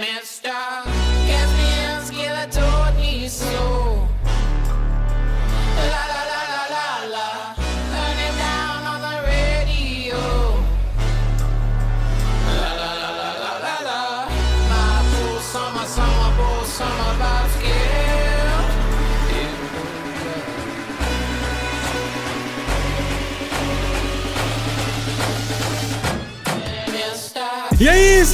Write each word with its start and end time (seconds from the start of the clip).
Mr. 0.00 0.71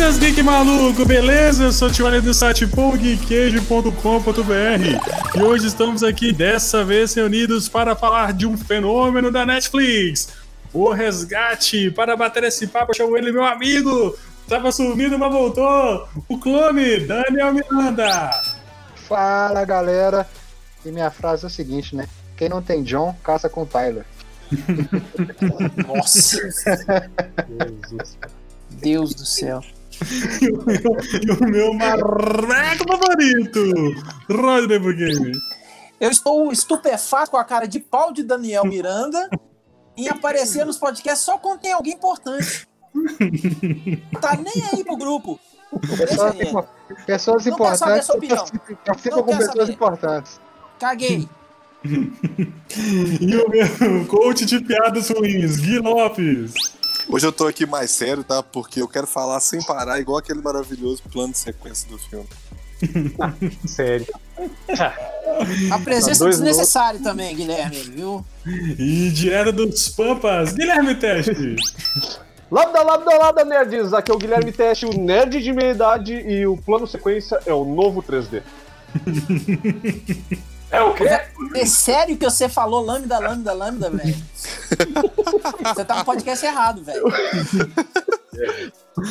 seus 0.09 0.19
geek 0.19 0.43
maluco, 0.43 1.05
beleza? 1.05 1.65
Eu 1.65 1.73
sou 1.73 1.89
o 1.89 1.93
Tione 1.93 2.23
do 2.23 2.33
site 2.33 2.67
pongqueijo.com.br 2.67 5.37
e 5.37 5.43
hoje 5.43 5.67
estamos 5.67 6.03
aqui 6.03 6.33
dessa 6.33 6.83
vez 6.83 7.13
reunidos 7.13 7.69
para 7.69 7.95
falar 7.95 8.33
de 8.33 8.47
um 8.47 8.57
fenômeno 8.57 9.31
da 9.31 9.45
Netflix, 9.45 10.31
o 10.73 10.91
Resgate. 10.91 11.91
Para 11.91 12.17
bater 12.17 12.43
esse 12.45 12.69
papo, 12.69 12.93
eu 12.93 12.97
chamo 12.97 13.19
ele 13.19 13.31
meu 13.31 13.45
amigo, 13.45 14.17
tava 14.49 14.73
sumido, 14.73 15.19
mas 15.19 15.31
voltou, 15.31 16.09
o 16.27 16.39
clone 16.39 17.01
Daniel 17.01 17.53
Miranda. 17.53 18.31
Fala 19.07 19.63
galera, 19.67 20.27
e 20.87 20.91
minha 20.91 21.11
frase 21.11 21.45
é 21.45 21.49
o 21.49 21.51
seguinte, 21.51 21.95
né? 21.95 22.09
Quem 22.35 22.49
não 22.49 22.63
tem 22.63 22.83
John, 22.83 23.15
caça 23.23 23.51
com 23.51 23.67
Tyler. 23.67 24.07
Nossa, 25.87 26.41
Deus 28.71 29.13
do 29.13 29.27
céu. 29.27 29.63
E 30.41 30.49
o 30.51 30.65
meu, 30.65 30.79
e 31.23 31.31
o 31.33 31.51
meu 31.51 31.75
marreco 31.75 32.85
favorito, 32.89 33.61
Rodney 34.31 34.79
Bugame. 34.79 35.33
Eu 36.01 36.11
estou 36.11 36.53
estupefato 36.53 37.31
com 37.33 37.37
a 37.37 37.45
cara 37.45 37.67
de 37.67 37.81
pau 37.81 38.13
de 38.13 38.23
Daniel 38.23 38.65
Miranda 38.65 39.29
em 39.97 40.09
aparecer 40.09 40.65
nos 40.65 40.79
podcasts 40.79 41.25
só 41.25 41.39
quando 41.39 41.61
tem 41.61 41.73
alguém 41.73 41.95
importante. 41.95 42.69
Tá 44.21 44.37
nem 44.37 44.63
aí 44.73 44.85
pro 44.85 44.97
grupo. 44.97 45.39
Pessoas, 45.97 46.33
aí. 46.35 46.43
impo- 46.49 46.67
pessoas 47.05 47.45
Não 47.47 47.57
quero 47.57 47.77
saber 47.77 47.99
importantes 48.01 48.07
sua 48.07 48.17
opinião. 48.17 48.45
participam 48.87 49.17
Não 49.17 49.23
com 49.25 49.37
pessoas 49.37 49.57
saber. 49.57 49.73
importantes. 49.73 50.41
Caguei. 50.79 51.29
E 53.21 53.37
o 53.37 53.49
meu 53.49 54.07
coach 54.07 54.45
de 54.45 54.61
piadas 54.61 55.11
ruins, 55.11 55.57
Gui 55.59 55.79
Lopes. 55.79 56.55
Hoje 57.11 57.27
eu 57.27 57.33
tô 57.33 57.47
aqui 57.47 57.65
mais 57.65 57.91
sério, 57.91 58.23
tá? 58.23 58.43
Porque 58.43 58.83
eu 58.83 58.89
quero 58.89 59.07
falar 59.07 59.41
sem 59.41 59.63
parar, 59.63 59.99
igual 59.99 60.19
aquele 60.19 60.43
maravilhoso 60.43 61.03
plano 61.11 61.33
de 61.33 61.39
sequência 61.39 61.89
do 61.89 61.99
filme. 61.99 62.29
Sério. 63.67 64.07
A 65.73 65.79
presença 65.81 66.25
Dois 66.25 66.39
desnecessária 66.39 67.01
também, 67.01 67.35
Guilherme, 67.35 67.77
viu? 67.77 68.25
E 68.47 69.11
direto 69.11 69.53
dos 69.53 69.89
Pampas, 69.89 70.53
Guilherme 70.53 70.95
Teste. 70.95 71.57
Lambda, 72.51 72.83
lambda, 72.83 73.19
lambda, 73.19 73.45
nerds! 73.45 73.93
Aqui 73.93 74.11
é 74.11 74.15
o 74.15 74.19
Guilherme 74.19 74.53
Teste, 74.53 74.87
o 74.87 74.99
nerd 74.99 75.43
de 75.43 75.53
meia 75.53 75.73
idade, 75.73 76.15
e 76.15 76.47
o 76.47 76.57
plano 76.57 76.87
sequência 76.87 77.41
é 77.47 77.53
o 77.53 77.65
novo 77.65 78.03
3D. 78.03 78.43
é 80.71 80.83
o 80.83 80.95
quê? 80.95 81.05
É 81.55 81.67
sério 81.67 82.17
que 82.17 82.25
você 82.25 82.49
falou 82.49 82.85
lambda, 82.85 83.19
lambda, 83.19 83.53
lambda, 83.53 83.91
velho? 83.91 84.15
Você 85.75 85.85
tá 85.85 85.97
no 85.97 86.05
podcast 86.05 86.45
errado, 86.45 86.83
velho. 86.85 87.05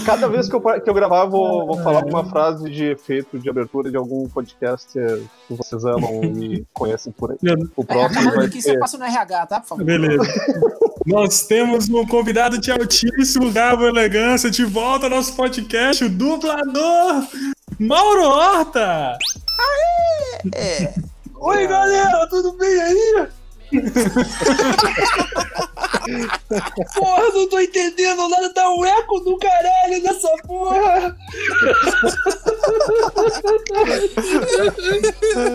Cada 0.05 0.27
vez 0.27 0.47
que 0.49 0.55
eu, 0.55 0.61
que 0.61 0.89
eu 0.89 0.93
gravar, 0.93 1.23
eu 1.25 1.29
vou, 1.29 1.65
vou 1.65 1.77
falar 1.83 2.05
uma 2.05 2.29
frase 2.29 2.69
de 2.69 2.91
efeito 2.91 3.39
de 3.39 3.49
abertura 3.49 3.89
de 3.89 3.97
algum 3.97 4.27
podcast 4.29 4.87
que 4.93 5.53
vocês 5.53 5.83
amam 5.85 6.21
e 6.23 6.65
conhecem 6.73 7.11
por 7.11 7.31
aí. 7.31 7.37
O 7.75 7.81
É, 7.83 7.85
próximo 7.85 8.31
vai 8.35 8.45
aqui, 8.45 8.61
você 8.61 8.71
ser... 8.71 8.79
passa 8.79 8.97
no 8.97 9.05
RH, 9.05 9.45
tá? 9.47 9.59
Por 9.59 9.67
favor. 9.67 9.83
Beleza. 9.85 10.23
Nós 11.05 11.45
temos 11.47 11.89
um 11.89 12.05
convidado 12.05 12.57
de 12.57 12.71
altíssimo 12.71 13.51
grau 13.51 13.81
elegância 13.81 14.51
de 14.51 14.65
volta 14.65 15.05
ao 15.05 15.09
nosso 15.09 15.35
podcast, 15.35 16.03
o 16.03 16.09
dublador 16.09 17.25
Mauro 17.79 18.23
Horta. 18.23 19.17
É. 20.53 20.93
Oi, 21.39 21.67
galera, 21.67 22.27
tudo 22.29 22.53
bem 22.53 22.81
aí? 22.81 23.27
Porra, 26.95 27.29
não 27.33 27.49
tô 27.49 27.59
entendendo 27.59 28.29
nada, 28.29 28.53
tá 28.53 28.73
um 28.73 28.85
eco 28.85 29.19
do 29.19 29.37
caralho 29.37 30.01
nessa 30.01 30.29
porra! 30.47 31.15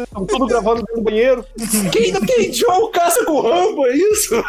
Estamos 0.04 0.28
tudo 0.28 0.46
gravando 0.46 0.82
dentro 0.82 0.96
do 0.96 1.02
banheiro. 1.02 1.44
Quem, 1.90 2.12
quem 2.12 2.50
John 2.50 2.90
caça 2.90 3.24
com 3.24 3.32
o 3.32 3.40
Rambo, 3.40 3.86
é 3.86 3.96
isso? 3.96 4.44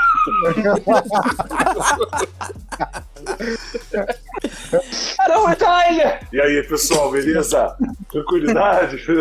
Caramba, 5.17 5.51
é 5.51 5.55
Tyler! 5.55 6.27
E 6.31 6.41
aí, 6.41 6.63
pessoal, 6.63 7.11
beleza? 7.11 7.75
Tranquilidade? 8.11 9.03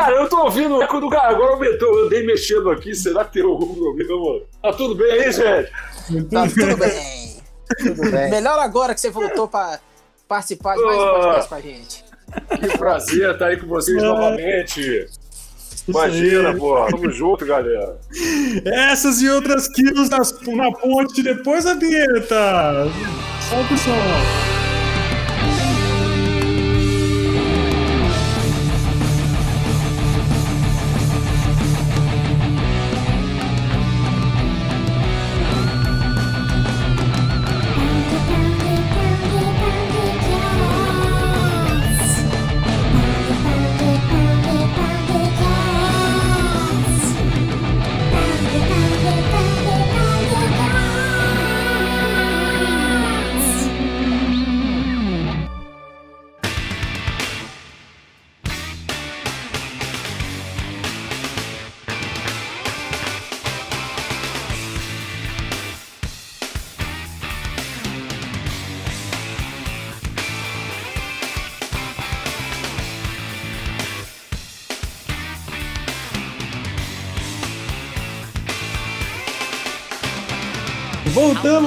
Cara, 0.00 0.14
eu 0.14 0.28
tô 0.30 0.44
ouvindo 0.44 0.78
o 0.78 0.82
eco 0.82 0.98
do 0.98 1.10
cara, 1.10 1.28
agora 1.28 1.52
aumentou, 1.52 1.98
eu 1.98 2.06
andei 2.06 2.24
mexendo 2.24 2.70
aqui, 2.70 2.94
será 2.94 3.22
que 3.22 3.34
tem 3.34 3.42
algum 3.42 3.74
problema? 3.74 4.40
Tá 4.62 4.72
tudo 4.72 4.94
bem 4.94 5.12
aí, 5.12 5.30
gente? 5.30 5.70
Tá 6.30 6.48
tudo 6.48 6.76
bem. 6.78 7.36
Tudo 7.78 8.10
bem. 8.10 8.30
Melhor 8.30 8.58
agora 8.60 8.94
que 8.94 9.00
você 9.00 9.10
voltou 9.10 9.46
pra 9.46 9.78
participar 10.26 10.76
de 10.76 10.82
mais 10.82 10.98
um 10.98 11.06
podcast 11.06 11.48
com 11.50 11.54
a 11.54 11.60
gente. 11.60 12.04
Que 12.48 12.78
prazer 12.78 13.30
estar 13.30 13.46
aí 13.48 13.58
com 13.58 13.66
vocês 13.66 14.02
novamente. 14.02 15.06
Imagina, 15.86 16.56
pô. 16.56 16.86
Tamo 16.86 17.10
junto, 17.10 17.44
galera. 17.44 17.98
Essas 18.64 19.20
e 19.20 19.28
outras 19.28 19.68
quilos 19.68 20.08
nas, 20.08 20.32
na 20.46 20.72
ponte 20.72 21.22
depois 21.22 21.64
da 21.64 21.74
vinheta. 21.74 22.88
Solta 23.50 23.74
o 23.74 23.78
som. 23.78 24.59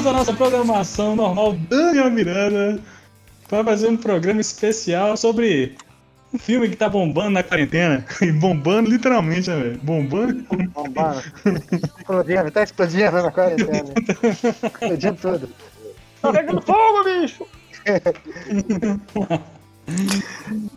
Voltamos 0.04 0.06
à 0.06 0.14
nossa 0.14 0.34
programação 0.34 1.16
normal, 1.16 1.54
Daniel 1.70 2.12
Miranda, 2.12 2.78
para 3.48 3.64
fazer 3.64 3.88
um 3.88 3.96
programa 3.96 4.42
especial 4.42 5.16
sobre 5.16 5.78
um 6.34 6.38
filme 6.38 6.68
que 6.68 6.76
tá 6.76 6.90
bombando 6.90 7.30
na 7.30 7.42
quarentena. 7.44 8.06
E 8.22 8.30
bombando 8.34 8.90
literalmente, 8.90 9.50
né, 9.50 9.56
velho? 9.56 9.80
Bombando. 9.82 10.44
Bombando. 10.74 11.24
Explodindo, 11.72 12.52
tá 12.52 12.64
explodindo 12.64 13.12
na 13.12 13.32
quarentena. 13.32 13.94
Explodindo 14.74 15.18
tudo. 15.22 15.50
Tá 16.22 16.34
pegando 16.34 16.62
fogo, 16.62 17.04
bicho! 17.06 17.46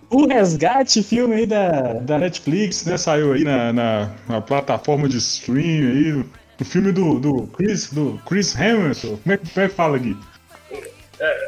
O 0.09 0.27
Resgate, 0.27 1.03
filme 1.03 1.35
aí 1.35 1.47
da, 1.47 1.95
da 1.95 2.19
Netflix, 2.19 2.85
né? 2.85 2.97
Saiu 2.97 3.33
aí 3.33 3.43
na, 3.43 3.73
na, 3.73 4.11
na 4.29 4.41
plataforma 4.41 5.09
de 5.09 5.17
stream 5.19 5.89
aí. 5.91 6.25
O 6.61 6.65
filme 6.65 6.93
do, 6.93 7.19
do 7.19 7.47
Chris, 7.49 7.93
do 7.93 8.21
Chris 8.27 8.55
Hemsworth. 8.59 9.21
Como 9.23 9.35
é, 9.35 9.37
que- 9.37 9.61
é 9.61 9.69
que 9.69 9.75
fala 9.75 9.97
aqui? 9.97 10.17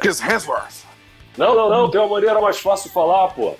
Chris 0.01 0.21
Hemsworth. 0.21 0.85
Não, 1.37 1.55
não, 1.55 1.69
não, 1.69 1.89
tem 1.91 1.99
uma 2.01 2.09
maneira 2.09 2.39
mais 2.41 2.59
fácil 2.59 2.89
de 2.89 2.93
falar, 2.93 3.29
pô. 3.29 3.55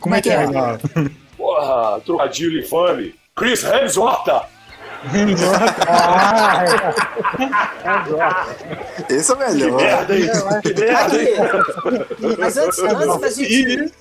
Como 0.00 0.14
é 0.14 0.20
que 0.20 0.30
é? 0.30 0.44
fala? 0.46 0.80
Porra, 1.36 2.00
trocadilho 2.00 2.60
infame. 2.60 3.14
Chris 3.36 3.62
Hemsworth! 3.64 4.26
Ah, 5.86 6.64
Esse 9.08 9.32
é 9.32 9.34
o 9.34 9.38
melhor. 9.38 9.76
Merda, 9.80 10.18
hein? 10.18 10.28
Que 10.62 10.80
merda, 10.80 11.22
hein? 11.22 11.34
Mas 12.38 12.56
antes, 12.56 12.78
antes 12.78 13.20
da 13.20 13.30
gente. 13.30 13.92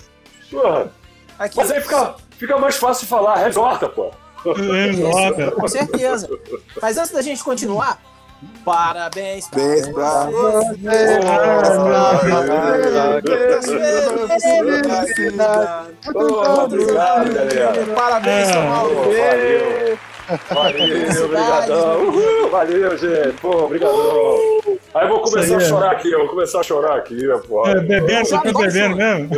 Porra. 0.51 0.91
Aqui, 1.37 1.57
Mas 1.57 1.71
aí 1.71 1.81
fica, 1.81 2.15
fica 2.37 2.57
mais 2.57 2.75
fácil 2.75 3.03
de 3.05 3.09
falar, 3.09 3.35
resorta, 3.37 3.87
pô. 3.87 4.11
Nota. 4.97 5.51
com 5.51 5.67
certeza. 5.67 6.29
Mas 6.81 6.97
antes 6.97 7.11
da 7.11 7.21
gente 7.21 7.43
continuar, 7.43 8.01
parabéns 8.63 9.47
pra 9.47 9.61
você. 9.61 9.91
Pô, 16.11 16.63
obrigado, 16.63 17.33
galera. 17.33 17.85
Parabéns, 17.95 18.47
São 18.47 18.67
Paulo. 18.67 18.95
Pô, 18.95 19.01
valeu. 19.01 19.99
Obrigadão. 21.25 22.03
Uhul, 22.03 22.49
valeu, 22.51 22.97
gente. 22.97 23.33
Pô, 23.41 23.65
obrigadão. 23.65 24.37
Aí 24.93 25.05
eu 25.05 25.09
vou 25.09 25.21
começar 25.21 25.57
a 25.57 25.57
é. 25.57 25.65
chorar 25.65 25.91
aqui, 25.91 26.11
eu 26.11 26.19
vou 26.19 26.29
começar 26.29 26.59
a 26.59 26.63
chorar 26.63 26.97
aqui, 26.97 27.17
pô. 27.47 27.67
É, 27.67 27.79
bebendo, 27.79 28.25
você 28.25 28.35
tá 28.39 28.53
bebendo 28.53 28.95
mesmo? 28.95 29.29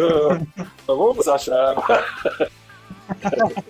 Vamos 0.87 1.07
começar 1.11 1.35
a 1.35 1.37
chorar. 1.37 1.75
Pô, 1.75 3.63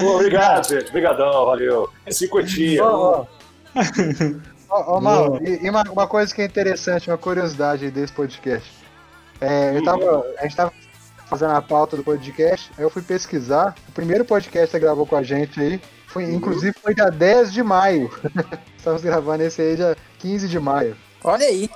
obrigado, 0.00 0.68
gente. 0.68 0.88
Obrigadão, 0.88 1.46
valeu. 1.46 1.90
É 2.04 2.10
cinquentinha. 2.10 2.84
Ó, 2.84 3.26
ó, 4.68 5.00
Mal, 5.00 5.38
e, 5.42 5.64
e 5.64 5.70
uma, 5.70 5.82
uma 5.90 6.06
coisa 6.06 6.34
que 6.34 6.42
é 6.42 6.44
interessante, 6.44 7.10
uma 7.10 7.18
curiosidade 7.18 7.84
aí 7.84 7.90
desse 7.90 8.12
podcast. 8.12 8.70
É, 9.40 9.76
eu 9.76 9.84
tava, 9.84 10.24
a 10.38 10.42
gente 10.42 10.56
tava 10.56 10.72
fazendo 11.26 11.52
a 11.52 11.62
pauta 11.62 11.96
do 11.96 12.02
podcast, 12.02 12.70
aí 12.76 12.84
eu 12.84 12.90
fui 12.90 13.02
pesquisar. 13.02 13.74
O 13.88 13.92
primeiro 13.92 14.24
podcast 14.24 14.66
que 14.66 14.72
você 14.72 14.78
gravou 14.78 15.06
com 15.06 15.16
a 15.16 15.22
gente 15.22 15.60
aí, 15.60 15.80
foi, 16.06 16.24
inclusive 16.24 16.74
foi 16.80 16.94
dia 16.94 17.10
10 17.10 17.52
de 17.52 17.62
maio. 17.62 18.10
Estamos 18.76 19.02
gravando 19.02 19.42
esse 19.42 19.60
aí 19.60 19.76
dia 19.76 19.96
15 20.18 20.48
de 20.48 20.58
maio. 20.58 20.96
Olha 21.22 21.46
aí, 21.46 21.68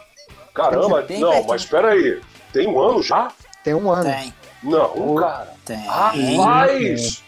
Caramba, 0.54 1.06
não, 1.08 1.44
mas 1.44 1.62
espera 1.62 1.92
aí. 1.92 2.20
Tem 2.52 2.66
um 2.66 2.80
ano 2.80 3.02
já? 3.02 3.30
Tem 3.62 3.74
um 3.74 3.90
ano. 3.90 4.10
tem, 4.10 4.34
Não, 4.62 5.14
cara. 5.14 5.54
tem. 5.64 5.78
Rapaz! 5.86 7.22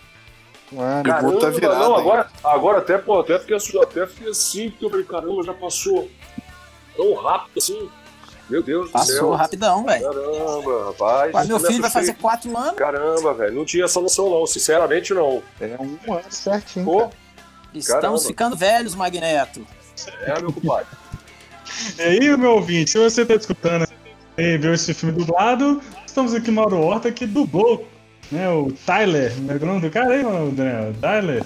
Um 0.72 0.80
ano. 0.80 1.04
Caramba. 1.04 1.32
Puta 1.32 1.50
virada, 1.50 1.78
não, 1.78 1.96
agora, 1.96 2.26
agora 2.42 2.78
até, 2.78 2.98
pô, 2.98 3.20
até 3.20 3.38
fiquei, 3.38 3.56
até 3.56 4.06
fiquei 4.06 4.30
assim, 4.30 4.70
porque 4.70 4.84
eu 4.86 4.90
falei, 4.90 5.04
caramba, 5.04 5.42
já 5.44 5.54
passou 5.54 6.08
tão 6.96 7.14
rápido 7.14 7.58
assim. 7.58 7.88
Meu 8.50 8.62
Deus 8.62 8.86
do 8.86 8.92
Passou 8.92 9.14
céu. 9.14 9.30
rapidão, 9.32 9.84
velho. 9.84 10.02
Caramba, 10.04 10.84
rapaz. 10.86 11.32
Mas 11.32 11.48
meu 11.48 11.56
eu 11.56 11.62
me 11.62 11.68
filho 11.68 11.80
vai 11.80 11.90
fazer 11.90 12.14
quatro 12.14 12.54
anos. 12.56 12.74
Caramba, 12.74 13.32
velho, 13.32 13.54
não 13.54 13.64
tinha 13.64 13.84
essa 13.84 14.00
noção 14.00 14.28
não, 14.28 14.46
sinceramente 14.46 15.14
não. 15.14 15.42
É 15.60 15.76
um 15.80 16.12
ano 16.12 16.24
certinho. 16.30 16.84
Pô, 16.84 17.08
Estamos 17.72 18.02
Caramba. 18.02 18.18
ficando 18.18 18.56
velhos, 18.56 18.94
Magneto. 18.94 19.66
é, 20.26 20.38
meu 20.40 20.52
compadre. 20.52 20.86
E 21.98 22.02
aí, 22.02 22.36
meu 22.36 22.56
ouvinte, 22.56 22.90
se 22.90 22.98
você 22.98 23.24
tá 23.24 23.34
escutando 23.34 23.86
e 24.36 24.58
viu 24.58 24.74
esse 24.74 24.92
filme 24.92 25.16
dublado, 25.16 25.80
estamos 26.04 26.34
aqui 26.34 26.48
no 26.50 26.56
Mauro 26.60 26.78
Horta 26.80 27.10
que 27.10 27.26
dublou, 27.26 27.86
né, 28.32 28.48
o 28.50 28.72
Tyler, 28.86 29.32
não 29.40 29.54
é 29.54 29.56
o 29.56 29.66
nome 29.66 29.80
do 29.82 29.90
cara 29.90 30.14
aí, 30.14 30.24
mano, 30.24 30.50
Daniel? 30.52 30.92
Tyler? 31.00 31.44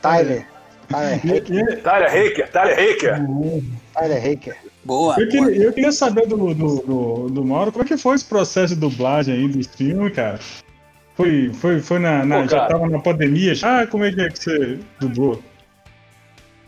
Tyler. 0.00 0.46
Tyler 0.88 1.14
Haker. 1.18 1.56
E- 1.56 1.76
Tyler 1.76 2.10
Haker, 2.10 2.50
Tyler 2.50 2.78
Haker. 2.80 3.22
Boa. 4.84 5.16
Eu 5.18 5.22
boa. 5.26 5.26
queria, 5.26 5.64
eu 5.66 5.72
queria 5.72 5.92
saber 5.92 6.26
do, 6.26 6.54
do, 6.54 6.54
do, 6.54 7.28
do 7.30 7.44
Mauro, 7.44 7.72
como 7.72 7.84
é 7.84 7.88
que 7.88 7.96
foi 7.96 8.14
esse 8.14 8.24
processo 8.24 8.74
de 8.74 8.80
dublagem 8.80 9.34
aí 9.34 9.48
dos 9.48 9.66
filmes, 9.66 10.14
cara? 10.14 10.38
Foi, 11.14 11.50
foi, 11.54 11.80
foi 11.80 11.98
na, 11.98 12.24
na- 12.24 12.42
Pô, 12.42 12.48
já 12.48 12.56
cara. 12.58 12.68
tava 12.68 12.88
na 12.88 12.98
pandemia? 12.98 13.54
Já? 13.54 13.86
Como 13.86 14.04
é 14.04 14.12
que, 14.12 14.20
é 14.20 14.28
que 14.30 14.38
você 14.42 14.78
dublou? 15.00 15.42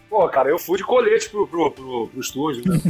Pô, 0.09 0.29
cara, 0.29 0.49
eu 0.49 0.59
fui 0.59 0.79
de 0.79 0.85
colete 0.85 1.29
pro, 1.29 1.47
pro, 1.49 1.71
pro, 1.73 2.09
pro 2.09 2.21
estúdio, 2.21 2.63
né? 2.71 2.79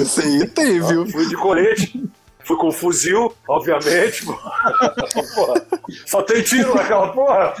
Esse 0.00 0.20
aí 0.22 0.46
tem, 0.48 0.80
viu? 0.80 1.06
Fui 1.06 1.28
de 1.28 1.36
colete. 1.36 2.02
Fui 2.48 2.56
com 2.56 2.72
fuzil, 2.72 3.30
obviamente. 3.46 4.24
pô. 4.24 4.32
Porra, 4.32 5.66
só 6.06 6.22
tem 6.22 6.42
tiro 6.42 6.74
naquela 6.74 7.12
porra. 7.12 7.54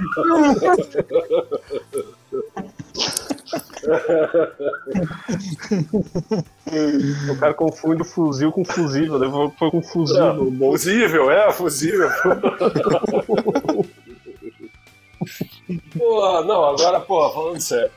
O 7.30 7.38
cara 7.38 7.54
confunde 7.54 8.02
o 8.02 8.04
fuzil 8.04 8.52
com 8.52 8.64
fusível, 8.64 9.18
né? 9.18 9.52
Foi 9.58 9.70
com 9.70 9.82
fuzil 9.82 10.34
no 10.34 10.50
bolso. 10.50 10.84
Fusível, 10.84 11.30
é, 11.30 11.52
fusível. 11.52 12.08
Pô, 15.98 16.42
não, 16.44 16.64
agora, 16.64 16.98
pô, 17.00 17.28
falando 17.30 17.60
sério. 17.60 17.90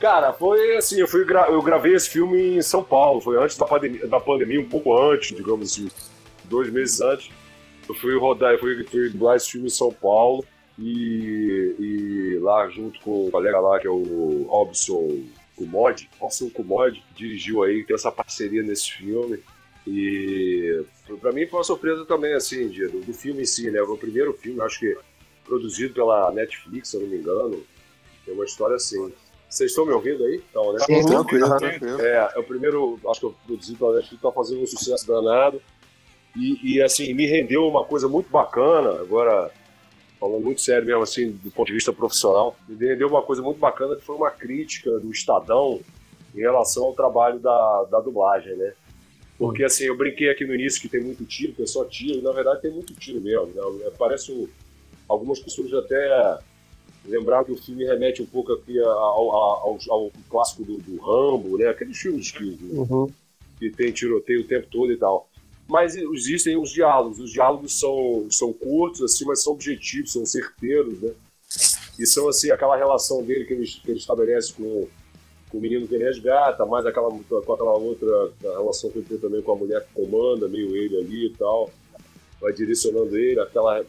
Cara, 0.00 0.32
foi 0.32 0.76
assim, 0.76 0.98
eu, 0.98 1.06
fui 1.06 1.24
gra- 1.24 1.48
eu 1.48 1.62
gravei 1.62 1.94
esse 1.94 2.08
filme 2.08 2.56
em 2.56 2.62
São 2.62 2.82
Paulo, 2.82 3.20
foi 3.20 3.36
antes 3.40 3.56
da 3.56 3.64
pandemia, 3.64 4.06
da 4.08 4.18
pandemia, 4.18 4.60
um 4.60 4.68
pouco 4.68 4.98
antes, 5.00 5.36
digamos 5.36 5.70
assim, 5.70 5.88
dois 6.52 6.70
meses 6.70 7.00
antes. 7.00 7.30
Eu 7.88 7.94
fui 7.96 8.16
rodar, 8.16 8.52
eu 8.52 8.58
fui, 8.60 8.84
fui 8.84 9.08
dublar 9.08 9.36
esse 9.36 9.50
filme 9.50 9.66
em 9.66 9.70
São 9.70 9.92
Paulo 9.92 10.44
e, 10.78 11.74
e 11.78 12.38
lá 12.40 12.68
junto 12.68 13.00
com 13.00 13.26
o 13.26 13.30
colega 13.30 13.58
lá, 13.58 13.80
que 13.80 13.86
é 13.86 13.90
o 13.90 14.44
Robson 14.48 15.24
Kumod, 15.56 16.08
Robson 16.20 16.48
Kumod, 16.50 17.02
dirigiu 17.16 17.62
aí, 17.62 17.84
tem 17.84 17.94
essa 17.94 18.12
parceria 18.12 18.62
nesse 18.62 18.92
filme. 18.92 19.38
E 19.86 20.84
pra 21.20 21.32
mim 21.32 21.46
foi 21.46 21.58
uma 21.58 21.64
surpresa 21.64 22.04
também, 22.04 22.32
assim, 22.34 22.68
de- 22.68 22.86
do, 22.86 23.00
do 23.00 23.12
filme 23.12 23.42
em 23.42 23.44
si, 23.44 23.70
né? 23.70 23.80
Foi 23.80 23.94
o 23.94 23.98
primeiro 23.98 24.32
filme, 24.34 24.60
acho 24.60 24.78
que 24.78 24.96
produzido 25.44 25.92
pela 25.94 26.30
Netflix, 26.30 26.88
se 26.88 26.96
eu 26.96 27.00
não 27.00 27.08
me 27.08 27.16
engano. 27.16 27.62
Tem 28.24 28.32
uma 28.32 28.44
história 28.44 28.76
assim. 28.76 29.12
Vocês 29.48 29.70
estão 29.70 29.84
me 29.84 29.92
ouvindo 29.92 30.24
aí? 30.24 30.40
Então, 30.48 30.72
né? 30.72 30.78
Sim, 30.86 31.04
Tranquilo, 31.04 31.58
tranquilo. 31.58 32.00
É, 32.00 32.32
é 32.36 32.38
o 32.38 32.44
primeiro, 32.44 32.98
acho 33.10 33.20
que 33.20 33.26
eu 33.26 33.34
produzi 33.44 33.74
pela 33.74 33.96
Netflix, 33.96 34.22
tá 34.22 34.32
fazendo 34.32 34.62
um 34.62 34.66
sucesso 34.66 35.06
danado. 35.06 35.60
E, 36.36 36.74
e, 36.76 36.82
assim, 36.82 37.12
me 37.12 37.26
rendeu 37.26 37.66
uma 37.68 37.84
coisa 37.84 38.08
muito 38.08 38.30
bacana, 38.30 39.00
agora, 39.00 39.50
falando 40.18 40.42
muito 40.42 40.60
sério 40.62 40.86
mesmo, 40.86 41.02
assim, 41.02 41.30
do 41.30 41.50
ponto 41.50 41.66
de 41.66 41.74
vista 41.74 41.92
profissional, 41.92 42.56
me 42.66 42.86
rendeu 42.86 43.08
uma 43.08 43.22
coisa 43.22 43.42
muito 43.42 43.58
bacana 43.58 43.96
que 43.96 44.02
foi 44.04 44.16
uma 44.16 44.30
crítica 44.30 44.98
do 44.98 45.10
Estadão 45.10 45.80
em 46.34 46.40
relação 46.40 46.84
ao 46.84 46.94
trabalho 46.94 47.38
da, 47.38 47.84
da 47.90 48.00
dublagem, 48.00 48.56
né? 48.56 48.72
Porque, 49.38 49.64
assim, 49.64 49.84
eu 49.84 49.96
brinquei 49.96 50.30
aqui 50.30 50.46
no 50.46 50.54
início 50.54 50.80
que 50.80 50.88
tem 50.88 51.02
muito 51.02 51.24
tiro, 51.24 51.52
que 51.52 51.62
é 51.62 51.66
só 51.66 51.84
tiro, 51.84 52.18
e 52.18 52.22
na 52.22 52.32
verdade 52.32 52.62
tem 52.62 52.70
muito 52.70 52.94
tiro 52.94 53.20
mesmo. 53.20 53.46
Né? 53.78 53.90
Parece 53.98 54.30
um, 54.32 54.48
algumas 55.08 55.40
pessoas 55.40 55.72
até 55.74 56.38
lembraram 57.04 57.44
que 57.44 57.52
o 57.52 57.56
filme 57.56 57.84
remete 57.84 58.22
um 58.22 58.26
pouco 58.26 58.52
aqui 58.52 58.78
ao, 58.78 58.88
ao- 58.90 59.30
ao- 59.34 59.78
ao 59.90 60.12
clássico 60.30 60.62
do, 60.64 60.76
do 60.78 60.96
Rambo, 61.00 61.58
né? 61.58 61.66
Aqueles 61.68 61.98
filmes 61.98 62.30
que, 62.30 62.56
Uhum. 62.70 63.10
que 63.58 63.70
tem 63.70 63.90
tiroteio 63.92 64.42
o 64.42 64.44
tempo 64.44 64.68
todo 64.70 64.92
e 64.92 64.96
tal. 64.96 65.28
Mas 65.68 65.96
existem 65.96 66.56
os 66.56 66.70
diálogos. 66.70 67.18
Os 67.18 67.30
diálogos 67.32 67.78
são, 67.78 68.26
são 68.30 68.52
curtos, 68.52 69.02
assim, 69.02 69.24
mas 69.24 69.42
são 69.42 69.52
objetivos, 69.52 70.12
são 70.12 70.26
certeiros, 70.26 71.00
né? 71.00 71.12
E 71.98 72.06
são, 72.06 72.28
assim, 72.28 72.50
aquela 72.50 72.76
relação 72.76 73.22
dele 73.22 73.44
que 73.44 73.52
ele, 73.54 73.66
que 73.66 73.90
ele 73.90 73.98
estabelece 73.98 74.52
com, 74.54 74.88
com 75.50 75.58
o 75.58 75.60
menino 75.60 75.86
que 75.86 75.94
ele 75.94 76.04
resgata, 76.04 76.64
mais 76.66 76.84
aquela, 76.86 77.10
com 77.10 77.52
aquela 77.52 77.76
outra 77.76 78.32
relação 78.40 78.90
que 78.90 78.98
ele 78.98 79.06
tem 79.06 79.18
também 79.18 79.42
com 79.42 79.52
a 79.52 79.56
mulher 79.56 79.86
que 79.86 79.92
comanda, 79.94 80.48
meio 80.48 80.74
ele 80.76 80.98
ali 80.98 81.26
e 81.26 81.36
tal. 81.36 81.70
Vai 82.40 82.52
direcionando 82.52 83.16
ele, 83.16 83.38
aquela, 83.40 83.84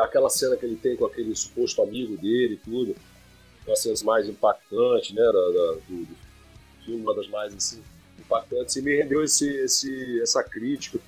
aquela 0.00 0.30
cena 0.30 0.56
que 0.56 0.64
ele 0.64 0.76
tem 0.76 0.96
com 0.96 1.04
aquele 1.04 1.34
suposto 1.36 1.82
amigo 1.82 2.16
dele 2.16 2.54
e 2.54 2.56
tudo. 2.56 2.96
Uma 3.60 3.68
das 3.74 3.80
cenas 3.80 4.02
mais 4.02 4.28
impactantes, 4.28 5.14
né, 5.14 5.22
da, 5.22 5.32
da- 5.32 5.72
do, 5.88 6.04
do 6.06 6.16
filme, 6.84 7.02
uma 7.02 7.14
das 7.14 7.28
mais, 7.28 7.54
assim, 7.54 7.80
impactantes. 8.32 8.76
E 8.76 8.82
me 8.82 8.96
rendeu 8.96 9.22
esse, 9.22 9.48
esse, 9.48 10.20
essa 10.20 10.42
crítica 10.42 10.98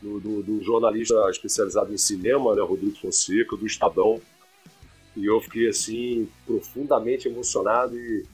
do, 0.00 0.18
do, 0.20 0.42
do 0.42 0.62
jornalista 0.62 1.14
especializado 1.30 1.92
em 1.92 1.98
cinema, 1.98 2.54
né, 2.54 2.62
Rodrigo 2.62 2.96
Fonseca, 2.98 3.56
do 3.56 3.66
Estadão. 3.66 4.20
E 5.16 5.26
eu 5.26 5.40
fiquei, 5.40 5.68
assim, 5.68 6.28
profundamente 6.46 7.28
emocionado 7.28 7.98
e, 7.98 8.24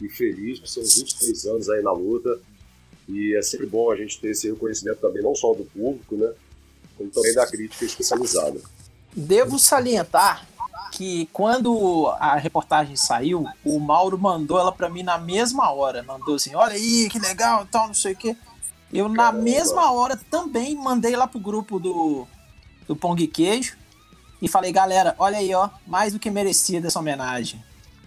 e 0.00 0.08
feliz, 0.08 0.58
porque 0.58 0.72
são 0.72 0.82
23 0.82 1.46
anos 1.46 1.70
aí 1.70 1.82
na 1.82 1.92
luta. 1.92 2.38
E 3.08 3.34
é 3.34 3.42
sempre 3.42 3.66
bom 3.66 3.90
a 3.90 3.96
gente 3.96 4.20
ter 4.20 4.30
esse 4.30 4.50
reconhecimento 4.50 5.00
também, 5.00 5.22
não 5.22 5.34
só 5.34 5.52
do 5.54 5.64
público, 5.64 6.16
né, 6.16 6.32
como 6.96 7.10
também 7.10 7.34
da 7.34 7.46
crítica 7.46 7.84
especializada. 7.84 8.60
Devo 9.14 9.58
salientar 9.58 10.46
que 10.94 11.28
quando 11.32 12.06
a 12.20 12.36
reportagem 12.36 12.94
saiu, 12.94 13.44
o 13.64 13.80
Mauro 13.80 14.16
mandou 14.16 14.60
ela 14.60 14.70
pra 14.70 14.88
mim 14.88 15.02
na 15.02 15.18
mesma 15.18 15.72
hora. 15.72 16.04
Mandou 16.04 16.36
assim: 16.36 16.54
olha 16.54 16.74
aí, 16.74 17.08
que 17.10 17.18
legal, 17.18 17.66
tal, 17.68 17.88
não 17.88 17.94
sei 17.94 18.12
o 18.12 18.16
quê. 18.16 18.36
Eu, 18.92 19.08
na 19.08 19.24
Caramba. 19.24 19.42
mesma 19.42 19.92
hora, 19.92 20.16
também 20.30 20.76
mandei 20.76 21.16
lá 21.16 21.26
pro 21.26 21.40
grupo 21.40 21.80
do, 21.80 22.28
do 22.86 22.94
Pong 22.94 23.26
Queijo 23.26 23.76
e 24.40 24.46
falei: 24.48 24.70
galera, 24.70 25.16
olha 25.18 25.38
aí, 25.38 25.52
ó, 25.52 25.68
mais 25.84 26.12
do 26.12 26.20
que 26.20 26.30
merecida 26.30 26.86
essa 26.86 27.00
homenagem. 27.00 27.60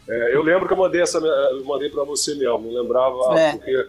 É, 0.08 0.34
eu 0.34 0.42
lembro 0.42 0.66
que 0.66 0.74
eu 0.74 0.78
mandei 0.78 1.02
essa, 1.02 1.18
eu 1.18 1.66
mandei 1.66 1.90
para 1.90 2.06
você 2.06 2.36
mesmo, 2.36 2.72
não 2.72 2.82
lembrava 2.82 3.38
É. 3.38 3.52
porque 3.52 3.88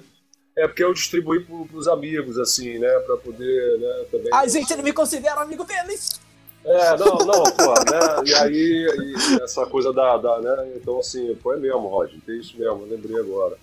é 0.56 0.66
porque 0.66 0.82
eu 0.82 0.92
distribuí 0.92 1.44
para 1.44 1.78
os 1.78 1.86
amigos 1.86 2.36
assim, 2.36 2.78
né, 2.80 2.88
para 3.06 3.16
poder, 3.18 3.78
né, 3.78 4.04
também. 4.10 4.28
Ai, 4.32 4.48
gente, 4.48 4.72
ele 4.72 4.82
me 4.82 4.92
considera 4.92 5.40
amigo 5.40 5.62
deles. 5.62 6.20
É, 6.64 6.96
não, 6.98 7.18
não, 7.18 7.42
pô, 7.44 7.74
né? 7.90 8.22
E 8.26 8.34
aí, 8.34 8.86
e 8.98 9.42
essa 9.42 9.64
coisa 9.66 9.92
da, 9.92 10.16
da, 10.16 10.40
né? 10.40 10.72
Então, 10.76 10.98
assim, 10.98 11.34
pô, 11.36 11.54
é 11.54 11.56
mesmo, 11.56 11.88
Rod, 11.88 12.10
tem 12.26 12.38
isso 12.38 12.58
mesmo, 12.58 12.86
lembrei 12.86 13.18
agora. 13.18 13.56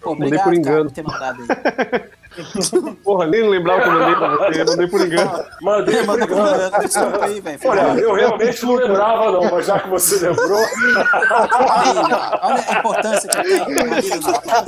Pô, 0.00 0.12
obrigado, 0.12 0.44
por 0.44 0.44
cara, 0.44 0.56
engano. 0.56 0.84
por 0.84 0.94
ter 0.94 1.02
mandado 1.02 1.42
aí. 1.42 2.02
Porra, 3.04 3.26
nem 3.26 3.48
lembrava 3.48 3.82
que 3.82 3.88
eu 3.88 3.92
mandei 3.92 4.14
pra 4.14 4.28
você, 4.28 4.64
mandei 4.64 4.86
por 4.86 5.00
engano. 5.00 5.44
Mandei 5.60 6.04
por 6.04 6.22
engano. 6.22 6.70
desculpa 6.80 7.24
aí, 7.24 7.40
velho. 7.40 7.58
Olha, 7.64 8.00
eu 8.00 8.14
realmente 8.14 8.64
não 8.64 8.74
lembrava, 8.74 9.32
não, 9.32 9.50
mas 9.50 9.66
já 9.66 9.78
que 9.78 9.88
você 9.88 10.26
lembrou. 10.26 10.58
Olha, 10.58 12.38
olha 12.42 12.64
a 12.68 12.78
importância 12.78 13.28
que 13.28 14.18
do 14.18 14.32
rapaz. 14.32 14.64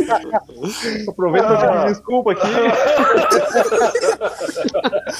Aproveita 1.08 1.48
pra 1.48 1.72
pedir 1.72 1.86
desculpa 1.86 2.32
aqui. 2.32 2.48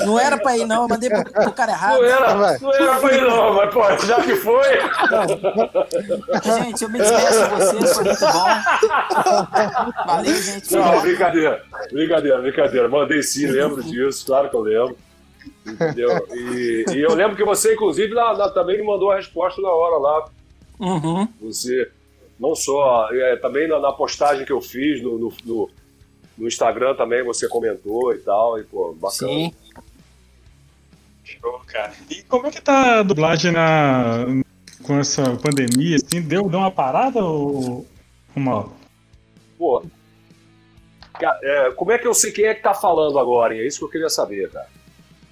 Não 0.05 0.19
era 0.19 0.39
pra 0.39 0.57
ir, 0.57 0.67
não. 0.67 0.83
Eu 0.83 0.89
mandei 0.89 1.09
pro, 1.11 1.25
pro 1.25 1.53
cara 1.53 1.73
errado. 1.73 1.99
Não 1.99 2.05
era, 2.05 2.35
Vai. 2.35 2.59
não 2.59 2.73
era 2.75 2.97
pra 2.97 3.15
ir, 3.15 3.21
não, 3.23 3.55
mas, 3.55 3.73
pô, 3.73 3.83
já 4.07 4.21
que 4.23 4.37
foi. 4.37 4.65
Gente, 6.43 6.85
eu 6.85 6.89
me 6.91 6.99
despeço 6.99 7.45
de 7.45 7.51
vocês, 7.51 7.95
foi 7.95 8.05
muito 8.05 8.21
bom. 8.21 8.45
Valeu, 10.07 10.35
gente. 10.35 10.75
Não, 10.75 11.01
brincadeira. 11.01 11.63
Brincadeira, 11.93 12.34
brincadeira. 12.41 12.89
Mandei 12.89 13.23
sim, 13.23 13.47
lembro 13.47 13.83
disso, 13.83 14.25
claro 14.27 14.49
que 14.51 14.57
eu 14.57 14.61
lembro. 14.61 14.97
Entendeu? 15.67 16.27
E, 16.33 16.85
e 16.95 17.01
eu 17.03 17.15
lembro 17.15 17.37
que 17.37 17.45
você, 17.45 17.75
inclusive, 17.75 18.13
lá, 18.15 18.33
lá 18.33 18.49
também 18.51 18.79
me 18.79 18.85
mandou 18.87 19.11
a 19.11 19.17
resposta 19.17 19.61
na 19.61 19.71
hora 19.71 19.97
lá. 19.99 20.29
Uhum. 20.81 21.29
Você, 21.43 21.91
não 22.41 22.55
só, 22.55 23.09
é, 23.13 23.37
também 23.37 23.69
na, 23.69 23.79
na 23.79 23.93
postagem 23.93 24.45
que 24.47 24.53
eu 24.53 24.61
fiz 24.61 25.03
no, 25.03 25.19
no, 25.19 25.33
no- 25.45 25.71
no 26.37 26.49
Instagram 26.49 26.95
também 26.97 27.23
você 27.23 27.47
comentou 27.49 28.13
e 28.13 28.19
tal. 28.19 28.59
E, 28.59 28.65
pô, 28.65 28.93
bacana. 28.95 29.33
Sim. 29.33 29.53
Show, 31.25 31.61
cara. 31.67 31.93
E 32.11 32.23
como 32.25 32.47
é 32.47 32.51
que 32.51 32.61
tá 32.61 33.01
a 33.01 33.03
dublagem 33.03 33.53
na, 33.53 34.27
com 34.83 34.99
essa 34.99 35.23
pandemia? 35.37 35.97
Assim, 35.97 36.21
deu, 36.21 36.49
deu 36.49 36.59
uma 36.61 36.71
parada 36.71 37.25
ou, 37.25 37.87
mal? 38.35 38.75
Pô, 39.59 39.83
é, 41.21 41.71
como 41.73 41.93
é 41.93 41.99
que 41.99 42.07
eu 42.07 42.15
sei 42.15 42.33
quem 42.33 42.47
é 42.47 42.55
que 42.55 42.63
tá 42.63 42.75
falando 42.75 43.19
agora? 43.19 43.55
hein? 43.55 43.61
É 43.61 43.67
isso 43.67 43.79
que 43.79 43.85
eu 43.85 43.91
queria 43.91 44.09
saber, 44.09 44.51
cara. 44.51 44.69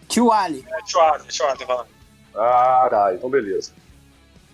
Tio 0.09 0.31
Ali. 0.31 0.63
Deixa 0.63 0.99
eu 0.99 1.23
deixa 1.23 1.45
eu 1.45 1.67
falar. 1.67 1.87
Ah, 2.35 2.87
tá, 2.91 3.15
então 3.15 3.29
beleza. 3.29 3.73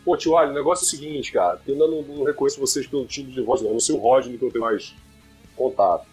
Pô, 0.05 0.17
tio, 0.17 0.33
olha, 0.33 0.51
o 0.51 0.55
negócio 0.55 0.85
é 0.85 0.87
o 0.87 0.91
seguinte, 0.91 1.33
cara. 1.33 1.61
Eu 1.67 1.75
ainda 1.75 1.87
não, 1.87 2.03
não 2.03 2.25
reconheço 2.25 2.61
vocês 2.61 2.87
pelo 2.87 3.07
timbre 3.07 3.33
de 3.33 3.43
voz, 3.43 3.61
não. 3.61 3.69
Eu 3.69 3.75
não 3.75 3.81
sei 3.81 3.95
o 3.95 3.99
Rodney 3.99 4.39
que 4.39 4.45
eu 4.45 4.51
tenho 4.51 4.65
mais 4.65 4.95
contato. 5.57 6.07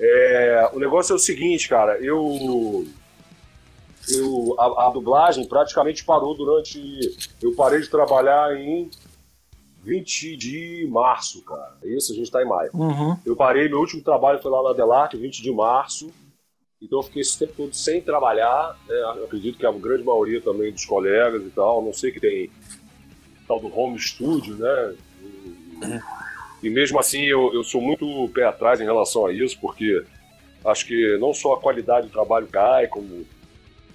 É, 0.00 0.70
o 0.72 0.78
negócio 0.78 1.12
é 1.12 1.16
o 1.16 1.18
seguinte, 1.18 1.68
cara. 1.68 1.98
Eu. 1.98 2.86
eu 4.08 4.56
a, 4.58 4.86
a 4.86 4.90
dublagem 4.90 5.46
praticamente 5.46 6.04
parou 6.04 6.34
durante. 6.34 7.16
Eu 7.42 7.54
parei 7.54 7.80
de 7.80 7.88
trabalhar 7.88 8.56
em 8.56 8.90
20 9.88 10.36
de 10.36 10.86
março, 10.90 11.42
cara. 11.42 11.76
É 11.82 11.88
isso, 11.88 12.12
a 12.12 12.14
gente 12.14 12.30
tá 12.30 12.42
em 12.42 12.46
maio. 12.46 12.70
Uhum. 12.74 13.16
Eu 13.24 13.34
parei, 13.34 13.68
meu 13.68 13.78
último 13.78 14.02
trabalho 14.02 14.40
foi 14.40 14.50
lá 14.50 14.62
na 14.62 14.72
Delarte, 14.74 15.16
20 15.16 15.42
de 15.42 15.50
março. 15.50 16.10
Então 16.80 16.98
eu 16.98 17.02
fiquei 17.02 17.22
esse 17.22 17.38
tempo 17.38 17.54
todo 17.56 17.74
sem 17.74 18.00
trabalhar. 18.00 18.78
né? 18.86 19.22
Acredito 19.24 19.58
que 19.58 19.66
a 19.66 19.72
grande 19.72 20.04
maioria 20.04 20.40
também 20.40 20.70
dos 20.72 20.84
colegas 20.84 21.42
e 21.42 21.50
tal. 21.50 21.82
Não 21.82 21.92
sei 21.92 22.12
que 22.12 22.20
tem 22.20 22.50
tal 23.48 23.58
do 23.58 23.74
home 23.76 23.98
studio, 23.98 24.54
né? 24.56 24.94
E, 26.62 26.66
e 26.66 26.70
mesmo 26.70 26.98
assim 27.00 27.22
eu, 27.24 27.52
eu 27.54 27.64
sou 27.64 27.80
muito 27.80 28.30
pé 28.34 28.44
atrás 28.44 28.80
em 28.80 28.84
relação 28.84 29.26
a 29.26 29.32
isso, 29.32 29.58
porque 29.58 30.04
acho 30.64 30.86
que 30.86 31.16
não 31.18 31.32
só 31.32 31.54
a 31.54 31.60
qualidade 31.60 32.06
do 32.06 32.12
trabalho 32.12 32.46
cai, 32.46 32.86
como. 32.86 33.26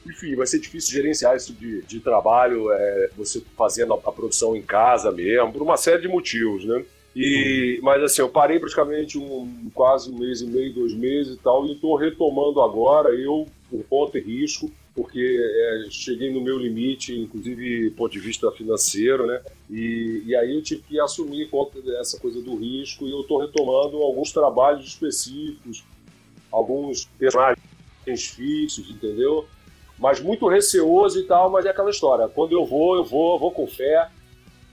Enfim, 0.05 0.35
vai 0.35 0.45
ser 0.45 0.59
difícil 0.59 0.91
gerenciar 0.91 1.35
isso 1.35 1.53
de, 1.53 1.81
de 1.83 1.99
trabalho, 1.99 2.71
é, 2.71 3.09
você 3.15 3.41
fazendo 3.57 3.93
a, 3.93 3.97
a 3.97 4.11
produção 4.11 4.55
em 4.55 4.61
casa 4.61 5.11
mesmo, 5.11 5.53
por 5.53 5.61
uma 5.61 5.77
série 5.77 6.01
de 6.01 6.07
motivos, 6.07 6.65
né? 6.65 6.83
E, 7.15 7.79
mas 7.83 8.01
assim, 8.01 8.21
eu 8.21 8.29
parei 8.29 8.59
praticamente 8.59 9.17
um, 9.19 9.69
quase 9.73 10.11
um 10.11 10.17
mês 10.17 10.41
e 10.41 10.47
meio, 10.47 10.73
dois 10.73 10.93
meses 10.93 11.35
e 11.35 11.37
tal, 11.37 11.65
e 11.65 11.73
estou 11.73 11.95
retomando 11.95 12.59
agora, 12.61 13.09
eu 13.09 13.47
por 13.69 13.83
conta 13.83 14.17
e 14.17 14.21
risco, 14.21 14.71
porque 14.95 15.39
é, 15.41 15.89
cheguei 15.89 16.31
no 16.31 16.41
meu 16.41 16.57
limite, 16.57 17.15
inclusive 17.15 17.89
do 17.89 17.95
ponto 17.95 18.11
de 18.11 18.19
vista 18.19 18.51
financeiro, 18.51 19.25
né? 19.25 19.41
E, 19.69 20.23
e 20.25 20.35
aí 20.35 20.55
eu 20.55 20.61
tive 20.61 20.83
que 20.83 20.99
assumir 20.99 21.49
conta 21.49 21.81
dessa 21.81 22.19
coisa 22.19 22.41
do 22.41 22.55
risco 22.55 23.07
e 23.07 23.11
eu 23.11 23.21
estou 23.21 23.39
retomando 23.39 23.97
alguns 23.97 24.31
trabalhos 24.31 24.85
específicos, 24.87 25.83
alguns 26.51 27.05
personagens 27.17 27.59
fixos, 28.05 28.89
entendeu? 28.89 29.45
Mas 29.97 30.19
muito 30.19 30.47
receoso 30.47 31.19
e 31.19 31.23
tal, 31.23 31.49
mas 31.49 31.65
é 31.65 31.69
aquela 31.69 31.89
história. 31.89 32.27
Quando 32.27 32.51
eu 32.53 32.65
vou, 32.65 32.95
eu 32.95 33.03
vou, 33.03 33.39
vou 33.39 33.51
com 33.51 33.67
fé, 33.67 34.09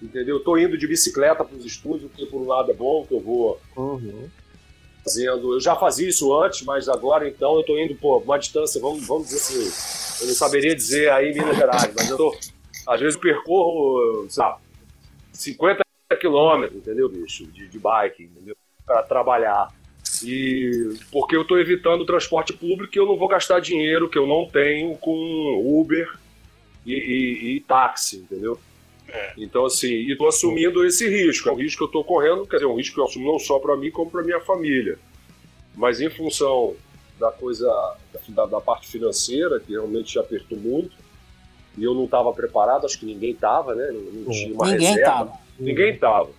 entendeu? 0.02 0.36
Eu 0.36 0.44
tô 0.44 0.56
indo 0.56 0.78
de 0.78 0.86
bicicleta 0.86 1.44
para 1.44 1.56
os 1.56 1.64
estúdios, 1.64 2.10
que 2.12 2.26
por 2.26 2.40
um 2.40 2.46
lado 2.46 2.70
é 2.70 2.74
bom, 2.74 3.04
que 3.06 3.14
eu 3.14 3.20
vou 3.20 3.60
fazendo. 5.04 5.54
Eu 5.54 5.60
já 5.60 5.76
fazia 5.76 6.08
isso 6.08 6.34
antes, 6.38 6.62
mas 6.62 6.88
agora 6.88 7.28
então 7.28 7.56
eu 7.56 7.62
tô 7.62 7.78
indo, 7.78 7.94
pô, 7.94 8.18
uma 8.18 8.38
distância, 8.38 8.80
vamos, 8.80 9.06
vamos 9.06 9.28
dizer 9.28 9.38
assim, 9.38 10.22
eu 10.22 10.26
não 10.28 10.34
saberia 10.34 10.74
dizer 10.74 11.10
aí 11.10 11.30
em 11.30 11.34
Minas 11.34 11.56
Gerais, 11.56 11.92
mas 11.96 12.10
eu 12.10 12.16
tô. 12.16 12.36
Às 12.86 13.00
vezes 13.00 13.14
eu 13.14 13.20
percorro, 13.20 14.26
sabe, 14.28 14.58
50 15.32 15.82
quilômetros, 16.20 16.78
entendeu, 16.78 17.08
bicho? 17.08 17.46
De, 17.46 17.68
de 17.68 17.78
bike, 17.78 18.24
entendeu? 18.24 18.56
Para 18.84 19.02
trabalhar. 19.02 19.68
E 20.22 20.96
porque 21.10 21.36
eu 21.36 21.44
tô 21.44 21.58
evitando 21.58 22.02
o 22.02 22.06
transporte 22.06 22.52
público 22.52 22.92
e 22.94 22.98
eu 22.98 23.06
não 23.06 23.16
vou 23.16 23.28
gastar 23.28 23.60
dinheiro 23.60 24.08
que 24.08 24.18
eu 24.18 24.26
não 24.26 24.46
tenho 24.46 24.96
com 24.96 25.80
Uber 25.80 26.08
e, 26.86 26.92
e- 26.94 27.56
e 27.56 27.60
táxi, 27.60 28.16
entendeu? 28.18 28.58
Então, 29.36 29.66
assim, 29.66 29.88
e 29.92 30.14
tô 30.16 30.28
assumindo 30.28 30.84
esse 30.86 31.08
risco. 31.08 31.48
É 31.48 31.52
um 31.52 31.56
risco 31.56 31.78
que 31.78 31.84
eu 31.84 31.88
tô 31.88 32.04
correndo, 32.04 32.46
quer 32.46 32.56
dizer, 32.56 32.66
um 32.66 32.76
risco 32.76 32.94
que 32.94 33.00
eu 33.00 33.04
assumo 33.06 33.32
não 33.32 33.38
só 33.40 33.58
para 33.58 33.76
mim, 33.76 33.90
como 33.90 34.10
para 34.10 34.22
minha 34.22 34.40
família. 34.40 34.98
Mas 35.74 36.00
em 36.00 36.08
função 36.08 36.74
da 37.18 37.30
coisa, 37.32 37.66
da, 38.28 38.46
da 38.46 38.60
parte 38.60 38.86
financeira, 38.88 39.58
que 39.60 39.72
realmente 39.72 40.18
apertou 40.18 40.56
muito, 40.58 40.92
e 41.76 41.82
eu 41.84 41.92
não 41.94 42.04
estava 42.04 42.32
preparado, 42.32 42.86
acho 42.86 42.98
que 42.98 43.06
ninguém 43.06 43.32
estava, 43.32 43.74
né? 43.74 43.88
Não, 43.92 44.00
não 44.22 44.30
tinha 44.32 44.54
uma 44.54 44.66
Ninguém 44.70 44.88
reserva. 44.88 45.10
tava. 45.10 45.32
Ninguém 45.58 45.96
tava. 45.98 46.30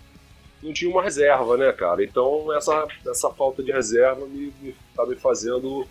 Não 0.61 0.73
tinha 0.73 0.91
uma 0.91 1.01
reserva, 1.01 1.57
né, 1.57 1.71
cara? 1.71 2.03
Então 2.03 2.53
essa, 2.55 2.87
essa 3.07 3.29
falta 3.31 3.63
de 3.63 3.71
reserva 3.71 4.25
me, 4.27 4.53
me, 4.61 4.75
tá 4.95 5.05
me 5.05 5.15
fazendo, 5.15 5.87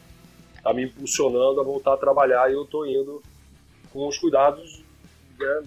tá 0.62 0.72
me 0.72 0.84
impulsionando 0.84 1.60
a 1.60 1.64
voltar 1.64 1.94
a 1.94 1.98
trabalhar 1.98 2.50
e 2.50 2.54
eu 2.54 2.64
tô 2.64 2.84
indo 2.84 3.22
com 3.92 4.06
os 4.06 4.18
cuidados, 4.18 4.82
né? 5.38 5.62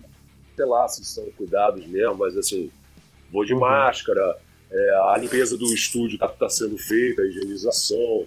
Sei 0.56 0.66
lá 0.66 0.88
se 0.88 1.04
são 1.04 1.26
cuidados 1.38 1.86
mesmo, 1.86 2.16
mas 2.16 2.38
assim, 2.38 2.72
vou 3.32 3.44
de 3.44 3.54
máscara, 3.56 4.38
é, 4.72 4.90
a 5.14 5.18
limpeza 5.18 5.58
do 5.58 5.66
estúdio 5.74 6.18
tá, 6.18 6.28
tá 6.28 6.50
sendo 6.50 6.78
feita, 6.78 7.22
a 7.22 7.26
higienização, 7.26 8.26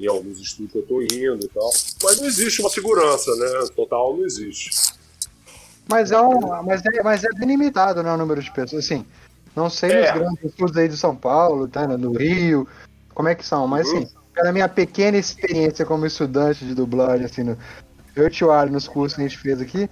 em 0.00 0.06
alguns 0.08 0.40
estúdios 0.40 0.72
que 0.72 0.78
eu 0.78 0.86
tô 0.86 1.02
indo 1.02 1.44
e 1.44 1.48
tal. 1.48 1.70
Mas 2.02 2.20
não 2.20 2.26
existe 2.26 2.60
uma 2.60 2.70
segurança, 2.70 3.30
né? 3.36 3.68
Total 3.74 4.16
não 4.16 4.24
existe. 4.24 4.70
Mas 5.88 6.10
é, 6.10 6.20
um, 6.20 6.40
mas, 6.64 6.82
é, 6.84 7.02
mas 7.02 7.24
é 7.24 7.28
bem 7.36 7.48
limitado, 7.48 8.02
né, 8.02 8.12
o 8.12 8.16
número 8.16 8.42
de 8.42 8.50
pessoas. 8.52 8.84
Assim, 8.84 9.04
não 9.54 9.68
sei 9.70 9.90
É. 9.92 10.12
nos 10.12 10.20
grandes 10.20 10.44
estudos 10.44 10.76
aí 10.76 10.88
de 10.88 10.96
São 10.96 11.14
Paulo, 11.14 11.68
tá, 11.68 11.86
né, 11.86 11.96
no 11.96 12.12
Rio, 12.12 12.66
como 13.14 13.28
é 13.28 13.34
que 13.34 13.44
são, 13.44 13.66
mas 13.66 13.88
assim, 13.88 14.08
pela 14.34 14.52
minha 14.52 14.68
pequena 14.68 15.18
experiência 15.18 15.84
como 15.84 16.06
estudante 16.06 16.64
de 16.64 16.74
dublagem, 16.74 17.26
assim, 17.26 17.42
no, 17.42 17.56
eu 18.16 18.24
e 18.24 18.26
o 18.26 18.30
Tio 18.30 18.50
Ari, 18.50 18.70
nos 18.70 18.88
cursos 18.88 19.16
que 19.16 19.22
a 19.22 19.28
gente 19.28 19.38
fez 19.38 19.60
aqui, 19.60 19.88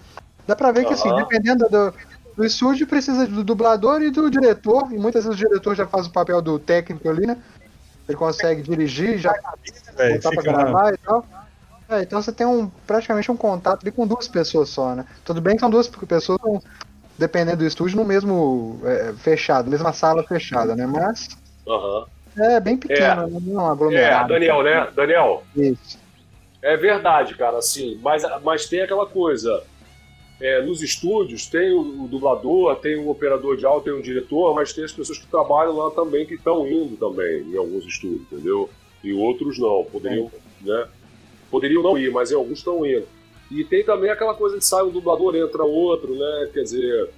dá 0.46 0.56
pra 0.56 0.72
ver 0.72 0.84
que, 0.86 0.92
assim, 0.92 1.14
dependendo 1.14 1.68
do, 1.68 1.94
do 2.36 2.44
estúdio, 2.44 2.86
precisa 2.86 3.26
do 3.26 3.44
dublador 3.44 4.02
e 4.02 4.10
do 4.10 4.30
diretor, 4.30 4.90
e 4.92 4.98
muitas 4.98 5.24
vezes 5.24 5.38
o 5.40 5.46
diretor 5.48 5.74
já 5.74 5.86
faz 5.86 6.06
o 6.06 6.10
papel 6.10 6.40
do 6.40 6.58
técnico 6.58 7.08
ali, 7.08 7.26
né? 7.26 7.36
Ele 8.08 8.16
consegue 8.16 8.62
dirigir, 8.62 9.18
já 9.18 9.32
É, 9.96 10.14
botar 10.14 10.30
pra 10.30 10.42
gravar 10.42 10.94
e 10.94 10.98
tal. 10.98 11.24
É, 11.88 12.02
então 12.02 12.22
você 12.22 12.32
tem 12.32 12.46
um, 12.46 12.68
praticamente 12.86 13.30
um 13.30 13.36
contato 13.36 13.82
ali 13.82 13.90
com 13.90 14.06
duas 14.06 14.28
pessoas 14.28 14.68
só, 14.68 14.94
né? 14.94 15.04
Tudo 15.24 15.40
bem 15.40 15.54
que 15.54 15.60
são 15.60 15.70
duas 15.70 15.88
pessoas, 15.88 16.40
dependendo 17.20 17.58
do 17.58 17.66
estúdio, 17.66 17.96
no 17.98 18.04
mesmo 18.04 18.80
é, 18.84 19.12
fechado, 19.12 19.70
mesma 19.70 19.92
sala 19.92 20.24
fechada, 20.24 20.74
né? 20.74 20.86
Mas 20.86 21.28
Aham. 21.68 22.06
é 22.38 22.58
bem 22.58 22.76
pequeno, 22.78 23.28
né? 23.28 23.38
não 23.42 23.60
é 23.60 23.62
um 23.64 23.68
É, 23.68 23.70
aglomerado. 23.72 24.28
Daniel, 24.32 24.62
né? 24.62 24.88
Daniel, 24.96 25.44
Isso. 25.54 25.98
É 26.62 26.76
verdade, 26.76 27.34
cara, 27.36 27.58
assim, 27.58 27.98
mas, 28.02 28.22
mas 28.42 28.66
tem 28.66 28.80
aquela 28.82 29.06
coisa. 29.06 29.62
é, 30.40 30.62
nos 30.62 30.82
estúdios 30.82 31.46
tem 31.46 31.72
o, 31.72 32.04
o 32.04 32.08
dublador, 32.08 32.76
tem 32.76 32.96
o 32.96 33.10
operador 33.10 33.56
de 33.56 33.66
áudio, 33.66 33.84
tem 33.92 34.00
o 34.00 34.02
diretor, 34.02 34.54
mas 34.54 34.72
tem 34.72 34.84
as 34.84 34.92
pessoas 34.92 35.18
que 35.18 35.26
trabalham 35.26 35.76
lá 35.76 35.90
também 35.90 36.24
que 36.26 36.34
estão 36.34 36.66
indo 36.66 36.96
também 36.96 37.42
em 37.42 37.56
alguns 37.56 37.84
estúdios, 37.84 38.22
entendeu? 38.22 38.68
E 39.04 39.12
outros 39.12 39.58
não, 39.58 39.84
poderiam, 39.90 40.30
né? 40.62 40.88
Poderiam 41.50 41.82
não 41.82 41.98
ir, 41.98 42.10
mas 42.12 42.30
em 42.30 42.34
alguns 42.36 42.58
estão 42.58 42.84
indo. 42.86 43.06
E 43.50 43.64
tem 43.64 43.84
também 43.84 44.10
aquela 44.10 44.34
coisa 44.34 44.58
de 44.58 44.64
sai 44.64 44.82
um 44.84 44.90
dublador, 44.90 45.34
entra 45.34 45.64
outro, 45.64 46.14
né? 46.14 46.50
Quer 46.52 46.62
dizer, 46.62 47.10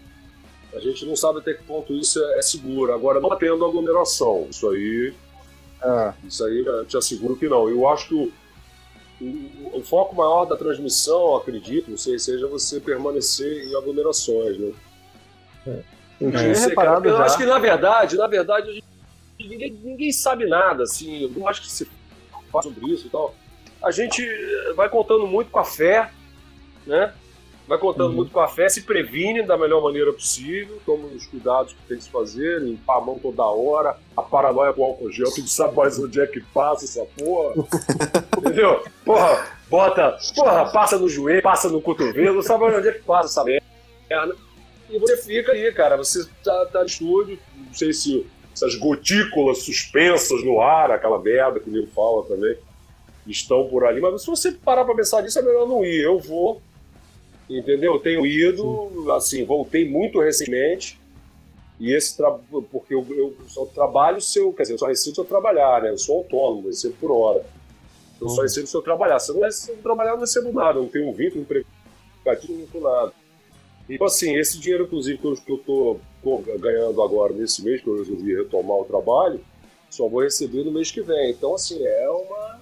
a 0.74 0.80
gente 0.80 1.04
não 1.04 1.14
sabe 1.14 1.40
até 1.40 1.52
que 1.54 1.62
ponto 1.64 1.92
isso 1.92 2.22
é, 2.24 2.38
é 2.38 2.42
seguro. 2.42 2.92
Agora, 2.94 3.20
não 3.20 3.36
tendo 3.36 3.64
aglomeração, 3.64 4.46
isso 4.50 4.68
aí 4.70 5.12
É. 5.84 6.12
isso 6.26 6.44
aí 6.44 6.64
eu 6.64 6.84
te 6.86 6.96
asseguro 6.96 7.36
que 7.36 7.48
não. 7.48 7.68
Eu 7.68 7.86
acho 7.88 8.08
que 8.08 8.14
o, 8.14 8.32
o, 9.20 9.78
o 9.78 9.82
foco 9.82 10.14
maior 10.16 10.46
da 10.46 10.56
transmissão, 10.56 11.36
acredito, 11.36 11.90
não 11.90 11.98
sei, 11.98 12.18
seja 12.18 12.46
você 12.46 12.80
permanecer 12.80 13.66
em 13.68 13.76
aglomerações, 13.76 14.56
né? 14.58 14.72
Eu 15.66 16.30
Não 16.30 16.30
tinha 16.40 16.54
sei, 16.54 16.74
cara, 16.74 16.90
reparado 16.90 17.08
eu 17.08 17.16
já. 17.18 17.24
acho 17.24 17.36
que 17.36 17.44
na 17.44 17.58
verdade, 17.58 18.16
na 18.16 18.26
verdade, 18.26 18.72
gente- 18.72 18.84
ninguém, 19.38 19.70
ninguém 19.82 20.12
sabe 20.12 20.46
nada, 20.46 20.84
assim, 20.84 21.24
eu 21.24 21.30
não 21.30 21.46
acho 21.48 21.60
que 21.62 21.70
se 21.70 21.86
fala 22.50 22.62
sobre 22.62 22.90
isso 22.92 23.06
e 23.06 23.10
tal. 23.10 23.34
A 23.82 23.90
gente 23.90 24.24
vai 24.76 24.88
contando 24.88 25.26
muito 25.26 25.50
com 25.50 25.58
a 25.58 25.64
fé, 25.64 26.10
né? 26.86 27.12
Vai 27.66 27.78
contando 27.78 28.08
Uhum. 28.10 28.16
muito 28.16 28.32
com 28.32 28.40
a 28.40 28.48
fé, 28.48 28.68
se 28.68 28.82
previne 28.82 29.42
da 29.44 29.56
melhor 29.56 29.80
maneira 29.82 30.12
possível, 30.12 30.80
toma 30.84 31.06
os 31.06 31.26
cuidados 31.26 31.72
que 31.72 31.78
tem 31.88 31.96
que 31.96 32.02
se 32.04 32.10
fazer, 32.10 32.60
limpar 32.60 32.98
a 32.98 33.00
mão 33.00 33.18
toda 33.20 33.44
hora, 33.44 33.96
a 34.16 34.22
paranoia 34.22 34.72
com 34.72 34.82
o 34.82 34.84
álcool 34.84 35.10
gel, 35.12 35.30
tu 35.32 35.40
não 35.40 35.46
sabe 35.46 35.76
mais 35.76 35.96
onde 35.98 36.20
é 36.20 36.26
que 36.26 36.40
passa 36.52 36.84
essa 36.84 37.06
porra. 37.16 37.54
Entendeu? 38.36 38.82
Porra, 39.04 39.46
bota, 39.70 40.18
porra, 40.34 40.70
passa 40.72 40.98
no 40.98 41.08
joelho, 41.08 41.40
passa 41.40 41.68
no 41.68 41.80
cotovelo, 41.80 42.34
não 42.34 42.42
sabe 42.42 42.64
mais 42.64 42.76
onde 42.78 42.88
é 42.88 42.92
que 42.92 43.02
passa 43.04 43.28
essa 43.28 43.44
merda. 43.44 44.36
E 44.90 44.98
você 44.98 45.16
fica 45.18 45.52
aí, 45.52 45.72
cara. 45.72 45.96
Você 45.96 46.28
tá, 46.44 46.66
tá 46.66 46.80
no 46.80 46.86
estúdio, 46.86 47.38
não 47.56 47.72
sei 47.72 47.92
se 47.92 48.26
essas 48.52 48.74
gotículas 48.74 49.62
suspensas 49.62 50.44
no 50.44 50.60
ar, 50.60 50.90
aquela 50.90 51.18
merda 51.18 51.58
que 51.60 51.70
o 51.70 51.72
Nilo 51.72 51.86
fala 51.94 52.24
também, 52.24 52.56
estão 53.26 53.66
por 53.68 53.84
ali. 53.86 54.00
Mas 54.00 54.20
se 54.20 54.26
você 54.26 54.52
parar 54.52 54.84
pra 54.84 54.94
pensar 54.94 55.22
nisso, 55.22 55.38
é 55.38 55.42
melhor 55.42 55.66
não 55.66 55.82
ir. 55.84 56.02
Eu 56.02 56.18
vou, 56.18 56.60
entendeu? 57.58 57.94
Eu 57.94 58.00
tenho 58.00 58.26
ido, 58.26 59.12
assim, 59.12 59.44
voltei 59.44 59.88
muito 59.88 60.20
recentemente. 60.20 61.00
E 61.80 61.92
esse 61.92 62.16
tra... 62.16 62.30
porque 62.70 62.94
eu, 62.94 63.04
eu 63.10 63.36
só 63.48 63.64
trabalho 63.66 64.20
se 64.20 64.38
eu, 64.38 64.52
quer 64.52 64.62
dizer, 64.62 64.74
eu 64.74 64.78
só 64.78 64.86
recebo 64.86 65.14
se 65.14 65.20
eu 65.20 65.24
trabalhar, 65.24 65.82
né? 65.82 65.90
Eu 65.90 65.98
sou 65.98 66.18
autônomo, 66.18 66.68
recebo 66.68 66.94
por 67.00 67.10
hora. 67.10 67.44
Eu 68.20 68.28
só 68.28 68.42
recebo 68.42 68.66
se 68.68 68.76
eu 68.76 68.82
trabalhar. 68.82 69.18
Se 69.18 69.32
eu 69.32 69.34
não 69.34 69.82
trabalhar, 69.82 70.10
eu 70.10 70.14
não 70.14 70.20
recebo 70.20 70.52
nada. 70.52 70.78
Eu 70.78 70.82
não 70.82 70.88
tenho 70.88 71.08
um 71.08 71.12
vínculo, 71.12 71.40
um 71.40 71.42
empregativo, 71.42 72.58
não 72.58 72.66
tenho 72.66 72.84
nada. 72.84 73.12
Então, 73.90 74.06
assim, 74.06 74.36
esse 74.36 74.58
dinheiro, 74.58 74.84
inclusive, 74.84 75.18
que 75.18 75.26
eu, 75.26 75.60
tô 75.66 75.98
ganhando 76.58 77.02
agora 77.02 77.32
nesse 77.32 77.64
mês, 77.64 77.80
que 77.80 77.88
eu 77.88 77.98
resolvi 77.98 78.34
retomar 78.34 78.76
o 78.76 78.84
trabalho, 78.84 79.40
só 79.90 80.08
vou 80.08 80.22
receber 80.22 80.64
no 80.64 80.70
mês 80.70 80.90
que 80.90 81.02
vem. 81.02 81.32
Então, 81.32 81.54
assim, 81.54 81.84
é 81.84 82.08
uma. 82.08 82.60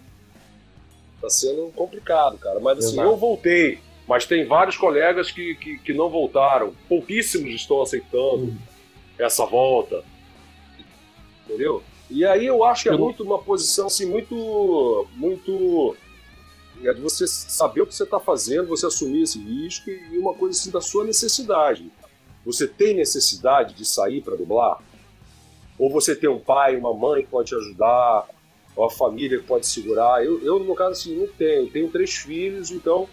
Tá 1.20 1.28
sendo 1.28 1.70
complicado, 1.74 2.38
cara. 2.38 2.58
Mas, 2.58 2.78
assim, 2.78 2.94
Exato. 2.94 3.08
eu 3.10 3.16
voltei. 3.16 3.78
Mas 4.10 4.26
tem 4.26 4.44
vários 4.44 4.76
colegas 4.76 5.30
que, 5.30 5.54
que, 5.54 5.78
que 5.78 5.92
não 5.94 6.10
voltaram. 6.10 6.74
Pouquíssimos 6.88 7.54
estão 7.54 7.80
aceitando 7.80 8.52
essa 9.16 9.46
volta. 9.46 10.02
Entendeu? 11.44 11.80
E 12.10 12.24
aí 12.24 12.44
eu 12.44 12.64
acho 12.64 12.82
que 12.82 12.88
é 12.88 12.96
muito 12.96 13.22
uma 13.22 13.38
posição 13.38 13.86
assim, 13.86 14.06
muito. 14.06 15.06
muito. 15.14 15.96
É 16.82 16.92
de 16.92 17.00
você 17.00 17.24
saber 17.28 17.82
o 17.82 17.86
que 17.86 17.94
você 17.94 18.02
está 18.02 18.18
fazendo, 18.18 18.66
você 18.66 18.84
assumir 18.84 19.22
esse 19.22 19.38
risco 19.38 19.88
e 19.88 20.18
uma 20.18 20.34
coisa 20.34 20.58
assim 20.58 20.72
da 20.72 20.80
sua 20.80 21.04
necessidade. 21.04 21.88
Você 22.44 22.66
tem 22.66 22.94
necessidade 22.94 23.74
de 23.74 23.84
sair 23.84 24.22
para 24.22 24.34
dublar? 24.34 24.82
Ou 25.78 25.88
você 25.88 26.16
tem 26.16 26.28
um 26.28 26.40
pai, 26.40 26.76
uma 26.76 26.92
mãe 26.92 27.22
que 27.22 27.28
pode 27.28 27.50
te 27.50 27.54
ajudar, 27.54 28.26
ou 28.74 28.84
a 28.86 28.90
família 28.90 29.38
que 29.38 29.46
pode 29.46 29.68
segurar? 29.68 30.24
Eu, 30.24 30.44
eu 30.44 30.58
no 30.58 30.64
meu 30.64 30.74
caso, 30.74 30.90
assim, 30.90 31.16
não 31.16 31.28
tenho. 31.28 31.66
Eu 31.66 31.70
tenho 31.70 31.88
três 31.92 32.16
filhos, 32.16 32.72
então 32.72 33.08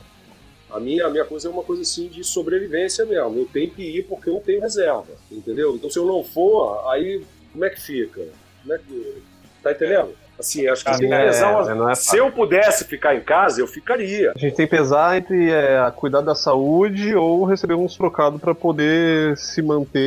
a 0.71 0.79
minha, 0.79 1.05
a 1.05 1.09
minha 1.09 1.25
coisa 1.25 1.47
é 1.47 1.51
uma 1.51 1.63
coisa 1.63 1.81
assim 1.81 2.07
de 2.07 2.23
sobrevivência 2.23 3.05
mesmo. 3.05 3.37
Eu 3.39 3.45
tenho 3.51 3.69
que 3.71 3.81
ir 3.81 4.03
porque 4.03 4.29
eu 4.29 4.33
não 4.35 4.41
tenho 4.41 4.61
reserva, 4.61 5.05
entendeu? 5.31 5.75
Então 5.75 5.89
se 5.89 5.97
eu 5.97 6.05
não 6.05 6.23
for, 6.23 6.87
aí 6.91 7.21
como 7.51 7.65
é 7.65 7.69
que 7.69 7.81
fica? 7.81 8.21
Como 8.61 8.73
é 8.73 8.77
que... 8.77 9.23
Tá 9.63 9.71
entendendo? 9.71 10.09
Assim, 10.39 10.67
acho 10.67 10.85
que 10.85 10.91
tem 10.99 11.07
que 11.07 11.13
é- 11.15 11.25
pesar 11.25 11.49
uma- 11.61 11.71
é, 11.71 11.73
não 11.73 11.89
é 11.89 11.95
Se 11.95 12.15
eu 12.15 12.31
pudesse 12.31 12.83
ficar 12.85 13.15
em 13.15 13.21
casa, 13.21 13.59
eu 13.59 13.65
ficaria. 13.65 14.31
A 14.35 14.37
gente 14.39 14.55
tem 14.55 14.67
que 14.67 14.75
pesar 14.77 15.17
entre 15.17 15.49
é, 15.51 15.91
cuidar 15.95 16.21
da 16.21 16.35
saúde 16.35 17.15
ou 17.15 17.43
receber 17.43 17.73
uns 17.73 17.97
trocados 17.97 18.39
pra 18.39 18.53
poder 18.53 19.35
se 19.35 19.63
manter 19.63 19.99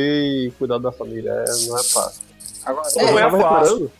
e 0.47 0.51
cuidar 0.57 0.77
da 0.77 0.89
família. 0.91 1.31
É, 1.31 1.67
não 1.67 1.77
é 1.77 1.83
fácil. 1.83 2.21
Agora, 2.63 2.87
Não 2.95 3.19
é 3.19 3.21
tava 3.23 3.39
fácil. 3.39 3.73
reparando. 3.73 3.91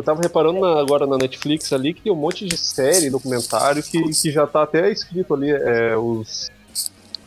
Eu 0.00 0.04
tava 0.04 0.22
reparando 0.22 0.60
na- 0.60 0.80
agora 0.80 1.06
na 1.06 1.18
Netflix 1.18 1.70
ali 1.74 1.92
que 1.92 2.00
tem 2.00 2.10
um 2.10 2.16
monte 2.16 2.46
de 2.46 2.56
série, 2.56 3.10
documentário 3.10 3.82
que, 3.82 4.02
que 4.02 4.30
já 4.30 4.46
tá 4.46 4.62
até 4.62 4.90
escrito 4.90 5.34
ali. 5.34 5.50
é, 5.50 5.94
os 5.94 6.48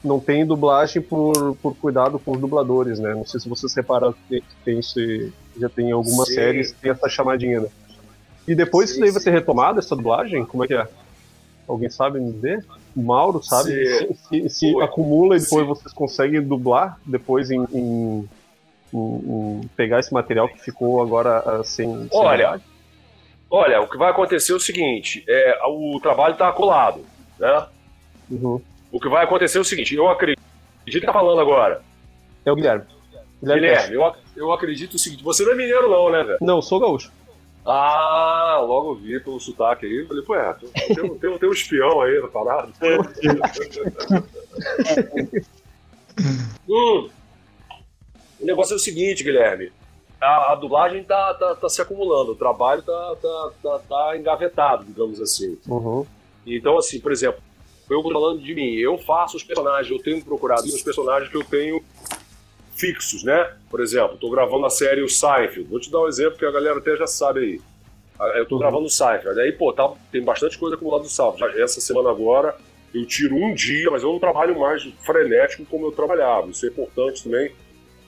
não 0.03 0.19
tem 0.19 0.43
dublagem 0.45 0.99
por, 1.01 1.55
por 1.61 1.75
cuidado 1.77 2.17
com 2.19 2.31
os 2.31 2.39
dubladores, 2.41 2.97
né? 2.99 3.13
Não 3.13 3.25
sei 3.25 3.39
se 3.39 3.47
vocês 3.47 3.73
repararam 3.75 4.11
que 4.11 4.19
tem, 4.27 4.41
que 4.41 4.55
tem 4.65 4.79
isso, 4.79 4.99
e 4.99 5.31
já 5.57 5.69
tem 5.69 5.91
algumas 5.91 6.27
Sim. 6.27 6.33
séries 6.33 6.71
que 6.73 6.81
tem 6.81 6.91
essa 6.91 7.07
chamadinha, 7.07 7.61
né? 7.61 7.67
E 8.47 8.53
depois 8.55 8.89
Sim, 8.89 8.93
isso 8.95 9.01
daí 9.01 9.11
vai 9.11 9.21
ser 9.21 9.29
retomado, 9.31 9.77
essa 9.79 9.95
dublagem? 9.95 10.43
Como 10.45 10.63
é 10.65 10.67
que 10.67 10.73
é? 10.73 10.85
Alguém 11.67 11.89
sabe 11.91 12.19
me 12.19 12.33
dizer? 12.33 12.65
O 12.95 13.01
Mauro 13.03 13.41
sabe? 13.41 13.69
Se- 13.71 14.17
Se, 14.27 14.49
se 14.49 14.81
acumula 14.81 15.37
e 15.37 15.39
depois 15.39 15.61
Sim. 15.63 15.69
vocês 15.69 15.93
conseguem 15.93 16.41
dublar 16.41 16.99
depois 17.05 17.49
em, 17.51 17.63
em- 17.71 18.27
em 18.93 19.67
pegar 19.75 19.99
esse 19.99 20.13
material 20.13 20.47
que 20.47 20.59
ficou 20.59 21.01
agora 21.01 21.39
ah, 21.39 21.63
sem. 21.63 22.07
Olha? 22.11 22.61
Olha, 23.49 23.81
o 23.81 23.87
que 23.87 23.97
vai 23.97 24.11
acontecer 24.11 24.51
é 24.51 24.55
o 24.55 24.59
seguinte: 24.59 25.23
é, 25.27 25.59
o 25.67 25.99
trabalho 26.01 26.33
está 26.33 26.51
colado, 26.51 27.05
né? 27.39 27.65
Uhum. 28.29 28.61
O 28.91 28.99
que 28.99 29.09
vai 29.09 29.23
acontecer 29.23 29.57
é 29.57 29.61
o 29.61 29.65
seguinte: 29.65 29.95
eu 29.95 30.07
acredito. 30.07 30.41
que 30.85 31.01
tá 31.01 31.13
falando 31.13 31.41
agora? 31.41 31.81
É 32.45 32.51
o 32.51 32.55
Guilherme. 32.55 32.85
Guilherme, 33.41 33.95
eu, 33.95 34.05
ac- 34.05 34.19
eu 34.35 34.51
acredito 34.51 34.95
o 34.95 34.99
seguinte: 34.99 35.23
você 35.23 35.43
não 35.43 35.51
é 35.51 35.55
mineiro, 35.55 35.89
não, 35.89 36.11
né, 36.11 36.23
velho? 36.23 36.37
Não, 36.41 36.55
eu 36.57 36.61
sou 36.61 36.79
gaúcho. 36.79 37.11
Ah, 37.65 38.59
logo 38.61 38.95
vi 38.95 39.19
pelo 39.21 39.39
sotaque 39.39 39.85
aí. 39.85 40.05
Falei, 40.05 40.23
pô, 40.23 40.35
é, 40.35 40.53
tem, 40.53 40.69
tem, 40.95 41.17
tem, 41.17 41.37
tem 41.37 41.49
um 41.49 41.53
espião 41.53 42.01
aí 42.01 42.21
na 42.21 42.27
parada. 42.27 42.69
Hum. 46.69 47.09
O 48.43 48.45
negócio 48.45 48.73
é 48.73 48.75
o 48.75 48.79
seguinte, 48.79 49.23
Guilherme. 49.23 49.71
A, 50.19 50.51
a 50.51 50.55
dublagem 50.55 51.01
tá, 51.03 51.33
tá, 51.33 51.55
tá 51.55 51.69
se 51.69 51.81
acumulando, 51.81 52.33
o 52.33 52.35
trabalho 52.35 52.81
tá, 52.81 53.15
tá, 53.21 53.51
tá, 53.61 53.79
tá 53.89 54.17
engavetado, 54.17 54.83
digamos 54.83 55.21
assim. 55.21 55.57
Uhum. 55.67 56.05
Então, 56.45 56.77
assim, 56.77 56.99
por 56.99 57.11
exemplo, 57.13 57.41
eu 57.89 58.03
falando 58.03 58.41
de 58.41 58.53
mim, 58.53 58.75
eu 58.75 58.97
faço 58.97 59.37
os 59.37 59.43
personagens, 59.43 59.89
eu 59.89 60.01
tenho 60.03 60.23
procurado 60.23 60.63
os 60.65 60.81
personagens 60.81 61.29
que 61.31 61.37
eu 61.37 61.43
tenho 61.43 61.81
fixos, 62.75 63.23
né? 63.23 63.53
Por 63.69 63.79
exemplo, 63.81 64.15
estou 64.15 64.29
gravando 64.29 64.65
a 64.65 64.69
série 64.69 65.01
o 65.01 65.09
Seinfeld. 65.09 65.63
Vou 65.69 65.79
te 65.79 65.89
dar 65.91 66.01
um 66.01 66.07
exemplo 66.07 66.37
que 66.37 66.45
a 66.45 66.51
galera 66.51 66.79
até 66.79 66.95
já 66.97 67.07
sabe 67.07 67.39
aí. 67.39 67.61
Ah, 68.19 68.27
Eu 68.35 68.43
estou 68.43 68.57
Uhum. 68.57 68.61
gravando 68.61 68.85
o 68.85 68.89
Seinfeld. 68.89 69.39
Aí, 69.39 69.51
pô, 69.53 69.71
tá, 69.71 69.89
tem 70.11 70.21
bastante 70.21 70.57
coisa 70.57 70.75
acumulada 70.75 71.03
no 71.03 71.09
Seinfeld. 71.09 71.61
Essa 71.61 71.79
semana 71.79 72.09
agora 72.09 72.55
eu 72.93 73.05
tiro 73.05 73.35
um 73.35 73.53
dia, 73.53 73.89
mas 73.89 74.03
eu 74.03 74.11
não 74.11 74.19
trabalho 74.19 74.59
mais 74.59 74.83
frenético 75.01 75.65
como 75.65 75.85
eu 75.87 75.91
trabalhava. 75.91 76.49
Isso 76.49 76.65
é 76.65 76.69
importante 76.69 77.23
também 77.23 77.51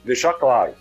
deixar 0.05 0.33
claro. 0.33 0.71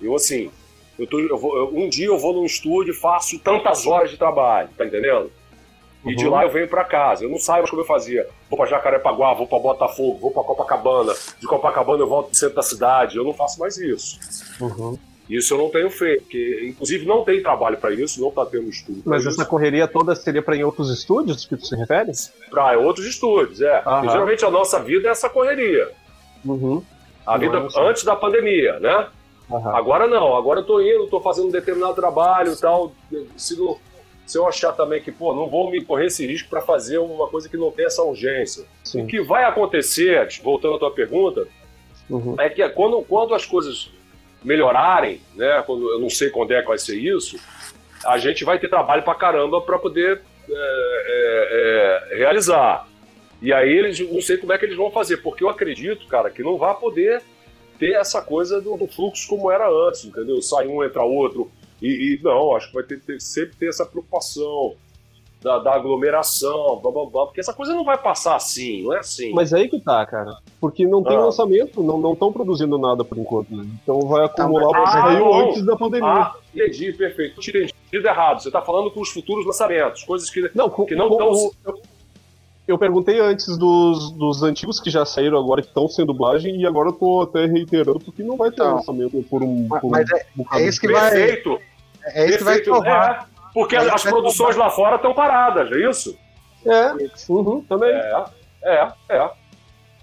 Eu, 0.00 0.14
assim, 0.14 0.50
eu 0.98 1.06
tô, 1.06 1.18
eu 1.18 1.36
vou- 1.38 1.56
eu- 1.56 1.70
um 1.74 1.88
dia 1.88 2.06
eu 2.06 2.18
vou 2.18 2.32
num 2.34 2.44
estúdio 2.44 2.92
e 2.92 2.96
faço 2.96 3.38
tantas 3.38 3.86
horas 3.86 4.10
de 4.10 4.16
trabalho, 4.16 4.68
tá 4.76 4.84
entendendo? 4.84 5.30
E 6.06 6.14
de 6.14 6.26
Uhum. 6.26 6.32
lá 6.32 6.44
eu 6.44 6.50
venho 6.50 6.68
pra 6.68 6.84
casa. 6.84 7.24
Eu 7.24 7.30
não 7.30 7.38
saio 7.38 7.60
mais 7.60 7.70
como 7.70 7.80
eu 7.80 7.86
fazia. 7.86 8.28
Vou 8.50 8.58
pra 8.58 8.66
Jacarepaguá, 8.66 9.32
vou 9.32 9.46
pra 9.46 9.58
Botafogo, 9.58 10.18
vou 10.18 10.30
pra 10.30 10.42
Copacabana. 10.44 11.14
De 11.40 11.46
Copacabana 11.46 12.02
eu 12.02 12.06
volto 12.06 12.26
pro 12.28 12.36
centro 12.36 12.54
da 12.56 12.62
cidade. 12.62 13.16
Eu 13.16 13.24
não 13.24 13.32
faço 13.32 13.58
mais 13.58 13.78
isso. 13.78 14.18
Uhum. 14.60 14.98
Isso 15.30 15.54
eu 15.54 15.58
não 15.58 15.70
tenho 15.70 15.88
feito. 15.90 16.24
Porque, 16.24 16.66
inclusive, 16.68 17.06
não 17.06 17.24
tem 17.24 17.42
trabalho 17.42 17.78
pra 17.78 17.90
isso, 17.90 18.20
não 18.20 18.30
tá 18.30 18.44
tendo 18.44 18.68
estudo. 18.68 19.00
Mas 19.06 19.22
isso. 19.22 19.30
essa 19.30 19.46
correria 19.46 19.88
toda 19.88 20.14
seria 20.14 20.42
pra 20.42 20.54
em 20.54 20.62
outros 20.62 20.90
estúdios 20.90 21.46
que 21.46 21.56
tu 21.56 21.64
se 21.66 21.74
refere? 21.74 22.12
Pra 22.50 22.78
outros 22.78 23.06
estúdios, 23.06 23.62
é. 23.62 23.82
Geralmente 24.02 24.44
a 24.44 24.50
nossa 24.50 24.78
vida 24.82 25.08
é 25.08 25.10
essa 25.10 25.30
correria. 25.30 25.90
Uhum. 26.44 26.82
A 27.26 27.38
vida 27.38 27.60
Nossa. 27.60 27.80
antes 27.80 28.04
da 28.04 28.14
pandemia, 28.16 28.78
né? 28.80 29.06
Aham. 29.50 29.76
Agora 29.76 30.06
não, 30.06 30.36
agora 30.36 30.60
eu 30.60 30.64
tô 30.64 30.80
indo, 30.80 31.06
tô 31.06 31.20
fazendo 31.20 31.48
um 31.48 31.50
determinado 31.50 31.94
trabalho 31.94 32.52
e 32.52 32.56
tal. 32.56 32.92
Se, 33.36 33.58
não- 33.58 33.78
se 34.26 34.38
eu 34.38 34.46
achar 34.48 34.72
também 34.72 35.02
que, 35.02 35.12
pô, 35.12 35.34
não 35.34 35.48
vou 35.48 35.70
me 35.70 35.84
correr 35.84 36.06
esse 36.06 36.26
risco 36.26 36.48
para 36.48 36.60
fazer 36.62 36.98
uma 36.98 37.28
coisa 37.28 37.48
que 37.48 37.56
não 37.56 37.70
tem 37.70 37.84
essa 37.86 38.02
urgência. 38.02 38.64
O 38.64 38.88
Sim. 38.88 39.06
que 39.06 39.20
vai 39.22 39.44
acontecer, 39.44 40.26
voltando 40.42 40.76
à 40.76 40.78
tua 40.78 40.90
pergunta, 40.90 41.46
Uhum. 42.08 42.36
é 42.38 42.48
que 42.50 42.66
quando, 42.70 43.00
quando 43.02 43.34
as 43.34 43.46
coisas 43.46 43.90
melhorarem, 44.42 45.20
né? 45.34 45.62
Quando, 45.66 45.88
eu 45.90 45.98
não 45.98 46.10
sei 46.10 46.28
quando 46.30 46.52
é 46.52 46.60
que 46.60 46.68
vai 46.68 46.76
ser 46.78 46.96
isso, 46.98 47.38
a 48.04 48.18
gente 48.18 48.44
vai 48.44 48.58
ter 48.58 48.68
trabalho 48.68 49.02
pra 49.02 49.14
caramba 49.14 49.60
para 49.62 49.78
poder 49.78 50.20
é, 50.48 50.52
é, 52.10 52.10
é, 52.12 52.16
realizar. 52.18 52.86
E 53.44 53.52
aí 53.52 53.68
eles 53.70 54.00
não 54.00 54.20
sei 54.22 54.38
como 54.38 54.52
é 54.52 54.58
que 54.58 54.64
eles 54.64 54.76
vão 54.76 54.90
fazer, 54.90 55.18
porque 55.18 55.44
eu 55.44 55.48
acredito, 55.50 56.06
cara, 56.08 56.30
que 56.30 56.42
não 56.42 56.56
vai 56.56 56.74
poder 56.74 57.22
ter 57.78 57.92
essa 57.94 58.22
coisa 58.22 58.60
do, 58.60 58.76
do 58.76 58.86
fluxo 58.86 59.28
como 59.28 59.50
era 59.50 59.68
antes, 59.68 60.04
entendeu? 60.04 60.40
Sai 60.40 60.66
um, 60.66 60.82
entra 60.82 61.02
outro. 61.02 61.50
E, 61.82 62.16
e 62.18 62.20
não, 62.22 62.56
acho 62.56 62.68
que 62.68 62.74
vai 62.74 62.84
ter, 62.84 63.00
ter- 63.00 63.20
sempre 63.20 63.54
ter 63.56 63.68
essa 63.68 63.84
preocupação. 63.84 64.74
da, 65.42 65.58
da 65.58 65.74
aglomeração, 65.74 66.78
blá, 66.80 66.90
blá, 66.90 67.04
blá, 67.04 67.26
porque 67.26 67.40
essa 67.40 67.52
coisa 67.52 67.74
não 67.74 67.84
vai 67.84 67.98
passar 67.98 68.34
assim, 68.34 68.82
não 68.82 68.94
é 68.94 69.00
assim. 69.00 69.30
Mas 69.34 69.52
aí 69.52 69.68
que 69.68 69.78
tá, 69.78 70.06
cara. 70.06 70.38
Porque 70.58 70.86
não 70.86 71.02
tem 71.02 71.16
Ah. 71.18 71.20
lançamento, 71.26 71.82
não 71.82 72.14
estão 72.14 72.32
produzindo 72.32 72.78
nada 72.78 73.04
por 73.04 73.18
enquanto. 73.18 73.54
Né? 73.54 73.66
Então 73.82 74.00
vai 74.08 74.24
acumular 74.24 74.70
mas- 74.72 74.90
pra 74.90 75.00
Ah, 75.00 75.02
sair 75.02 75.18
bom. 75.18 75.34
antes 75.50 75.62
da 75.66 75.76
pandemia. 75.76 76.08
Ah, 76.08 76.34
entendi, 76.54 76.94
perfeito. 76.94 77.38
Entendido 77.40 78.08
errado. 78.08 78.40
Você 78.40 78.48
está 78.48 78.62
falando 78.62 78.90
com 78.90 79.02
os 79.02 79.10
futuros 79.10 79.44
lançamentos, 79.44 80.02
coisas 80.04 80.30
que. 80.30 80.50
Não, 80.54 80.70
com- 80.70 80.86
que 80.86 80.94
não 80.96 81.08
o- 81.10 81.52
eu, 82.66 82.78
perguntei 82.78 83.20
antes 83.20 83.56
dos, 83.58 84.10
dos 84.12 84.42
antigos 84.42 84.80
que 84.80 84.90
já 84.90 85.04
saíram 85.04 85.38
agora, 85.38 85.60
que 85.62 85.68
estão 85.68 85.86
sem 85.88 86.04
dublagem, 86.06 86.60
e 86.60 86.66
agora 86.66 86.88
eu 86.88 86.92
tô 86.92 87.22
até 87.22 87.46
reiterando, 87.46 88.00
porque 88.00 88.22
não 88.22 88.36
vai 88.36 88.50
ter 88.50 88.62
Então, 88.62 88.76
lançamento 88.76 89.22
por 89.28 89.42
um, 89.42 89.68
por 89.68 89.84
um 89.84 89.90
Mas 89.90 90.10
é, 90.10 90.26
bocado 90.34 90.62
é 90.62 90.66
isso 90.66 90.80
que 90.80 90.90
vai, 90.90 91.10
Perfeito. 91.10 91.60
é 92.04 92.28
isso 92.28 92.38
que 92.38 92.44
vai 92.44 92.64
salvar. 92.64 93.28
É, 93.30 93.34
porque 93.52 93.76
É 93.76 93.78
as 93.92 94.02
produções 94.02 94.56
lá 94.56 94.70
fora 94.70 94.96
estão 94.96 95.12
paradas, 95.14 95.70
é 95.70 95.88
isso? 95.90 96.18
É, 96.66 96.92
uhum, 97.28 97.60
também. 97.62 97.90
É, 97.90 98.24
é, 98.62 98.92
é. 99.10 99.30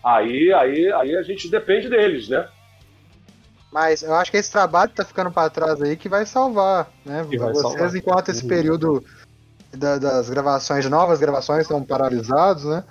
Aí, 0.03 0.53
aí, 0.53 0.91
aí 0.93 1.15
a 1.15 1.23
gente 1.23 1.49
depende 1.49 1.89
deles, 1.89 2.29
né? 2.29 2.47
Mas 3.71 4.03
eu 4.03 4.13
acho 4.15 4.29
que 4.29 4.37
esse 4.37 4.51
trabalho 4.51 4.89
que 4.89 4.97
tá 4.97 5.05
ficando 5.05 5.31
pra 5.31 5.49
trás 5.49 5.81
aí 5.81 5.95
que 5.95 6.09
vai 6.09 6.25
salvar, 6.25 6.91
né? 7.05 7.25
Que 7.29 7.37
vai 7.37 7.53
Vocês, 7.53 7.61
salvar. 7.61 7.95
enquanto 7.95 8.29
esse 8.29 8.43
Uhum. 8.43 8.49
Da- 9.77 9.97
das 9.97 10.29
gravações, 10.29 10.89
novas 10.89 11.19
gravações 11.19 11.61
estão 11.61 11.83
paralisados, 11.83 12.65
né? 12.65 12.83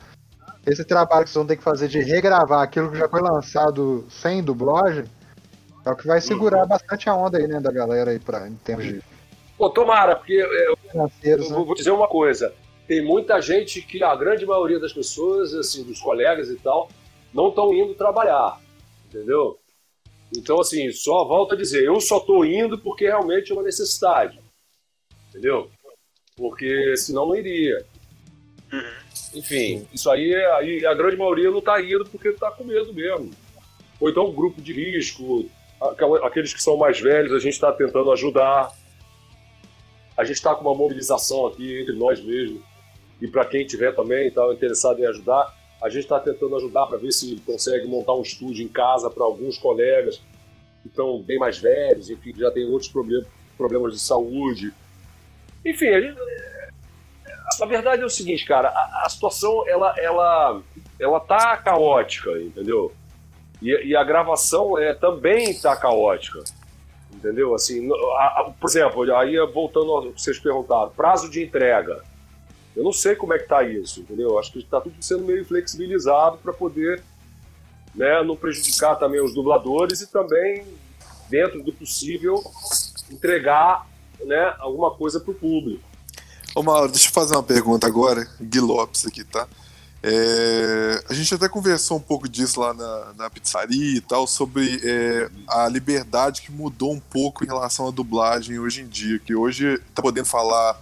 Esse 0.67 0.85
trabalho 0.85 1.25
que 1.25 1.31
vocês 1.31 1.37
vão 1.41 1.47
ter 1.47 1.57
que 1.57 1.63
fazer 1.63 1.89
de 1.89 2.01
regravar 2.01 2.63
aquilo 2.63 2.91
que 2.91 2.99
já 2.99 3.09
foi 3.09 3.21
lançado 3.21 4.07
sem 4.11 4.43
dublagem 4.43 5.05
é 5.85 5.91
o 5.91 5.97
que 5.97 6.07
vai 6.07 6.21
segurar 6.21 6.67
bastante 6.67 7.09
a 7.09 7.15
onda 7.15 7.39
aí, 7.39 7.47
né, 7.47 7.59
da 7.61 7.73
galera 7.73 8.11
aí 8.11 8.19
pra, 8.19 8.47
em 8.47 8.55
termos 8.57 8.85
de 8.85 9.03
Pô, 9.57 9.69
tomara, 9.71 10.17
porque 10.17 10.33
eu 10.33 10.77
Eu 11.23 11.39
né? 11.39 11.49
vou 11.51 11.67
vou 11.67 11.75
dizer 11.75 11.91
uma 11.91 12.09
coisa. 12.09 12.53
Tem 12.87 13.05
muita 13.05 13.41
gente 13.41 13.83
que 13.83 14.03
a 14.03 14.17
grande 14.17 14.45
maioria 14.45 14.81
das 14.81 14.93
pessoas, 14.93 15.55
assim, 15.55 15.85
dos 15.85 16.01
colegas 16.01 16.49
e 16.49 16.57
tal, 16.57 16.89
não 17.33 17.51
estão 17.51 17.73
indo 17.75 17.95
trabalhar, 17.95 18.59
entendeu? 19.07 19.59
Então, 20.37 20.61
assim, 20.61 20.91
só 20.93 21.25
volto 21.25 21.55
a 21.55 21.57
dizer, 21.57 21.85
eu 21.85 22.01
só 22.01 22.19
estou 22.19 22.45
indo 22.45 22.79
porque 22.79 23.07
realmente 23.07 23.51
é 23.53 23.55
uma 23.55 23.63
necessidade, 23.63 24.41
entendeu? 25.29 25.71
Porque 26.41 26.97
senão 26.97 27.27
não 27.27 27.37
iria. 27.37 27.85
Enfim, 29.35 29.87
isso 29.93 30.11
aí, 30.11 30.35
aí 30.35 30.87
a 30.87 30.95
grande 30.95 31.15
maioria 31.15 31.51
não 31.51 31.59
está 31.59 31.79
indo 31.83 32.07
porque 32.07 32.29
está 32.29 32.51
com 32.51 32.65
medo 32.65 32.95
mesmo. 32.95 33.31
Ou 34.01 34.09
então 34.09 34.27
um 34.27 34.33
grupo 34.33 34.59
de 34.63 34.73
risco, 34.73 35.47
aqueles 36.25 36.55
que 36.55 36.63
são 36.63 36.79
mais 36.79 36.99
velhos, 36.99 37.35
a 37.35 37.39
gente 37.39 37.53
está 37.53 37.71
tentando 37.71 38.11
ajudar. 38.13 38.73
A 40.17 40.25
gente 40.25 40.37
está 40.37 40.55
com 40.55 40.63
uma 40.63 40.75
mobilização 40.75 41.47
aqui 41.47 41.83
entre 41.83 41.95
nós 41.95 42.19
mesmo. 42.25 42.63
E 43.21 43.29
para 43.29 43.45
quem 43.45 43.67
tiver 43.67 43.95
também 43.95 44.29
está 44.29 44.51
interessado 44.51 44.99
em 44.99 45.05
ajudar, 45.05 45.55
a 45.83 45.91
gente 45.91 46.05
está 46.05 46.19
tentando 46.19 46.57
ajudar 46.57 46.87
para 46.87 46.97
ver 46.97 47.13
se 47.13 47.37
consegue 47.45 47.87
montar 47.87 48.15
um 48.15 48.23
estúdio 48.23 48.65
em 48.65 48.69
casa 48.69 49.11
para 49.11 49.25
alguns 49.25 49.59
colegas 49.59 50.23
que 50.81 50.89
estão 50.89 51.21
bem 51.21 51.39
mais 51.39 51.59
velhos, 51.59 52.09
enfim, 52.09 52.33
que 52.33 52.41
já 52.41 52.51
tem 52.51 52.65
outros 52.65 52.91
problem- 52.91 53.27
problemas 53.59 53.93
de 53.93 53.99
saúde. 54.01 54.73
Enfim, 55.65 55.89
a, 55.89 56.01
gente, 56.01 56.19
a 57.61 57.67
verdade 57.67 58.03
é 58.03 58.05
o 58.05 58.11
seguinte, 58.11 58.45
cara, 58.47 58.69
a, 58.69 59.03
a 59.05 59.09
situação 59.09 59.69
ela, 59.69 59.95
ela, 59.99 60.63
ela 60.99 61.21
tá 61.21 61.57
caótica, 61.59 62.31
entendeu? 62.41 62.93
E, 63.61 63.71
e 63.89 63.97
a 63.97 64.03
gravação 64.03 64.79
é, 64.79 64.95
também 64.95 65.53
tá 65.59 65.77
caótica. 65.77 66.43
Entendeu? 67.13 67.55
Assim, 67.55 67.91
a- 68.17 68.41
a- 68.41 68.53
por 68.59 68.71
exemplo, 68.71 69.15
aí 69.17 69.37
voltando 69.53 69.91
ao 69.93 70.13
que 70.13 70.23
vocês 70.23 70.39
perguntaram, 70.39 70.91
prazo 70.91 71.29
de 71.29 71.43
entrega. 71.43 72.03
Eu 72.75 72.85
não 72.85 72.93
sei 72.93 73.17
como 73.17 73.35
é 73.35 73.39
que 73.39 73.49
tá 73.49 73.63
isso, 73.65 74.01
entendeu? 74.01 74.39
Acho 74.39 74.53
que 74.53 74.61
está 74.61 74.81
tudo 74.81 74.95
sendo 75.01 75.25
meio 75.25 75.45
flexibilizado 75.45 76.39
para 76.39 76.53
poder 76.53 77.03
né, 77.95 78.23
não 78.23 78.37
prejudicar 78.37 78.95
também 78.95 79.21
os 79.21 79.35
dubladores 79.35 80.01
e 80.01 80.11
também, 80.11 80.65
dentro 81.29 81.61
do 81.65 81.73
possível, 81.73 82.41
entregar 83.11 83.85
né, 84.25 84.55
alguma 84.59 84.91
coisa 84.91 85.21
para 85.21 85.31
o 85.31 85.35
público. 85.35 85.83
Ô 86.55 86.63
Mauro, 86.63 86.91
deixa 86.91 87.09
eu 87.09 87.13
fazer 87.13 87.35
uma 87.35 87.43
pergunta 87.43 87.87
agora, 87.87 88.29
Gui 88.41 88.61
Lopes 88.61 89.07
aqui, 89.07 89.23
tá? 89.25 89.47
É, 90.03 91.05
a 91.09 91.13
gente 91.13 91.35
até 91.35 91.49
conversou 91.49 91.99
um 91.99 92.01
pouco 92.01 92.27
disso 92.29 92.59
lá 92.61 92.73
na, 92.73 93.13
na 93.17 93.31
pizzaria 93.31 93.99
e 93.99 94.01
tal, 94.01 94.27
sobre 94.27 94.81
é, 94.83 95.31
a 95.47 95.69
liberdade 95.69 96.41
que 96.41 96.51
mudou 96.51 96.93
um 96.93 97.01
pouco 97.01 97.45
em 97.45 97.47
relação 97.47 97.87
à 97.87 97.91
dublagem 97.91 98.59
hoje 98.59 98.81
em 98.81 98.89
dia, 98.89 99.19
que 99.19 99.35
hoje 99.35 99.79
tá 99.95 100.01
podendo 100.01 100.27
falar 100.27 100.81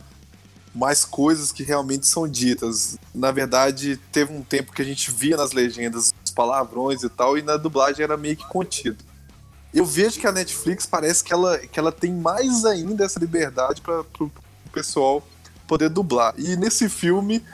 mais 0.74 1.04
coisas 1.04 1.50
que 1.50 1.64
realmente 1.64 2.06
são 2.06 2.28
ditas. 2.28 2.96
Na 3.12 3.32
verdade, 3.32 3.96
teve 4.12 4.32
um 4.32 4.42
tempo 4.42 4.72
que 4.72 4.82
a 4.82 4.84
gente 4.84 5.10
via 5.10 5.36
nas 5.36 5.52
legendas 5.52 6.14
os 6.24 6.30
palavrões 6.30 7.02
e 7.02 7.08
tal, 7.08 7.36
e 7.36 7.42
na 7.42 7.56
dublagem 7.56 8.04
era 8.04 8.16
meio 8.16 8.36
que 8.36 8.46
contido. 8.46 9.04
Eu 9.72 9.84
vejo 9.84 10.18
que 10.18 10.26
a 10.26 10.32
Netflix 10.32 10.86
parece 10.86 11.22
que 11.22 11.32
ela, 11.32 11.58
que 11.58 11.78
ela 11.78 11.92
tem 11.92 12.12
mais 12.12 12.64
ainda 12.64 13.04
essa 13.04 13.20
liberdade 13.20 13.82
para 13.82 14.00
o 14.20 14.30
pessoal 14.72 15.26
poder 15.66 15.90
dublar. 15.90 16.34
E 16.38 16.56
nesse 16.56 16.88
filme, 16.88 17.44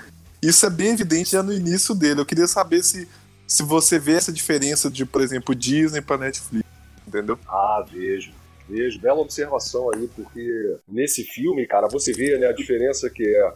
isso 0.40 0.64
é 0.64 0.70
bem 0.70 0.90
evidente 0.90 1.32
já 1.32 1.42
no 1.42 1.52
início 1.52 1.94
dele. 1.94 2.20
Eu 2.20 2.26
queria 2.26 2.46
saber 2.46 2.82
se, 2.84 3.08
se 3.46 3.62
você 3.62 3.98
vê 3.98 4.12
essa 4.12 4.32
diferença 4.32 4.90
de, 4.90 5.04
por 5.04 5.20
exemplo, 5.20 5.54
Disney 5.54 6.00
para 6.00 6.18
Netflix, 6.18 6.68
entendeu? 7.06 7.38
Ah, 7.48 7.84
vejo. 7.90 8.32
Vejo, 8.68 8.98
bela 8.98 9.20
observação 9.20 9.90
aí, 9.92 10.08
porque 10.14 10.76
nesse 10.88 11.22
filme, 11.22 11.66
cara, 11.66 11.86
você 11.86 12.12
vê 12.12 12.38
né, 12.38 12.46
a 12.46 12.52
diferença 12.52 13.10
que 13.10 13.22
é, 13.22 13.54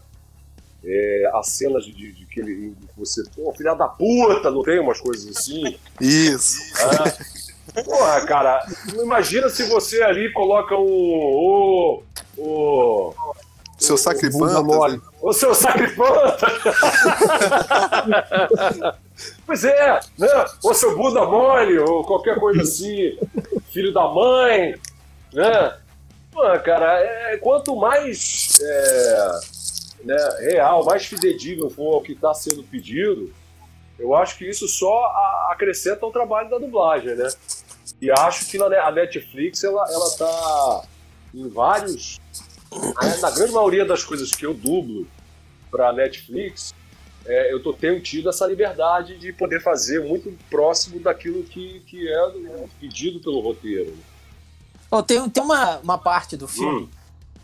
é 0.84 1.30
as 1.32 1.48
cenas 1.48 1.84
de, 1.84 1.92
de, 1.92 2.12
de 2.12 2.26
que 2.26 2.40
ele, 2.40 2.74
você, 2.94 3.22
pô, 3.34 3.54
filha 3.54 3.74
da 3.74 3.88
puta, 3.88 4.50
não 4.50 4.62
tem 4.62 4.78
umas 4.78 5.00
coisas 5.00 5.34
assim? 5.34 5.78
Isso. 5.98 6.58
Ah, 6.82 7.16
porra, 7.84 8.20
cara, 8.26 8.64
imagina 8.94 9.48
se 9.48 9.64
você 9.64 10.02
ali 10.02 10.32
coloca 10.32 10.74
o. 10.76 12.02
o, 12.36 12.38
o 12.38 13.14
Seu 13.78 13.96
mole. 14.62 15.00
o 15.22 15.32
seu 15.32 15.54
sacrifante. 15.54 16.44
pois 19.46 19.64
é, 19.64 20.00
né? 20.18 20.28
Ou 20.62 20.74
seu 20.74 20.96
bunda 20.96 21.24
mole, 21.24 21.78
ou 21.78 22.04
qualquer 22.04 22.38
coisa 22.38 22.62
assim. 22.62 23.18
Filho 23.70 23.92
da 23.92 24.06
mãe, 24.08 24.74
né? 25.32 25.76
Pô, 26.32 26.42
cara, 26.60 27.00
é, 27.02 27.36
quanto 27.38 27.74
mais 27.76 28.58
é, 28.62 29.30
né, 30.04 30.16
real, 30.40 30.84
mais 30.84 31.04
fidedigno 31.06 31.68
for 31.70 31.96
o 31.96 32.00
que 32.00 32.12
está 32.12 32.32
sendo 32.32 32.62
pedido, 32.62 33.32
eu 33.98 34.14
acho 34.14 34.38
que 34.38 34.48
isso 34.48 34.68
só 34.68 35.04
a- 35.06 35.48
acrescenta 35.52 36.06
o 36.06 36.12
trabalho 36.12 36.48
da 36.48 36.58
dublagem, 36.58 37.14
né? 37.16 37.28
E 38.00 38.10
acho 38.10 38.46
que 38.46 38.56
a 38.62 38.90
Netflix, 38.90 39.64
ela, 39.64 39.84
ela 39.90 40.10
tá 40.16 40.82
em 41.34 41.48
vários... 41.48 42.18
né, 42.72 43.16
Na 43.20 43.30
grande 43.30 43.52
maioria 43.52 43.84
das 43.84 44.04
coisas 44.04 44.32
que 44.32 44.46
eu 44.46 44.54
dublo 44.54 45.06
para 45.70 45.92
Netflix, 45.92 46.74
é, 47.26 47.52
eu 47.52 47.62
tô, 47.62 47.72
tenho 47.72 48.00
tido 48.00 48.28
essa 48.28 48.46
liberdade 48.46 49.18
de 49.18 49.32
poder 49.32 49.60
fazer 49.60 50.02
muito 50.02 50.36
próximo 50.48 51.00
daquilo 51.00 51.42
que, 51.42 51.80
que 51.80 52.08
é 52.08 52.32
né, 52.38 52.68
pedido 52.80 53.20
pelo 53.20 53.40
roteiro. 53.40 53.96
Ó, 54.90 55.02
tem, 55.02 55.28
tem 55.28 55.42
uma, 55.42 55.78
uma 55.78 55.98
parte 55.98 56.36
do 56.36 56.48
filme 56.48 56.82
Hum. 56.84 56.88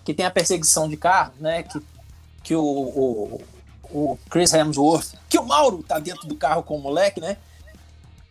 que 0.04 0.14
tem 0.14 0.24
a 0.24 0.30
perseguição 0.30 0.88
de 0.88 0.96
carro, 0.96 1.34
né? 1.38 1.62
Que, 1.64 1.82
que 2.42 2.56
o, 2.56 2.62
o, 2.62 3.42
o 3.90 4.18
Chris 4.30 4.54
Hemsworth, 4.54 5.14
que 5.28 5.38
o 5.38 5.44
Mauro 5.44 5.82
tá 5.82 5.98
dentro 5.98 6.26
do 6.26 6.36
carro 6.36 6.62
com 6.62 6.76
o 6.76 6.80
moleque, 6.80 7.20
né? 7.20 7.36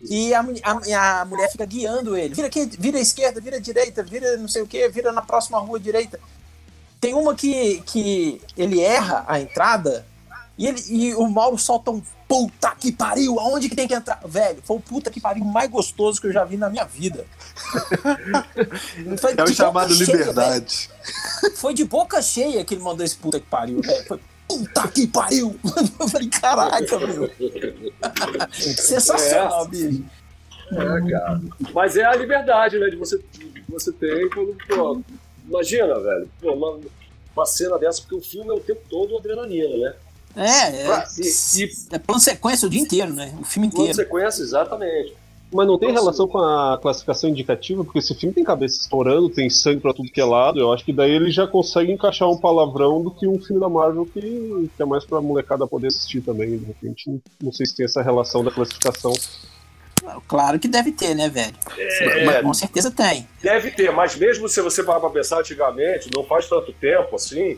E 0.10 0.34
a, 0.34 0.42
a, 0.42 1.22
a 1.22 1.26
mulher 1.26 1.52
fica 1.52 1.66
guiando 1.66 2.18
ele. 2.18 2.36
Vira 2.36 2.48
aqui, 2.48 2.66
vira 2.66 2.98
à 2.98 3.02
esquerda, 3.02 3.39
vira 3.39 3.58
à 3.58 3.60
direita, 3.60 4.04
vira 4.04 4.38
não 4.38 4.48
sei 4.48 4.62
o 4.62 4.68
que, 4.68 4.88
vira 4.89 5.12
na 5.12 5.22
próxima 5.22 5.60
rua 5.60 5.80
direita. 5.80 6.20
Tem 7.00 7.13
uma 7.13 7.36
que, 7.36 7.82
que 7.86 8.42
ele 8.58 8.82
erra 8.82 9.26
a 9.28 9.39
entrada 9.39 10.06
e, 10.58 10.68
ele, 10.68 10.84
e 10.89 11.16
o 11.16 11.28
Mauro 11.28 11.58
solta 11.58 11.92
um 11.92 12.02
puta 12.28 12.72
que 12.80 12.92
pariu, 12.92 13.39
aonde 13.39 13.70
que 13.70 13.76
tem 13.76 13.88
que 13.88 13.94
entrar? 13.94 14.20
Velho, 14.26 14.62
foi 14.63 14.78
o 14.78 14.80
puta 14.80 15.12
que 15.12 15.22
pariu 15.22 15.44
mais 15.46 15.70
gostoso 15.70 16.20
que 16.20 16.28
eu 16.28 16.34
já 16.34 16.44
vi 16.44 16.58
na 16.58 16.70
minha 16.70 16.86
vida. 16.86 17.26
Foi 19.20 19.34
É 19.38 19.44
o 19.44 19.54
chamado 19.54 19.94
cheia, 19.94 20.12
liberdade. 20.12 20.89
Foi 21.56 21.74
de 21.74 21.86
boca 21.86 22.22
cheia 22.22 22.63
que 22.63 22.74
ele 22.74 22.82
mandou 22.82 23.06
esse 23.06 23.16
puta 23.16 23.39
que 23.39 23.46
pariu, 23.46 23.82
velho. 23.82 24.06
Foi 24.06 24.20
puta 24.58 24.88
que 24.88 25.08
pariu. 25.08 25.56
Eu 26.00 26.08
falei, 26.08 26.30
caraca, 26.30 27.00
meu. 27.00 27.30
Sensacional, 28.52 29.68
bicho. 29.68 30.04
É, 30.72 31.12
cara. 31.12 31.42
Mas 31.74 31.98
é 31.98 32.04
a 32.04 32.16
liberdade, 32.16 32.80
né, 32.80 32.89
de 32.89 32.96
você, 32.96 33.18
que 33.18 33.63
você 33.68 33.92
tem 33.92 34.30
quando, 34.30 34.56
pô, 34.68 35.02
imagina, 35.48 36.00
velho, 36.00 36.30
pô, 36.42 36.54
uma, 36.54 36.80
uma 37.36 37.46
cena 37.46 37.78
dessa, 37.78 38.02
porque 38.02 38.16
o 38.16 38.22
filme 38.22 38.50
é 38.50 38.54
o 38.54 38.60
tempo 38.60 38.82
todo 38.89 39.18
adrenalina, 39.18 39.78
né? 39.78 39.94
É, 40.36 40.88
é, 40.88 41.06
E, 41.20 41.63
e 41.63 41.72
é 41.92 42.00
plano 42.00 42.20
sequência 42.20 42.68
o 42.68 42.70
dia 42.70 42.82
inteiro, 42.82 43.13
né? 43.13 43.36
O 43.39 43.44
filme 43.44 43.70
plano 43.70 43.86
inteiro. 43.89 43.96
sequência, 43.96 44.42
exatamente. 44.42 45.16
Mas 45.54 45.68
não 45.68 45.78
tem 45.78 45.92
relação 45.92 46.28
com 46.28 46.38
a 46.39 46.80
classificação 46.82 47.30
indicativa, 47.30 47.84
porque 47.84 48.00
esse 48.00 48.16
filme 48.16 48.34
tem 48.34 48.44
cabeça 48.44 48.82
estourando, 48.82 49.30
tem 49.30 49.50
sangue 49.50 49.80
pra 49.82 49.94
tudo 49.94 50.12
que 50.12 50.20
é 50.20 50.26
lado. 50.26 50.60
Eu 50.60 50.74
acho 50.74 50.84
que 50.84 50.92
daí 50.94 51.12
ele 51.12 51.30
já 51.32 51.46
consegue 51.46 51.92
encaixar 51.92 52.28
um 52.30 52.38
palavrão 52.38 53.02
do 53.04 53.12
que 53.12 53.28
um 53.28 53.39
filme 53.39 53.60
da 53.62 53.70
Marvel 53.70 54.06
que, 54.06 54.20
que 54.76 54.82
é 54.82 54.86
mais 54.86 55.06
pra 55.06 55.22
molecada 55.22 55.68
poder 55.68 55.88
assistir 55.88 56.22
também. 56.22 56.58
De 56.58 56.66
repente, 56.66 57.20
não- 57.42 57.52
sei 57.52 57.66
se 57.68 57.76
tem 57.76 57.86
essa 57.86 58.02
relação 58.02 58.44
da 58.44 58.50
classificação. 58.52 59.13
Claro 60.28 60.60
que 60.60 60.68
deve 60.68 60.92
ter, 60.92 61.13
né, 61.16 61.30
velho? 61.30 61.56
É, 61.78 62.42
Com 62.42 62.54
certeza 62.54 62.92
tem. 62.92 63.28
Deve 63.42 63.72
ter, 63.72 63.92
mas 63.92 64.16
mesmo 64.18 64.50
se 64.50 64.60
você 64.62 64.84
parar 64.84 65.00
pra 65.00 65.10
pensar 65.10 65.39
antigamente, 65.39 66.10
não 66.13 66.24
faz 66.26 66.50
tanto 66.50 66.74
tempo 66.74 67.16
assim, 67.16 67.58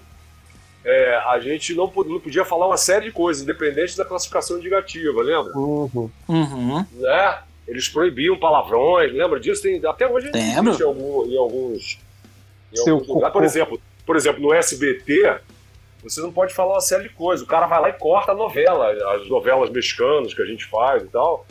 é, 0.84 1.16
a 1.28 1.40
gente 1.40 1.74
não 1.74 1.88
podia 1.90 2.46
falar 2.46 2.68
uma 2.68 2.78
série 2.78 3.06
de 3.06 3.12
coisas, 3.12 3.42
independente 3.42 3.98
da 3.98 4.06
classificação 4.06 4.60
indicativa, 4.60 5.22
lembra? 5.24 5.58
Uhum. 5.58 6.10
Uhum. 6.30 6.86
Né? 6.94 7.38
Eles 7.68 7.90
proibiam 7.90 8.38
palavrões, 8.38 9.12
lembra 9.12 9.40
disso? 9.40 9.62
Tem, 9.64 9.84
até 9.86 10.08
hoje 10.08 10.30
Lembro. 10.34 10.70
existe 10.72 10.84
em, 10.84 10.86
algum- 10.86 11.26
em 11.26 11.38
alguns, 11.38 11.98
em 12.72 12.76
Seu 12.78 12.94
alguns 12.96 13.08
lugares. 13.08 13.34
Por 13.34 13.44
exemplo, 13.44 13.82
por 14.06 14.16
exemplo, 14.16 14.42
no 14.42 14.54
SBT, 14.54 15.40
você 16.04 16.22
não 16.22 16.32
pode 16.32 16.54
falar 16.54 16.76
uma 16.76 16.82
série 16.82 17.04
de 17.04 17.10
coisas. 17.10 17.44
O 17.44 17.50
cara 17.50 17.66
vai 17.66 17.82
lá 17.82 17.90
e 17.90 17.94
corta 17.94 18.32
a 18.34 18.36
novela, 18.36 18.92
as 19.16 19.28
novelas 19.28 19.70
mexicanas 19.72 20.34
que 20.34 20.42
a 20.42 20.46
gente 20.46 20.66
faz 20.66 21.02
e 21.04 21.08
tal. 21.08 21.46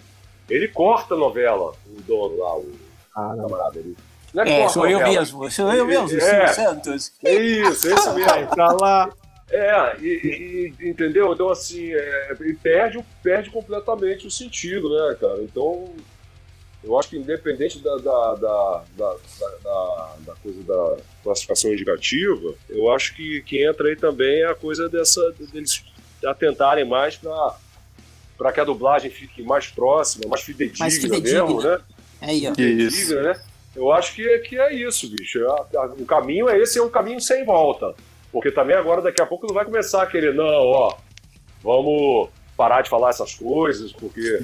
Ele 0.49 0.69
corta 0.69 1.15
a 1.15 1.17
novela, 1.17 1.73
o 1.87 2.01
dono 2.03 2.37
lá, 2.39 2.57
o 2.57 2.73
Ah, 3.17 3.35
camarada 3.37 3.79
ali. 3.81 3.97
Não 4.33 4.43
é, 4.43 4.61
É, 4.63 4.69
sou 4.69 4.87
eu 4.87 4.99
novela. 4.99 5.19
mesmo, 5.21 5.51
sou 5.51 5.73
eu 5.73 5.85
mesmo, 5.87 6.05
É. 6.17 6.21
Silvio 6.21 6.49
Santos. 6.55 7.13
É 7.25 7.35
isso, 7.35 7.89
esse 7.93 8.11
mesmo. 8.13 8.47
Pra 8.55 8.73
lá. 8.73 9.11
É, 9.57 9.97
e, 10.01 10.73
e- 10.81 10.89
entendeu? 10.89 11.33
Então, 11.33 11.49
assim, 11.49 11.93
é, 11.93 12.37
e 12.41 12.55
perde, 12.55 12.99
perde 13.23 13.51
completamente 13.51 14.27
o 14.27 14.31
sentido, 14.31 14.89
né, 14.89 15.17
cara? 15.21 15.41
Então, 15.43 15.95
eu 16.83 16.99
acho 16.99 17.11
que 17.11 17.17
independente 17.17 17.79
da, 17.79 17.97
da, 17.97 18.35
da, 18.35 18.85
da, 18.97 19.17
da- 19.41 19.57
da- 19.63 20.17
da 20.27 20.35
coisa 20.43 20.61
da 20.65 20.97
classificação 21.23 21.73
indicativa, 21.73 22.53
eu 22.69 22.91
acho 22.91 23.15
que, 23.15 23.43
que 23.43 23.65
entra 23.65 23.89
aí 23.89 23.97
também 23.97 24.43
a 24.45 24.55
coisa 24.55 24.89
dessa, 24.89 25.21
deles 25.53 25.85
atentarem 26.25 26.85
mais 26.85 27.17
para 27.17 27.57
para 28.37 28.51
que 28.51 28.59
a 28.59 28.65
dublagem 28.65 29.13
fique 29.13 29.45
mais 29.45 29.69
próxima, 29.69 30.25
mais 30.29 30.43
fidedigna, 30.43 30.81
Mais 30.81 30.99
fidedigna. 30.99 31.45
mesmo, 31.47 31.63
né? 31.63 31.81
Aí, 32.21 32.49
ó. 32.49 32.51
Isso. 32.51 32.57
Fidedigna, 32.57 33.23
né? 33.23 33.41
Eu 33.77 33.93
acho 33.93 34.13
que, 34.15 34.39
que 34.41 34.59
é 34.59 34.75
isso, 34.75 35.09
bicho. 35.09 35.47
A- 35.47 35.87
O 35.97 36.05
caminho 36.05 36.49
é 36.49 36.59
esse, 36.61 36.77
é 36.81 36.83
um 36.83 36.91
caminho 36.91 37.21
sem 37.21 37.45
volta. 37.45 37.95
Porque 38.35 38.51
também 38.51 38.75
agora, 38.75 39.01
daqui 39.01 39.23
a 39.23 39.27
pouco, 39.27 39.47
não 39.47 39.55
vai 39.55 39.65
começar 39.65 40.03
a 40.03 40.07
querer, 40.09 40.35
não, 40.35 40.45
ó, 40.45 40.97
vamos 41.63 42.31
parar 42.57 42.83
de 42.83 42.91
falar 42.91 43.11
essas 43.11 43.33
coisas, 43.33 43.93
porque, 43.93 44.43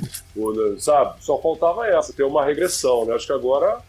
sabe, 0.79 1.16
só 1.20 1.37
faltava 1.38 1.88
essa, 1.88 2.12
ter 2.12 2.22
uma 2.22 2.44
regressão, 2.44 3.05
né? 3.05 3.16
Acho 3.16 3.26
que 3.26 3.33
agora 3.33 3.81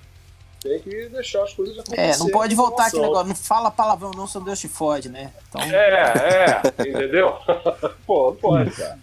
tem 0.60 0.80
que 0.80 1.08
deixar 1.10 1.44
as 1.44 1.54
coisas 1.54 1.78
acontecerem. 1.78 2.14
É, 2.14 2.18
não 2.18 2.30
pode 2.30 2.56
voltar 2.56 2.88
aqui 2.88 2.98
aquele 2.98 3.04
negócio, 3.04 3.28
não 3.28 3.36
fala 3.36 3.70
palavrão 3.70 4.10
não, 4.10 4.26
senão 4.26 4.44
Deus 4.44 4.60
te 4.60 4.68
fode, 4.68 5.08
né? 5.08 5.32
Então, 5.48 5.62
É, 5.62 6.62
é, 6.80 6.90
entendeu? 6.90 7.38
Pô, 8.08 8.32
não 8.32 8.36
pode, 8.38 8.72
cara. 8.72 8.98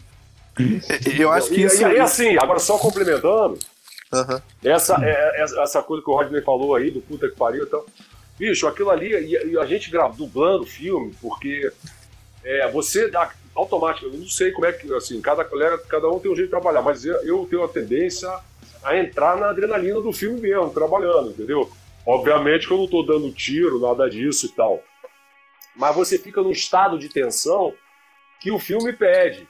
Eu 1.17 1.31
acho 1.31 1.49
que 1.49 1.61
e, 1.61 1.65
isso. 1.65 1.81
e 1.81 1.85
aí, 1.85 2.01
assim, 2.01 2.37
agora 2.37 2.59
só 2.59 2.77
complementando, 2.77 3.57
Aham. 4.13 4.43
Essa, 4.65 4.97
é, 5.05 5.43
essa, 5.43 5.61
essa 5.63 5.83
coisa 5.83 6.03
que 6.03 6.11
o 6.11 6.15
Rodney 6.15 6.43
falou 6.43 6.75
aí, 6.75 6.91
do 6.91 7.01
puta 7.01 7.29
que 7.29 7.37
pariu 7.37 7.65
e 7.65 7.67
tal. 7.67 7.87
Bicho, 8.39 8.67
aquilo 8.67 8.91
ali, 8.91 9.13
e, 9.13 9.53
e 9.53 9.59
a 9.59 9.67
gente 9.67 9.91
grava, 9.91 10.15
dublando 10.15 10.63
o 10.63 10.67
filme, 10.67 11.15
porque 11.21 11.73
é, 12.45 12.71
você 12.71 13.09
dá 13.09 13.33
automático, 13.55 14.07
eu 14.07 14.13
não 14.13 14.29
sei 14.29 14.53
como 14.53 14.67
é 14.67 14.73
que, 14.73 14.93
assim, 14.95 15.21
cada 15.21 15.45
colega, 15.45 15.79
cada 15.89 16.09
um 16.09 16.21
tem 16.21 16.31
um 16.31 16.37
jeito 16.37 16.47
de 16.47 16.51
trabalhar, 16.51 16.83
mas 16.83 17.05
eu, 17.05 17.15
eu 17.25 17.47
tenho 17.51 17.65
a 17.65 17.69
tendência 17.69 18.31
a 18.83 18.97
entrar 18.97 19.37
na 19.37 19.51
adrenalina 19.51 20.01
do 20.01 20.13
filme 20.13 20.41
mesmo, 20.41 20.71
trabalhando, 20.71 21.31
entendeu? 21.31 21.71
Obviamente 22.07 22.67
que 22.67 22.73
eu 22.73 22.79
não 22.79 22.87
tô 22.87 23.03
dando 23.03 23.31
tiro, 23.33 23.81
nada 23.81 24.09
disso 24.09 24.47
e 24.47 24.49
tal. 24.51 24.83
Mas 25.77 25.95
você 25.95 26.19
fica 26.19 26.41
num 26.41 26.51
estado 26.51 26.99
de 26.99 27.09
tensão 27.09 27.75
que 28.41 28.51
o 28.51 28.59
filme 28.59 28.93
pede. 28.93 29.47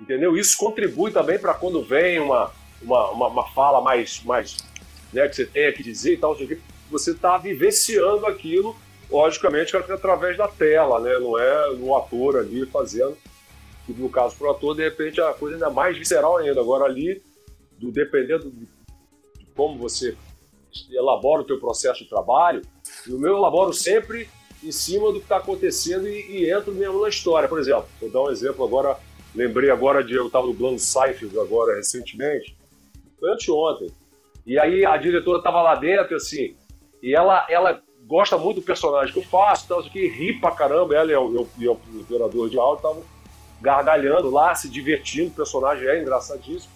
Entendeu? 0.00 0.36
Isso 0.36 0.56
contribui 0.56 1.10
também 1.10 1.38
para 1.38 1.54
quando 1.54 1.82
vem 1.82 2.20
uma, 2.20 2.52
uma, 2.80 3.10
uma, 3.10 3.26
uma 3.28 3.48
fala 3.48 3.80
mais, 3.80 4.22
mais 4.22 4.56
né, 5.12 5.26
que 5.28 5.34
você 5.34 5.46
tenha 5.46 5.72
que 5.72 5.82
dizer 5.82 6.14
e 6.14 6.16
tal, 6.18 6.36
você 6.90 7.12
está 7.12 7.36
vivenciando 7.38 8.26
aquilo, 8.26 8.76
logicamente, 9.10 9.76
através 9.76 10.36
da 10.36 10.48
tela, 10.48 11.00
né? 11.00 11.18
Não 11.18 11.38
é 11.38 11.74
no 11.74 11.96
ator 11.96 12.38
ali 12.38 12.66
fazendo. 12.66 13.16
E 13.88 13.92
no 13.92 14.08
caso 14.10 14.36
pro 14.36 14.50
ator, 14.50 14.74
de 14.74 14.82
repente, 14.82 15.20
a 15.20 15.32
coisa 15.32 15.56
ainda 15.56 15.66
é 15.66 15.70
mais 15.70 15.96
visceral 15.96 16.36
ainda. 16.36 16.60
Agora 16.60 16.84
ali, 16.84 17.22
do, 17.78 17.90
dependendo 17.90 18.50
de, 18.50 18.66
de 19.38 19.46
como 19.56 19.78
você 19.78 20.16
elabora 20.90 21.42
o 21.42 21.44
teu 21.44 21.58
processo 21.58 22.04
de 22.04 22.08
trabalho, 22.08 22.62
e 23.06 23.12
o 23.12 23.18
meu 23.18 23.32
eu 23.32 23.38
elaboro 23.38 23.72
sempre 23.72 24.28
em 24.62 24.72
cima 24.72 25.12
do 25.12 25.18
que 25.18 25.24
está 25.24 25.38
acontecendo 25.38 26.08
e, 26.08 26.42
e 26.42 26.50
entro 26.50 26.72
mesmo 26.72 27.00
na 27.00 27.08
história. 27.08 27.48
Por 27.48 27.58
exemplo, 27.58 27.86
vou 28.00 28.10
dar 28.10 28.22
um 28.22 28.30
exemplo 28.30 28.64
agora, 28.64 28.98
lembrei 29.34 29.70
agora 29.70 30.02
de 30.02 30.14
eu 30.14 30.26
estava 30.26 30.46
dublando 30.46 30.78
Seinfeld 30.78 31.38
agora 31.38 31.76
recentemente, 31.76 32.56
foi 33.18 33.32
anteontem. 33.32 33.90
E 34.46 34.58
aí 34.58 34.84
a 34.84 34.96
diretora 34.96 35.38
estava 35.38 35.62
lá 35.62 35.74
dentro, 35.74 36.16
assim, 36.16 36.56
e 37.02 37.14
ela, 37.14 37.46
ela 37.48 37.82
gosta 38.06 38.36
muito 38.38 38.56
do 38.60 38.62
personagem 38.62 39.12
que 39.12 39.20
eu 39.20 39.24
faço, 39.24 39.68
tal, 39.68 39.80
isso 39.80 39.88
aqui, 39.88 40.08
ri 40.08 40.32
pra 40.40 40.50
caramba, 40.50 40.94
ela 40.94 41.10
e 41.12 41.14
o, 41.16 41.48
e 41.58 41.68
o- 41.68 41.78
operador 42.00 42.48
de 42.48 42.58
áudio 42.58 42.76
estavam 42.76 43.02
gargalhando 43.60 44.30
lá, 44.30 44.54
se 44.54 44.68
divertindo, 44.68 45.28
o 45.28 45.34
personagem 45.34 45.86
é 45.86 46.00
engraçadíssimo. 46.00 46.72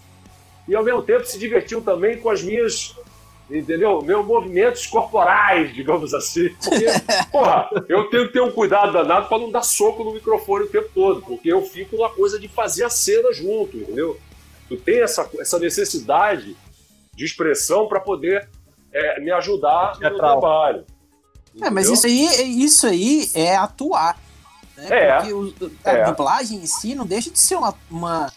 E 0.67 0.75
ao 0.75 0.83
mesmo 0.83 1.01
tempo 1.01 1.25
se 1.25 1.37
divertiam 1.39 1.81
também 1.81 2.19
com 2.19 2.29
as 2.29 2.41
minhas, 2.41 2.95
entendeu? 3.49 4.01
Meus 4.01 4.25
movimentos 4.25 4.85
corporais, 4.87 5.73
digamos 5.73 6.13
assim. 6.13 6.49
Porque, 6.63 6.85
porra, 7.31 7.69
eu 7.89 8.09
tenho 8.09 8.27
que 8.27 8.33
ter 8.33 8.41
um 8.41 8.51
cuidado 8.51 8.93
danado 8.93 9.27
para 9.27 9.39
não 9.39 9.51
dar 9.51 9.63
soco 9.63 10.03
no 10.03 10.13
microfone 10.13 10.65
o 10.65 10.69
tempo 10.69 10.89
todo, 10.93 11.21
porque 11.21 11.51
eu 11.51 11.61
fico 11.63 11.97
na 11.97 12.09
coisa 12.09 12.39
de 12.39 12.47
fazer 12.47 12.83
a 12.85 12.89
cena 12.89 13.33
junto, 13.33 13.77
entendeu? 13.77 14.19
Tu 14.69 14.77
tem 14.77 15.01
essa, 15.01 15.29
essa 15.39 15.59
necessidade 15.59 16.55
de 17.13 17.25
expressão 17.25 17.87
para 17.87 17.99
poder 17.99 18.49
é, 18.93 19.19
me 19.19 19.31
ajudar 19.31 19.93
no 19.95 19.99
meu 19.99 20.09
Teatral. 20.09 20.39
trabalho. 20.39 20.85
É, 21.61 21.69
mas 21.69 21.87
Entendeu? 21.87 21.93
isso 21.93 22.07
aí, 22.07 22.63
isso 22.65 22.87
aí 22.87 23.29
é 23.33 23.55
atuar. 23.55 24.17
Né? 24.77 24.87
É. 24.89 25.15
Porque 25.17 25.33
o- 25.33 25.53
a 25.85 25.91
É. 25.91 26.03
dublagem 26.05 26.57
em 26.59 26.65
si 26.65 26.95
não 26.95 27.05
deixa 27.05 27.29
de 27.29 27.37
ser 27.39 27.55
uma, 27.55 27.75
uma 27.91 28.31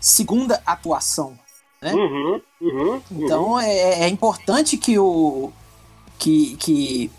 segunda 0.00 0.60
atuação. 0.66 1.38
né? 1.80 1.92
Uhum, 1.92 2.40
uhum, 2.60 2.90
uhum. 2.90 3.02
Então 3.10 3.60
é, 3.60 4.04
é 4.04 4.08
importante 4.08 4.76
que 4.78 4.98
o 4.98 5.52
que, 6.18 6.56
que 6.56 7.10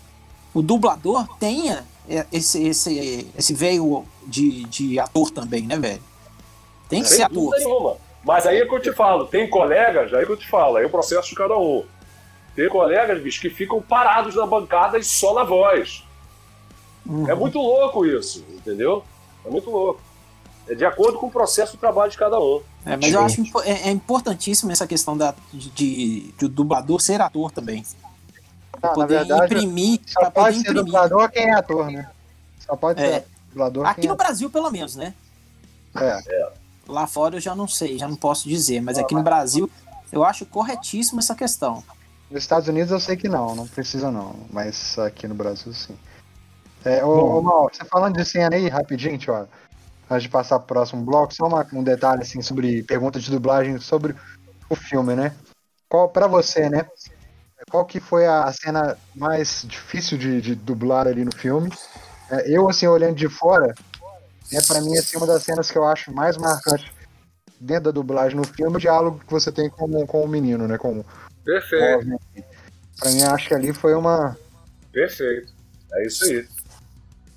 o 0.52 0.60
dublador 0.60 1.26
tenha 1.38 1.86
esse, 2.32 2.64
esse, 2.66 3.26
esse 3.38 3.54
veio 3.54 4.04
de, 4.26 4.64
de 4.64 4.98
ator 4.98 5.30
também, 5.30 5.62
né, 5.62 5.78
velho? 5.78 6.02
Tem 6.88 7.02
que 7.02 7.08
Sem 7.08 7.18
ser 7.18 7.22
ator. 7.24 7.54
nenhuma. 7.56 7.96
Mas 8.24 8.46
aí 8.46 8.58
é 8.60 8.66
que 8.66 8.74
eu 8.74 8.82
te 8.82 8.92
falo, 8.92 9.26
tem 9.26 9.48
colegas, 9.48 10.12
aí 10.12 10.26
que 10.26 10.32
eu 10.32 10.36
te 10.36 10.48
falo, 10.48 10.76
aí 10.76 10.84
é 10.84 10.86
o 10.86 10.90
processo 10.90 11.28
de 11.28 11.34
cada 11.36 11.56
um. 11.56 11.84
Tem 12.58 12.68
colegas, 12.68 13.22
bicho, 13.22 13.40
que 13.40 13.48
ficam 13.50 13.80
parados 13.80 14.34
na 14.34 14.44
bancada 14.44 14.98
e 14.98 15.04
só 15.04 15.32
na 15.32 15.44
voz. 15.44 16.02
Uhum. 17.06 17.30
É 17.30 17.32
muito 17.32 17.56
louco 17.56 18.04
isso, 18.04 18.44
entendeu? 18.52 19.04
É 19.46 19.48
muito 19.48 19.70
louco. 19.70 20.00
É 20.68 20.74
de 20.74 20.84
acordo 20.84 21.20
com 21.20 21.28
o 21.28 21.30
processo 21.30 21.74
de 21.74 21.78
trabalho 21.78 22.10
de 22.10 22.18
cada 22.18 22.36
um. 22.40 22.60
É, 22.84 22.96
mas 22.96 23.12
eu 23.12 23.20
acho 23.20 23.40
impo- 23.42 23.62
é, 23.62 23.82
é 23.88 23.90
importantíssimo 23.92 24.72
essa 24.72 24.88
questão 24.88 25.16
da, 25.16 25.36
de, 25.52 25.70
de, 25.70 26.32
de 26.36 26.44
o 26.46 26.48
dublador 26.48 27.00
ser 27.00 27.20
ator 27.20 27.52
também. 27.52 27.84
Ah, 28.82 28.88
na 28.88 28.92
poder 28.92 29.18
verdade, 29.18 29.44
imprimir, 29.54 30.00
só 30.04 30.18
pra 30.18 30.30
poder 30.32 30.44
pode 30.46 30.54
ser 30.56 30.60
imprimir. 30.62 30.84
dublador 30.84 31.30
quem 31.30 31.44
é 31.44 31.52
ator, 31.54 31.90
né? 31.92 32.10
Só 32.58 32.74
pode 32.74 33.00
É. 33.00 33.20
ser 33.20 33.24
dublador 33.50 33.86
Aqui 33.86 34.00
quem 34.00 34.08
no 34.08 34.14
é 34.14 34.18
Brasil, 34.18 34.50
pelo 34.50 34.70
menos, 34.72 34.96
né? 34.96 35.14
É. 35.94 36.50
Lá 36.88 37.06
fora 37.06 37.36
eu 37.36 37.40
já 37.40 37.54
não 37.54 37.68
sei, 37.68 37.96
já 37.96 38.08
não 38.08 38.16
posso 38.16 38.48
dizer, 38.48 38.80
mas 38.82 38.98
aqui 38.98 39.14
no 39.14 39.22
Brasil 39.22 39.70
eu 40.10 40.24
acho 40.24 40.44
corretíssimo 40.44 41.20
essa 41.20 41.36
questão. 41.36 41.84
Nos 42.30 42.42
Estados 42.42 42.68
Unidos 42.68 42.90
eu 42.90 43.00
sei 43.00 43.16
que 43.16 43.28
não, 43.28 43.54
não 43.54 43.66
precisa 43.66 44.10
não, 44.10 44.34
mas 44.50 44.98
aqui 44.98 45.26
no 45.26 45.34
Brasil 45.34 45.72
sim. 45.72 45.96
É, 46.84 47.04
ô, 47.04 47.38
ô 47.38 47.42
Mal, 47.42 47.70
você 47.72 47.84
falando 47.84 48.16
de 48.16 48.24
cena 48.24 48.54
aí, 48.54 48.68
rapidinho, 48.68 49.18
tio, 49.18 49.48
antes 50.10 50.22
de 50.24 50.28
passar 50.28 50.58
pro 50.58 50.68
próximo 50.68 51.02
bloco, 51.04 51.34
só 51.34 51.46
uma- 51.46 51.66
um 51.72 51.82
detalhe 51.82 52.22
assim 52.22 52.42
sobre 52.42 52.82
pergunta 52.82 53.18
de 53.18 53.30
dublagem 53.30 53.78
sobre 53.78 54.14
o 54.68 54.76
filme, 54.76 55.16
né? 55.16 55.34
Qual 55.88 56.08
para 56.08 56.26
você, 56.26 56.68
né? 56.68 56.86
Qual 57.70 57.84
que 57.84 57.98
foi 57.98 58.26
a 58.26 58.52
cena 58.52 58.96
mais 59.14 59.64
difícil 59.66 60.16
de, 60.16 60.40
de 60.40 60.54
dublar 60.54 61.06
ali 61.08 61.24
no 61.24 61.34
filme? 61.34 61.70
É, 62.30 62.48
eu 62.48 62.68
assim 62.68 62.86
olhando 62.86 63.16
de 63.16 63.28
fora, 63.28 63.74
é 64.52 64.60
para 64.66 64.80
mim 64.80 64.96
assim 64.96 65.16
uma 65.16 65.26
das 65.26 65.42
cenas 65.42 65.70
que 65.70 65.78
eu 65.78 65.86
acho 65.86 66.12
mais 66.12 66.36
marcante 66.36 66.92
dentro 67.58 67.84
da 67.84 67.90
dublagem 67.90 68.36
no 68.36 68.46
filme, 68.46 68.76
o 68.76 68.80
diálogo 68.80 69.18
que 69.18 69.32
você 69.32 69.50
tem 69.50 69.68
com, 69.68 70.06
com 70.06 70.22
o 70.22 70.28
menino, 70.28 70.68
né? 70.68 70.78
Com, 70.78 71.02
Perfeito, 71.48 72.20
Pra 73.00 73.10
mim, 73.10 73.22
acho 73.22 73.48
que 73.48 73.54
ali 73.54 73.72
foi 73.72 73.94
uma. 73.94 74.36
perfeito. 74.92 75.50
É 75.94 76.06
isso 76.06 76.24
aí. 76.26 76.46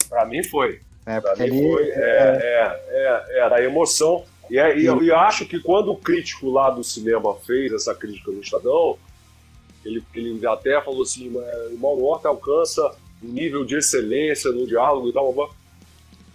Pra 0.10 0.26
mim 0.26 0.44
foi. 0.44 0.82
É, 1.06 1.22
Pra 1.22 1.34
mim 1.38 1.62
foi. 1.72 1.90
É, 1.92 2.40
é, 2.42 2.82
é, 2.90 3.40
era 3.40 3.56
a 3.56 3.64
emoção. 3.64 4.26
E, 4.50 4.58
é- 4.60 4.78
e 4.78 4.86
eu, 4.86 5.02
eu 5.02 5.16
acho 5.18 5.46
que 5.46 5.62
quando 5.62 5.92
o 5.92 5.96
crítico 5.98 6.50
lá 6.50 6.70
do 6.70 6.84
cinema 6.84 7.34
fez 7.46 7.72
essa 7.72 7.96
crítica 7.96 8.32
no 8.32 8.42
Estadão, 8.42 8.98
ele, 9.86 10.04
ele 10.14 10.46
até 10.46 10.82
falou 10.82 11.04
assim, 11.04 11.30
"Mas 11.30 11.72
o 11.72 11.78
Mauro 11.78 12.04
Horta 12.04 12.28
alcança 12.28 12.82
um 13.24 13.28
nível 13.30 13.64
de 13.64 13.78
excelência 13.78 14.52
no 14.52 14.68
diálogo 14.68 15.08
e 15.08 15.14
tal, 15.14 15.32
blá, 15.32 15.46
blá", 15.46 15.56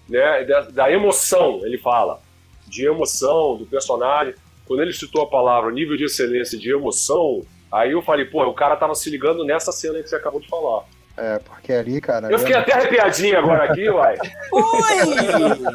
né? 0.09 0.45
Da, 0.45 0.61
da 0.63 0.91
emoção, 0.91 1.61
ele 1.67 1.77
fala, 1.77 2.23
de 2.67 2.87
emoção 2.87 3.59
do 3.59 3.67
personagem. 3.67 4.35
Quando 4.65 4.81
ele 4.81 4.95
citou 4.95 5.21
a 5.23 5.29
palavra 5.29 5.71
nível 5.71 5.95
de 5.97 6.05
excelência 6.05 6.59
de 6.59 6.71
emoção, 6.71 7.45
aí 7.71 7.93
eu 7.93 8.03
falei, 8.03 8.25
pô, 8.25 8.43
o 8.45 8.55
cara 8.55 8.77
tava 8.77 8.95
se 8.95 9.11
ligando 9.11 9.45
nessa 9.45 9.73
cena 9.73 10.03
que 10.03 10.09
você 10.09 10.17
acabou 10.17 10.41
de 10.41 10.49
falar. 10.49 10.85
É, 11.19 11.39
porque 11.39 11.73
ali, 11.73 11.99
cara. 11.99 12.31
Eu 12.31 12.39
fiquei 12.39 12.55
até 12.55 12.75
arrepiadinho 12.75 13.39
agora 13.39 13.65
aqui, 13.65 13.89
uai. 13.89 14.19
Ui! 14.53 14.63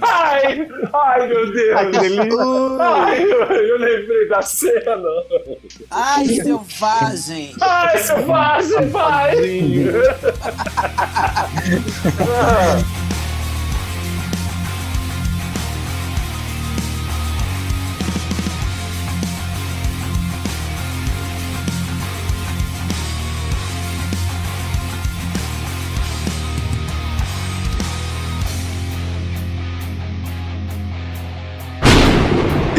Ai, 0.03 0.67
ai, 0.93 1.27
meu 1.27 1.51
Deus. 1.51 2.79
Ai, 2.79 3.23
eu, 3.23 3.41
eu 3.45 3.77
lembrei 3.79 4.29
da 4.29 4.39
cena. 4.43 5.01
Ai, 5.89 6.27
selvagem! 6.27 7.55
Ai, 7.59 7.97
selvagem, 7.97 8.87
vai. 8.89 9.35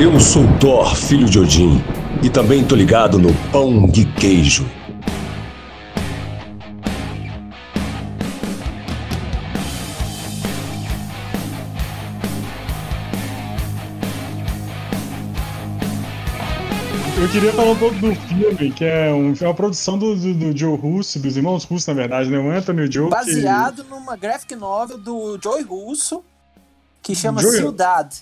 Eu 0.03 0.19
sou 0.19 0.43
Thor, 0.59 0.97
filho 0.97 1.27
de 1.29 1.39
Odin, 1.39 1.81
e 2.23 2.29
também 2.31 2.65
tô 2.65 2.75
ligado 2.75 3.19
no 3.19 3.33
pão 3.53 3.87
de 3.87 4.05
queijo. 4.05 4.67
Eu 17.21 17.29
queria 17.29 17.53
falar 17.53 17.71
um 17.71 17.77
pouco 17.77 17.95
do 17.97 18.15
filme, 18.15 18.73
que 18.73 18.85
é, 18.85 19.13
um- 19.13 19.33
é 19.41 19.45
uma 19.45 19.55
produção 19.55 19.97
do, 19.97 20.17
do, 20.17 20.35
do 20.35 20.57
Joe 20.59 20.77
Russo, 20.77 21.21
dos 21.21 21.37
irmãos 21.37 21.65
Russo, 21.65 21.89
na 21.89 21.95
verdade, 21.95 22.29
né? 22.29 22.39
O 22.39 22.51
Anthony 22.51 22.83
e 22.83 22.85
o 22.89 22.93
Joe. 22.93 23.05
que- 23.05 23.11
Baseado 23.11 23.85
numa 23.85 24.17
graphic 24.17 24.57
novel 24.57 24.99
do 24.99 25.39
Joey 25.43 25.63
Russo, 25.63 26.25
que 27.01 27.15
chama 27.15 27.41
Joey? 27.41 27.59
Ciudad. 27.59 28.13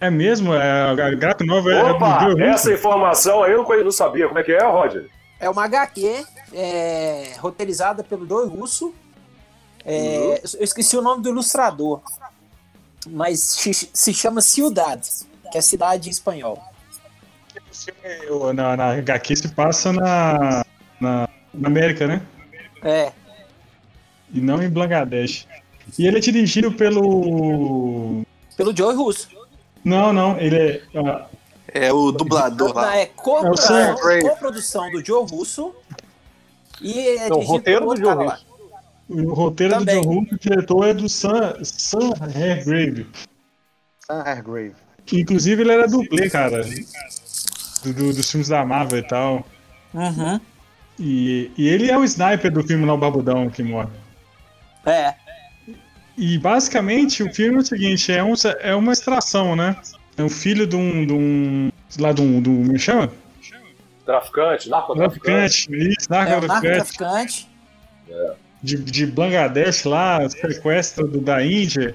É 0.00 0.10
mesmo? 0.10 0.54
É, 0.54 0.90
a 0.90 1.14
graphic 1.14 1.44
novel 1.46 1.76
é 1.76 1.90
Opa, 1.92 2.24
do 2.24 2.30
Joe 2.30 2.42
essa 2.42 2.72
informação 2.72 3.42
aí 3.42 3.52
eu 3.52 3.84
não 3.84 3.90
sabia. 3.90 4.28
Como 4.28 4.38
é 4.38 4.42
que 4.44 4.52
é, 4.52 4.64
Roger? 4.64 5.08
É 5.40 5.50
uma 5.50 5.64
HQ 5.64 6.24
é, 6.52 7.34
roteirizada 7.38 8.04
pelo 8.04 8.26
Joey 8.26 8.48
Russo. 8.48 8.94
É, 9.84 10.40
Eu 10.54 10.64
esqueci 10.64 10.96
o 10.96 11.02
nome 11.02 11.22
do 11.22 11.30
ilustrador, 11.30 12.00
mas 13.08 13.40
se, 13.40 14.12
chama 14.12 14.40
Ciudad, 14.40 15.00
que 15.50 15.58
é 15.58 15.60
cidade 15.60 16.08
em 16.08 16.12
espanhol. 16.12 16.62
Na, 18.54 18.76
na 18.76 18.92
HQ 18.98 19.36
se 19.36 19.48
passa 19.48 19.92
na, 19.92 20.64
na, 21.00 21.28
na 21.54 21.68
América, 21.68 22.06
né? 22.06 22.22
É, 22.82 23.12
E 24.32 24.40
não 24.40 24.62
em 24.62 24.68
Bangladesh. 24.68 25.46
E 25.98 26.06
ele 26.06 26.18
é 26.18 26.20
dirigido 26.20 26.72
pelo. 26.72 28.22
pelo 28.56 28.76
Joey 28.76 28.96
Russo. 28.96 29.37
Não, 29.88 30.12
não, 30.12 30.38
ele 30.38 30.56
é. 30.56 30.82
ah, 30.98 31.26
É 31.72 31.92
o 31.92 32.12
dublador 32.12 32.74
lá. 32.74 32.96
é 32.96 33.04
É 33.04 33.10
o 33.50 33.56
Sam 33.56 33.94
co- 33.94 34.28
coprodução 34.28 34.90
do 34.90 35.04
Joe 35.04 35.26
Russo 35.28 35.74
e 36.80 36.98
é 37.16 37.28
Não, 37.28 37.36
dirigido 37.38 37.52
roteiro 37.52 37.80
pelo 37.80 37.94
do 37.94 38.00
Joe. 38.00 38.14
Russo. 38.26 38.46
o 39.08 39.34
roteiro 39.34 39.74
Também. 39.74 39.96
do 39.96 40.02
John 40.08 40.14
Russo, 40.20 40.34
o 40.34 40.38
diretor 40.38 40.84
é 40.88 40.94
do 40.94 41.08
Sam, 41.08 41.56
Sam 41.64 42.12
Hargrave. 42.20 43.06
Sam 44.06 44.20
Hargrave. 44.20 44.74
Inclusive 45.12 45.62
ele 45.62 45.72
era 45.72 45.88
dublê, 45.88 46.28
cara. 46.28 46.62
Do, 47.82 47.92
do- 47.94 48.12
dos 48.12 48.30
filmes 48.30 48.48
da 48.48 48.64
Marvel 48.66 48.98
e 48.98 49.02
tal. 49.08 49.46
Uhum. 49.94 50.38
E, 50.98 51.50
e 51.56 51.68
ele 51.68 51.90
é 51.90 51.96
o 51.96 52.04
sniper 52.04 52.52
do 52.52 52.62
filme 52.62 52.84
lá, 52.84 52.92
o 52.92 52.98
Barbudão, 52.98 53.48
que 53.48 53.62
morre. 53.62 53.88
É, 54.84 55.14
E 56.18 56.36
basicamente 56.36 57.22
o 57.22 57.32
filme 57.32 57.58
é 57.58 57.60
o 57.60 57.64
seguinte, 57.64 58.10
é, 58.10 58.24
um, 58.24 58.34
é 58.58 58.74
uma 58.74 58.92
extração, 58.92 59.54
né? 59.54 59.76
É 60.16 60.22
um 60.22 60.28
filho 60.28 60.66
de 60.66 60.74
um. 60.74 61.06
De 61.06 61.12
um 61.12 61.70
lá 62.00 62.12
de 62.12 62.20
um. 62.20 62.42
Do, 62.42 62.50
como 62.50 62.74
é 62.74 62.78
chama? 62.78 63.12
Traficante, 64.04 64.68
narcotraficante. 64.68 65.68
Traficante, 65.68 65.88
isso, 65.88 66.12
é 66.12 66.16
o 66.16 66.18
narcotraficante. 66.18 67.00
narcotraficante. 67.00 67.48
De, 68.60 68.76
de 68.76 69.06
Bangladesh 69.06 69.84
lá, 69.84 70.28
sequestro 70.28 71.06
do, 71.06 71.20
da 71.20 71.44
Índia. 71.44 71.94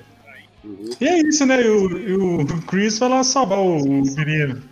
Uhum. 0.63 0.91
E 1.01 1.05
é 1.05 1.19
isso, 1.19 1.45
né? 1.45 1.61
E 1.61 1.67
o, 1.67 2.43
o 2.43 2.61
Chris 2.61 2.97
vai 2.99 3.09
lá 3.09 3.25
salvar 3.25 3.59
o, 3.59 3.75
o 3.77 4.03
menino. 4.03 4.63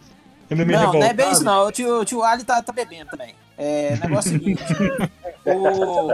Ele 0.49 0.61
é 0.61 0.65
meio 0.65 0.79
Não, 0.79 0.93
não 0.93 1.03
é 1.03 1.13
bem 1.13 1.25
revoltado. 1.25 1.31
isso 1.33 1.43
não. 1.43 1.67
O 1.67 1.71
tio, 1.73 1.99
o 1.99 2.05
tio 2.05 2.23
Ali 2.23 2.45
tá, 2.45 2.61
tá 2.61 2.71
bebendo 2.71 3.11
também. 3.11 3.35
É, 3.57 3.97
o 3.97 4.07
negócio 4.07 4.31
é 4.31 4.35
o 4.35 4.39
seguinte. 4.39 4.63
o... 5.45 6.11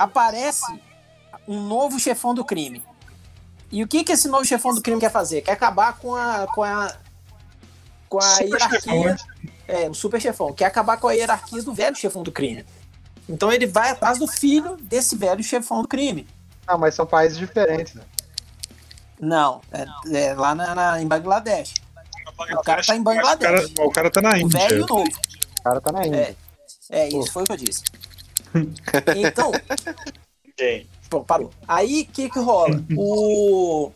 Aparece 0.00 0.66
um 1.46 1.60
novo 1.60 1.98
chefão 1.98 2.34
do 2.34 2.44
crime. 2.44 2.82
E 3.70 3.82
o 3.82 3.88
que 3.88 4.04
que 4.04 4.12
esse 4.12 4.28
novo 4.28 4.44
chefão 4.44 4.74
do 4.74 4.82
crime 4.82 5.00
quer 5.00 5.10
fazer? 5.10 5.40
Quer 5.42 5.52
acabar 5.52 5.98
com 5.98 6.14
a 6.14 6.46
com 6.54 6.62
a 6.62 6.94
com 8.08 8.18
a 8.18 8.22
Super 8.22 8.60
chefão, 8.60 8.94
hierarquia. 8.94 9.26
né? 9.44 9.52
É, 9.66 9.88
um 9.88 9.94
super 9.94 10.20
chefão. 10.20 10.52
Quer 10.52 10.66
acabar 10.66 10.98
com 10.98 11.08
a 11.08 11.12
hierarquia 11.12 11.62
do 11.62 11.72
velho 11.72 11.96
chefão 11.96 12.22
do 12.22 12.30
crime. 12.30 12.64
Então 13.28 13.50
ele 13.50 13.66
vai 13.66 13.90
atrás 13.90 14.18
do 14.18 14.26
filho 14.26 14.76
desse 14.76 15.16
velho 15.16 15.42
chefão 15.42 15.80
do 15.80 15.88
crime. 15.88 16.26
Não, 16.66 16.76
mas 16.78 16.94
são 16.94 17.06
países 17.06 17.38
diferentes, 17.38 17.94
né? 17.94 18.02
Não, 19.18 19.60
é, 19.72 19.86
é 20.30 20.34
lá 20.34 20.54
na, 20.54 20.74
na- 20.74 21.00
em 21.00 21.06
Bangladesh. 21.06 21.74
O 22.58 22.62
cara 22.62 22.82
tá 22.82 22.96
em 22.96 23.00
O 23.00 23.04
Bangladesh. 23.04 23.72
cara, 23.72 23.86
o 23.88 23.90
cara 23.90 24.10
tá 24.10 24.20
na 24.20 24.30
O 24.32 24.36
Índia. 24.36 24.58
velho 24.58 24.78
e 24.78 24.82
o 24.82 24.86
novo. 24.86 25.10
O 25.58 25.62
cara 25.62 25.80
tá 25.80 25.92
na 25.92 26.06
Índia. 26.06 26.36
É, 26.90 27.08
isso 27.08 27.32
foi 27.32 27.42
o 27.44 27.46
que 27.46 27.52
eu 27.52 27.56
disse. 27.56 27.82
Então, 29.16 29.50
Quem? 30.56 30.86
Parou. 31.20 31.50
Aí, 31.66 32.02
o 32.08 32.12
que 32.12 32.30
que 32.30 32.38
rola? 32.38 32.82
O, 32.96 33.90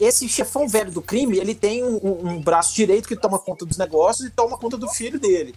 esse 0.00 0.28
chefão 0.28 0.68
velho 0.68 0.90
do 0.90 1.02
crime, 1.02 1.38
ele 1.38 1.54
tem 1.54 1.82
um, 1.84 1.96
um- 1.96 2.28
um 2.30 2.40
braço 2.40 2.74
direito 2.74 3.08
que 3.08 3.16
toma 3.16 3.38
conta 3.38 3.64
dos 3.66 3.76
negócios 3.76 4.26
e 4.26 4.30
toma 4.30 4.56
conta 4.56 4.76
do 4.76 4.88
filho 4.88 5.18
dele. 5.18 5.54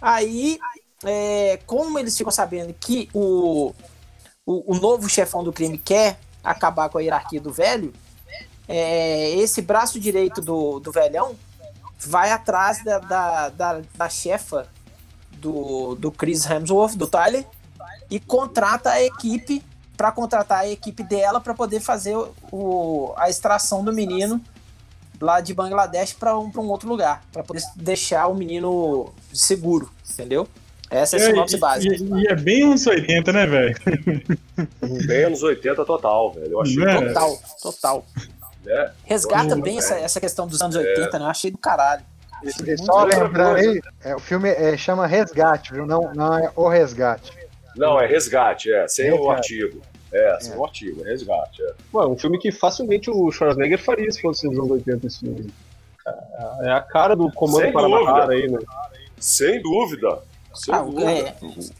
Aí, 0.00 0.58
é, 1.04 1.58
como 1.66 1.98
eles 1.98 2.16
ficam 2.16 2.30
sabendo 2.32 2.74
que 2.74 3.08
o, 3.14 3.72
o, 4.44 4.74
o 4.74 4.78
novo 4.78 5.08
chefão 5.08 5.42
do 5.44 5.52
crime 5.52 5.78
quer 5.78 6.18
acabar 6.44 6.88
com 6.88 6.98
a 6.98 7.02
hierarquia 7.02 7.40
do 7.40 7.52
velho, 7.52 7.92
é, 8.68 9.30
esse 9.36 9.62
braço 9.62 9.98
direito 10.00 10.40
do, 10.40 10.80
do 10.80 10.90
velhão 10.92 11.34
vai 11.98 12.30
atrás 12.30 12.84
da, 12.84 12.98
da, 12.98 13.48
da, 13.48 13.82
da 13.94 14.08
chefa 14.08 14.68
do, 15.32 15.94
do 15.94 16.10
Chris 16.12 16.44
Hemsworth, 16.46 16.94
do 16.96 17.06
Tyler, 17.06 17.44
e 18.10 18.20
contrata 18.20 18.90
a 18.90 19.02
equipe 19.02 19.62
para 19.96 20.12
contratar 20.12 20.60
a 20.60 20.68
equipe 20.68 21.02
dela 21.02 21.40
para 21.40 21.54
poder 21.54 21.80
fazer 21.80 22.16
o- 22.52 23.12
a 23.16 23.28
extração 23.30 23.82
do 23.84 23.92
menino 23.92 24.40
lá 25.20 25.40
de 25.40 25.54
Bangladesh 25.54 26.12
para 26.12 26.36
um, 26.38 26.50
pra 26.50 26.60
um 26.60 26.68
outro 26.68 26.88
lugar, 26.88 27.22
para 27.32 27.42
poder 27.42 27.62
deixar 27.76 28.26
o 28.26 28.34
menino 28.34 29.12
seguro, 29.32 29.90
entendeu? 30.12 30.46
Essa 30.90 31.16
é 31.16 31.20
a 31.20 31.26
sinopse 31.26 31.56
e, 31.56 31.58
básica. 31.58 31.94
e- 31.96 32.22
e 32.22 32.26
é 32.28 32.34
bem 32.36 32.62
anos 32.64 32.86
80, 32.86 33.32
né, 33.32 33.46
velho? 33.46 33.76
Bem 35.06 35.24
anos 35.24 35.42
80 35.42 35.84
total, 35.84 36.32
velho. 36.32 36.52
Eu 36.52 36.60
achei. 36.60 36.76
Né? 36.76 37.08
Total, 37.08 37.38
total. 37.62 38.06
Né? 38.64 38.92
Resgata 39.04 39.56
bem 39.56 39.78
essa, 39.78 39.94
essa 39.94 40.20
questão 40.20 40.46
dos 40.46 40.60
anos 40.60 40.76
80, 40.76 41.18
né? 41.18 41.24
Eu 41.24 41.30
achei 41.30 41.50
do 41.50 41.58
caralho. 41.58 42.04
Achei 42.44 42.76
só 42.76 43.02
lembrando 43.04 43.56
aí, 43.56 43.80
é, 44.04 44.14
o 44.14 44.18
filme 44.20 44.48
é, 44.50 44.76
chama 44.76 45.06
Resgate, 45.06 45.72
viu? 45.72 45.86
Não, 45.86 46.12
não 46.14 46.38
é 46.38 46.52
O 46.54 46.68
Resgate. 46.68 47.32
Não, 47.76 48.00
é 48.00 48.06
resgate, 48.06 48.72
é. 48.72 48.88
Sem 48.88 49.10
o 49.12 49.28
Resgate. 49.28 49.36
artigo. 49.64 49.82
É, 50.12 50.38
sem 50.40 50.56
o 50.56 50.64
artigo, 50.64 51.04
é 51.04 51.10
resgate. 51.10 51.62
É. 51.62 51.74
Ué, 51.94 52.06
um 52.06 52.16
filme 52.16 52.38
que 52.38 52.50
facilmente 52.52 53.10
o 53.10 53.30
Schwarzenegger 53.30 53.78
faria 53.82 54.10
se 54.10 54.20
fosse 54.22 54.46
nos 54.46 54.56
anos 54.58 54.70
80 54.70 55.06
esse 55.06 55.20
filme. 55.20 55.50
É 56.62 56.70
a 56.70 56.80
cara 56.80 57.16
do 57.16 57.30
comando 57.32 57.72
matar 57.72 58.30
aí, 58.30 58.48
né? 58.48 58.58
Sem 59.18 59.60
dúvida. 59.60 60.20
Sem 60.54 60.72
Ah, 60.74 60.78
dúvida. 60.82 61.10
é, 61.10 61.34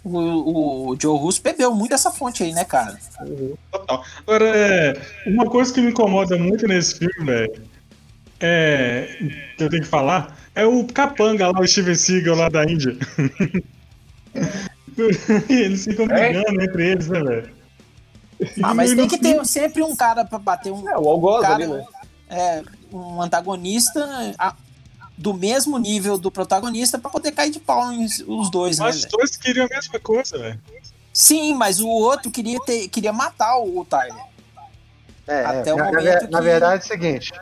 o, 0.05 0.91
o 0.91 0.97
Joe 1.01 1.17
Russo 1.19 1.41
bebeu 1.41 1.73
muito 1.75 1.95
essa 1.95 2.11
fonte 2.11 2.43
aí, 2.43 2.53
né, 2.53 2.65
cara? 2.65 2.99
Agora, 4.27 4.45
é, 4.45 5.01
uma 5.27 5.47
coisa 5.49 5.73
que 5.73 5.81
me 5.81 5.91
incomoda 5.93 6.37
muito 6.37 6.67
nesse 6.67 6.99
filme, 6.99 7.25
velho, 7.25 7.63
é. 8.41 9.17
que 9.57 9.65
eu 9.65 9.71
tenho 9.71 9.83
que 9.83 9.89
falar, 9.89 10.37
é 10.55 10.67
o 10.67 10.85
capanga 10.87 11.49
lá, 11.51 11.61
o 11.61 11.67
Steven 11.67 11.95
Seagal 11.95 12.37
lá 12.37 12.49
da 12.49 12.65
Índia. 12.65 12.97
eles 15.49 15.85
ficam 15.85 16.07
brigando 16.07 16.63
entre 16.63 16.91
eles, 16.91 17.09
né, 17.09 17.23
velho? 17.23 17.57
Ah, 18.63 18.75
mas 18.75 18.95
tem 18.95 19.09
que 19.09 19.19
ter 19.19 19.45
sempre 19.47 19.83
um 19.83 19.95
cara 19.97 20.25
pra 20.25 20.39
bater 20.39 20.73
um. 20.73 20.89
É, 20.89 20.97
o 20.99 21.09
algoz 21.09 21.43
cara, 21.43 21.55
ali, 21.55 21.67
né? 21.67 21.85
é, 22.29 22.63
um 22.93 23.21
antagonista 23.23 24.07
a- 24.39 24.55
do 25.17 25.33
mesmo 25.33 25.79
nível 25.79 26.19
do 26.19 26.31
protagonista 26.31 26.99
pra 26.99 27.11
poder 27.11 27.33
cair 27.33 27.51
de 27.51 27.59
pau 27.59 27.91
em 27.93 28.05
os 28.05 28.51
dois, 28.51 28.79
né? 28.79 28.85
Mas 28.87 28.97
os 28.97 29.03
velho? 29.03 29.13
dois 29.17 29.37
queriam 29.37 29.67
a 29.67 29.69
mesma 29.69 29.99
coisa, 29.99 30.37
velho. 30.39 30.61
Sim, 31.13 31.55
mas 31.55 31.81
o 31.81 31.89
outro 31.89 32.31
queria, 32.31 32.59
ter, 32.67 32.89
queria 32.89 33.13
matar 33.13 33.59
o 33.59 33.83
Tyler. 33.87 34.23
É, 35.27 35.45
Até 35.45 35.71
é, 35.71 35.75
o 35.75 35.77
na, 35.79 35.85
momento 35.87 36.31
na 36.31 36.39
que- 36.39 36.45
verdade 36.45 36.83
é 36.83 36.85
o 36.85 36.89
seguinte. 36.89 37.33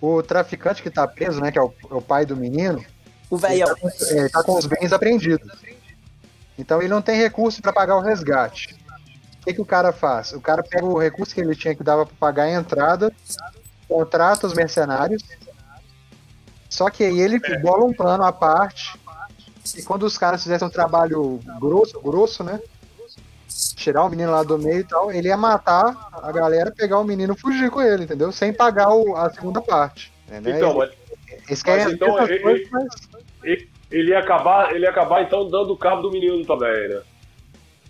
O 0.00 0.22
traficante 0.22 0.80
que 0.80 0.90
tá 0.90 1.08
preso, 1.08 1.40
né, 1.40 1.50
que 1.50 1.58
é 1.58 1.62
o, 1.62 1.72
é 1.90 1.94
o 1.94 2.00
pai 2.00 2.24
do 2.24 2.36
menino, 2.36 2.84
O 3.28 3.34
ele 3.34 3.46
velhão. 3.48 3.66
tá, 3.68 3.74
com, 3.74 3.88
é, 3.88 3.92
ele 4.12 4.28
tá 4.28 4.42
com 4.44 4.56
os 4.56 4.66
bens 4.66 4.92
apreendidos. 4.92 5.50
Então 6.58 6.80
ele 6.80 6.88
não 6.88 7.00
tem 7.00 7.16
recurso 7.16 7.62
para 7.62 7.72
pagar 7.72 7.96
o 7.96 8.00
resgate. 8.00 8.74
O 9.40 9.44
que, 9.44 9.54
que 9.54 9.60
o 9.60 9.64
cara 9.64 9.92
faz? 9.92 10.32
O 10.32 10.40
cara 10.40 10.62
pega 10.62 10.84
o 10.84 10.98
recurso 10.98 11.34
que 11.34 11.40
ele 11.40 11.54
tinha 11.54 11.74
que 11.74 11.82
dava 11.82 12.04
para 12.04 12.14
pagar 12.18 12.42
a 12.44 12.50
entrada, 12.50 13.12
contrata 13.88 14.46
os 14.46 14.52
mercenários, 14.52 15.22
só 16.68 16.90
que 16.90 17.04
aí 17.04 17.18
ele 17.20 17.38
bola 17.60 17.84
um 17.84 17.92
plano 17.94 18.24
à 18.24 18.32
parte, 18.32 18.98
e 19.76 19.82
quando 19.82 20.02
os 20.02 20.18
caras 20.18 20.42
fizessem 20.42 20.66
um 20.66 20.70
trabalho 20.70 21.40
grosso, 21.60 22.00
grosso, 22.00 22.44
né? 22.44 22.60
Tirar 23.76 24.04
o 24.04 24.08
menino 24.10 24.30
lá 24.30 24.42
do 24.42 24.58
meio 24.58 24.80
e 24.80 24.84
tal, 24.84 25.10
ele 25.10 25.28
ia 25.28 25.36
matar 25.36 26.08
a 26.12 26.30
galera, 26.30 26.70
pegar 26.70 26.98
o 26.98 27.04
menino 27.04 27.34
e 27.34 27.40
fugir 27.40 27.70
com 27.70 27.80
ele, 27.80 28.04
entendeu? 28.04 28.30
Sem 28.30 28.52
pagar 28.52 28.90
o- 28.92 29.16
a 29.16 29.30
segunda 29.30 29.60
parte. 29.62 30.12
entendeu? 30.26 30.52
Então, 30.56 30.74
mas 30.76 30.90
mas 31.86 31.92
então, 31.94 32.08
coisas, 32.42 32.68
mas- 32.70 33.68
ele, 33.90 34.10
ia 34.10 34.18
acabar, 34.18 34.74
ele 34.74 34.84
ia 34.84 34.90
acabar 34.90 35.22
então 35.22 35.48
dando 35.48 35.76
cabo 35.76 36.02
do 36.02 36.10
menino 36.10 36.44
também, 36.44 36.88
né? 36.88 37.00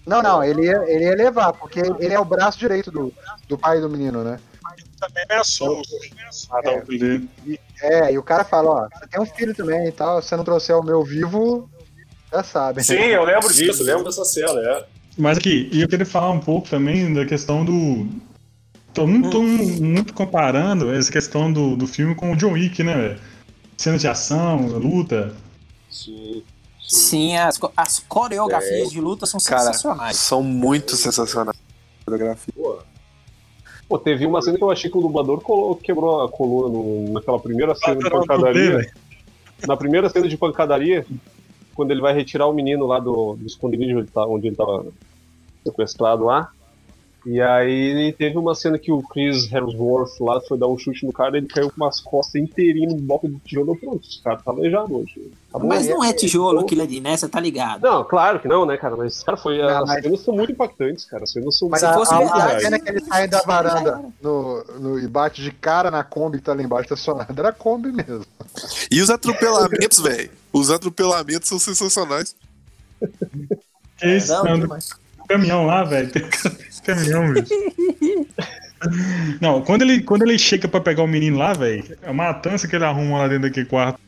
Não, 0.06 0.22
não, 0.22 0.42
ele 0.42 0.64
ia, 0.64 0.84
ele 0.86 1.04
ia 1.04 1.14
levar, 1.14 1.52
porque 1.52 1.80
ele 1.80 2.14
é 2.14 2.18
o 2.18 2.24
braço 2.24 2.58
direito 2.58 2.90
do, 2.90 3.12
do 3.46 3.58
pai 3.58 3.80
do 3.80 3.90
menino, 3.90 4.24
né? 4.24 4.40
Também 4.98 5.22
ameaçou 5.28 5.82
matar 6.50 6.78
o 6.78 6.86
filho 6.86 7.28
dele. 7.44 7.60
É, 7.80 8.12
e 8.12 8.18
o 8.18 8.22
cara 8.22 8.42
fala, 8.42 8.70
ó, 8.70 8.88
você 8.88 9.06
tem 9.06 9.20
um 9.20 9.26
filho 9.26 9.54
também 9.54 9.86
e 9.86 9.92
tal, 9.92 10.22
se 10.22 10.28
você 10.28 10.36
não 10.36 10.44
trouxer 10.44 10.76
o 10.76 10.82
meu 10.82 11.04
vivo, 11.04 11.68
já 12.32 12.42
sabe. 12.42 12.82
Sim, 12.82 12.94
eu 12.94 13.24
lembro 13.24 13.52
disso, 13.52 13.82
lembro 13.84 14.04
dessa 14.04 14.24
cena, 14.24 14.60
é. 14.60 14.86
Mas 15.16 15.36
aqui, 15.36 15.68
e 15.72 15.82
eu 15.82 15.88
queria 15.88 16.06
falar 16.06 16.30
um 16.30 16.40
pouco 16.40 16.68
também 16.68 17.12
da 17.12 17.26
questão 17.26 17.64
do. 17.64 18.06
Tô 18.94 19.06
muito, 19.06 19.30
tô 19.30 19.42
muito 19.42 20.14
comparando 20.14 20.92
essa 20.92 21.10
questão 21.10 21.52
do, 21.52 21.76
do 21.76 21.86
filme 21.86 22.14
com 22.14 22.32
o 22.32 22.36
John 22.36 22.52
Wick, 22.52 22.82
né, 22.82 22.94
velho? 22.94 23.20
Cena 23.76 23.98
de 23.98 24.08
ação, 24.08 24.66
luta. 24.66 25.34
Sim. 25.90 26.42
Sim, 26.86 27.36
as, 27.36 27.58
as 27.76 27.98
coreografias 28.00 28.88
É. 28.88 28.90
de 28.90 29.00
luta 29.00 29.26
são 29.26 29.38
Cara, 29.40 29.60
sensacionais. 29.72 30.16
são 30.16 30.42
muito 30.42 30.96
sensacionais. 30.96 31.56
a 31.58 32.04
Fotografia. 32.04 32.54
Pô, 32.56 32.78
Pô, 33.88 33.98
teve 33.98 34.26
uma 34.26 34.42
cena 34.42 34.56
que 34.58 34.62
eu 34.64 34.70
achei 34.70 34.90
que 34.90 34.98
o 34.98 35.00
dublador 35.00 35.42
quebrou 35.82 36.22
a 36.22 36.28
coluna 36.30 36.68
no- 36.76 37.12
naquela 37.14 37.38
primeira 37.40 37.74
cena 37.74 37.96
de 37.96 38.10
pancadaria. 38.10 38.90
Na 39.66 39.76
primeira 39.78 40.08
cena 40.10 40.28
de 40.28 40.36
pancadaria, 40.36 41.06
quando 41.74 41.90
ele 41.90 42.00
vai 42.02 42.12
retirar 42.14 42.46
o 42.46 42.52
menino 42.52 42.86
lá 42.86 42.98
do, 43.00 43.34
do 43.36 43.46
esconderijo 43.46 43.92
onde 43.96 44.00
ele, 44.00 44.08
tá, 44.08 44.26
onde 44.26 44.46
ele 44.48 44.56
tava 44.56 44.86
sequestrado 45.64 46.24
lá. 46.24 46.50
E 47.26 47.42
aí 47.42 48.12
teve 48.16 48.38
uma 48.38 48.54
cena 48.54 48.78
que 48.78 48.90
o 48.92 49.02
Chris 49.02 49.52
Hemsworth 49.52 50.18
lá 50.20 50.40
foi 50.40 50.56
dar 50.56 50.68
um 50.68 50.78
chute 50.78 51.04
no 51.04 51.12
cara, 51.12 51.36
ele 51.36 51.46
caiu 51.46 51.68
com 51.70 51.84
umas 51.84 52.00
costas 52.00 52.40
inteirinho 52.40 52.90
no 52.90 52.96
bloco 52.96 53.28
de 53.28 53.36
tijolo. 53.40 53.76
Pronto, 53.76 54.08
esse 54.08 54.22
cara 54.22 54.36
tá 54.36 54.50
aleijado 54.50 54.96
hoje. 54.96 55.30
Acabou. 55.50 55.68
Mas 55.68 55.88
não 55.88 56.02
é 56.02 56.12
tijolo 56.12 56.60
aquilo 56.60 56.82
ali, 56.82 57.00
né? 57.00 57.16
Você 57.16 57.28
tá 57.28 57.40
ligado. 57.40 57.82
Não, 57.82 58.04
claro 58.04 58.38
que 58.40 58.46
não, 58.48 58.64
né, 58.64 58.76
cara? 58.76 58.96
Mas, 58.96 59.22
cara, 59.22 59.36
foi. 59.36 59.58
Não, 59.58 59.68
as 59.82 59.88
mas- 59.88 60.02
cenas 60.02 60.20
são 60.20 60.34
muito 60.34 60.52
impactantes, 60.52 61.04
cara. 61.04 61.24
As 61.24 61.32
cenas 61.32 61.58
são 61.58 61.68
Mas 61.68 61.80
Se 61.80 61.86
a, 61.86 61.94
fosse 61.94 62.14
a, 62.14 62.18
verdade- 62.18 62.54
a 62.56 62.60
cena 62.60 62.78
que 62.78 62.88
ele 62.88 63.04
sai 63.04 63.28
da 63.28 63.42
varanda 63.42 64.00
no, 64.22 64.64
no, 64.78 64.98
e 64.98 65.06
bate 65.08 65.42
de 65.42 65.50
cara 65.50 65.90
na 65.90 66.04
Kombi 66.04 66.38
que 66.38 66.44
tá 66.44 66.54
lá 66.54 66.62
embaixo 66.62 66.84
estacionada, 66.94 67.34
era 67.36 67.48
a 67.48 67.52
Kombi 67.52 67.90
mesmo. 67.92 68.24
E 68.90 69.02
os 69.02 69.10
atropelamentos, 69.10 69.98
velho. 70.00 70.30
Os 70.52 70.70
atropelamentos 70.70 71.48
são 71.48 71.58
sensacionais. 71.58 72.34
Que 73.98 74.16
isso, 74.16 74.32
Não, 74.32 74.56
não, 74.56 74.78
caminhão 75.28 75.66
lá, 75.66 75.84
velho. 75.84 76.10
Caminhão, 76.82 77.32
velho. 77.32 77.46
Não, 79.40 79.60
quando 79.62 79.82
ele, 79.82 80.02
quando 80.02 80.22
ele 80.22 80.38
chega 80.38 80.68
pra 80.68 80.80
pegar 80.80 81.02
o 81.02 81.08
menino 81.08 81.36
lá, 81.36 81.52
velho, 81.52 81.84
a 82.02 82.12
matança 82.12 82.68
que 82.68 82.76
ele 82.76 82.84
arruma 82.84 83.18
lá 83.18 83.28
dentro 83.28 83.42
daquele 83.42 83.66
quarto, 83.66 83.98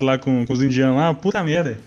lá 0.00 0.18
com, 0.18 0.46
com 0.46 0.52
os 0.52 0.62
indianos 0.62 0.96
lá, 0.96 1.12
puta 1.12 1.42
merda. 1.42 1.78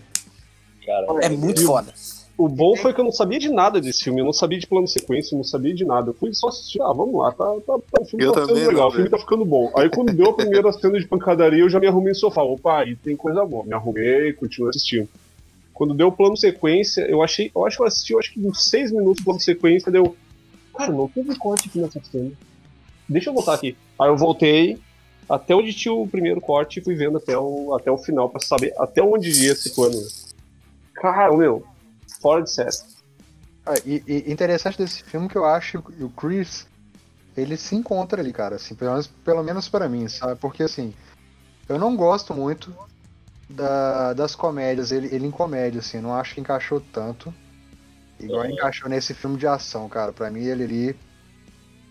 cara. 0.85 1.05
É 1.21 1.29
muito 1.29 1.65
foda. 1.65 1.93
O 2.35 2.49
bom 2.49 2.75
foi 2.75 2.93
que 2.93 2.99
eu 2.99 3.05
não 3.05 3.11
sabia 3.11 3.37
de 3.37 3.49
nada 3.49 3.79
desse 3.79 4.03
filme, 4.03 4.19
eu 4.19 4.25
não 4.25 4.33
sabia 4.33 4.57
de 4.57 4.65
plano 4.65 4.85
de 4.85 4.91
sequência, 4.91 5.35
eu 5.35 5.37
não 5.37 5.43
sabia 5.43 5.73
de 5.73 5.85
nada. 5.85 6.09
Eu 6.09 6.13
fui 6.15 6.33
só 6.33 6.47
assistir, 6.47 6.81
ah, 6.81 6.91
vamos 6.91 7.15
lá, 7.21 7.31
tá, 7.31 7.45
tá, 7.65 7.77
tá, 7.91 8.01
o 8.01 8.05
filme 8.05 8.25
Eu 8.25 8.31
tá 8.31 8.41
ficando 8.41 8.59
legal, 8.59 8.73
não, 8.73 8.87
o 8.87 8.91
filme 8.91 9.09
tá 9.09 9.17
ficando 9.19 9.45
bom. 9.45 9.71
Aí 9.77 9.87
quando 9.89 10.13
deu 10.13 10.31
a 10.31 10.33
primeira 10.33 10.71
cena 10.73 10.99
de 10.99 11.07
pancadaria, 11.07 11.59
eu 11.59 11.69
já 11.69 11.79
me 11.79 11.87
arrumei 11.87 12.09
no 12.09 12.15
sofá. 12.15 12.41
Opa, 12.41 12.79
aí 12.79 12.95
tem 12.95 13.15
coisa 13.15 13.45
boa. 13.45 13.63
Me 13.63 13.73
arrumei, 13.73 14.33
continuei 14.33 14.71
assistindo. 14.71 15.07
Quando 15.73 15.93
deu 15.93 16.07
o 16.07 16.11
plano 16.11 16.33
de 16.33 16.39
sequência, 16.39 17.01
eu 17.01 17.21
achei, 17.21 17.51
eu 17.55 17.65
acho 17.65 17.77
que 17.77 17.83
eu 17.83 17.87
assisti, 17.87 18.13
eu 18.13 18.19
acho 18.19 18.33
que 18.33 18.39
uns 18.39 18.65
seis 18.65 18.91
minutos 18.91 19.21
do 19.21 19.25
plano 19.25 19.37
de 19.37 19.45
sequência, 19.45 19.91
deu. 19.91 20.15
Cara, 20.75 20.91
não 20.91 21.07
teve 21.07 21.35
corte 21.35 21.69
aqui 21.69 21.79
nessa 21.79 22.01
cena. 22.03 22.31
Deixa 23.07 23.29
eu 23.29 23.33
voltar 23.33 23.53
aqui. 23.55 23.77
Aí 23.99 24.07
eu 24.09 24.17
voltei, 24.17 24.79
até 25.29 25.55
onde 25.55 25.73
tinha 25.73 25.93
o 25.93 26.07
primeiro 26.07 26.41
corte 26.41 26.79
e 26.79 26.83
fui 26.83 26.95
vendo 26.95 27.17
até 27.17 27.37
o, 27.37 27.73
até 27.75 27.91
o 27.91 27.97
final 27.97 28.29
pra 28.29 28.39
saber 28.39 28.73
até 28.77 29.01
onde 29.01 29.29
ia 29.29 29.51
esse 29.51 29.73
plano. 29.75 30.01
Cara, 30.93 31.35
meu, 31.35 31.65
fora 32.21 32.41
de 32.41 32.51
série. 32.51 32.69
Ah, 33.65 33.75
e, 33.85 34.03
e 34.07 34.31
interessante 34.31 34.77
desse 34.77 35.03
filme 35.03 35.29
que 35.29 35.37
eu 35.37 35.45
acho 35.45 35.81
que 35.81 36.03
o 36.03 36.09
Chris, 36.09 36.67
ele 37.37 37.55
se 37.55 37.75
encontra 37.75 38.21
ali, 38.21 38.33
cara, 38.33 38.55
assim, 38.57 38.75
pelo 38.75 38.91
menos, 38.91 39.07
pelo 39.07 39.43
menos 39.43 39.69
para 39.69 39.87
mim, 39.87 40.07
sabe? 40.07 40.35
Porque 40.39 40.63
assim, 40.63 40.93
eu 41.69 41.77
não 41.79 41.95
gosto 41.95 42.33
muito 42.33 42.73
da- 43.49 44.13
das 44.13 44.35
comédias, 44.35 44.91
ele, 44.91 45.07
ele 45.15 45.27
em 45.27 45.31
comédia, 45.31 45.79
assim, 45.79 46.01
não 46.01 46.13
acho 46.13 46.35
que 46.35 46.41
encaixou 46.41 46.81
tanto. 46.81 47.33
Igual 48.19 48.45
encaixou 48.45 48.89
nesse 48.89 49.13
filme 49.13 49.37
de 49.37 49.45
ação, 49.47 49.89
cara. 49.89 50.11
Pra 50.13 50.29
mim 50.29 50.43
ele 50.45 50.63
ali. 50.63 50.95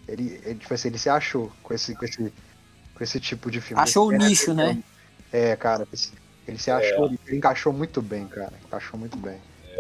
Ele, 0.09 0.41
ele, 0.45 0.55
tipo 0.57 0.73
assim, 0.75 0.89
ele 0.89 0.99
se 0.99 1.09
achou 1.09 1.51
com 1.63 1.73
esse, 1.75 1.95
com 1.95 2.05
esse, 2.05 2.33
com 2.95 3.05
esse 3.05 3.21
tipo 3.21 3.51
de 3.51 3.61
filme. 3.61 3.81
Achou 3.83 4.09
o 4.09 4.13
nicho, 4.13 4.53
né? 4.53 4.83
É, 5.33 5.55
cara, 5.57 5.87
esse- 5.93 6.13
ele 6.47 6.59
se 6.59 6.71
achou, 6.71 7.07
ele 7.27 7.37
encaixou 7.37 7.73
muito 7.73 8.03
bem, 8.03 8.27
cara. 8.27 8.53
Encaixou 8.67 8.99
muito 8.99 9.17
bem. 9.17 9.39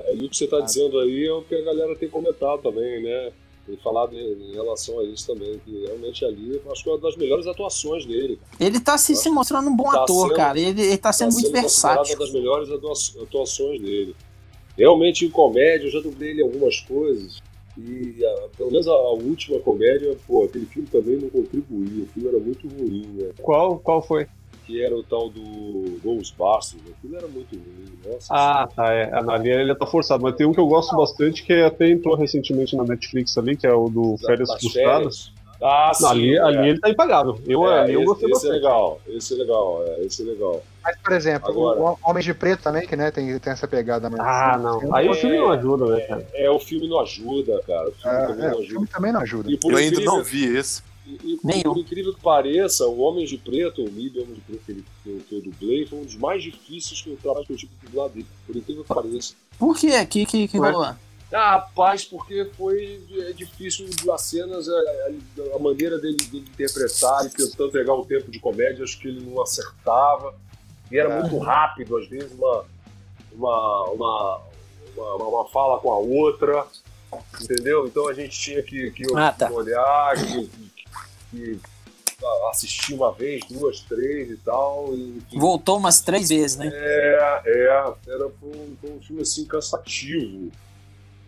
Aí 0.08 0.24
o 0.24 0.28
que 0.30 0.36
você 0.36 0.44
está 0.44 0.60
dizendo 0.60 0.98
aí 1.00 1.26
é 1.26 1.32
o 1.32 1.42
que 1.42 1.54
a 1.54 1.62
galera 1.64 1.94
tem 1.96 2.08
comentado 2.08 2.62
também, 2.62 3.02
né? 3.02 3.32
Tem 3.66 3.76
falado 3.78 4.14
em, 4.16 4.50
em 4.50 4.52
relação 4.54 4.98
a 5.00 5.04
isso 5.04 5.26
também, 5.26 5.58
que 5.64 5.84
realmente 5.86 6.24
ali 6.24 6.60
eu 6.64 6.72
acho 6.72 6.82
que 6.82 6.88
é 6.88 6.92
uma 6.92 7.00
das 7.00 7.16
melhores 7.16 7.46
atuações 7.46 8.06
dele. 8.06 8.40
Ele 8.58 8.80
tá 8.80 8.96
se, 8.96 9.14
se 9.14 9.28
mostrando 9.30 9.68
um 9.70 9.76
bom 9.76 9.90
Tá 9.90 10.02
ator, 10.04 10.28
sendo- 10.28 10.36
cara. 10.36 10.58
Ele, 10.58 10.80
ele 10.82 10.98
tá 10.98 11.12
sendo 11.12 11.28
Tá 11.28 11.34
muito 11.34 11.44
considerado 11.52 11.62
versátil. 11.96 12.14
uma 12.16 12.24
das 12.24 12.32
melhores 12.32 12.70
atua- 12.70 13.22
atuações 13.24 13.80
dele. 13.80 14.16
Realmente 14.76 15.24
em 15.26 15.30
comédia, 15.30 15.86
eu 15.86 15.90
já 15.90 16.00
dublei 16.00 16.30
ele 16.30 16.42
algumas 16.42 16.80
coisas. 16.80 17.38
E 17.76 18.24
a- 18.24 18.48
pelo 18.56 18.70
menos 18.70 18.86
a, 18.86 18.92
a 18.92 19.12
última 19.12 19.58
comédia, 19.60 20.14
pô, 20.26 20.44
aquele 20.44 20.66
filme 20.66 20.88
também 20.88 21.16
não 21.16 21.28
contribuía. 21.30 22.04
O 22.04 22.06
filme 22.08 22.28
era 22.28 22.38
muito 22.38 22.68
ruim, 22.68 23.06
né? 23.18 23.30
Qual, 23.38 23.78
qual 23.78 24.02
foi? 24.02 24.26
Que 24.66 24.82
era 24.82 24.94
o 24.94 25.02
tal 25.02 25.28
do 25.30 25.98
Ghostbusters. 26.02 26.82
O 26.86 26.94
filme 27.00 27.16
era 27.16 27.26
muito 27.28 27.56
ruim. 27.56 27.92
Nossa 28.04 28.26
Ah, 28.32 28.68
tá. 28.74 28.92
É. 28.92 29.10
Ali 29.28 29.50
ele 29.50 29.74
tá 29.74 29.86
forçado, 29.86 30.22
mas 30.22 30.36
tem 30.36 30.46
um 30.46 30.52
que 30.52 30.60
eu 30.60 30.66
gosto 30.66 30.94
bastante 30.96 31.44
que 31.44 31.52
até 31.54 31.90
entrou 31.90 32.14
recentemente 32.16 32.76
na 32.76 32.84
Netflix 32.84 33.36
ali, 33.38 33.56
que 33.56 33.66
é 33.66 33.72
o 33.72 33.88
do 33.88 34.16
Da- 34.20 34.26
Férias 34.28 34.48
das 34.48 34.60
Frustradas. 34.60 34.98
férias. 34.98 35.41
Ah, 35.62 35.92
sim. 35.94 36.06
Ali, 36.06 36.34
é. 36.36 36.40
ali 36.42 36.68
ele 36.70 36.80
tá 36.80 36.90
impagável. 36.90 37.38
Eu, 37.46 37.66
É, 37.66 37.80
ali 37.80 37.92
eu 37.94 38.00
esse, 38.00 38.06
gostei 38.08 38.30
esse 38.30 38.48
é 38.48 38.50
legal, 38.52 39.00
esse 39.06 39.34
é 39.34 39.36
legal, 39.36 39.84
é, 39.86 40.00
esse 40.04 40.22
é 40.22 40.24
legal. 40.26 40.62
Mas, 40.82 40.96
por 40.98 41.12
exemplo, 41.12 41.48
Agora- 41.50 41.80
o 41.80 42.10
Homem 42.10 42.22
de 42.24 42.34
Preto 42.34 42.62
também, 42.62 42.86
que 42.86 42.96
né, 42.96 43.10
tem, 43.10 43.38
tem 43.38 43.52
essa 43.52 43.68
pegada 43.68 44.10
mais. 44.10 44.20
Ah, 44.22 44.58
não. 44.58 44.94
Aí 44.94 45.08
o 45.08 45.14
filme 45.14 45.36
não 45.38 45.50
ajuda, 45.52 45.86
né, 45.86 46.00
cara? 46.00 46.26
É, 46.34 46.50
o 46.50 46.58
filme 46.58 46.88
não 46.88 46.98
ajuda, 47.00 47.62
cara. 47.66 47.88
O 47.88 47.92
filme 47.92 48.16
É, 48.16 48.26
também 48.26 48.44
é, 48.44 48.48
não 48.50 48.56
o 48.56 48.58
ajuda. 48.58 48.68
filme 48.72 48.86
também 48.88 49.12
não 49.12 49.20
ajuda. 49.20 49.50
E 49.52 49.58
Eu 49.62 49.76
ainda 49.76 50.00
não 50.00 50.22
vi 50.24 50.56
esse. 50.56 50.82
E, 51.06 51.10
e 51.24 51.38
Nem 51.44 51.62
por 51.62 51.76
eu. 51.76 51.82
incrível 51.82 52.14
que 52.14 52.20
pareça, 52.20 52.86
o 52.86 53.00
Homem 53.00 53.24
de 53.26 53.36
Preto, 53.36 53.84
o 53.84 53.90
Mib 53.90 54.16
Homem 54.18 54.34
de 54.34 54.40
Preto 54.40 54.62
que, 54.64 54.72
ele, 54.72 54.84
que, 55.04 55.10
eu, 55.10 55.20
que 55.28 55.34
eu 55.36 55.40
dublei, 55.42 55.86
foi 55.86 55.98
um 55.98 56.04
dos 56.04 56.16
mais 56.16 56.42
difíceis 56.42 57.00
que 57.02 57.10
eu 57.10 57.16
trabalho 57.20 57.44
que 57.46 57.52
eu 57.52 57.56
tive 57.56 57.72
que 57.80 57.86
dublar 57.86 58.08
dele. 58.08 58.26
Por 58.46 58.56
incrível 58.56 58.82
que 58.84 58.94
pareça. 58.94 59.34
Por 59.58 59.76
quê? 59.76 60.04
Que, 60.06 60.26
que, 60.26 60.48
que 60.48 60.58
Ué? 60.60 60.70
rolou? 60.70 60.92
Ah, 61.32 61.52
rapaz, 61.52 62.04
porque 62.04 62.44
foi 62.56 63.02
é 63.28 63.32
difícil 63.32 63.88
as 64.12 64.22
cenas, 64.22 64.68
a, 64.68 64.72
a- 64.72 65.56
a 65.56 65.58
maneira 65.58 65.98
dele, 65.98 66.16
dele 66.16 66.44
interpretar, 66.52 67.20
ele 67.22 67.30
tentando 67.30 67.72
pegar 67.72 67.94
um 67.94 68.04
tempo 68.04 68.30
de 68.30 68.38
comédia, 68.38 68.84
acho 68.84 68.98
que 68.98 69.08
ele 69.08 69.24
não 69.24 69.40
acertava. 69.42 70.34
E 70.90 70.98
era 70.98 71.08
É. 71.10 71.20
muito 71.20 71.38
rápido, 71.38 71.96
às 71.96 72.06
vezes, 72.06 72.30
uma, 72.32 72.64
uma, 73.32 73.82
uma, 73.92 74.40
uma, 74.96 75.14
uma 75.26 75.48
fala 75.48 75.78
com 75.80 75.90
a 75.90 75.96
outra. 75.98 76.66
Entendeu? 77.42 77.86
Então 77.86 78.08
a 78.08 78.14
gente 78.14 78.38
tinha 78.38 78.62
que, 78.62 78.90
que 78.90 79.04
Ah, 79.16 79.32
tá. 79.32 79.50
olhar, 79.50 80.14
que, 80.16 80.46
que- 80.46 80.82
que 81.30 81.60
assistir 82.50 82.94
uma 82.94 83.10
vez, 83.12 83.42
duas, 83.50 83.80
três 83.80 84.30
e 84.30 84.36
tal. 84.36 84.94
E. 84.94 85.22
Voltou 85.38 85.76
umas 85.78 86.00
três 86.00 86.28
vezes, 86.28 86.56
né? 86.56 86.70
É, 86.72 87.42
é, 87.46 87.92
era 88.12 88.30
foi 88.40 88.50
um, 88.50 88.76
foi 88.80 88.90
um 88.92 89.00
filme 89.02 89.22
assim 89.22 89.44
cansativo, 89.44 90.50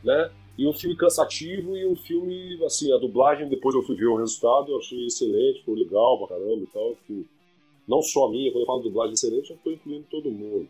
né? 0.05 0.31
E 0.57 0.69
um 0.69 0.73
filme 0.73 0.97
cansativo 0.97 1.77
e 1.77 1.85
um 1.85 1.97
filme, 1.97 2.63
assim, 2.65 2.93
a 2.93 2.99
dublagem, 2.99 3.49
depois 3.49 3.75
eu 3.75 3.83
fui 3.83 3.97
ver 3.97 4.07
o 4.07 4.17
resultado, 4.17 4.71
eu 4.71 4.79
achei 4.79 5.07
excelente, 5.07 5.65
foi 5.65 5.75
legal 5.77 6.19
pra 6.19 6.37
caramba 6.37 6.63
e 6.63 6.67
tal. 6.67 6.97
Que 7.07 7.27
não 7.89 8.01
só 8.01 8.27
a 8.27 8.31
minha, 8.31 8.53
quando 8.53 8.63
eu 8.63 8.67
falo 8.67 8.83
dublagem 8.83 9.15
excelente, 9.15 9.51
eu 9.51 9.59
tô 9.65 9.73
incluindo 9.73 10.07
todo 10.11 10.31
mundo. 10.31 10.69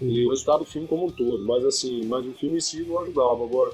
E 0.00 0.26
o 0.26 0.30
resultado 0.30 0.60
do 0.60 0.64
filme 0.64 0.88
como 0.88 1.06
um 1.06 1.10
todo, 1.10 1.44
mas 1.44 1.64
assim, 1.64 2.04
mas 2.06 2.24
o 2.26 2.32
filme 2.32 2.56
em 2.56 2.60
si 2.60 2.82
não 2.82 3.00
ajudava, 3.00 3.44
agora 3.44 3.72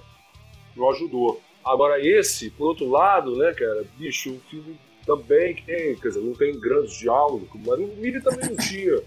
não 0.77 0.91
ajudou. 0.91 1.41
Agora 1.65 2.05
esse, 2.05 2.51
por 2.51 2.69
outro 2.69 2.91
lado, 2.91 3.37
né, 3.37 3.53
cara, 3.55 3.85
bicho, 3.97 4.33
o 4.33 4.41
filme 4.51 4.79
também 5.07 5.55
tem, 5.55 5.97
quer 5.97 6.09
dizer, 6.09 6.21
não 6.21 6.35
tem 6.35 6.59
grandes 6.59 6.99
diálogos, 6.99 7.49
mas 7.55 7.79
o 7.79 7.87
Miri 7.97 8.23
também 8.23 8.51
não 8.51 8.57
tinha. 8.57 9.03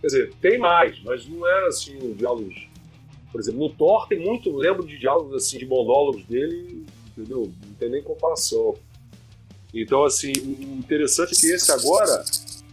Quer 0.00 0.06
dizer, 0.06 0.34
tem 0.40 0.58
mais, 0.58 1.00
mas 1.02 1.26
não 1.28 1.46
era 1.46 1.68
assim, 1.68 1.98
diálogos. 2.14 2.68
Por 3.36 3.40
exemplo, 3.40 3.60
no 3.60 3.68
Thor 3.68 4.08
tem 4.08 4.18
muito, 4.18 4.50
lembro 4.56 4.86
de 4.86 4.96
diálogos 4.96 5.34
assim, 5.34 5.58
de 5.58 5.66
monólogos 5.66 6.24
dele, 6.24 6.86
entendeu? 7.10 7.52
Não 7.66 7.74
tem 7.74 7.90
nem 7.90 8.02
comparação. 8.02 8.74
Então, 9.74 10.04
assim, 10.04 10.32
o 10.32 10.78
interessante 10.78 11.34
é 11.34 11.36
que 11.38 11.46
esse 11.48 11.70
agora, 11.70 12.24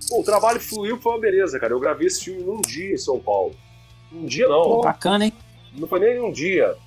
pô, 0.07 0.22
o 0.22 0.24
trabalho 0.24 0.61
fluiu, 0.61 0.97
foi 1.01 1.11
uma 1.11 1.20
beleza, 1.20 1.59
cara. 1.59 1.74
Eu 1.74 1.82
gravei 1.82 2.07
esse 2.07 2.24
filme 2.24 2.43
num 2.43 2.61
dia 2.61 2.93
em 2.93 2.97
São 2.97 3.20
Paulo. 3.20 3.53
Um 4.09 4.26
dia 4.26 4.47
não, 4.47 4.80
Bacana, 4.80 5.26
hein? 5.26 5.34
não 5.74 5.86
foi 5.86 5.99
nem 5.99 6.22
um 6.22 6.32
dia. 6.32 6.78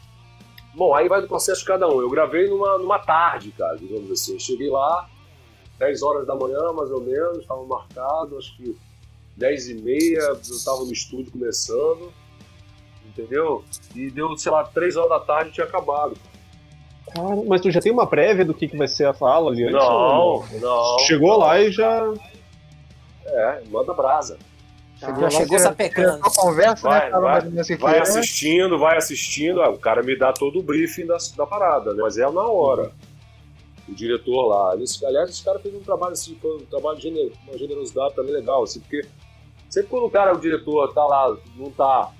Bom, 0.74 0.95
aí 0.95 1.07
vai 1.07 1.20
do 1.20 1.29
processo 1.29 1.61
de 1.61 1.66
cada 1.66 1.87
um. 1.87 2.01
Eu 2.01 2.09
gravei 2.09 2.49
numa, 2.49 2.79
numa 2.79 2.99
tarde, 2.99 3.53
cara, 3.59 3.77
digamos 3.77 4.11
assim. 4.11 4.33
Eu 4.33 4.41
cheguei 4.41 4.70
lá, 4.70 5.07
10 5.79 6.03
horas 6.03 6.27
da 6.27 6.35
manhã, 6.35 6.72
mais 6.72 6.91
ou 6.91 7.03
menos, 7.03 7.41
estava 7.41 7.62
marcado, 7.66 8.39
acho 8.39 8.57
que 8.57 8.74
10 9.37 9.68
e 9.68 9.74
meia, 9.74 10.20
eu 10.20 10.35
estava 10.41 10.83
no 10.83 10.93
estúdio 10.95 11.31
começando, 11.31 12.11
entendeu? 13.18 13.64
E 13.94 14.10
deu, 14.10 14.36
sei 14.36 14.52
lá, 14.52 14.64
3 14.64 14.96
horas 14.96 15.10
da 15.10 15.20
tarde 15.20 15.52
tinha 15.52 15.66
acabado. 15.66 16.16
Cara, 17.14 17.36
mas 17.46 17.60
tu 17.60 17.70
já 17.70 17.80
tem 17.80 17.92
uma 17.92 18.06
prévia 18.06 18.44
do 18.44 18.52
que, 18.52 18.68
que 18.68 18.76
vai 18.76 18.88
ser 18.88 19.06
a 19.06 19.14
fala 19.14 19.50
ali 19.50 19.64
antes? 19.64 19.74
Não, 19.74 20.44
não. 20.60 20.98
Chegou 21.00 21.36
lá 21.36 21.60
e 21.60 21.70
já. 21.70 22.12
É, 23.24 23.62
manda 23.70 23.94
brasa. 23.94 24.38
Chegou 24.98 25.22
Já 25.22 25.30
chegou 25.30 25.58
sapecando. 25.58 26.22
você 26.22 26.40
conversa, 26.40 26.88
Vai, 26.88 27.10
né? 27.10 27.18
Vai, 27.18 27.44
ou 27.44 27.50
menos 27.50 27.68
o 27.68 27.76
que 27.76 27.82
Vai 27.82 27.98
é. 27.98 28.00
assistindo, 28.00 28.78
vai 28.78 28.96
assistindo, 28.96 29.60
ah, 29.60 29.68
o 29.68 29.78
cara 29.78 30.02
me 30.02 30.16
dá 30.16 30.32
todo 30.32 30.58
o 30.58 30.62
briefing 30.62 31.06
da, 31.06 31.18
da 31.36 31.46
parada, 31.46 31.92
né? 31.92 32.02
Mas 32.02 32.16
é 32.16 32.28
na 32.30 32.46
hora. 32.46 32.90
O 33.86 33.94
diretor 33.94 34.46
lá. 34.46 34.74
Eles, 34.74 35.00
aliás, 35.04 35.28
esse 35.28 35.44
cara 35.44 35.58
fez 35.58 35.74
um 35.74 35.80
trabalho 35.80 36.14
assim, 36.14 36.34
foi 36.40 36.56
um 36.56 36.66
trabalho 36.66 36.98
de 36.98 37.08
uma 37.46 37.58
generosidade 37.58 38.14
também 38.14 38.32
legal, 38.32 38.62
assim, 38.62 38.80
porque 38.80 39.06
sempre 39.68 39.90
quando 39.90 40.06
o 40.06 40.10
cara, 40.10 40.34
o 40.34 40.40
diretor, 40.40 40.92
tá 40.92 41.04
lá, 41.04 41.36
não 41.56 41.70
tá. 41.70 42.10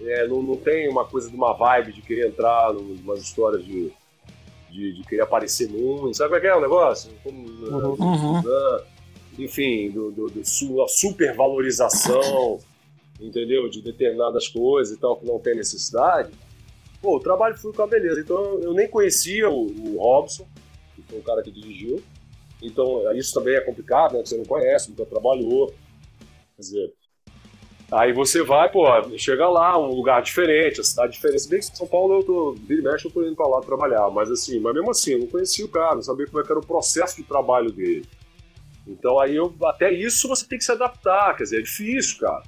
É, 0.00 0.26
não, 0.28 0.42
não 0.42 0.56
tem 0.56 0.88
uma 0.88 1.04
coisa 1.04 1.28
de 1.30 1.36
uma 1.36 1.52
vibe 1.52 1.92
de 1.92 2.02
querer 2.02 2.28
entrar 2.28 2.72
numas 2.72 3.20
histórias 3.20 3.64
de, 3.64 3.92
de, 4.70 4.92
de 4.94 5.02
querer 5.04 5.22
aparecer 5.22 5.68
muito. 5.68 6.16
Sabe 6.16 6.28
como 6.30 6.38
é 6.38 6.40
que 6.40 6.46
é 6.46 6.56
o 6.56 6.60
negócio? 6.60 7.10
Como, 7.22 7.44
Uhum. 7.48 8.42
né? 8.42 8.84
enfim, 9.38 9.90
do, 9.90 10.10
do, 10.12 10.26
do 10.30 10.44
su- 10.44 10.80
a 10.82 10.88
supervalorização, 10.88 12.60
entendeu? 13.20 13.68
De 13.68 13.80
determinadas 13.82 14.48
coisas 14.48 14.96
e 14.96 15.00
tal, 15.00 15.16
que 15.16 15.26
não 15.26 15.38
tem 15.38 15.56
necessidade. 15.56 16.30
Pô, 17.00 17.16
o 17.16 17.20
trabalho 17.20 17.56
foi 17.56 17.72
com 17.72 17.82
a 17.82 17.86
beleza. 17.86 18.20
Então 18.20 18.58
eu 18.60 18.72
nem 18.72 18.88
conhecia 18.88 19.48
o, 19.50 19.66
o 19.66 19.98
Robson, 19.98 20.46
que 20.96 21.02
foi 21.02 21.18
o 21.18 21.22
cara 21.22 21.42
que 21.42 21.50
dirigiu. 21.50 22.02
Então 22.62 23.12
isso 23.14 23.34
também 23.34 23.54
é 23.56 23.60
complicado, 23.60 24.14
né? 24.14 24.24
Você 24.24 24.36
não 24.36 24.44
conhece, 24.44 24.90
nunca 24.90 25.04
trabalhou. 25.04 25.68
Quer 26.56 26.60
dizer. 26.62 26.92
Aí 27.92 28.12
você 28.12 28.42
vai, 28.42 28.70
pô, 28.70 28.86
chega 29.18 29.48
lá, 29.48 29.78
um 29.78 29.94
lugar 29.94 30.22
diferente, 30.22 30.80
a 30.80 30.84
cidade 30.84 31.12
diferente. 31.12 31.42
Se 31.42 31.48
bem 31.48 31.60
que 31.60 31.66
São 31.66 31.86
Paulo 31.86 32.14
eu 32.14 32.24
tô, 32.24 32.52
vira 32.52 32.80
e 32.80 32.84
mexe, 32.84 33.06
eu 33.06 33.10
tô 33.10 33.22
indo 33.22 33.36
pra 33.36 33.46
lá 33.46 33.60
trabalhar, 33.60 34.10
mas 34.10 34.30
assim, 34.30 34.58
mas 34.58 34.74
mesmo 34.74 34.90
assim, 34.90 35.12
eu 35.12 35.18
não 35.20 35.26
conhecia 35.26 35.64
o 35.64 35.68
cara, 35.68 35.94
não 35.94 36.02
sabia 36.02 36.26
como 36.26 36.40
é 36.40 36.44
era 36.44 36.58
o 36.58 36.66
processo 36.66 37.16
de 37.16 37.22
trabalho 37.22 37.70
dele. 37.70 38.04
Então 38.86 39.20
aí 39.20 39.36
eu, 39.36 39.54
até 39.64 39.92
isso 39.92 40.28
você 40.28 40.46
tem 40.46 40.58
que 40.58 40.64
se 40.64 40.72
adaptar, 40.72 41.36
quer 41.36 41.44
dizer, 41.44 41.58
é 41.58 41.62
difícil, 41.62 42.18
cara. 42.20 42.42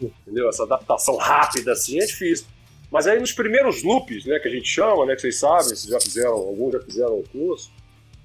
Entendeu? 0.00 0.48
Essa 0.48 0.64
adaptação 0.64 1.16
rápida 1.16 1.72
assim 1.72 2.00
é 2.00 2.06
difícil. 2.06 2.46
Mas 2.90 3.06
aí 3.06 3.20
nos 3.20 3.32
primeiros 3.32 3.82
loops, 3.82 4.24
né, 4.24 4.38
que 4.38 4.48
a 4.48 4.50
gente 4.50 4.68
chama, 4.68 5.04
né, 5.04 5.14
que 5.14 5.20
vocês 5.20 5.38
sabem, 5.38 5.64
vocês 5.64 5.84
já 5.84 6.00
fizeram, 6.00 6.32
alguns 6.32 6.72
já 6.72 6.80
fizeram 6.80 7.18
o 7.18 7.24
curso, 7.28 7.70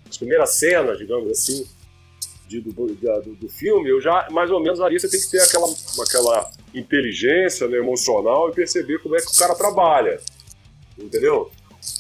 as 0.10 0.18
primeiras 0.18 0.52
cenas, 0.52 0.98
digamos 0.98 1.30
assim, 1.30 1.68
de- 2.48 2.62
do, 2.62 2.72
do, 2.72 3.36
do 3.36 3.50
filme, 3.50 3.90
eu 3.90 4.00
já, 4.02 4.28
mais 4.32 4.50
ou 4.52 4.60
menos 4.60 4.80
ali 4.82 5.00
você 5.00 5.10
tem 5.10 5.20
que 5.20 5.30
ter 5.32 5.42
aquela, 5.42 5.68
aquela 6.02 6.52
inteligência 6.74 7.68
né, 7.68 7.78
emocional 7.78 8.50
e 8.50 8.54
perceber 8.54 9.00
como 9.00 9.16
é 9.16 9.20
que 9.22 9.28
o 9.32 9.38
cara 9.38 9.56
trabalha. 9.56 10.20
Entendeu? 10.98 11.50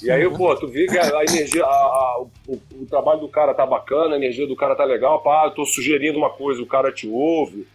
E 0.02 0.10
aí, 0.10 0.30
pô, 0.30 0.56
tu 0.56 0.68
vê 0.68 0.86
que 0.86 0.98
a, 0.98 1.18
a 1.18 1.24
energia, 1.24 1.64
a- 1.64 1.68
a- 1.68 2.22
o, 2.48 2.54
o- 2.74 2.86
trabalho 2.86 3.20
do 3.22 3.28
cara 3.28 3.54
tá 3.54 3.66
bacana, 3.66 4.14
a 4.14 4.18
energia 4.18 4.48
do 4.48 4.56
cara 4.56 4.76
tá 4.76 4.86
legal, 4.86 5.22
pá, 5.22 5.46
eu 5.46 5.52
tô 5.52 5.66
sugerindo 5.66 6.18
uma 6.18 6.30
coisa, 6.30 6.62
o 6.62 6.66
cara 6.66 6.92
te 6.92 7.08
ouve. 7.08 7.68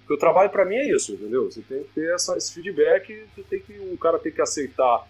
Porque 0.00 0.14
o 0.14 0.18
trabalho 0.18 0.50
pra 0.50 0.64
mim 0.64 0.76
é 0.76 0.90
isso, 0.94 1.12
entendeu? 1.12 1.50
Você 1.50 1.60
tem 1.62 1.82
que 1.82 1.88
ter 1.94 2.14
essa, 2.14 2.36
esse 2.36 2.52
feedback, 2.52 3.24
você 3.34 3.42
tem 3.42 3.60
que, 3.60 3.72
o 3.92 3.98
cara 3.98 4.18
tem 4.18 4.32
que 4.32 4.40
aceitar 4.40 5.06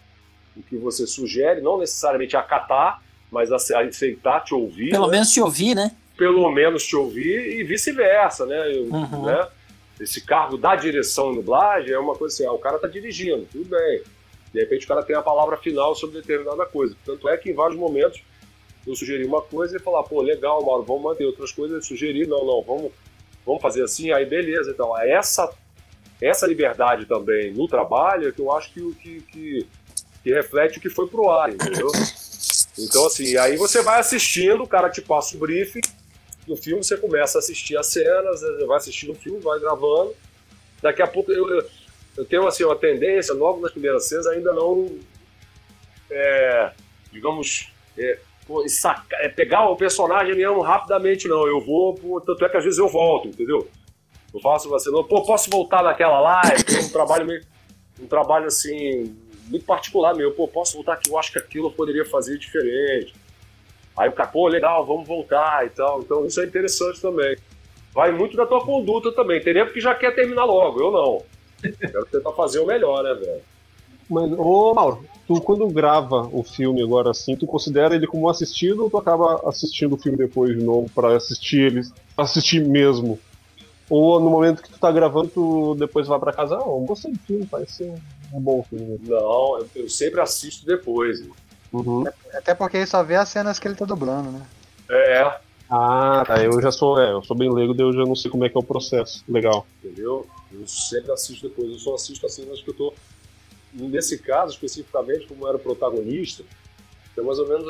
o 0.55 0.61
que 0.61 0.75
você 0.77 1.07
sugere, 1.07 1.61
não 1.61 1.77
necessariamente 1.79 2.35
acatar, 2.35 3.01
mas 3.31 3.49
ace- 3.51 3.73
aceitar, 3.73 4.41
te 4.43 4.53
ouvir. 4.53 4.89
Pelo 4.89 5.05
né? 5.07 5.13
menos 5.13 5.31
te 5.31 5.39
ouvir, 5.39 5.73
né? 5.75 5.95
Pelo 6.21 6.51
menos 6.51 6.85
te 6.85 6.95
ouvir 6.95 7.57
e 7.59 7.63
vice-versa, 7.63 8.45
né? 8.45 8.75
Eu- 8.77 8.83
Uhum. 8.83 9.25
né? 9.25 9.47
Esse 9.99 10.21
cargo 10.21 10.55
da 10.55 10.75
direção 10.75 11.31
em 11.31 11.35
dublagem 11.37 11.91
é 11.93 11.97
uma 11.97 12.13
coisa 12.13 12.31
assim, 12.35 12.45
ah, 12.45 12.51
o 12.51 12.59
cara 12.59 12.77
tá 12.77 12.87
dirigindo, 12.87 13.47
tudo 13.51 13.65
bem. 13.65 14.03
De 14.53 14.59
repente 14.59 14.85
o 14.85 14.87
cara 14.87 15.01
tem 15.01 15.15
a 15.15 15.21
palavra 15.23 15.57
final 15.57 15.95
sobre 15.95 16.21
determinada 16.21 16.63
coisa. 16.67 16.95
Tanto 17.03 17.27
é 17.27 17.35
que 17.37 17.49
em 17.49 17.55
vários 17.55 17.75
momentos 17.75 18.21
eu 18.85 18.95
sugeri 18.95 19.25
uma 19.25 19.41
coisa 19.41 19.77
e 19.77 19.79
falar, 19.79 20.03
pô, 20.03 20.21
legal, 20.21 20.63
Mauro, 20.63 20.83
vamos 20.83 21.01
manter 21.01 21.25
outras 21.25 21.51
coisas, 21.51 21.75
eu 21.77 21.81
sugeri, 21.81 22.27
não, 22.27 22.45
não, 22.45 22.61
vamos, 22.61 22.91
vamos 23.43 23.59
fazer 23.63 23.83
assim, 23.83 24.11
aí 24.11 24.23
beleza. 24.23 24.69
Então, 24.69 24.95
essa, 25.01 25.51
essa 26.21 26.45
liberdade 26.45 27.07
também 27.07 27.51
no 27.51 27.67
trabalho 27.67 28.27
é 28.29 28.31
que 28.31 28.41
eu 28.41 28.51
acho 28.51 28.71
que, 28.71 28.93
que, 29.01 29.21
que, 29.21 29.67
que 30.23 30.31
reflete 30.31 30.77
o 30.77 30.81
que 30.81 30.89
foi 30.89 31.07
pro 31.07 31.31
ar, 31.31 31.51
entendeu? 31.51 31.87
Então, 32.79 33.05
assim, 33.05 33.35
aí 33.37 33.57
você 33.57 33.81
vai 33.83 33.99
assistindo, 33.99 34.63
o 34.63 34.67
cara 34.67 34.89
te 34.89 35.01
passa 35.01 35.35
o 35.35 35.39
briefing, 35.39 35.81
no 36.47 36.55
filme 36.55 36.83
você 36.83 36.97
começa 36.97 37.37
a 37.37 37.39
assistir 37.39 37.77
as 37.77 37.87
cenas, 37.87 38.41
você 38.41 38.65
vai 38.65 38.77
assistindo 38.77 39.11
o 39.11 39.15
filme, 39.15 39.39
vai 39.39 39.59
gravando. 39.59 40.15
Daqui 40.81 41.01
a 41.01 41.07
pouco 41.07 41.31
eu, 41.31 41.63
eu, 42.17 42.25
tenho 42.25 42.47
assim, 42.47 42.63
uma 42.63 42.75
tendência, 42.75 43.33
logo 43.33 43.61
nas 43.61 43.71
primeiras 43.71 44.05
cenas, 44.05 44.27
ainda 44.27 44.51
não. 44.53 44.97
é, 46.09 46.71
digamos. 47.11 47.71
É, 47.97 48.19
saca- 48.67 49.17
é, 49.17 49.29
pegar 49.29 49.69
o 49.69 49.75
personagem 49.75 50.35
mesmo 50.35 50.61
rapidamente, 50.61 51.27
não. 51.27 51.47
Eu 51.47 51.61
vou, 51.61 51.93
pô, 51.95 52.19
tanto 52.19 52.43
é 52.45 52.49
que 52.49 52.57
às 52.57 52.63
vezes 52.63 52.79
eu 52.79 52.87
volto, 52.87 53.27
entendeu? 53.27 53.69
Eu 54.33 54.39
faço 54.39 54.73
assim, 54.73 54.91
não, 54.91 55.03
pô, 55.03 55.23
posso 55.23 55.49
voltar 55.49 55.83
naquela 55.83 56.19
live? 56.19 56.63
Tem 56.63 56.79
um 56.79 56.89
trabalho 56.89 57.25
meio. 57.25 57.43
Um 57.99 58.07
trabalho 58.07 58.47
assim, 58.47 59.15
muito 59.47 59.65
particular 59.65 60.15
meu. 60.15 60.31
Pô, 60.31 60.47
posso 60.47 60.73
voltar 60.73 60.93
aqui? 60.93 61.09
Eu 61.09 61.19
acho 61.19 61.31
que 61.31 61.37
aquilo 61.37 61.67
eu 61.67 61.71
poderia 61.71 62.05
fazer 62.05 62.37
diferente. 62.37 63.13
Aí 64.01 64.09
o 64.09 64.13
cara, 64.13 64.29
pô, 64.29 64.47
legal, 64.47 64.83
vamos 64.83 65.07
voltar 65.07 65.63
e 65.63 65.69
tal. 65.69 66.01
Então 66.01 66.25
isso 66.25 66.41
é 66.41 66.45
interessante 66.45 66.99
também. 66.99 67.37
Vai 67.93 68.11
muito 68.11 68.35
da 68.35 68.47
tua 68.47 68.65
conduta 68.65 69.11
também. 69.11 69.39
Tem 69.39 69.53
nego 69.53 69.71
que 69.71 69.79
já 69.79 69.93
quer 69.93 70.15
terminar 70.15 70.43
logo, 70.43 70.81
eu 70.81 70.91
não. 70.91 71.23
Quero 71.79 72.05
tentar 72.07 72.31
fazer 72.31 72.59
o 72.61 72.65
melhor, 72.65 73.03
né, 73.03 73.13
velho? 73.13 73.41
Mas, 74.09 74.31
ô 74.31 74.73
Mauro, 74.73 75.05
tu 75.27 75.39
quando 75.39 75.67
grava 75.67 76.27
o 76.33 76.41
filme 76.41 76.81
agora 76.81 77.11
assim, 77.11 77.35
tu 77.35 77.45
considera 77.45 77.93
ele 77.93 78.07
como 78.07 78.27
assistido 78.27 78.83
ou 78.83 78.89
tu 78.89 78.97
acaba 78.97 79.47
assistindo 79.47 79.93
o 79.93 79.99
filme 79.99 80.17
depois 80.17 80.57
de 80.57 80.63
novo 80.63 80.89
pra 80.95 81.15
assistir 81.15 81.59
ele, 81.59 81.81
assistir 82.17 82.65
mesmo? 82.65 83.19
Ou 83.87 84.19
no 84.19 84.31
momento 84.31 84.63
que 84.63 84.71
tu 84.71 84.79
tá 84.79 84.91
gravando, 84.91 85.27
tu 85.27 85.75
depois 85.75 86.07
vai 86.07 86.19
pra 86.19 86.33
casa, 86.33 86.57
ah, 86.57 86.63
eu 86.65 86.79
gostei 86.87 87.11
do 87.11 87.19
filme, 87.19 87.45
parece 87.45 87.73
ser 87.73 87.93
um 88.33 88.41
bom 88.41 88.63
filme. 88.63 88.99
Não, 89.03 89.59
eu, 89.59 89.69
eu 89.75 89.89
sempre 89.89 90.21
assisto 90.21 90.65
depois. 90.65 91.23
Uhum. 91.71 92.03
Até 92.33 92.53
porque 92.53 92.77
aí 92.77 92.87
só 92.87 93.01
vê 93.03 93.15
as 93.15 93.29
cenas 93.29 93.57
que 93.59 93.67
ele 93.67 93.75
tá 93.75 93.85
dublando, 93.85 94.31
né? 94.31 94.45
É, 94.89 95.39
Ah, 95.69 96.23
tá, 96.27 96.43
eu 96.43 96.61
já 96.61 96.71
sou, 96.71 96.99
é, 96.99 97.11
eu 97.11 97.23
sou 97.23 97.35
bem 97.35 97.51
leigo, 97.51 97.73
daí 97.73 97.85
eu 97.85 97.93
já 97.93 98.03
não 98.03 98.15
sei 98.15 98.29
como 98.29 98.45
é 98.45 98.49
que 98.49 98.57
é 98.57 98.59
o 98.59 98.63
processo. 98.63 99.23
Legal. 99.27 99.65
entendeu? 99.83 100.27
Eu 100.51 100.67
sempre 100.67 101.11
assisto 101.11 101.47
depois. 101.47 101.69
Eu 101.71 101.79
só 101.79 101.95
assisto 101.95 102.25
as 102.25 102.33
cenas 102.33 102.61
que 102.61 102.69
eu 102.69 102.73
tô. 102.73 102.93
Nesse 103.73 104.19
caso, 104.19 104.51
especificamente, 104.51 105.27
como 105.27 105.45
eu 105.45 105.47
era 105.47 105.57
o 105.57 105.61
protagonista, 105.61 106.43
tinha 107.13 107.25
mais 107.25 107.39
ou 107.39 107.47
menos. 107.47 107.65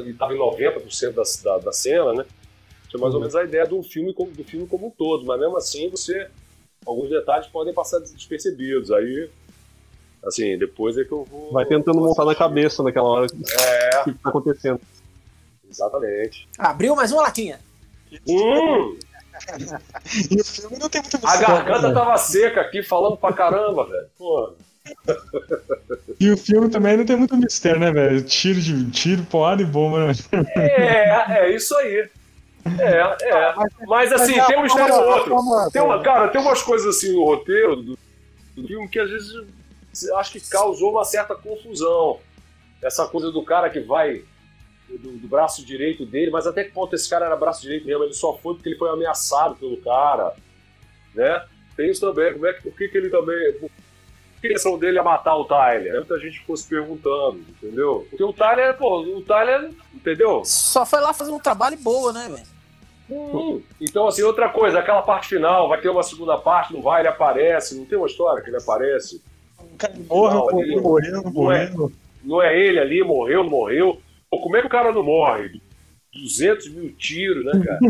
Ele 0.00 0.10
estava 0.10 0.34
em 0.34 0.38
90% 0.38 1.12
da, 1.12 1.22
da, 1.44 1.58
da 1.66 1.72
cena, 1.72 2.12
né? 2.12 2.26
Tinha 2.88 3.00
mais 3.00 3.14
ou 3.14 3.20
menos 3.20 3.36
a 3.36 3.44
ideia 3.44 3.64
do 3.64 3.80
filme, 3.84 4.12
como, 4.12 4.32
do 4.32 4.42
filme 4.42 4.66
como 4.66 4.88
um 4.88 4.90
todo, 4.90 5.24
mas 5.24 5.38
mesmo 5.38 5.56
assim 5.56 5.88
você. 5.88 6.28
Alguns 6.84 7.08
detalhes 7.08 7.46
podem 7.46 7.72
passar 7.72 8.00
despercebidos. 8.00 8.90
Aí. 8.90 9.30
Assim, 10.26 10.56
depois 10.58 10.96
é 10.96 11.04
que 11.04 11.12
eu 11.12 11.24
vou. 11.24 11.52
Vai 11.52 11.64
tentando 11.66 11.98
vou 11.98 12.08
montar 12.08 12.24
na 12.24 12.34
cabeça 12.34 12.82
naquela 12.82 13.08
hora 13.08 13.26
É, 13.26 14.04
que 14.04 14.12
tá 14.14 14.30
acontecendo. 14.30 14.80
exatamente. 15.68 16.48
Abriu 16.58 16.96
mais 16.96 17.12
uma 17.12 17.22
latinha. 17.22 17.60
Hum, 18.26 18.96
E 20.30 20.40
o 20.40 20.44
filme 20.44 20.78
não 20.78 20.88
tem 20.88 21.00
muito 21.02 21.18
a 21.26 21.36
garganta 21.36 21.92
tava 21.92 22.16
seca 22.18 22.60
aqui 22.60 22.82
falando 22.82 23.16
pra 23.16 23.32
caramba, 23.32 23.84
velho. 23.86 24.06
Pô. 24.16 24.54
E 26.20 26.30
o 26.30 26.36
filme 26.36 26.68
também 26.68 26.96
não 26.96 27.04
tem 27.04 27.16
muito 27.16 27.36
mistério, 27.36 27.80
né, 27.80 27.90
velho? 27.90 28.22
Tiro 28.22 28.60
de 28.60 28.90
tiro, 28.90 29.24
porrada 29.24 29.62
e 29.62 29.64
bomba, 29.64 30.06
né? 30.06 30.12
É, 30.56 31.38
é 31.40 31.54
isso 31.54 31.76
aí. 31.78 32.08
É, 32.78 33.28
é. 33.28 33.54
Mas 33.86 34.12
assim, 34.12 34.40
tem 34.46 34.58
um 34.58 34.62
mistério 34.62 34.94
ou 34.94 35.06
outro. 35.06 35.70
Tem 35.72 35.82
uma, 35.82 36.02
cara, 36.02 36.28
tem 36.28 36.40
umas 36.40 36.62
coisas 36.62 36.96
assim 36.96 37.12
no 37.12 37.24
roteiro 37.24 37.76
do, 37.76 37.98
do 38.56 38.66
filme 38.66 38.88
que 38.88 38.98
às 39.00 39.10
vezes 39.10 39.32
acho 40.16 40.32
que 40.32 40.40
causou 40.40 40.92
uma 40.92 41.04
certa 41.04 41.34
confusão. 41.34 42.20
Essa 42.82 43.06
coisa 43.06 43.30
do 43.30 43.42
cara 43.42 43.70
que 43.70 43.80
vai 43.80 44.22
do, 44.88 45.12
do 45.12 45.28
braço 45.28 45.64
direito 45.64 46.04
dele, 46.04 46.30
mas 46.30 46.46
até 46.46 46.64
que 46.64 46.72
ponto 46.72 46.94
esse 46.94 47.08
cara 47.08 47.26
era 47.26 47.36
braço 47.36 47.62
direito 47.62 47.86
mesmo? 47.86 48.04
Ele 48.04 48.12
só 48.12 48.36
foi 48.36 48.54
porque 48.54 48.68
ele 48.70 48.78
foi 48.78 48.90
ameaçado 48.90 49.54
pelo 49.56 49.76
cara, 49.78 50.34
né? 51.14 51.44
Tem 51.76 51.90
isso 51.90 52.00
também. 52.00 52.32
Como 52.32 52.46
é 52.46 52.52
que, 52.52 52.62
por 52.62 52.76
que, 52.76 52.88
que 52.88 52.98
ele 52.98 53.10
também. 53.10 53.52
Por 53.54 53.70
que 54.40 54.46
a 54.46 54.50
intenção 54.50 54.78
dele 54.78 54.98
é 54.98 55.02
matar 55.02 55.36
o 55.36 55.44
Tyler? 55.44 55.94
Muita 55.94 56.18
gente 56.18 56.38
ficou 56.38 56.56
se 56.56 56.68
perguntando, 56.68 57.38
entendeu? 57.48 58.06
Porque 58.10 58.22
o 58.22 58.32
Tyler, 58.32 58.76
pô, 58.76 59.00
o 59.00 59.22
Tyler, 59.22 59.70
entendeu? 59.92 60.42
Só 60.44 60.84
foi 60.84 61.00
lá 61.00 61.12
fazer 61.12 61.30
um 61.30 61.40
trabalho 61.40 61.76
boa, 61.78 62.12
né, 62.12 62.28
velho? 62.28 62.54
Hum, 63.10 63.62
então, 63.80 64.06
assim, 64.06 64.22
outra 64.22 64.48
coisa, 64.48 64.78
aquela 64.78 65.02
parte 65.02 65.28
final, 65.28 65.68
vai 65.68 65.80
ter 65.80 65.90
uma 65.90 66.02
segunda 66.02 66.38
parte, 66.38 66.72
não 66.72 66.80
vai, 66.80 67.02
ele 67.02 67.08
aparece, 67.08 67.76
não 67.76 67.84
tem 67.84 67.98
uma 67.98 68.06
história 68.06 68.42
que 68.42 68.48
ele 68.48 68.56
aparece. 68.56 69.22
Porra, 70.08 70.34
Não, 70.34 70.60
ele- 70.60 70.80
morrendo, 70.80 71.22
não 71.22 71.30
é. 71.30 71.32
morrendo. 71.32 71.92
Não 72.24 72.42
é 72.42 72.58
ele 72.58 72.78
ali, 72.78 73.02
morreu, 73.04 73.42
não 73.44 73.50
morreu. 73.50 74.00
Pô, 74.30 74.40
como 74.40 74.56
é 74.56 74.60
que 74.60 74.66
o 74.66 74.70
cara 74.70 74.92
não 74.92 75.02
morre? 75.02 75.60
200 76.14 76.70
mil 76.70 76.92
tiros, 76.96 77.44
né, 77.44 77.62
cara? 77.64 77.80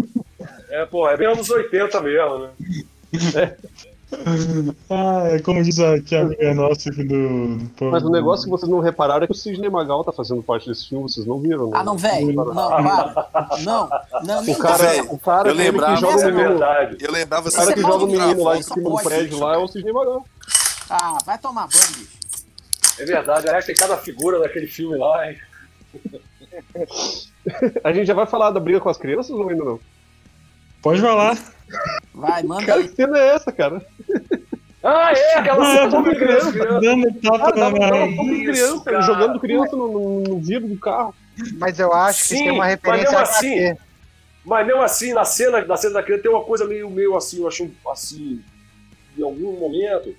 É, 0.70 0.87
pô, 0.87 1.09
é 1.09 1.16
bem 1.16 1.26
anos 1.28 1.49
80 1.51 2.01
mesmo, 2.01 2.39
né? 2.39 2.51
Ah, 4.89 5.24
é 5.32 5.39
como 5.41 5.61
diz 5.62 5.78
aqui 5.80 6.14
a 6.14 6.20
amiga 6.22 6.55
nossa 6.55 6.89
aqui 6.89 7.03
do, 7.03 7.57
do 7.59 7.68
povo. 7.70 7.91
Mas 7.91 8.05
o 8.05 8.11
negócio 8.11 8.45
que 8.45 8.51
vocês 8.51 8.70
não 8.70 8.78
repararam 8.78 9.24
é 9.24 9.26
que 9.26 9.32
o 9.32 9.37
Sidney 9.37 9.68
Magal 9.68 10.05
tá 10.05 10.12
fazendo 10.12 10.41
parte 10.41 10.68
desse 10.68 10.89
filme, 10.89 11.03
vocês 11.09 11.26
não 11.26 11.41
viram, 11.41 11.66
né? 11.70 11.72
Ah, 11.80 11.82
não, 11.82 11.97
velho. 11.97 12.32
Não, 12.32 12.45
para. 12.55 13.28
Não, 13.64 13.91
não, 14.24 14.43
O 14.53 14.57
cara, 14.59 14.76
Velho, 14.87 15.12
o 15.12 15.18
cara 15.18 15.49
eu 15.49 15.55
lembrava- 15.55 15.95
que 15.97 16.01
joga 16.01 16.16
o 16.16 16.20
é 16.20 16.24
menino, 16.30 16.49
verdade. 16.51 16.97
Eu 17.01 17.11
lembrava 17.12 17.49
o 17.49 17.53
cara 17.53 17.72
que 17.72 17.80
é 17.80 17.82
joga 17.82 18.05
o 18.05 18.07
menino 18.07 18.45
lá 18.45 18.55
de 18.55 18.61
isso 18.61 18.74
cima 18.74 18.89
do 18.91 18.97
prédio 19.03 19.39
lá 19.41 19.55
é 19.55 19.59
o 19.59 19.66
Sidney 19.66 19.93
Magal. 19.93 20.24
Ah, 20.89 21.18
vai 21.24 21.39
tomar 21.39 21.68
banho, 21.68 21.87
bicho. 21.99 22.18
É 22.99 23.05
verdade, 23.05 23.49
aliás, 23.49 23.64
tem 23.66 23.74
cada 23.74 23.97
figura 23.97 24.39
daquele 24.39 24.66
filme 24.66 24.97
lá, 24.97 25.30
hein? 25.30 25.39
A 27.85 27.93
gente 27.93 28.07
já 28.07 28.14
vai 28.14 28.26
falar 28.26 28.51
da 28.51 28.61
briga 28.61 28.80
com 28.80 28.89
as 28.89 28.97
crianças 28.97 29.30
ou 29.30 29.49
ainda 29.49 29.64
não? 29.64 29.80
Pode 30.80 31.01
falar. 31.01 31.37
Vai, 32.14 32.43
manda 32.43 32.64
Cara, 32.64 32.80
aí. 32.80 32.89
que 32.89 32.95
cena 32.95 33.18
é 33.18 33.35
essa, 33.35 33.51
cara? 33.51 33.85
Ah, 34.82 35.12
é, 35.12 35.39
aquela 35.39 35.64
cena 35.64 35.91
Todo 35.91 36.11
do 36.11 36.16
criança. 36.16 36.53
Dando 36.80 37.14
tapa 37.20 37.53
Cara, 37.53 37.70
na. 37.70 38.16
criança, 38.16 38.85
cara. 38.85 39.01
jogando 39.03 39.41
criança 39.41 39.76
no, 39.76 39.89
no, 39.91 40.20
no 40.20 40.41
vidro 40.41 40.68
do 40.68 40.78
carro. 40.78 41.14
Mas 41.59 41.78
eu 41.78 41.93
acho 41.93 42.20
que 42.20 42.26
Sim, 42.28 42.35
isso 42.35 42.45
tem 42.45 42.53
uma 42.53 42.64
mas 42.64 42.70
referência 42.70 43.05
mesmo 43.11 43.18
a 43.18 43.22
assim-. 43.22 43.76
Mas 44.45 44.66
mesmo 44.66 44.82
assim, 44.82 45.12
na 45.14 45.24
cena, 45.24 45.64
na 45.64 45.76
cena 45.76 45.95
da 45.95 46.03
criança 46.03 46.22
tem 46.22 46.30
uma 46.30 46.45
coisa 46.45 46.66
meio, 46.66 46.91
meio 46.91 47.16
assim, 47.16 47.41
eu 47.41 47.49
acho 47.49 47.70
assim, 47.91 48.43
em 49.16 49.22
algum 49.22 49.59
momento, 49.59 50.14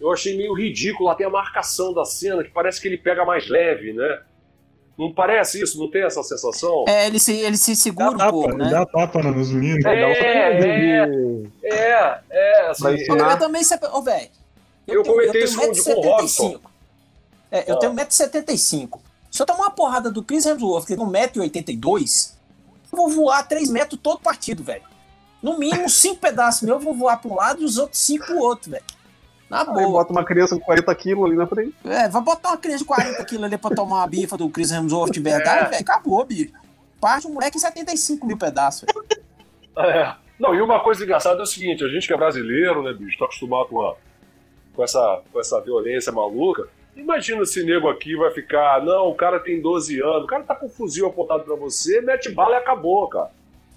eu 0.00 0.12
achei 0.12 0.36
meio 0.36 0.52
ridículo 0.54 1.08
até 1.08 1.24
a 1.24 1.30
marcação 1.30 1.92
da 1.92 2.04
cena, 2.04 2.42
que 2.44 2.50
parece 2.50 2.80
que 2.80 2.88
ele 2.88 2.98
pega 2.98 3.24
mais 3.24 3.48
leve, 3.48 3.92
né? 3.92 4.20
Não 4.98 5.12
parece 5.12 5.62
isso? 5.62 5.78
Não 5.78 5.88
tem 5.88 6.02
essa 6.02 6.22
sensação? 6.24 6.84
É, 6.88 7.06
ele 7.06 7.20
se, 7.20 7.32
ele 7.32 7.56
se 7.56 7.70
Dá 7.72 7.76
segura 7.76 8.10
um 8.10 8.16
tapa, 8.16 8.32
pouco, 8.32 8.56
né? 8.56 8.68
dá 8.70 8.84
tapa 8.84 9.22
nos 9.22 9.50
meninos. 9.52 9.84
É, 9.84 10.00
Dá 10.00 10.06
um 10.06 10.10
é, 10.10 11.06
de- 11.06 11.48
É, 11.62 12.20
é, 12.30 12.66
assim, 12.70 12.94
ensinar. 12.94 13.32
Eu 13.32 13.38
também. 13.38 13.62
Ô, 13.92 14.02
velho. 14.02 14.28
Eu 14.88 15.02
comentei 15.04 15.44
isso 15.44 15.56
com- 15.56 15.66
com 15.72 15.90
o 16.00 16.00
Robson. 16.02 16.58
É, 17.50 17.70
eu 17.70 17.76
Ah. 17.76 17.78
tenho 17.78 17.92
1,75m. 17.92 19.00
Se 19.30 19.40
eu 19.42 19.46
tomar 19.46 19.64
uma 19.66 19.70
porrada 19.70 20.10
do 20.10 20.22
Chris 20.22 20.46
Hemsworth, 20.46 20.86
que 20.86 20.96
tem 20.96 21.04
1,82m, 21.04 22.34
eu 22.90 22.96
vou 22.98 23.08
voar 23.08 23.46
3 23.46 23.70
metros 23.70 24.00
todo 24.02 24.18
partido, 24.20 24.64
velho. 24.64 24.82
No 25.42 25.58
mínimo, 25.58 25.88
5 25.88 26.16
pedaços 26.16 26.62
meus 26.62 26.82
vão 26.82 26.94
voar 26.94 27.18
pra 27.20 27.30
um 27.30 27.34
lado 27.36 27.62
e 27.62 27.64
os 27.64 27.78
outros 27.78 28.00
5 28.00 28.26
pro 28.26 28.38
outro, 28.38 28.70
velho. 28.72 28.84
Na 29.50 29.60
Aí 29.60 29.66
boa. 29.66 29.88
bota 29.88 30.12
uma 30.12 30.24
criança 30.24 30.54
com 30.56 30.60
40 30.64 30.94
quilos 30.94 31.24
ali 31.24 31.36
na 31.36 31.46
frente. 31.46 31.74
É, 31.84 32.08
vai 32.08 32.22
botar 32.22 32.50
uma 32.50 32.56
criança 32.58 32.78
de 32.80 32.84
40 32.84 33.24
quilos 33.24 33.44
ali 33.44 33.56
pra 33.56 33.70
tomar 33.74 33.96
uma 33.96 34.06
bifa 34.06 34.36
do 34.36 34.48
Chris 34.50 34.70
Hemsworth 34.70 35.10
de 35.12 35.20
verdade, 35.20 35.66
É. 35.66 35.68
velho. 35.70 35.82
Acabou, 35.82 36.24
bicho. 36.24 36.52
Parte 37.00 37.26
um 37.26 37.32
moleque 37.32 37.56
em 37.56 37.60
75 37.60 38.26
mil 38.26 38.36
pedaços, 38.36 38.86
velho. 38.92 39.88
É. 39.88 40.14
Não, 40.38 40.54
e 40.54 40.60
uma 40.60 40.80
coisa 40.80 41.02
engraçada 41.02 41.40
é 41.40 41.42
o 41.42 41.46
seguinte, 41.46 41.82
a 41.84 41.88
gente 41.88 42.06
que 42.06 42.12
é 42.12 42.16
brasileiro, 42.16 42.82
né, 42.82 42.92
bicho, 42.92 43.18
tá 43.18 43.24
acostumado 43.24 43.66
com, 43.68 43.80
a, 43.82 43.94
com, 44.74 44.84
essa, 44.84 45.20
com 45.32 45.40
essa 45.40 45.60
violência 45.60 46.12
maluca. 46.12 46.68
Imagina 46.96 47.42
esse 47.42 47.62
nego 47.64 47.88
aqui 47.88 48.16
vai 48.16 48.30
ficar, 48.32 48.84
não, 48.84 49.08
o 49.08 49.14
cara 49.14 49.38
tem 49.40 49.60
12 49.62 50.00
anos, 50.00 50.24
o 50.24 50.26
cara 50.26 50.42
tá 50.44 50.54
com 50.54 50.66
um 50.66 50.70
fuzil 50.70 51.06
apontado 51.06 51.44
pra 51.44 51.54
você, 51.56 52.00
mete 52.00 52.28
bala 52.30 52.54
e 52.56 52.58
acabou, 52.58 53.08
cara. 53.08 53.30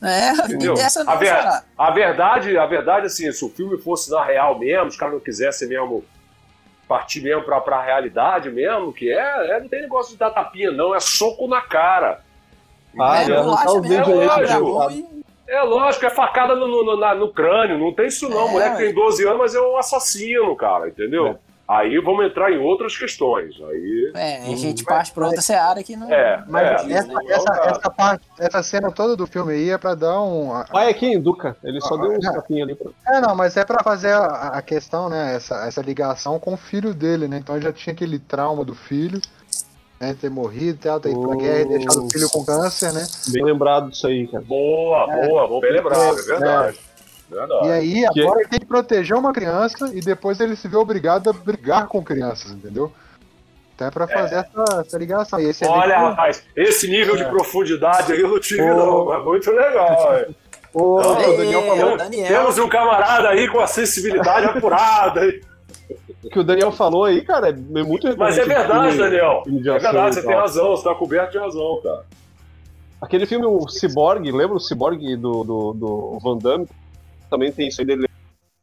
É, 0.03 0.31
Entendeu? 0.45 0.73
essa 0.73 1.03
não, 1.03 1.13
a, 1.13 1.15
ver- 1.15 1.25
será? 1.27 1.63
a 1.77 1.91
verdade, 1.91 2.57
a 2.57 2.65
verdade, 2.65 3.05
assim, 3.05 3.31
se 3.31 3.45
o 3.45 3.49
filme 3.49 3.77
fosse 3.77 4.09
na 4.09 4.23
real 4.23 4.57
mesmo, 4.57 4.87
os 4.87 4.95
caras 4.97 5.13
não 5.13 5.21
quisessem 5.21 5.67
mesmo 5.67 6.03
partir 6.87 7.21
mesmo 7.21 7.43
pra, 7.43 7.61
pra 7.61 7.81
realidade 7.81 8.49
mesmo, 8.49 8.91
que 8.91 9.11
é, 9.11 9.51
é, 9.55 9.59
não 9.59 9.69
tem 9.69 9.81
negócio 9.81 10.11
de 10.13 10.17
dar 10.17 10.31
tapinha, 10.31 10.71
não, 10.71 10.93
é 10.95 10.99
soco 10.99 11.47
na 11.47 11.61
cara. 11.61 12.21
Ah, 12.99 13.21
é, 13.23 13.35
a 13.35 13.41
lógico. 13.41 14.73
mão 14.73 14.91
e- 14.91 15.21
É 15.47 15.61
lógico, 15.63 16.05
é 16.05 16.09
facada 16.09 16.55
no, 16.55 16.67
no, 16.67 16.97
na- 16.97 17.13
no 17.15 17.31
crânio, 17.31 17.77
não 17.77 17.93
tem 17.93 18.07
isso 18.07 18.27
não. 18.29 18.39
É, 18.39 18.43
O 18.45 18.47
moleque 18.49 18.77
tem 18.77 18.93
12 18.93 19.25
anos, 19.25 19.37
mas 19.37 19.55
é 19.55 19.61
um 19.61 19.77
assassino, 19.77 20.55
cara, 20.55 20.87
entendeu? 20.87 21.27
É. 21.27 21.35
Aí 21.71 21.97
vamos 22.01 22.25
entrar 22.25 22.51
em 22.51 22.57
outras 22.57 22.97
questões. 22.97 23.55
Aí. 23.61 24.11
É, 24.13 24.37
a 24.51 24.55
gente 24.57 24.83
parte 24.83 25.13
pra 25.13 25.27
outra 25.27 25.41
seara 25.41 25.81
que 25.81 25.95
não. 25.95 26.11
É, 26.11 26.43
Mas 26.45 26.85
é. 26.89 26.93
essa, 26.93 27.07
não- 27.07 27.21
essa, 27.31 27.53
essa 27.69 27.89
parte, 27.89 28.25
essa 28.37 28.61
cena 28.61 28.91
toda 28.91 29.15
do 29.15 29.25
filme 29.25 29.53
aí 29.53 29.69
é 29.69 29.77
pra 29.77 29.95
dar 29.95 30.21
um. 30.21 30.49
Vai 30.69 30.89
aqui 30.89 31.05
em 31.05 31.17
Duca. 31.21 31.55
Ele 31.63 31.79
só 31.79 31.95
deu 31.95 32.11
uns 32.11 32.25
Ah, 32.25 32.33
tapinhos 32.33 32.67
ali. 32.67 32.75
Pra... 32.75 32.91
É, 33.15 33.21
não, 33.21 33.33
mas 33.35 33.55
é 33.55 33.63
pra 33.63 33.81
fazer 33.83 34.11
a, 34.11 34.25
a 34.49 34.61
questão, 34.61 35.07
né? 35.07 35.33
Essa, 35.33 35.65
essa 35.65 35.81
ligação 35.81 36.37
com 36.39 36.55
o 36.55 36.57
filho 36.57 36.93
dele, 36.93 37.29
né? 37.29 37.37
Então 37.37 37.59
já 37.61 37.71
tinha 37.71 37.93
aquele 37.93 38.19
trauma 38.19 38.65
do 38.65 38.75
filho, 38.75 39.21
né? 39.97 40.13
Ter 40.19 40.29
morrido, 40.29 40.77
ter, 40.77 40.99
ter 40.99 41.11
ido 41.11 41.21
pra 41.25 41.37
guerra 41.37 41.61
e 41.61 41.65
deixado 41.69 42.05
o 42.05 42.09
filho 42.11 42.29
com 42.31 42.43
câncer, 42.43 42.91
né? 42.91 43.07
Bem 43.29 43.45
lembrado 43.45 43.89
disso 43.91 44.07
aí, 44.07 44.27
cara. 44.27 44.43
Boa, 44.43 45.07
boa, 45.07 45.47
bom, 45.47 45.61
bem 45.61 45.71
lembrado, 45.71 46.19
é 46.19 46.21
verdade. 46.21 46.79
Verdade. 47.31 47.67
E 47.67 47.71
aí, 47.71 48.09
Que- 48.11 48.21
agora 48.21 48.41
ele 48.41 48.49
tem 48.49 48.59
que 48.59 48.65
proteger 48.65 49.15
uma 49.15 49.31
criança 49.31 49.89
e 49.93 50.01
depois 50.01 50.39
ele 50.39 50.55
se 50.55 50.67
vê 50.67 50.75
obrigado 50.75 51.29
a 51.29 51.33
brigar 51.33 51.87
com 51.87 52.03
crianças, 52.03 52.51
entendeu? 52.51 52.91
Então 53.73 53.87
é 53.87 53.91
pra 53.91 54.07
fazer 54.07 54.35
essa, 54.35 54.81
essa 54.81 54.97
ligação. 54.97 55.39
E 55.39 55.45
esse 55.45 55.65
Olha, 55.65 55.93
elenco- 55.93 56.09
rapaz, 56.09 56.43
esse 56.55 56.87
nível 56.89 57.15
É. 57.15 57.17
de 57.23 57.25
profundidade 57.29 58.11
aí 58.11 58.19
eu 58.21 58.27
não 58.29 58.39
tive, 58.39 58.65
não. 58.65 59.05
Mas 59.05 59.23
muito 59.23 59.49
legal. 59.51 59.87
é. 60.13 60.29
Ô, 60.73 61.01
Não, 61.01 61.11
o 61.33 61.37
Daniel 61.37 61.59
É, 61.61 61.77
falou 61.77 61.97
Daniel. 61.97 62.27
Temos 62.27 62.57
um 62.59 62.69
camarada 62.69 63.29
aí 63.29 63.47
com 63.49 63.59
a 63.59 63.67
sensibilidade 63.67 64.45
apurada. 64.47 65.21
aí. 65.21 65.41
que 66.31 66.39
o 66.39 66.43
Daniel 66.43 66.71
falou 66.71 67.05
aí, 67.05 67.21
cara, 67.25 67.49
é 67.49 67.53
muito 67.53 68.07
Mas 68.17 68.37
é 68.37 68.45
verdade, 68.45 68.91
filme- 68.93 68.97
Daniel. 69.09 69.41
filme 69.43 69.59
É 69.67 69.79
verdade, 69.79 70.15
você 70.15 70.21
tem 70.21 70.35
razão, 70.35 70.69
você 70.77 70.83
tá 70.83 70.93
coberto 70.95 71.31
de 71.31 71.37
razão, 71.39 71.81
cara. 71.83 72.03
Aquele 73.01 73.25
filme, 73.25 73.45
o 73.47 73.67
Cyborg, 73.67 74.31
lembra 74.31 74.55
o 74.55 74.59
Cyborg 74.59 75.15
do, 75.17 75.43
do, 75.43 75.73
do 75.73 76.19
Van 76.21 76.37
Damme? 76.37 76.67
Também 77.31 77.49
tem 77.51 77.69
isso 77.69 77.79
aí 77.79 77.87
dele 77.87 78.07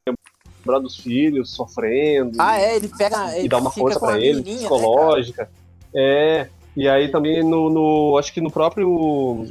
lembrar 0.06 0.78
dos 0.80 0.96
filhos 0.98 1.50
sofrendo. 1.54 2.36
Ah, 2.38 2.60
é, 2.60 2.76
ele 2.76 2.88
pega. 2.88 3.34
e 3.34 3.40
Ele 3.40 3.48
dá 3.48 3.56
uma 3.56 3.70
força 3.70 3.98
com 3.98 4.04
a 4.06 4.10
pra 4.10 4.20
ele, 4.20 4.42
né, 4.42 4.56
psicológica. 4.56 5.50
é, 5.94 6.48
e 6.76 6.86
aí 6.86 7.10
também 7.10 7.42
no, 7.42 7.70
no- 7.70 8.18
Acho 8.18 8.30
que 8.32 8.42
no 8.42 8.50
próprio. 8.50 9.46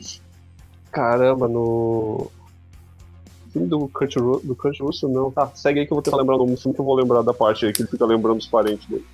Caramba, 0.91 1.47
no. 1.47 2.29
Filme 3.51 3.67
do 3.67 3.87
Kurt, 3.87 4.15
Ru- 4.17 4.39
do 4.43 4.55
Kurt 4.55 4.79
Russell, 4.79 5.09
não. 5.09 5.31
Tá, 5.31 5.47
segue 5.55 5.79
aí 5.79 5.87
que 5.87 5.91
eu 5.91 5.95
vou 5.95 6.03
tentar 6.03 6.17
lembrar 6.17 6.35
o 6.35 6.39
nome 6.39 6.51
do 6.51 6.61
filme 6.61 6.75
que 6.75 6.81
eu 6.81 6.85
vou 6.85 6.95
lembrar 6.95 7.23
da 7.23 7.33
parte 7.33 7.65
aí 7.65 7.73
que 7.73 7.81
ele 7.81 7.89
fica 7.89 8.05
lembrando 8.05 8.37
os 8.37 8.45
parentes 8.47 8.87
dele. 8.87 9.05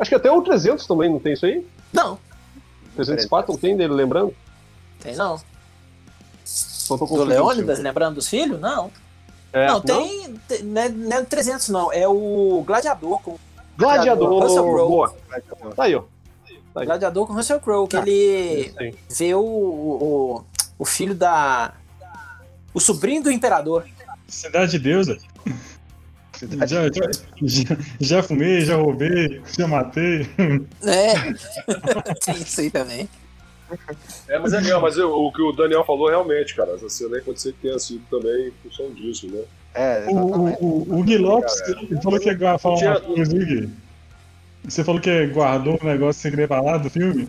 Acho 0.00 0.08
que 0.08 0.14
até 0.14 0.32
o 0.32 0.40
300 0.40 0.86
também, 0.86 1.10
não 1.10 1.18
tem 1.20 1.34
isso 1.34 1.44
aí? 1.44 1.66
Não, 1.92 2.18
304 2.96 3.52
não 3.52 3.60
tem 3.60 3.76
dele 3.76 3.92
lembrando? 3.92 4.34
tem 5.00 5.14
não. 5.16 5.38
Do 6.88 7.24
Leônidas, 7.24 7.78
lembrando 7.78 8.14
dos 8.16 8.28
filhos? 8.28 8.58
Não. 8.60 8.90
É, 9.52 9.66
não, 9.66 9.80
tem. 9.80 10.34
tem- 10.48 10.62
não, 10.62 10.82
é, 10.82 10.88
não 10.88 11.16
é 11.16 11.20
o 11.20 11.26
300, 11.26 11.68
não. 11.68 11.92
É 11.92 12.08
o 12.08 12.62
Gladiador 12.66 13.20
com. 13.20 13.38
Gladiador, 13.76 14.42
Russell 14.42 14.64
Crowe. 14.64 14.88
boa. 14.88 15.16
Tá 15.74 15.84
aí, 15.84 15.94
ó. 15.94 16.04
Aí. 16.74 16.86
Gladiador 16.86 17.26
com 17.26 17.32
Russell 17.34 17.60
Crowe, 17.60 17.86
que 17.88 17.96
Ah, 17.96 18.00
ele 18.00 18.74
vê 19.10 19.34
o, 19.34 19.40
o, 19.40 20.44
o 20.78 20.84
filho 20.84 21.14
da. 21.14 21.74
O 22.72 22.80
sobrinho 22.80 23.22
do 23.22 23.30
imperador. 23.30 23.84
Cidade 24.26 24.72
de 24.72 24.78
Deusa. 24.78 25.18
Já, 26.66 26.88
já, 26.88 27.10
já, 27.42 27.76
já 28.00 28.22
fumei, 28.22 28.62
já 28.62 28.76
roubei, 28.76 29.40
já 29.56 29.68
matei. 29.68 30.28
É. 30.82 31.12
tem 32.24 32.36
isso 32.42 32.60
aí 32.62 32.70
também. 32.70 33.08
É, 34.28 34.38
mas 34.38 34.52
é 34.52 34.60
mesmo, 34.60 34.80
mas 34.80 34.96
eu- 34.96 35.12
o 35.12 35.32
que 35.32 35.42
o 35.42 35.52
Daniel 35.52 35.84
falou 35.84 36.08
realmente, 36.08 36.54
cara. 36.54 36.72
Essa 36.72 36.88
cena 36.88 37.16
aí 37.16 37.22
pode 37.22 37.40
ser 37.40 37.52
que 37.52 37.60
tenha 37.62 37.78
sido 37.78 38.02
também 38.10 38.48
em 38.48 38.52
função 38.68 38.92
disso, 38.92 39.26
né? 39.28 39.42
É, 39.74 40.04
O, 40.08 40.16
o, 40.16 40.48
o, 40.64 40.98
o 41.00 41.02
Gui 41.02 41.16
Lopes 41.18 41.60
ele 41.66 42.00
falou 42.02 42.20
que 42.20 42.30
ia 42.30 42.58
falar 42.58 42.76
Tinha- 42.76 42.90
uma 42.98 43.00
coisa, 43.00 43.32
Gui. 43.38 43.70
Você 44.64 44.84
falou 44.84 45.00
que 45.00 45.26
guardou 45.28 45.78
um 45.82 45.86
negócio 45.86 46.20
sem 46.22 46.30
querer 46.30 46.46
falar 46.48 46.78
do 46.78 46.88
filme? 46.90 47.28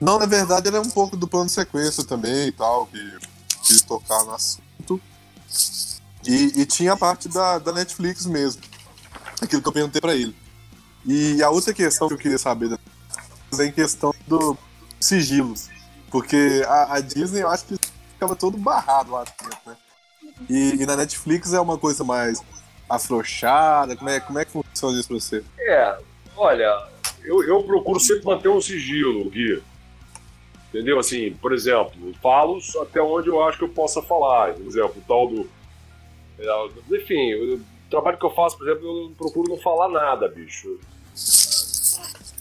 Não, 0.00 0.18
na 0.18 0.26
verdade, 0.26 0.68
ele 0.68 0.76
é 0.76 0.80
um 0.80 0.88
pouco 0.90 1.16
do 1.16 1.28
plano 1.28 1.46
de 1.46 1.52
sequência 1.52 2.02
também 2.04 2.48
e 2.48 2.52
tal, 2.52 2.86
que 2.86 2.98
quis 3.62 3.82
tocar 3.82 4.24
no 4.24 4.32
assunto. 4.32 5.00
E, 6.26 6.60
e 6.62 6.66
tinha 6.66 6.94
a 6.94 6.96
parte 6.96 7.28
da, 7.28 7.58
da 7.58 7.72
Netflix 7.72 8.24
mesmo. 8.26 8.62
Aquilo 9.40 9.60
que 9.62 9.68
eu 9.68 9.72
perguntei 9.72 10.00
pra 10.00 10.14
ele. 10.14 10.34
E 11.06 11.42
a 11.42 11.50
outra 11.50 11.72
questão 11.72 12.08
que 12.08 12.14
eu 12.14 12.18
queria 12.18 12.38
saber 12.38 12.78
é 13.58 13.64
em 13.64 13.72
questão 13.72 14.12
do 14.26 14.56
sigilo. 15.00 15.54
Porque 16.10 16.62
a, 16.66 16.96
a 16.96 17.00
Disney, 17.00 17.42
eu 17.42 17.48
acho 17.48 17.64
que 17.64 17.76
ficava 18.12 18.36
todo 18.36 18.58
barrado 18.58 19.12
lá 19.12 19.24
dentro, 19.24 19.58
né? 19.66 19.76
E, 20.48 20.82
e 20.82 20.86
na 20.86 20.96
Netflix 20.96 21.52
é 21.52 21.60
uma 21.60 21.78
coisa 21.78 22.04
mais 22.04 22.42
afrouxada. 22.88 23.96
Como 23.96 24.10
é, 24.10 24.20
como 24.20 24.38
é 24.38 24.44
que 24.44 24.52
funciona 24.52 24.98
isso 24.98 25.08
pra 25.08 25.16
você? 25.18 25.44
É, 25.58 25.98
olha, 26.36 26.88
eu, 27.22 27.42
eu 27.44 27.62
procuro 27.62 28.00
sempre 28.00 28.26
manter 28.26 28.48
um 28.48 28.60
sigilo, 28.60 29.30
Gui. 29.30 29.62
Entendeu? 30.68 30.98
Assim, 30.98 31.32
por 31.32 31.52
exemplo, 31.52 31.92
falo 32.22 32.58
até 32.82 33.00
onde 33.00 33.28
eu 33.28 33.42
acho 33.42 33.58
que 33.58 33.64
eu 33.64 33.68
possa 33.68 34.00
falar. 34.02 34.54
Por 34.54 34.66
exemplo, 34.66 34.94
o 34.96 35.04
tal 35.06 35.28
do. 35.28 35.50
é, 36.38 36.96
Enfim, 36.96 37.34
o 37.34 37.60
trabalho 37.90 38.18
que 38.18 38.24
eu 38.24 38.34
faço, 38.34 38.56
por 38.56 38.68
exemplo, 38.68 38.86
eu 38.86 39.12
procuro 39.16 39.50
não 39.50 39.58
falar 39.58 39.88
nada, 39.88 40.28
bicho. 40.28 40.78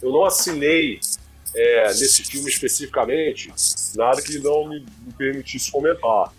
Eu 0.01 0.11
não 0.11 0.25
assinei 0.25 0.99
é, 1.53 1.87
nesse 1.87 2.23
filme 2.23 2.49
especificamente 2.49 3.51
nada 3.95 4.21
que 4.21 4.39
não 4.39 4.67
me, 4.67 4.85
permitisse 5.17 5.71
comentar. 5.71 6.33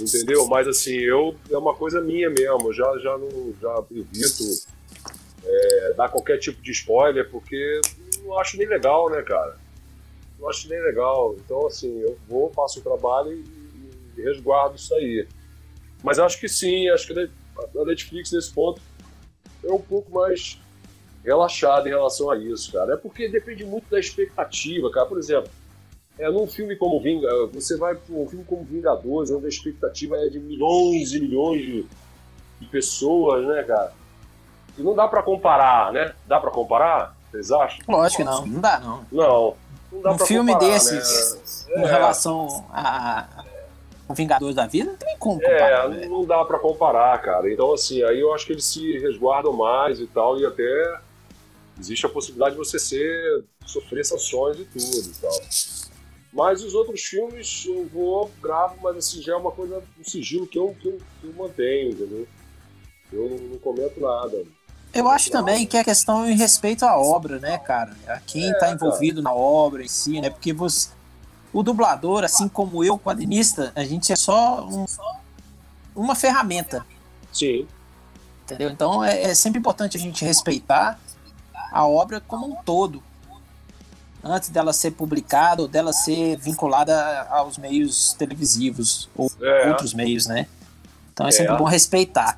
Entendeu? 0.00 0.46
Mas 0.46 0.66
assim, 0.66 0.94
eu 0.94 1.36
é 1.50 1.56
uma 1.56 1.74
coisa 1.74 2.00
minha 2.00 2.30
mesmo. 2.30 2.72
Já, 2.72 2.98
já 2.98 3.18
não 3.18 3.54
já 3.60 3.84
evito 3.90 4.44
é, 5.44 5.92
dar 5.94 6.08
qualquer 6.08 6.38
tipo 6.38 6.62
de 6.62 6.70
spoiler, 6.70 7.28
porque 7.30 7.80
não 8.24 8.38
acho 8.38 8.56
nem 8.56 8.66
legal, 8.66 9.10
né, 9.10 9.22
cara? 9.22 9.58
Não 10.38 10.48
acho 10.48 10.68
nem 10.68 10.80
legal. 10.80 11.36
Então, 11.38 11.66
assim, 11.66 12.00
eu 12.00 12.18
vou, 12.28 12.50
faço 12.52 12.80
o 12.80 12.82
trabalho 12.82 13.32
e, 13.32 13.44
e 14.16 14.22
resguardo 14.22 14.76
isso 14.76 14.94
aí. 14.94 15.26
Mas 16.02 16.18
acho 16.18 16.40
que 16.40 16.48
sim, 16.48 16.88
acho 16.88 17.06
que 17.06 17.30
a 17.78 17.84
Netflix 17.84 18.32
nesse 18.32 18.52
ponto 18.52 18.80
é 19.62 19.72
um 19.72 19.80
pouco 19.80 20.10
mais 20.10 20.58
relaxada 21.24 21.88
em 21.88 21.92
relação 21.92 22.30
a 22.30 22.36
isso, 22.36 22.72
cara. 22.72 22.94
É 22.94 22.96
porque 22.96 23.28
depende 23.28 23.64
muito 23.64 23.88
da 23.90 23.98
expectativa, 24.00 24.90
cara. 24.90 25.06
Por 25.06 25.18
exemplo, 25.18 25.48
é, 26.18 26.28
num 26.30 26.46
filme 26.46 26.76
como 26.76 27.00
Vinga, 27.00 27.28
você 27.52 27.76
vai 27.76 27.94
para 27.94 28.14
um 28.14 28.28
filme 28.28 28.44
como 28.44 28.64
Vingadores, 28.64 29.30
onde 29.30 29.46
a 29.46 29.48
expectativa 29.48 30.16
é 30.16 30.28
de 30.28 30.38
milhões 30.40 31.12
e 31.12 31.20
milhões 31.20 31.60
de, 31.62 31.86
de 32.60 32.66
pessoas, 32.66 33.46
né, 33.46 33.62
cara? 33.62 33.92
E 34.76 34.82
não 34.82 34.94
dá 34.94 35.06
pra 35.06 35.22
comparar, 35.22 35.92
né? 35.92 36.14
Dá 36.26 36.40
pra 36.40 36.50
comparar? 36.50 37.16
Vocês 37.30 37.50
acham? 37.50 37.78
Lógico 37.88 38.22
que 38.22 38.28
não, 38.28 38.46
não 38.46 38.60
dá 38.60 38.78
não. 38.80 39.06
Não. 39.10 39.54
não 39.90 40.02
dá 40.02 40.10
Um 40.12 40.16
pra 40.16 40.26
filme 40.26 40.52
comparar, 40.52 40.72
desses, 40.72 41.66
né? 41.68 41.76
em 41.82 41.84
É. 41.84 41.90
relação 41.90 42.66
a, 42.70 43.44
Vingadores 44.14 44.54
da 44.54 44.66
Vida, 44.66 44.90
não 44.90 44.96
tem 44.98 45.16
como 45.18 45.40
É, 45.42 45.44
comparar, 45.54 45.86
velho. 45.88 46.10
não 46.10 46.24
dá 46.26 46.44
pra 46.44 46.58
comparar, 46.58 47.18
cara. 47.22 47.50
Então, 47.50 47.72
assim, 47.72 48.02
aí 48.02 48.20
eu 48.20 48.34
acho 48.34 48.44
que 48.44 48.52
eles 48.52 48.64
se 48.66 48.98
resguardam 48.98 49.54
mais 49.54 50.00
e 50.00 50.06
tal, 50.06 50.38
e 50.38 50.44
até 50.44 50.98
existe 51.78 52.06
a 52.06 52.08
possibilidade 52.08 52.52
de 52.54 52.58
você 52.58 52.78
ser 52.78 53.44
sofrer 53.66 54.04
sanções 54.04 54.58
e 54.58 54.64
tudo 54.64 55.08
e 55.08 55.14
tal. 55.20 55.40
Mas 56.32 56.62
os 56.64 56.74
outros 56.74 57.02
filmes 57.02 57.64
eu 57.66 57.86
vou, 57.88 58.30
gravo, 58.40 58.76
mas 58.82 58.96
assim, 58.96 59.20
já 59.20 59.32
é 59.34 59.36
uma 59.36 59.50
coisa, 59.52 59.82
um 60.00 60.04
sigilo 60.04 60.46
que 60.46 60.58
eu, 60.58 60.74
que 60.80 60.88
eu, 60.88 60.98
que 61.20 61.26
eu 61.26 61.32
mantenho, 61.34 61.90
entendeu? 61.92 62.26
Eu 63.12 63.28
não, 63.30 63.36
não 63.48 63.58
comento 63.58 64.00
nada. 64.00 64.42
Eu 64.94 65.08
acho 65.08 65.30
também 65.30 65.66
que 65.66 65.76
é 65.76 65.84
questão 65.84 66.28
em 66.28 66.34
respeito 66.36 66.84
à 66.84 66.98
obra, 66.98 67.38
né, 67.38 67.58
cara? 67.58 67.96
A 68.06 68.18
quem 68.20 68.50
É, 68.50 68.58
tá 68.58 68.70
envolvido 68.72 69.22
na 69.22 69.32
obra 69.32 69.82
em 69.82 69.88
si, 69.88 70.20
né? 70.20 70.30
Porque 70.30 70.52
você, 70.52 70.90
o 71.52 71.62
dublador, 71.62 72.24
assim 72.24 72.48
como 72.48 72.82
eu, 72.82 72.98
quadrinista, 72.98 73.72
a 73.74 73.84
gente 73.84 74.12
é 74.12 74.16
só 74.16 74.66
um- 74.66 74.86
uma 75.94 76.14
ferramenta, 76.14 76.84
Sim, 77.32 77.66
entendeu? 78.44 78.70
Então 78.70 79.02
é, 79.04 79.22
é 79.24 79.34
sempre 79.34 79.58
importante 79.58 79.96
a 79.96 80.00
gente 80.00 80.24
respeitar 80.24 80.98
a 81.72 81.86
obra 81.86 82.20
como 82.20 82.46
um 82.46 82.54
todo. 82.62 83.02
Antes 84.24 84.50
dela 84.50 84.72
ser 84.72 84.92
publicada 84.92 85.62
ou 85.62 85.68
dela 85.68 85.92
ser 85.92 86.36
vinculada 86.36 87.22
aos 87.30 87.58
meios 87.58 88.12
televisivos 88.14 89.08
ou 89.16 89.30
é, 89.40 89.68
outros 89.68 89.92
meios, 89.94 90.26
né? 90.26 90.46
Então 91.12 91.26
é 91.26 91.32
sempre 91.32 91.54
É. 91.54 91.58
bom 91.58 91.64
respeitar. 91.64 92.36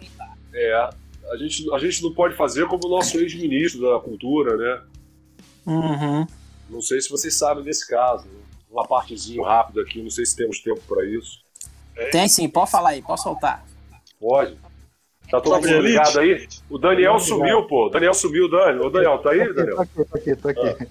é. 0.55 0.91
A 1.30 1.37
gente, 1.39 1.72
a 1.74 1.78
gente 1.78 2.03
não 2.03 2.12
pode 2.12 2.37
fazer 2.37 2.66
como 2.68 2.87
o 2.87 2.91
nosso 2.91 3.16
ex-ministro 3.18 3.80
da 3.80 3.99
cultura, 3.99 4.57
né? 4.57 4.82
Uhum. 5.66 6.26
Não 6.68 6.82
sei 6.82 7.01
se 7.01 7.09
vocês 7.09 7.35
sabem 7.35 7.64
desse 7.64 7.89
caso. 7.89 8.26
Uma 8.70 8.87
partezinho 8.87 9.43
rápida 9.43 9.80
aqui, 9.80 10.03
não 10.03 10.11
sei 10.11 10.26
se 10.26 10.37
temos 10.37 10.61
tempo 10.61 10.80
para 10.87 11.05
isso. 11.07 11.43
Tem 12.12 12.28
sim, 12.28 12.49
pode 12.49 12.70
falar 12.70 12.91
aí, 12.91 13.03
pode 13.03 13.22
soltar. 13.22 13.64
Pode. 14.20 14.59
Tá 15.31 15.41
todo 15.41 15.55
mundo 15.57 15.66
elite? 15.68 15.89
ligado 15.89 16.20
aí? 16.20 16.47
O 16.70 16.79
Daniel 16.79 17.18
sumiu, 17.18 17.62
pô. 17.66 17.87
O 17.87 17.89
Daniel 17.89 18.14
sumiu, 18.14 18.49
Dani. 18.49 18.81
Ô, 18.81 18.91
Daniel, 18.91 19.18
tá 19.18 19.31
aí, 19.31 19.47
Tô 19.47 19.55
Daniel? 19.55 19.81
aqui, 19.81 20.05
tô 20.05 20.18
aqui, 20.18 20.37
tô 20.37 20.49
aqui. 20.49 20.87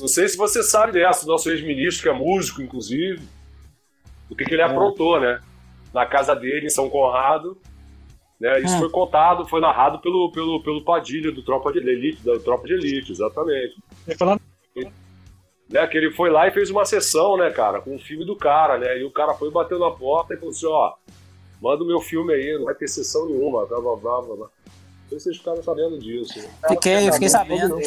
Não 0.00 0.08
sei 0.08 0.28
se 0.28 0.36
você 0.36 0.62
sabe 0.62 0.92
dessa, 0.92 1.24
o 1.24 1.28
nosso 1.28 1.50
ex-ministro, 1.50 2.02
que 2.02 2.08
é 2.08 2.12
músico, 2.12 2.62
inclusive, 2.62 3.20
o 4.30 4.36
que, 4.36 4.44
que 4.44 4.54
ele 4.54 4.62
aprontou, 4.62 5.18
né? 5.20 5.40
Na 5.92 6.06
casa 6.06 6.34
dele, 6.34 6.66
em 6.66 6.70
São 6.70 6.88
Conrado. 6.88 7.58
Né? 8.40 8.60
Isso 8.60 8.74
Hum. 8.76 8.80
foi 8.80 8.90
contado, 8.90 9.46
foi 9.48 9.60
narrado 9.60 9.98
pelo, 10.00 10.30
pelo, 10.32 10.62
pelo 10.62 10.84
Padilha, 10.84 11.30
do 11.32 11.42
Tropa 11.42 11.72
de 11.72 11.78
Elite, 11.78 12.24
da 12.24 12.38
Tropa 12.38 12.66
de 12.66 12.74
Elite, 12.74 13.12
exatamente. 13.12 13.76
Ia 14.08 14.16
falar 14.16 14.38
né, 15.70 15.86
que 15.86 15.96
ele 15.96 16.10
foi 16.10 16.28
lá 16.30 16.46
e 16.46 16.50
fez 16.50 16.68
uma 16.70 16.84
sessão, 16.84 17.36
né, 17.36 17.50
cara, 17.50 17.80
com 17.80 17.96
o 17.96 17.98
filme 17.98 18.24
do 18.26 18.36
cara, 18.36 18.76
né? 18.78 18.98
E 18.98 19.04
o 19.04 19.10
cara 19.10 19.32
foi 19.34 19.50
bateu 19.50 19.78
na 19.78 19.90
porta 19.90 20.34
e 20.34 20.36
falou 20.36 20.50
assim, 20.50 20.66
ó, 20.66 20.92
manda 21.62 21.84
o 21.84 21.86
meu 21.86 22.00
filme 22.00 22.34
aí, 22.34 22.58
não 22.58 22.64
vai 22.64 22.74
ter 22.74 22.88
sessão 22.88 23.26
nenhuma, 23.26 23.64
blá 23.64 23.80
blá 23.80 23.96
blá 23.96 24.20
blá. 24.22 24.36
Não 24.36 24.48
sei 25.08 25.18
se 25.18 25.24
vocês 25.24 25.36
ficaram 25.38 25.62
sabendo 25.62 25.98
disso. 25.98 26.38
né? 26.40 26.48
Fiquei, 26.68 27.12
fiquei 27.12 27.28
sabendo. 27.28 27.78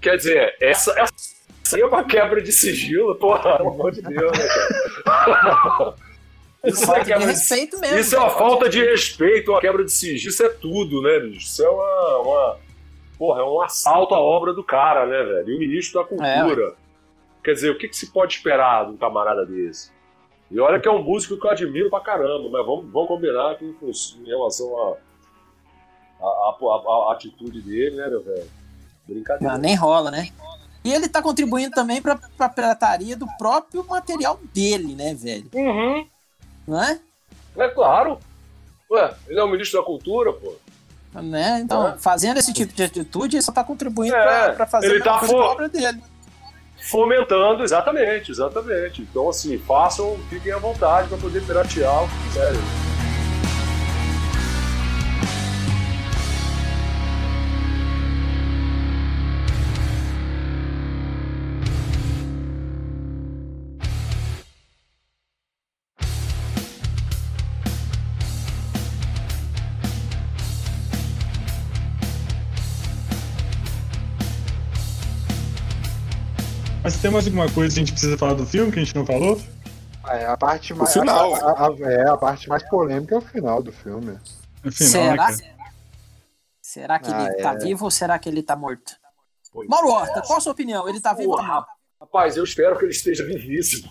Quer 0.00 0.16
dizer, 0.16 0.56
essa, 0.60 0.92
essa 1.00 1.78
é 1.78 1.84
uma 1.84 2.04
quebra 2.04 2.40
de 2.42 2.52
sigilo, 2.52 3.14
porra, 3.16 3.56
pelo 3.56 3.70
amor 3.70 3.90
de 3.92 4.02
Deus, 4.02 4.32
né, 4.38 4.46
cara? 4.46 5.94
Isso 6.64 6.92
é, 6.92 7.04
quebra 7.04 7.32
de, 7.32 7.76
mesmo. 7.80 7.98
isso 7.98 8.16
é 8.16 8.18
uma 8.18 8.30
falta 8.30 8.68
de 8.68 8.84
respeito, 8.84 9.52
uma 9.52 9.60
quebra 9.60 9.84
de 9.84 9.92
sigilo, 9.92 10.30
isso 10.30 10.42
é 10.42 10.48
tudo, 10.48 11.00
né, 11.02 11.20
bicho? 11.20 11.46
Isso 11.46 11.62
é 11.64 11.68
uma, 11.68 12.16
uma- 12.18 12.56
Porra, 13.16 13.40
é 13.40 13.44
um 13.44 13.60
assalto 13.60 14.14
à 14.14 14.20
obra 14.20 14.52
do 14.52 14.62
cara, 14.62 15.04
né, 15.06 15.22
velho? 15.24 15.50
E 15.50 15.56
o 15.56 15.58
ministro 15.58 16.00
da 16.00 16.06
cultura. 16.08 16.74
Quer 17.42 17.52
dizer, 17.54 17.70
o 17.70 17.78
que, 17.78 17.88
que 17.88 17.96
se 17.96 18.12
pode 18.12 18.34
esperar 18.34 18.86
de 18.86 18.92
um 18.92 18.96
camarada 18.96 19.44
desse? 19.44 19.90
E 20.50 20.58
olha 20.60 20.80
que 20.80 20.88
é 20.88 20.90
um 20.90 21.02
músico 21.02 21.36
que 21.38 21.46
eu 21.46 21.50
admiro 21.50 21.90
pra 21.90 22.00
caramba, 22.00 22.48
mas 22.50 22.64
vamos, 22.64 22.90
vamos 22.90 23.08
combinar 23.08 23.56
que 23.56 23.64
em 23.64 24.24
relação 24.26 24.66
à 24.78 24.96
a, 26.20 26.26
a, 26.26 26.56
a- 26.60 27.10
a 27.10 27.12
atitude 27.12 27.60
dele, 27.60 27.96
né, 27.96 28.08
meu 28.08 28.22
velho? 28.22 28.50
Brincadeira. 29.06 29.52
Não, 29.54 29.60
nem 29.60 29.74
rola, 29.74 30.10
né? 30.10 30.30
E 30.84 30.92
ele 30.92 31.08
tá 31.08 31.20
contribuindo 31.22 31.70
também 31.74 32.00
pra, 32.00 32.16
pra 32.36 32.48
pirataria 32.48 33.16
do 33.16 33.26
próprio 33.36 33.84
material 33.84 34.40
dele, 34.54 34.94
né, 34.94 35.14
velho? 35.14 35.48
Uhum. 35.54 36.06
Não 36.66 36.82
é? 36.82 36.98
É 37.56 37.68
claro. 37.68 38.18
Ué, 38.90 39.14
ele 39.28 39.38
é 39.38 39.42
o 39.44 39.48
ministro 39.48 39.80
da 39.80 39.84
cultura, 39.86 40.32
pô. 40.32 40.54
Né? 41.20 41.60
Então, 41.62 41.88
É. 41.88 41.98
fazendo 41.98 42.38
esse 42.38 42.52
tipo 42.52 42.72
de 42.72 42.82
atitude, 42.82 43.36
ele 43.36 43.42
só 43.42 43.50
tá 43.52 43.64
contribuindo 43.64 44.14
É, 44.14 44.22
pra, 44.46 44.52
pra 44.54 44.66
fazer 44.66 44.86
ele 44.90 45.00
a 45.00 45.04
tá 45.04 45.18
pra 45.18 45.36
obra 45.36 45.68
dele. 45.68 46.02
Fomentando, 46.88 47.62
exatamente, 47.62 48.30
exatamente. 48.30 49.02
Então, 49.02 49.28
assim, 49.28 49.58
façam, 49.58 50.18
fiquem 50.30 50.52
à 50.52 50.58
vontade 50.58 51.08
pra 51.08 51.18
poder 51.18 51.42
piratear 51.42 52.04
o 52.04 52.08
que 52.08 52.28
quiserem. 52.28 52.87
Tem 77.08 77.12
mais 77.14 77.26
alguma 77.26 77.50
coisa 77.50 77.74
que 77.74 77.80
a 77.80 77.84
gente 77.84 77.92
precisa 77.92 78.18
falar 78.18 78.34
do 78.34 78.44
filme 78.44 78.70
que 78.70 78.78
a 78.78 78.84
gente 78.84 78.94
não 78.94 79.06
falou? 79.06 79.40
É, 80.08 80.26
a 80.26 80.36
parte 80.36 80.74
mais. 80.74 80.92
final. 80.92 81.34
a- 81.34 81.38
a- 81.52 81.68
a- 81.68 81.90
é, 81.90 82.08
a 82.08 82.16
parte 82.18 82.48
mais 82.48 82.62
polêmica 82.68 83.14
é 83.14 83.18
o 83.18 83.22
final 83.22 83.62
do 83.62 83.72
filme. 83.72 84.18
Final, 84.70 84.70
né, 84.70 84.70
será? 84.72 85.16
cara? 85.16 85.36
Será 86.60 86.98
que 86.98 87.10
Ah, 87.10 87.24
ele 87.24 87.40
é. 87.40 87.42
tá 87.42 87.54
vivo 87.54 87.84
ou 87.86 87.90
será 87.90 88.18
que 88.18 88.28
ele 88.28 88.42
tá 88.42 88.54
morto? 88.54 88.92
Pois 89.50 89.66
Mauro 89.68 89.88
Horta, 89.88 90.20
qual 90.22 90.38
a 90.38 90.40
sua 90.40 90.52
opinião? 90.52 90.86
Ele 90.86 91.00
tá 91.00 91.14
vivo 91.14 91.30
ou 91.30 91.36
Porra, 91.36 91.54
não? 91.54 91.66
Rapaz, 92.10 92.38
eu 92.38 92.44
espero 92.44 92.76
que 92.78 92.86
ele 92.86 92.92
esteja 92.92 93.22
vivíssimo. 93.24 93.86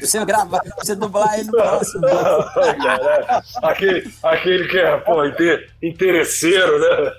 Você 0.00 0.24
gravar, 0.24 0.62
você 0.78 0.94
dublar 0.94 1.34
ele 1.40 1.46
no 1.46 1.52
próximo. 1.52 2.02
Cara, 2.02 3.42
aquele, 3.62 4.14
aquele 4.22 4.68
que 4.68 4.78
é, 4.78 4.96
pô, 4.98 5.24
inte- 5.24 5.68
interesseiro, 5.82 6.78
né? 6.78 7.12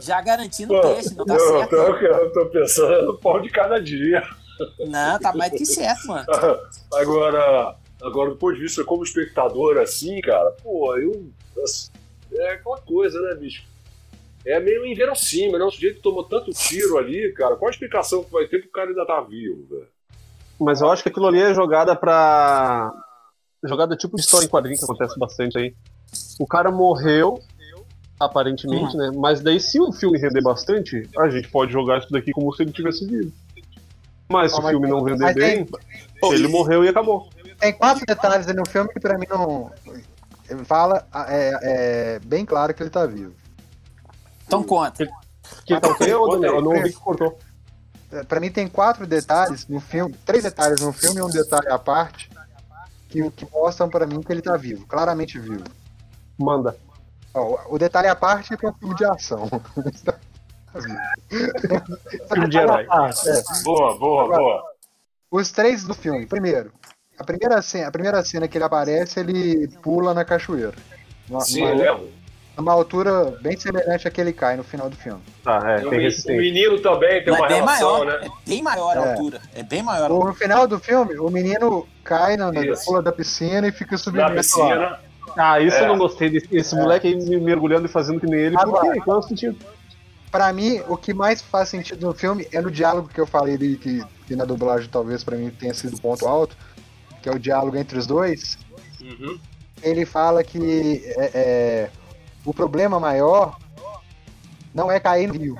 Já 0.00 0.20
garantindo 0.20 0.74
o 0.74 0.80
peixe, 0.82 1.14
não 1.14 1.24
tá 1.24 1.34
eu, 1.34 1.58
certo. 1.58 1.70
tô, 1.70 1.76
eu 1.96 2.32
tô 2.32 2.46
pensando 2.46 3.06
no 3.06 3.18
pão 3.18 3.40
de 3.40 3.48
cada 3.50 3.80
dia. 3.80 4.20
Não, 4.80 5.16
tá 5.20 5.32
mais 5.32 5.52
do 5.52 5.58
que 5.58 5.66
certo, 5.66 6.08
mano. 6.08 6.26
Agora, 6.92 7.76
agora, 8.02 8.30
do 8.30 8.36
ponto 8.36 8.54
de 8.56 8.62
vista 8.62 8.82
como 8.82 9.04
espectador, 9.04 9.78
assim, 9.78 10.20
cara, 10.22 10.50
pô, 10.60 10.96
eu. 10.96 11.30
assim, 11.62 11.90
É 12.34 12.54
aquela 12.54 12.78
coisa, 12.78 13.20
né, 13.22 13.34
bicho? 13.36 13.62
É 14.46 14.60
meio 14.60 14.86
inverossímil, 14.86 15.58
né? 15.58 15.64
O 15.64 15.70
sujeito 15.72 16.00
tomou 16.00 16.22
tanto 16.22 16.52
tiro 16.52 16.96
ali, 16.96 17.32
cara. 17.32 17.56
Qual 17.56 17.68
a 17.68 17.72
explicação 17.72 18.22
que 18.22 18.30
vai 18.30 18.46
ter 18.46 18.60
pro 18.60 18.70
cara 18.70 18.90
ainda 18.90 19.04
tá 19.04 19.20
vivo, 19.20 19.66
velho? 19.68 19.88
Mas 20.58 20.80
eu 20.80 20.90
acho 20.90 21.02
que 21.02 21.08
aquilo 21.08 21.26
ali 21.26 21.40
é 21.40 21.52
jogada 21.52 21.96
pra. 21.96 22.92
Jogada 23.64 23.96
tipo 23.96 24.14
de 24.14 24.22
história 24.22 24.46
em 24.46 24.48
quadrinho 24.48 24.78
que 24.78 24.84
acontece 24.84 25.18
bastante 25.18 25.58
aí. 25.58 25.74
O 26.38 26.46
cara 26.46 26.70
morreu, 26.70 27.40
aparentemente, 28.20 28.96
né? 28.96 29.10
Mas 29.16 29.40
daí, 29.40 29.58
se 29.58 29.80
o 29.80 29.92
filme 29.92 30.16
render 30.18 30.42
bastante, 30.42 31.02
a 31.18 31.28
gente 31.28 31.48
pode 31.48 31.72
jogar 31.72 31.98
isso 31.98 32.10
daqui 32.12 32.30
como 32.30 32.54
se 32.54 32.62
ele 32.62 32.70
tivesse 32.70 33.04
vivo. 33.04 33.32
Mas 34.28 34.52
se 34.52 34.58
Ah, 34.58 34.60
o 34.60 34.62
mas 34.62 34.70
filme 34.70 34.88
não 34.88 35.02
render 35.02 35.34
bem, 35.34 35.66
Pô, 36.20 36.32
ele 36.32 36.46
morreu 36.46 36.84
e 36.84 36.88
acabou. 36.88 37.28
Tem 37.58 37.72
quatro 37.72 38.04
detalhes 38.06 38.46
no 38.46 38.66
filme 38.68 38.88
que 38.92 39.00
pra 39.00 39.18
mim 39.18 39.26
não. 39.28 39.72
Fala 40.64 41.04
é, 41.28 41.50
é 41.62 42.18
bem 42.20 42.46
claro 42.46 42.72
que 42.72 42.82
ele 42.82 42.90
tá 42.90 43.04
vivo. 43.04 43.34
Então 44.46 44.62
conta. 44.62 45.06
Que 45.64 45.78
tá 45.80 45.88
o 45.88 45.94
quê, 45.96 46.14
ô, 46.14 46.28
Daniel? 46.28 46.56
Eu 46.56 46.62
não 46.62 46.72
ouvi 46.72 46.92
que 46.92 46.98
cortou. 46.98 47.38
É, 48.12 48.22
Pra 48.22 48.40
mim 48.40 48.50
tem 48.50 48.68
quatro 48.68 49.06
detalhes 49.06 49.66
no 49.66 49.80
filme, 49.80 50.14
três 50.24 50.44
detalhes 50.44 50.80
no 50.80 50.92
filme 50.92 51.18
e 51.18 51.22
um 51.22 51.30
detalhe 51.30 51.68
à 51.68 51.78
parte 51.78 52.30
que, 53.08 53.30
que 53.30 53.46
mostram 53.50 53.88
pra 53.88 54.06
mim 54.06 54.20
que 54.20 54.32
ele 54.32 54.42
tá 54.42 54.56
vivo, 54.56 54.86
claramente 54.86 55.38
vivo. 55.38 55.64
Manda. 56.38 56.76
Ó, 57.34 57.58
o 57.68 57.78
detalhe 57.78 58.08
à 58.08 58.16
parte 58.16 58.54
é 58.54 58.56
que 58.56 58.66
é 58.66 58.70
um 58.70 58.74
filme 58.74 58.94
de 58.94 59.04
ação. 59.04 59.48
Filme 61.28 62.48
de 62.48 62.58
herói. 62.58 62.86
Ah, 62.90 63.10
é. 63.26 63.62
Boa, 63.64 63.98
boa, 63.98 64.26
boa. 64.28 64.62
Os 65.30 65.50
três 65.50 65.84
do 65.84 65.94
filme. 65.94 66.26
Primeiro, 66.26 66.70
a 67.18 67.24
primeira 67.24 67.60
cena, 67.62 67.88
a 67.88 67.90
primeira 67.90 68.22
cena 68.22 68.46
que 68.46 68.58
ele 68.58 68.64
aparece, 68.64 69.20
ele 69.20 69.68
pula 69.82 70.12
na 70.12 70.24
cachoeira. 70.24 70.74
Sim, 71.40 71.62
uma, 71.62 71.70
eu 71.70 71.76
lembro. 71.76 72.12
Uma 72.58 72.72
altura 72.72 73.36
bem 73.42 73.56
semelhante 73.58 74.08
à 74.08 74.10
que 74.10 74.20
ele 74.20 74.32
cai 74.32 74.56
no 74.56 74.64
final 74.64 74.88
do 74.88 74.96
filme. 74.96 75.20
Tá, 75.44 75.60
é, 75.64 75.76
o 75.86 75.90
tem 75.90 75.98
o 75.98 76.02
resistência. 76.02 76.40
menino 76.40 76.78
também 76.80 77.22
tem 77.22 77.32
Mas 77.32 77.40
uma 77.40 77.46
é 77.46 77.48
bem 77.48 77.58
relação, 77.58 77.92
maior. 78.04 78.20
né? 78.20 78.28
É 78.44 78.48
bem 78.48 78.62
maior 78.62 78.96
a 78.96 79.00
É. 79.06 79.10
altura. 79.12 79.40
É 79.54 79.62
bem 79.62 79.82
maior 79.82 80.04
a 80.06 80.08
No 80.08 80.34
final 80.34 80.66
do 80.66 80.78
filme, 80.78 81.18
o 81.18 81.28
menino 81.30 81.86
cai 82.02 82.36
na, 82.36 82.50
na 82.50 82.62
pula 82.84 83.02
da 83.02 83.12
piscina 83.12 83.66
e 83.68 83.72
fica 83.72 83.92
Na 83.92 83.98
submerso 83.98 84.58
lá. 84.58 84.66
piscina. 84.68 85.00
Ah, 85.36 85.60
isso 85.60 85.76
É. 85.76 85.82
eu 85.82 85.88
não 85.88 85.98
gostei 85.98 86.30
desse 86.30 86.48
esse 86.50 86.74
moleque 86.74 87.08
aí 87.08 87.14
me 87.16 87.38
mergulhando 87.38 87.84
e 87.86 87.88
fazendo 87.88 88.18
que 88.20 88.26
nem 88.26 88.40
ele. 88.40 88.54
Por 88.56 88.62
Agora- 88.62 88.92
quê? 88.94 89.00
Qual 89.02 89.16
é 89.16 89.20
o 89.20 89.22
sentido? 89.22 89.56
Pra 90.30 90.52
mim, 90.52 90.80
o 90.88 90.96
que 90.96 91.12
mais 91.14 91.40
faz 91.42 91.68
sentido 91.68 92.06
no 92.06 92.14
filme 92.14 92.46
é 92.52 92.60
no 92.60 92.70
diálogo 92.70 93.08
que 93.08 93.20
eu 93.20 93.26
falei 93.26 93.54
ali, 93.54 93.76
que, 93.76 94.02
que 94.26 94.34
na 94.34 94.44
dublagem 94.44 94.88
talvez 94.90 95.22
pra 95.22 95.36
mim 95.36 95.50
tenha 95.50 95.72
sido 95.74 95.96
o 95.96 96.00
ponto 96.00 96.26
alto, 96.26 96.56
que 97.22 97.28
é 97.28 97.32
o 97.32 97.38
diálogo 97.38 97.76
entre 97.76 97.98
os 97.98 98.06
dois. 98.06 98.58
Uhum. 99.00 99.38
Ele 99.82 100.04
fala 100.06 100.42
que 100.42 101.02
é, 101.16 101.30
é, 101.34 101.90
o 102.46 102.54
problema 102.54 102.98
maior 103.00 103.58
não 104.72 104.90
é 104.90 105.00
cair 105.00 105.26
no 105.26 105.34
rio, 105.34 105.58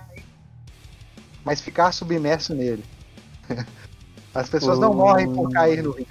mas 1.44 1.60
ficar 1.60 1.92
submerso 1.92 2.54
nele. 2.54 2.84
As 4.32 4.48
pessoas 4.48 4.78
não 4.78 4.94
morrem 4.94 5.32
por 5.32 5.50
cair 5.50 5.82
no 5.82 5.90
rio, 5.90 6.06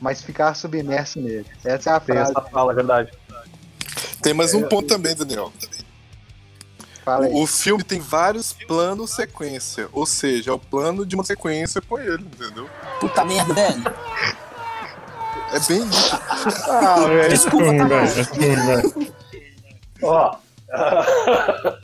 mas 0.00 0.20
ficar 0.20 0.54
submerso 0.54 1.20
nele. 1.20 1.46
Essa 1.64 1.90
é 1.90 1.92
a 1.94 2.00
Tem 2.00 2.14
frase. 2.14 2.32
essa 2.32 2.42
fala, 2.42 2.72
é 2.72 2.74
verdade. 2.74 3.12
Tem 4.20 4.34
mais 4.34 4.52
um 4.52 4.62
ponto 4.68 4.88
também, 4.88 5.14
Daniel. 5.14 5.52
Fala 7.04 7.26
aí. 7.26 7.32
O 7.32 7.46
filme 7.46 7.82
tem 7.84 8.00
vários 8.00 8.52
planos 8.52 9.12
sequência, 9.12 9.88
ou 9.92 10.04
seja, 10.04 10.50
é 10.50 10.54
o 10.54 10.58
plano 10.58 11.06
de 11.06 11.14
uma 11.14 11.24
sequência 11.24 11.80
com 11.80 11.98
ele, 11.98 12.24
entendeu? 12.24 12.68
Puta 13.00 13.24
merda, 13.24 13.54
velho. 13.54 13.94
É 15.52 15.60
bem 15.60 15.88
isso. 15.88 16.16
Ah, 16.68 17.06
velho. 17.06 17.28
Desculpa, 17.30 17.76
tá 17.76 17.84
velho. 17.86 19.12
Ó. 20.02 20.36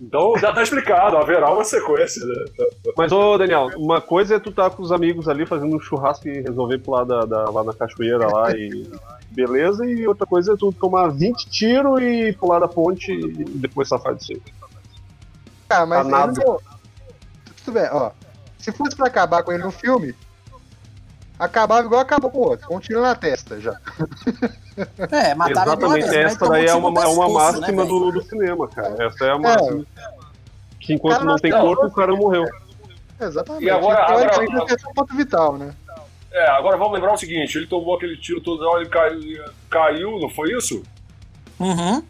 então 0.00 0.32
já 0.38 0.52
tá 0.52 0.62
explicado, 0.62 1.16
haverá 1.16 1.50
uma 1.52 1.64
sequência, 1.64 2.24
né? 2.24 2.44
Mas, 2.96 3.12
ô, 3.12 3.38
Daniel, 3.38 3.70
uma 3.76 4.00
coisa 4.00 4.36
é 4.36 4.38
tu 4.38 4.50
tá 4.50 4.68
com 4.70 4.82
os 4.82 4.90
amigos 4.92 5.28
ali 5.28 5.46
fazendo 5.46 5.76
um 5.76 5.80
churrasco 5.80 6.28
e 6.28 6.40
resolver 6.40 6.78
pular 6.78 7.04
da, 7.04 7.24
da- 7.24 7.50
lá 7.50 7.62
na 7.64 7.72
cachoeira 7.72 8.28
lá 8.30 8.50
e. 8.56 8.90
Beleza, 9.30 9.86
e 9.86 10.06
outra 10.06 10.26
coisa 10.26 10.52
é 10.52 10.56
tu 10.56 10.70
tomar 10.72 11.08
20 11.08 11.48
tiros 11.48 12.00
e 12.02 12.32
pular 12.34 12.58
da 12.58 12.68
ponte 12.68 13.10
e 13.12 13.44
depois 13.44 13.88
safar 13.88 14.14
disso 14.14 14.32
aí. 14.32 14.42
Ah, 15.70 15.86
mas 15.86 16.02
Tá 16.02 16.08
nada. 16.10 16.32
ele 16.38 16.44
não... 16.46 16.58
Tudo 17.64 17.74
bem, 17.74 17.88
ó. 17.90 18.10
Se 18.58 18.70
fosse 18.72 18.94
pra 18.94 19.06
acabar 19.06 19.42
com 19.42 19.52
ele 19.52 19.62
no 19.62 19.70
filme, 19.70 20.14
acabava 21.44 21.84
igual 21.86 22.00
acabou 22.00 22.30
com 22.30 22.38
o 22.38 22.48
outro, 22.48 22.66
com 22.68 22.76
um 22.76 22.80
tiro 22.80 23.00
na 23.02 23.14
testa 23.14 23.60
já. 23.60 23.78
É, 25.10 25.34
mataram 25.34 25.74
uma 25.74 25.86
Exatamente, 25.86 25.92
vez, 25.92 26.06
mas 26.06 26.14
essa 26.32 26.38
tomou 26.38 26.52
daí 26.54 26.66
é 26.66 26.74
uma, 26.74 26.88
é 26.88 27.06
uma 27.06 27.26
pescoço, 27.26 27.26
né, 27.26 27.60
máxima 27.60 27.84
velho? 27.84 27.98
do, 28.00 28.12
do 28.12 28.22
cinema, 28.22 28.68
cara. 28.68 29.04
Essa 29.06 29.24
é 29.26 29.30
a 29.30 29.38
máxima. 29.38 29.84
Que 30.80 30.94
enquanto 30.94 31.12
Cara, 31.18 31.24
não 31.24 31.36
tem 31.36 31.50
corpo, 31.52 31.86
o 31.86 31.92
cara 31.92 32.12
morreu. 32.16 32.44
Exatamente. 33.20 33.64
E 33.64 33.70
agora- 33.70 34.02
então 34.02 34.16
agora- 34.18 34.44
ele 34.44 34.76
tem 34.76 34.90
um 34.90 34.94
ponto 34.94 35.14
vital, 35.16 35.58
né? 35.58 35.74
É, 36.32 36.46
agora 36.50 36.76
vamos 36.78 36.94
lembrar 36.94 37.12
o 37.12 37.16
seguinte: 37.18 37.58
ele 37.58 37.66
tomou 37.66 37.94
aquele 37.96 38.16
tiro 38.16 38.40
todo, 38.40 38.64
ele 38.78 38.88
caiu, 38.88 39.44
caiu 39.68 40.18
não 40.18 40.30
foi 40.30 40.50
isso? 40.56 40.82
Uhum. 41.60 42.02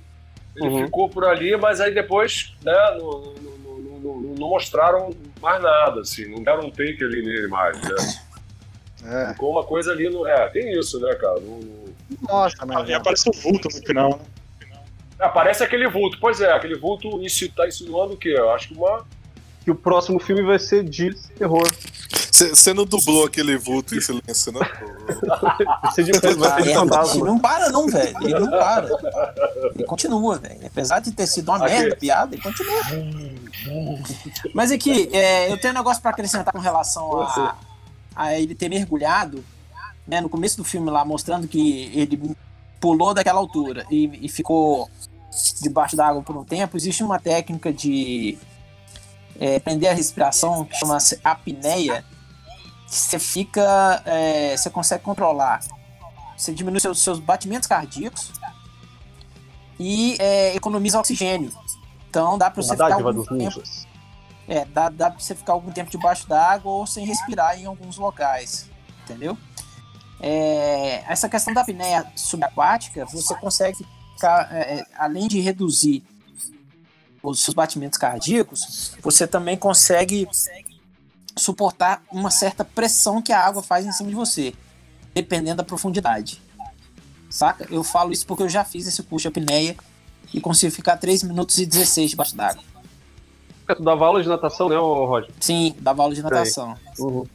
Ele 0.56 0.68
Uhum. 0.68 0.84
ficou 0.84 1.08
por 1.08 1.24
ali, 1.24 1.56
mas 1.56 1.80
aí 1.80 1.92
depois, 1.92 2.54
né, 2.62 2.96
não- 2.98 3.34
não- 3.42 3.98
não- 4.00 4.34
não 4.38 4.48
mostraram 4.48 5.10
mais 5.40 5.60
nada, 5.62 6.00
assim, 6.02 6.26
não 6.28 6.42
deram 6.42 6.66
um 6.66 6.70
take 6.70 7.02
ali 7.02 7.22
nele 7.22 7.48
mais, 7.48 7.76
né? 7.82 7.94
É. 9.04 9.32
Ficou 9.32 9.50
uma 9.52 9.64
coisa 9.64 9.92
ali 9.92 10.08
no. 10.08 10.26
É, 10.26 10.48
tem 10.50 10.78
isso, 10.78 11.00
né, 11.00 11.14
cara? 11.16 11.40
Não- 11.40 11.58
não- 11.58 11.82
Nossa, 12.28 12.64
mas. 12.66 12.88
E 12.88 12.94
aparece 12.94 13.28
o 13.28 13.32
vulto 13.32 13.68
no 13.68 13.86
final, 13.86 14.10
né? 14.10 14.76
Aparece 15.18 15.62
aquele 15.62 15.88
vulto, 15.88 16.18
pois 16.20 16.40
é, 16.40 16.52
aquele 16.52 16.76
vulto 16.76 17.08
insi- 17.24 17.48
tá 17.48 17.66
insinuando 17.66 18.14
o 18.14 18.16
quê? 18.16 18.34
Eu 18.36 18.50
acho 18.50 18.68
que 18.68 18.74
uma. 18.74 19.04
Que 19.64 19.70
o 19.70 19.74
próximo 19.76 20.18
filme 20.18 20.42
vai 20.42 20.58
ser 20.58 20.82
de 20.82 21.14
terror. 21.38 21.70
Você 22.32 22.74
não 22.74 22.84
dublou 22.84 23.24
aquele 23.26 23.56
vulto 23.56 23.94
em 23.94 24.00
silêncio, 24.00 24.50
né? 24.52 24.58
Vai 25.82 25.92
ser 25.92 26.02
de, 26.04 26.12
vai 26.12 26.56
ser 26.56 26.62
de 26.64 26.70
é, 26.70 26.74
fantasma. 26.74 27.14
ele 27.14 27.24
não 27.24 27.38
para 27.38 27.68
não, 27.70 27.86
velho. 27.86 28.16
Ele 28.22 28.38
não 28.40 28.50
para. 28.50 28.88
Ele 29.74 29.84
continua, 29.84 30.38
velho. 30.38 30.66
Apesar 30.66 30.98
de 30.98 31.12
ter 31.12 31.26
sido 31.28 31.48
uma 31.50 31.64
Aqui. 31.64 31.74
merda 31.74 31.96
piada, 31.96 32.34
ele 32.34 32.42
continua. 32.42 32.80
Mas 34.54 34.72
aqui, 34.72 35.08
é, 35.12 35.50
eu 35.52 35.58
tenho 35.58 35.72
um 35.74 35.76
negócio 35.76 36.02
pra 36.02 36.10
acrescentar 36.10 36.52
com 36.52 36.58
relação 36.58 37.20
a, 37.20 37.54
a 38.14 38.38
ele 38.38 38.54
ter 38.54 38.68
mergulhado, 38.68 39.44
né, 40.06 40.20
no 40.20 40.28
começo 40.28 40.56
do 40.56 40.64
filme 40.64 40.90
lá, 40.90 41.04
mostrando 41.04 41.46
que 41.46 41.90
ele 41.94 42.36
pulou 42.80 43.14
daquela 43.14 43.38
altura 43.38 43.86
e, 43.90 44.26
e 44.26 44.28
ficou 44.28 44.90
debaixo 45.60 45.96
da 45.96 46.06
água 46.08 46.22
por 46.22 46.36
um 46.36 46.44
tempo. 46.44 46.76
Existe 46.76 47.02
uma 47.02 47.18
técnica 47.18 47.72
de 47.72 48.38
é, 49.38 49.58
prender 49.60 49.90
a 49.90 49.94
respiração 49.94 50.64
que 50.64 50.76
chama-se 50.76 51.18
apneia. 51.22 52.04
que 52.86 52.94
Você 52.94 53.18
fica, 53.18 54.02
é, 54.04 54.56
você 54.56 54.68
consegue 54.68 55.02
controlar 55.02 55.60
você 56.42 56.52
diminui 56.52 56.80
seus, 56.80 56.98
seus 56.98 57.20
batimentos 57.20 57.68
cardíacos 57.68 58.32
e 59.78 60.16
é, 60.18 60.56
economiza 60.56 60.98
oxigênio. 60.98 61.52
Então 62.10 62.36
dá 62.36 62.50
para 62.50 62.62
você 62.62 62.74
Uma 62.74 62.84
ficar 62.84 62.94
algum 62.94 63.24
tempo. 63.24 63.62
É, 64.48 64.64
dá, 64.64 64.88
dá 64.88 65.10
para 65.10 65.20
você 65.20 65.34
ficar 65.34 65.52
algum 65.52 65.70
tempo 65.70 65.90
debaixo 65.90 66.28
d'água 66.28 66.70
ou 66.70 66.86
sem 66.86 67.06
respirar 67.06 67.58
em 67.58 67.66
alguns 67.66 67.96
locais, 67.96 68.68
entendeu? 69.04 69.36
É, 70.20 71.04
essa 71.08 71.28
questão 71.28 71.52
da 71.52 71.62
apneia 71.62 72.06
subaquática, 72.14 73.04
você 73.06 73.34
consegue 73.36 73.86
ficar, 74.14 74.48
é, 74.52 74.78
é, 74.78 74.86
além 74.96 75.26
de 75.26 75.40
reduzir 75.40 76.04
os 77.22 77.40
seus 77.40 77.54
batimentos 77.54 77.98
cardíacos, 77.98 78.96
você 79.00 79.26
também 79.26 79.56
consegue 79.56 80.28
suportar 81.36 82.02
uma 82.10 82.30
certa 82.30 82.64
pressão 82.64 83.22
que 83.22 83.32
a 83.32 83.40
água 83.40 83.62
faz 83.62 83.86
em 83.86 83.92
cima 83.92 84.08
de 84.08 84.14
você, 84.14 84.54
dependendo 85.14 85.56
da 85.56 85.64
profundidade. 85.64 86.42
Saca? 87.30 87.66
Eu 87.70 87.82
falo 87.82 88.12
isso 88.12 88.26
porque 88.26 88.42
eu 88.42 88.48
já 88.48 88.64
fiz 88.64 88.86
esse 88.86 89.02
curso 89.02 89.22
de 89.22 89.28
apneia 89.28 89.76
e 90.34 90.40
consigo 90.40 90.72
ficar 90.72 90.96
3 90.98 91.22
minutos 91.22 91.58
e 91.58 91.66
16 91.66 92.10
debaixo 92.10 92.36
d'água. 92.36 92.71
Tu 93.74 93.82
dava 93.82 94.06
aula 94.06 94.22
de 94.22 94.28
natação, 94.28 94.68
né, 94.68 94.76
Roger? 94.76 95.30
Sim, 95.40 95.74
dava 95.78 96.02
aula 96.02 96.14
de 96.14 96.22
natação. 96.22 96.76
Uhum. 96.98 97.26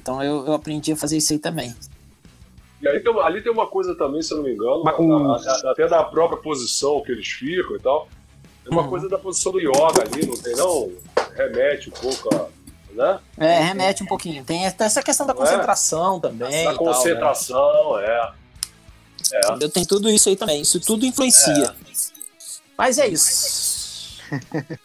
Então 0.00 0.22
eu, 0.22 0.46
eu 0.46 0.52
aprendi 0.54 0.92
a 0.92 0.96
fazer 0.96 1.16
isso 1.16 1.32
aí 1.32 1.38
também. 1.38 1.74
E 2.80 2.88
aí 2.88 2.98
tem, 3.00 3.20
ali 3.20 3.40
tem 3.42 3.52
uma 3.52 3.66
coisa 3.68 3.94
também, 3.94 4.20
se 4.22 4.32
eu 4.32 4.38
não 4.38 4.44
me 4.44 4.52
engano, 4.52 4.82
Mas 4.82 4.96
com- 4.96 5.30
a- 5.32 5.36
a- 5.36 5.70
até 5.70 5.86
da 5.86 6.02
própria 6.02 6.38
posição 6.40 7.00
que 7.02 7.12
eles 7.12 7.28
ficam 7.28 7.76
e 7.76 7.78
tal. 7.80 8.08
Tem 8.64 8.72
uma 8.72 8.82
Uhum. 8.82 8.88
coisa 8.88 9.08
da 9.08 9.18
posição 9.18 9.52
do 9.52 9.60
yoga 9.60 10.02
ali, 10.02 10.26
não 10.26 10.36
tem 10.36 10.54
não? 10.56 10.90
Remete 11.36 11.88
um 11.90 11.92
pouco 11.92 12.34
a 12.34 12.48
né? 12.94 13.18
É, 13.38 13.58
remete 13.60 14.02
um 14.02 14.06
pouquinho. 14.06 14.44
Tem 14.44 14.66
até 14.66 14.84
essa 14.84 15.02
questão 15.02 15.26
da 15.26 15.32
é? 15.32 15.36
concentração 15.36 16.20
também. 16.20 16.46
Essa 16.48 16.58
e 16.60 16.64
tal, 16.64 16.72
né? 16.72 16.92
concentração, 16.92 17.98
é. 18.00 18.32
É. 19.32 19.40
Eu 19.60 19.70
tenho 19.70 19.86
tudo 19.86 20.10
isso 20.10 20.28
aí 20.28 20.36
também. 20.36 20.60
Isso 20.60 20.78
tudo 20.78 21.06
influencia. 21.06 21.74
Mas 22.76 22.98
é 22.98 23.06
isso. 23.08 23.71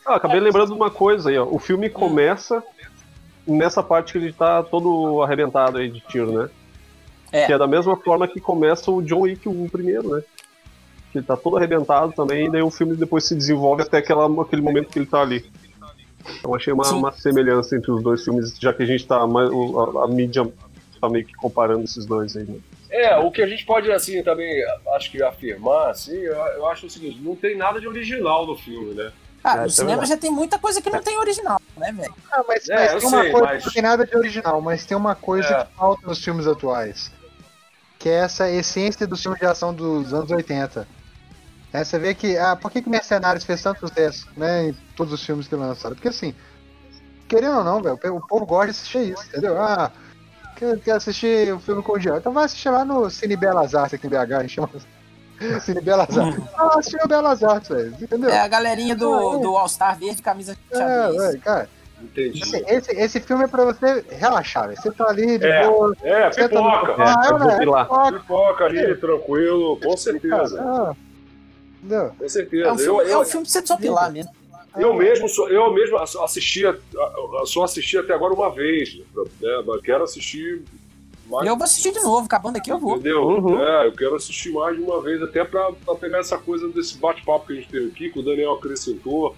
Ah, 0.05 0.15
acabei 0.15 0.39
lembrando 0.39 0.67
de 0.67 0.73
uma 0.73 0.89
coisa 0.89 1.29
aí, 1.29 1.37
ó. 1.37 1.45
O 1.45 1.59
filme 1.59 1.89
começa 1.89 2.63
nessa 3.45 3.81
parte 3.81 4.13
que 4.13 4.17
ele 4.17 4.33
tá 4.33 4.61
todo 4.63 5.21
arrebentado 5.21 5.77
aí 5.77 5.89
de 5.89 6.01
tiro, 6.01 6.31
né? 6.31 6.49
É. 7.31 7.45
Que 7.45 7.53
é 7.53 7.57
da 7.57 7.67
mesma 7.67 7.95
forma 7.97 8.27
que 8.27 8.39
começa 8.39 8.91
o 8.91 9.01
John 9.01 9.21
Wick 9.21 9.47
1 9.47 9.69
primeiro, 9.69 10.15
né? 10.15 10.23
Que 11.11 11.19
ele 11.19 11.25
tá 11.25 11.37
todo 11.37 11.57
arrebentado 11.57 12.11
também, 12.13 12.47
e 12.47 12.51
daí 12.51 12.61
o 12.61 12.71
filme 12.71 12.95
depois 12.95 13.23
se 13.23 13.35
desenvolve 13.35 13.83
até 13.83 13.97
aquela, 13.97 14.41
aquele 14.41 14.61
momento 14.61 14.89
que 14.89 14.99
ele 14.99 15.05
tá 15.05 15.21
ali. 15.21 15.45
Então 16.39 16.53
achei 16.53 16.73
uma, 16.73 16.89
uma 16.91 17.11
semelhança 17.11 17.75
entre 17.75 17.91
os 17.91 18.03
dois 18.03 18.23
filmes, 18.23 18.57
já 18.59 18.73
que 18.73 18.83
a 18.83 18.85
gente 18.85 19.07
tá. 19.07 19.17
A, 19.17 20.03
a 20.03 20.07
mídia 20.07 20.47
tá 20.99 21.09
meio 21.09 21.25
que 21.25 21.33
comparando 21.33 21.83
esses 21.83 22.05
dois 22.05 22.35
aí, 22.35 22.43
né? 22.43 22.59
É, 22.89 23.17
o 23.17 23.29
que 23.31 23.41
a 23.41 23.47
gente 23.47 23.65
pode, 23.65 23.91
assim, 23.91 24.23
também, 24.23 24.63
acho 24.95 25.11
que 25.11 25.21
afirmar, 25.21 25.89
assim, 25.89 26.15
eu, 26.15 26.35
eu 26.35 26.67
acho 26.67 26.87
o 26.87 26.89
seguinte, 26.89 27.19
não 27.21 27.35
tem 27.35 27.55
nada 27.55 27.79
de 27.79 27.87
original 27.87 28.45
no 28.47 28.55
filme, 28.55 28.93
né? 28.93 29.11
Ah, 29.47 29.53
É, 29.53 29.59
no 29.61 29.65
é 29.65 29.69
cinema 29.69 30.05
já 30.05 30.17
tem 30.17 30.31
muita 30.31 30.59
coisa 30.59 30.81
que 30.81 30.89
não 30.89 31.01
tem 31.01 31.17
original, 31.17 31.61
né, 31.77 31.91
velho? 31.91 32.13
Ah, 32.31 32.43
mas, 32.47 32.67
É, 32.69 32.75
mas 32.93 33.01
tem 33.01 33.09
uma 33.09 33.21
sei, 33.23 33.31
coisa, 33.31 33.47
mas- 33.47 33.65
não 33.65 33.71
tem 33.71 33.81
nada 33.81 34.05
de 34.05 34.17
original, 34.17 34.61
mas 34.61 34.85
tem 34.85 34.97
uma 34.97 35.15
coisa 35.15 35.47
É. 35.47 35.63
que 35.65 35.73
falta 35.75 36.05
nos 36.07 36.23
filmes 36.23 36.45
atuais. 36.47 37.11
Que 37.99 38.09
é 38.09 38.13
essa 38.19 38.49
essência 38.49 39.07
dos 39.07 39.21
filmes 39.21 39.39
de 39.39 39.45
ação 39.45 39.73
dos 39.73 40.13
anos 40.13 40.29
80. 40.29 40.87
É, 41.73 41.83
você 41.83 41.97
vê 41.99 42.13
que, 42.13 42.37
ah, 42.37 42.55
por 42.55 42.71
que, 42.71 42.81
que 42.81 42.89
Mercenários 42.89 43.43
fez 43.43 43.61
tanto 43.61 43.79
sucesso, 43.87 44.27
né, 44.37 44.69
em 44.69 44.73
todos 44.95 45.13
os 45.13 45.23
filmes 45.23 45.47
que 45.47 45.55
lançaram? 45.55 45.95
Porque 45.95 46.07
assim, 46.09 46.33
querendo 47.27 47.57
ou 47.57 47.63
não, 47.63 47.81
velho, 47.81 47.97
o 48.15 48.27
povo 48.27 48.45
gosta 48.45 48.65
de 48.65 48.71
assistir 48.71 49.11
isso, 49.13 49.23
entendeu? 49.27 49.61
Ah, 49.61 49.91
quer, 50.55 50.79
quer 50.79 50.91
assistir 50.91 51.53
o 51.53 51.59
filme 51.59 51.83
com 51.83 51.93
o 51.93 51.99
Diário? 51.99 52.19
Então 52.19 52.31
vai 52.31 52.45
assistir 52.45 52.69
lá 52.69 52.85
no 52.85 53.09
Cine 53.09 53.35
Belas 53.35 53.75
Artes 53.75 53.95
aqui 53.95 54.07
em 54.07 54.09
BH, 54.09 54.37
a 54.37 54.41
gente 54.43 54.53
chama 54.55 54.69
Cine 55.61 55.81
Belas 55.81 56.17
Artes. 56.17 56.43
Ah, 56.57 56.79
o 57.03 57.07
Belas 57.07 57.43
Artes, 57.43 57.69
velho, 57.69 57.95
entendeu? 58.01 58.29
É 58.29 58.39
a 58.39 58.47
galerinha 58.47 58.95
do, 58.95 59.37
do 59.37 59.55
All-Star 59.57 59.97
verde, 59.97 60.21
camisa 60.21 60.57
É, 60.71 60.77
xadrez. 60.77 61.17
velho, 61.17 61.41
cara. 61.41 61.69
Entendi. 62.01 62.41
Esse, 62.43 62.57
esse, 62.67 62.91
esse 62.91 63.19
filme 63.19 63.43
é 63.45 63.47
pra 63.47 63.65
você 63.65 64.05
relaxar, 64.09 64.67
velho. 64.67 64.79
Você 64.79 64.91
tá 64.91 65.07
ali 65.09 65.37
de 65.39 65.45
É, 65.47 65.67
boa. 65.67 65.95
é, 66.03 66.31
Você 66.31 66.47
tá 66.47 66.61
no 66.61 66.71
pipoca. 66.71 67.03
É, 67.03 67.05
é, 67.27 67.31
eu 67.31 67.39
né? 67.39 67.57
pilar. 67.57 67.85
Pipoca, 67.87 68.11
Pipoca 68.19 68.65
ali, 68.65 68.95
tranquilo, 68.97 69.79
com 69.79 69.97
certeza. 69.97 70.61
ah, 70.61 70.95
Entendeu? 71.81 72.11
Com 72.19 72.29
certeza. 72.29 72.63
É 72.63 72.71
um 72.71 72.75
eu, 72.75 72.77
filme, 72.79 73.03
é 73.03 73.13
eu, 73.13 73.19
um 73.21 73.25
filme 73.25 73.45
pra 73.45 73.51
você 73.51 73.61
desopilar 73.61 74.11
mesmo. 74.11 74.31
eu 74.77 74.93
mesmo, 74.93 75.27
sou, 75.27 75.49
eu 75.49 75.73
mesmo 75.73 75.97
assisti, 75.97 76.63
só 77.45 77.63
assisti 77.63 77.97
até 77.97 78.13
agora 78.13 78.33
uma 78.33 78.51
vez, 78.51 78.95
né? 78.95 79.63
Mas 79.65 79.81
quero 79.81 80.03
assistir 80.03 80.63
mais. 81.27 81.45
E 81.45 81.49
eu 81.49 81.55
vou 81.55 81.63
assistir 81.63 81.91
de 81.91 81.99
novo, 82.01 82.25
acabando 82.25 82.57
aqui 82.57 82.71
eu 82.71 82.79
vou. 82.79 82.95
Entendeu? 82.95 83.23
Uhum. 83.23 83.61
É, 83.61 83.87
eu 83.87 83.91
quero 83.91 84.15
assistir 84.15 84.51
mais 84.51 84.75
de 84.75 84.81
uma 84.81 85.01
vez, 85.01 85.21
até 85.21 85.43
pra, 85.43 85.71
pra 85.71 85.95
pegar 85.95 86.19
essa 86.19 86.37
coisa 86.37 86.67
desse 86.69 86.97
bate-papo 86.97 87.47
que 87.47 87.53
a 87.53 87.55
gente 87.55 87.69
teve 87.69 87.87
aqui, 87.87 88.09
que 88.09 88.19
o 88.19 88.23
Daniel 88.23 88.53
acrescentou, 88.53 89.35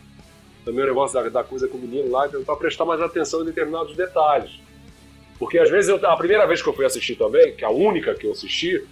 também 0.63 0.83
o 0.83 0.87
negócio 0.87 1.21
da, 1.21 1.29
da 1.29 1.43
coisa 1.43 1.67
com 1.67 1.77
o 1.77 1.81
menino 1.81 2.09
lá, 2.09 2.27
pra 2.27 2.55
prestar 2.55 2.85
mais 2.85 3.01
atenção 3.01 3.41
em 3.41 3.45
determinados 3.45 3.95
detalhes. 3.95 4.51
Porque 5.37 5.57
às 5.57 5.69
vezes, 5.69 5.89
eu, 5.89 6.05
a 6.07 6.17
primeira 6.17 6.45
vez 6.45 6.61
que 6.61 6.67
eu 6.67 6.73
fui 6.73 6.85
assistir 6.85 7.15
também, 7.15 7.55
que 7.55 7.63
é 7.63 7.67
a 7.67 7.71
única 7.71 8.13
que 8.13 8.27
eu 8.27 8.31
assisti, 8.31 8.85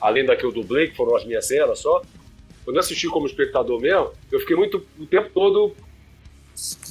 além 0.00 0.24
da 0.24 0.36
que 0.36 0.44
eu 0.44 0.52
dublei, 0.52 0.88
que 0.88 0.96
foram 0.96 1.16
as 1.16 1.24
minhas 1.24 1.46
cenas 1.46 1.80
só, 1.80 2.02
quando 2.64 2.76
eu 2.76 2.80
assisti 2.80 3.08
como 3.08 3.26
espectador 3.26 3.80
mesmo, 3.80 4.10
eu 4.30 4.38
fiquei 4.40 4.54
muito, 4.54 4.86
o 4.98 5.06
tempo 5.06 5.30
todo 5.34 5.74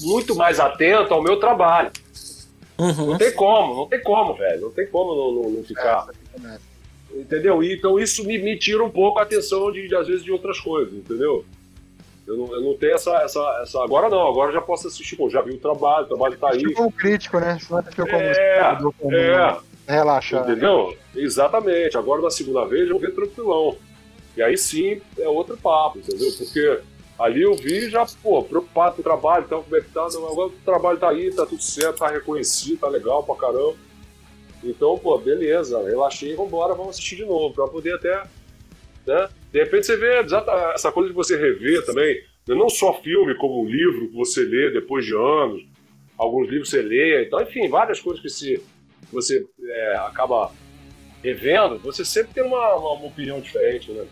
muito 0.02 0.36
mais 0.36 0.60
atento 0.60 1.14
ao 1.14 1.22
meu 1.22 1.40
trabalho. 1.40 1.92
Uhum. 2.80 3.08
Não 3.08 3.18
tem 3.18 3.32
como, 3.34 3.76
não 3.76 3.88
tem 3.88 4.02
como, 4.02 4.34
velho. 4.36 4.62
Não 4.62 4.72
tem 4.72 4.88
como 4.88 5.16
não, 5.16 5.32
não- 5.44 5.50
não 5.52 5.64
ficar. 5.64 6.08
Entendeu? 7.14 7.64
E, 7.64 7.74
então 7.74 8.00
isso 8.00 8.24
me, 8.26 8.38
me 8.38 8.58
tira 8.58 8.84
um 8.84 8.90
pouco 8.90 9.20
a 9.20 9.24
atenção 9.24 9.72
de, 9.72 9.88
de, 9.88 9.96
às 9.96 10.08
vezes, 10.08 10.24
de 10.24 10.32
outras 10.32 10.60
coisas, 10.60 10.94
entendeu? 10.94 11.44
Eu 12.28 12.36
não, 12.38 12.54
eu 12.54 12.62
não 12.62 12.76
tenho 12.78 12.94
essa, 12.94 13.16
essa, 13.24 13.60
essa. 13.64 13.82
Agora 13.84 14.10
não, 14.10 14.28
agora 14.28 14.50
eu 14.50 14.54
já 14.54 14.62
posso 14.62 14.88
assistir, 14.88 15.16
pô, 15.16 15.30
já 15.30 15.42
vi 15.42 15.52
o 15.54 15.58
trabalho, 15.60 16.06
o 16.06 16.10
trabalho 16.10 16.38
tá 16.38 16.48
aí. 16.48 16.58
Assistiu 16.58 16.74
como 16.76 16.92
crítico, 16.92 17.40
né? 17.40 17.58
Você 17.60 17.74
não 17.74 17.82
como 18.06 18.22
É, 18.22 18.32
espectador, 18.32 18.94
como 19.00 19.16
É, 19.16 19.58
relaxar. 19.88 20.44
entendeu? 20.44 20.96
Exatamente. 21.16 21.98
Agora 21.98 22.22
na 22.22 22.30
segunda 22.30 22.66
vez 22.66 22.84
eu 22.84 22.92
vou 22.92 23.00
ver 23.00 23.16
tranquilão. 23.16 23.78
E 24.36 24.42
aí 24.44 24.58
sim 24.58 25.02
é 25.18 25.28
outro 25.30 25.56
papo, 25.58 26.00
entendeu? 26.00 26.28
Porque 26.38 26.80
ali 27.20 27.42
eu 27.42 27.56
vi 27.56 27.90
já, 27.90 28.06
pô, 28.22 28.44
preocupado 28.44 28.96
com 28.96 29.02
o 29.02 29.04
trabalho, 29.04 29.46
então? 29.46 29.66
Não, 29.70 30.28
Agora 30.32 30.50
o 30.50 30.52
trabalho 30.64 31.00
tá 31.00 31.10
aí, 31.10 31.34
tá 31.34 31.46
tudo 31.46 31.62
certo, 31.62 32.00
tá 32.00 32.08
reconhecido, 32.08 32.80
tá 32.80 32.88
legal 32.88 33.24
pra 33.24 33.36
caramba. 33.36 33.76
Então, 34.64 34.98
pô, 34.98 35.18
beleza, 35.18 35.84
relaxei, 35.84 36.36
vambora, 36.36 36.74
vamos 36.74 36.92
assistir 36.92 37.18
de 37.18 37.26
novo, 37.26 37.54
pra 37.54 37.68
poder 37.68 37.94
até. 37.94 38.24
Né? 39.06 39.30
De 39.52 39.60
repente 39.60 39.86
você 39.86 39.96
vê 39.96 40.26
essa 40.74 40.92
coisa 40.92 41.10
de 41.10 41.16
você 41.16 41.38
rever 41.38 41.86
também, 41.86 42.16
né? 42.48 42.56
não 42.56 42.70
só 42.70 42.94
filme, 43.02 43.36
como 43.36 43.64
um 43.64 43.66
livro 43.66 44.10
que 44.10 44.16
você 44.16 44.42
lê 44.42 44.72
depois 44.72 45.06
de 45.06 45.16
anos, 45.16 45.66
alguns 46.18 46.50
livros 46.50 46.70
você 46.70 46.82
lê, 46.82 47.26
então, 47.26 47.42
enfim, 47.42 47.70
várias 47.70 48.00
coisas 48.02 48.22
que 48.22 48.30
se, 48.30 48.62
você 49.12 49.46
é, 49.64 49.96
acaba 49.98 50.52
revendo, 51.24 51.78
você 51.80 52.04
sempre 52.04 52.34
tem 52.34 52.44
uma, 52.44 52.76
uma, 52.76 52.94
uma 52.94 53.08
opinião 53.08 53.40
diferente, 53.40 53.92
né? 53.92 54.06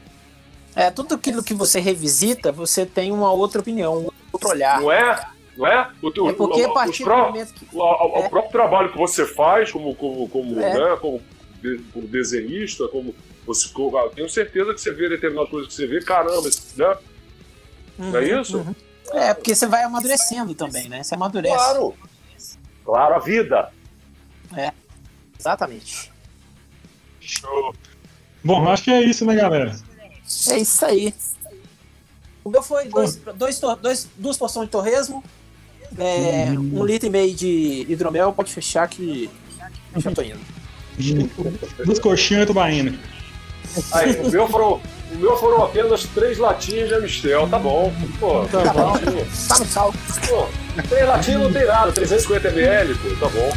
É, 0.76 0.92
tudo 0.92 1.16
aquilo 1.16 1.42
que 1.44 1.54
você 1.54 1.80
revisita, 1.80 2.52
você 2.52 2.86
tem 2.86 3.12
uma 3.12 3.32
outra 3.32 3.62
opinião, 3.62 3.98
um 3.98 4.10
outro 4.32 4.50
olhar. 4.50 4.82
Não 4.82 4.92
é? 4.92 5.26
Não 5.58 5.66
é? 5.66 5.90
O, 6.02 6.12
teu- 6.12 6.30
É 6.30 6.34
porque 6.34 6.62
a 6.62 6.66
o- 6.66 6.68
os 6.68 6.74
partir 6.74 7.04
do 7.06 7.10
momento 7.16 7.54
que. 7.54 7.66
o, 7.74 7.80
o- 7.80 8.20
o 8.20 8.24
É. 8.26 8.30
próprio 8.30 8.52
trabalho 8.52 8.92
que 8.92 8.98
você 8.98 9.26
faz 9.26 9.72
como, 9.72 9.96
como, 9.96 10.28
como, 10.28 10.60
É. 10.60 10.74
né, 10.74 10.98
como, 11.00 11.22
de- 11.62 11.78
como 11.94 12.06
desenhista, 12.08 12.88
como 12.90 13.16
você, 13.46 13.70
como- 13.70 13.98
eu 13.98 14.10
tenho 14.10 14.30
certeza 14.30 14.74
que 14.74 14.82
você 14.82 14.92
vê 14.92 15.08
determinadas 15.08 15.50
coisas 15.50 15.70
que 15.70 15.76
você 15.76 15.88
vê, 15.88 16.02
caramba, 16.02 16.42
né? 16.76 16.98
Não 17.98 18.18
é 18.20 18.22
Uhum, 18.34 18.42
isso? 18.42 18.58
uhum. 18.58 18.76
É, 19.14 19.34
porque 19.34 19.56
você 19.56 19.68
vai 19.68 19.84
amadurecendo 19.84 20.54
também, 20.54 20.90
né? 20.90 21.04
Você 21.04 21.16
amadurece. 21.16 21.56
Claro. 21.56 21.94
Claro, 22.84 23.16
a 23.16 23.20
vida. 23.20 23.72
Exatamente. 25.40 26.12
Show. 27.20 27.74
Bom, 28.44 28.68
acho 28.70 28.84
que 28.84 28.92
é 28.92 29.02
isso, 29.02 29.26
né, 29.26 29.36
galera? 29.36 29.76
É 30.50 30.58
isso 30.58 30.86
aí. 30.86 31.14
O 32.44 32.50
meu 32.50 32.62
foi 32.62 32.86
dois, 32.90 33.20
dois, 33.36 33.60
dois, 33.82 34.08
duas 34.18 34.38
porções 34.38 34.68
de 34.68 34.72
torresmo, 34.72 35.24
é, 35.98 36.48
um 36.52 36.84
litro 36.86 37.08
e 37.08 37.10
meio 37.10 37.34
de 37.34 37.86
hidromel, 37.90 38.32
pode 38.34 38.52
fechar 38.52 38.88
que 38.88 39.30
já 39.98 40.12
tô 40.12 40.22
indo. 40.22 40.40
Dos 41.86 42.00
coxinhos 42.00 42.44
e 42.44 42.46
tubaína. 42.46 42.98
Aí, 43.92 44.16
o, 44.22 44.30
meu 44.30 44.48
foram, 44.48 44.80
o 45.12 45.18
meu 45.18 45.36
foram 45.38 45.64
apenas 45.64 46.04
três 46.04 46.38
latinhas 46.38 46.88
de 46.90 46.94
Amistel, 46.96 47.50
tá 47.50 47.60
bom. 47.60 47.92
Pô, 48.20 48.46
Tá 48.46 48.62
três 48.62 48.72
bom. 48.74 48.92
latinhas. 48.92 49.48
Tá 49.48 49.60
no 49.60 49.66
sal. 49.66 49.94
Pô, 50.30 50.48
três 50.88 51.08
latinhas 51.08 51.42
não 51.42 51.52
tem 51.52 51.66
nada, 51.66 51.92
350 51.92 52.48
ml, 52.50 52.96
pô, 52.96 53.10
tá 53.26 53.30
bom. 53.30 53.52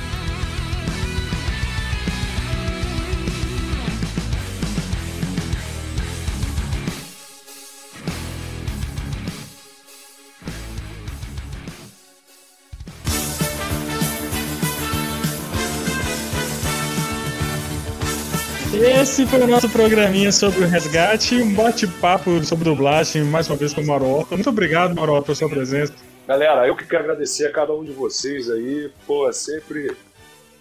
Esse 18.89 19.27
foi 19.27 19.43
o 19.43 19.47
nosso 19.47 19.69
programinha 19.69 20.33
sobre 20.33 20.65
o 20.65 20.67
resgate, 20.67 21.35
um 21.37 21.55
bate-papo 21.55 22.43
sobre 22.43 22.65
dublagem, 22.65 23.23
mais 23.23 23.47
uma 23.47 23.57
vez 23.57 23.75
com 23.75 23.83
o 23.83 23.87
Marota. 23.87 24.35
Muito 24.35 24.49
obrigado, 24.49 24.95
Marota, 24.95 25.27
pela 25.27 25.37
sua 25.37 25.49
presença. 25.49 25.93
Galera, 26.27 26.67
eu 26.67 26.75
que 26.75 26.87
quero 26.87 27.05
agradecer 27.05 27.47
a 27.47 27.53
cada 27.53 27.75
um 27.75 27.85
de 27.85 27.93
vocês 27.93 28.51
aí. 28.51 28.91
Pô, 29.07 29.29
é 29.29 29.33
sempre 29.33 29.95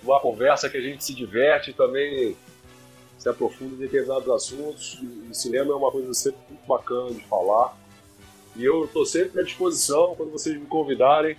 uma 0.03 0.19
conversa 0.19 0.69
que 0.69 0.75
a 0.75 0.82
gente 0.82 1.05
se 1.05 1.15
diverte 1.15 1.71
também 1.71 2.36
se 3.17 3.30
aprofunda 3.30 3.75
em 3.75 3.78
determinados 3.78 4.30
assuntos. 4.30 4.99
E 5.32 5.34
cinema 5.34 5.71
é 5.71 5.75
uma 5.75 5.89
coisa 5.89 6.13
sempre 6.13 6.39
muito 6.49 6.67
bacana 6.67 7.11
de 7.11 7.23
falar. 7.23 7.78
E 8.57 8.65
eu 8.65 8.84
estou 8.84 9.05
sempre 9.05 9.39
à 9.39 9.43
disposição 9.43 10.15
quando 10.15 10.32
vocês 10.32 10.53
me 10.59 10.65
convidarem. 10.65 11.38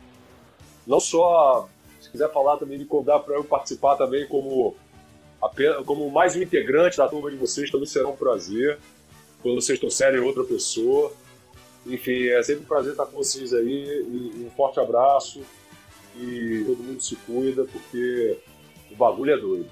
Não 0.86 1.00
só, 1.00 1.68
se 2.00 2.08
quiser 2.10 2.32
falar 2.32 2.56
também, 2.56 2.78
me 2.78 2.86
convidar 2.86 3.18
para 3.18 3.34
eu 3.34 3.44
participar 3.44 3.96
também 3.96 4.26
como, 4.26 4.74
apenas, 5.42 5.84
como 5.84 6.10
mais 6.10 6.36
um 6.36 6.42
integrante 6.42 6.96
da 6.96 7.08
turma 7.08 7.30
de 7.30 7.36
vocês, 7.36 7.70
também 7.70 7.86
será 7.86 8.08
um 8.08 8.16
prazer. 8.16 8.78
Quando 9.42 9.60
vocês 9.60 9.78
trouxerem 9.78 10.20
outra 10.20 10.44
pessoa. 10.44 11.12
Enfim, 11.86 12.28
é 12.28 12.42
sempre 12.42 12.64
um 12.64 12.66
prazer 12.66 12.92
estar 12.92 13.06
com 13.06 13.16
vocês 13.16 13.54
aí. 13.54 14.04
E 14.06 14.44
um 14.44 14.50
forte 14.50 14.80
abraço. 14.80 15.40
E 16.16 16.64
todo 16.66 16.82
mundo 16.82 17.00
se 17.00 17.14
cuida, 17.16 17.64
porque 17.64 18.38
o 18.90 18.96
bagulho 18.96 19.32
é 19.32 19.36
doido. 19.38 19.70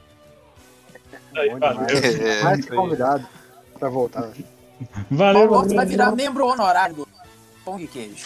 Aí, 1.35 1.49
demais. 1.49 1.77
É, 2.21 2.43
Mais 2.43 2.59
isso 2.59 2.69
que 2.69 2.75
aí. 2.75 2.79
convidado 2.79 3.29
pra 3.79 3.89
voltar. 3.89 4.33
Valeu, 5.11 5.49
Paulo 5.49 5.75
vai 5.75 5.87
virar 5.87 6.12
membro 6.12 6.47
honorário 6.47 6.97
do 6.97 7.09
Pão 7.64 7.77
de 7.77 7.87
Queijo. 7.87 8.25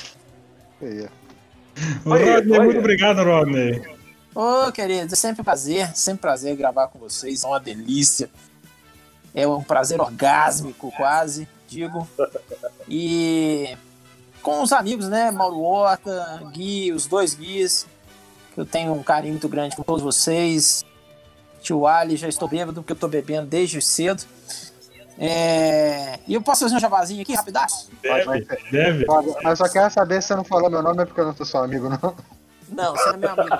Aí, 0.82 1.08
Rodney, 2.04 2.60
muito 2.60 2.78
obrigado, 2.78 3.22
Rodney. 3.22 3.82
Ô, 4.34 4.70
queridos, 4.70 5.12
é 5.12 5.16
sempre 5.16 5.42
um 5.42 5.44
prazer, 5.44 5.94
sempre 5.96 6.18
um 6.18 6.22
prazer 6.22 6.56
gravar 6.56 6.88
com 6.88 6.98
vocês, 6.98 7.42
é 7.42 7.46
uma 7.46 7.58
delícia. 7.60 8.30
É 9.34 9.46
um 9.46 9.62
prazer 9.62 10.00
orgásmico, 10.00 10.92
quase, 10.96 11.48
digo. 11.68 12.08
E 12.88 13.76
com 14.42 14.62
os 14.62 14.72
amigos, 14.72 15.08
né? 15.08 15.30
Mauro 15.30 15.60
Horta, 15.60 16.42
Gui, 16.52 16.92
os 16.92 17.06
dois 17.06 17.34
Guis, 17.34 17.86
que 18.54 18.60
eu 18.60 18.66
tenho 18.66 18.92
um 18.92 19.02
carinho 19.02 19.34
muito 19.34 19.48
grande 19.48 19.76
com 19.76 19.82
todos 19.82 20.02
vocês. 20.02 20.84
Tio 21.60 21.86
Ali, 21.86 22.16
já 22.16 22.28
estou 22.28 22.48
bêbado, 22.48 22.80
porque 22.80 22.92
eu 22.92 22.94
estou 22.94 23.08
bebendo 23.08 23.46
desde 23.46 23.80
cedo. 23.82 24.24
É, 25.18 26.18
E 26.26 26.32
eu 26.32 26.40
posso 26.40 26.62
fazer 26.62 26.76
um 26.76 26.80
jabazinho 26.80 27.20
aqui, 27.20 27.34
rapidaço? 27.34 27.90
Deve, 28.02 28.46
deve. 28.70 29.06
Mas 29.42 29.58
só 29.58 29.68
quero 29.68 29.92
saber 29.92 30.22
se 30.22 30.28
você 30.28 30.36
não 30.36 30.44
falou 30.44 30.70
meu 30.70 30.82
nome, 30.82 31.02
é 31.02 31.04
porque 31.04 31.20
eu 31.20 31.26
não 31.26 31.36
sou 31.36 31.44
seu 31.44 31.62
amigo, 31.62 31.90
não. 31.90 32.16
Não, 32.70 32.92
você 32.94 33.04
não 33.06 33.14
é 33.14 33.16
meu 33.16 33.30
amigo. 33.30 33.56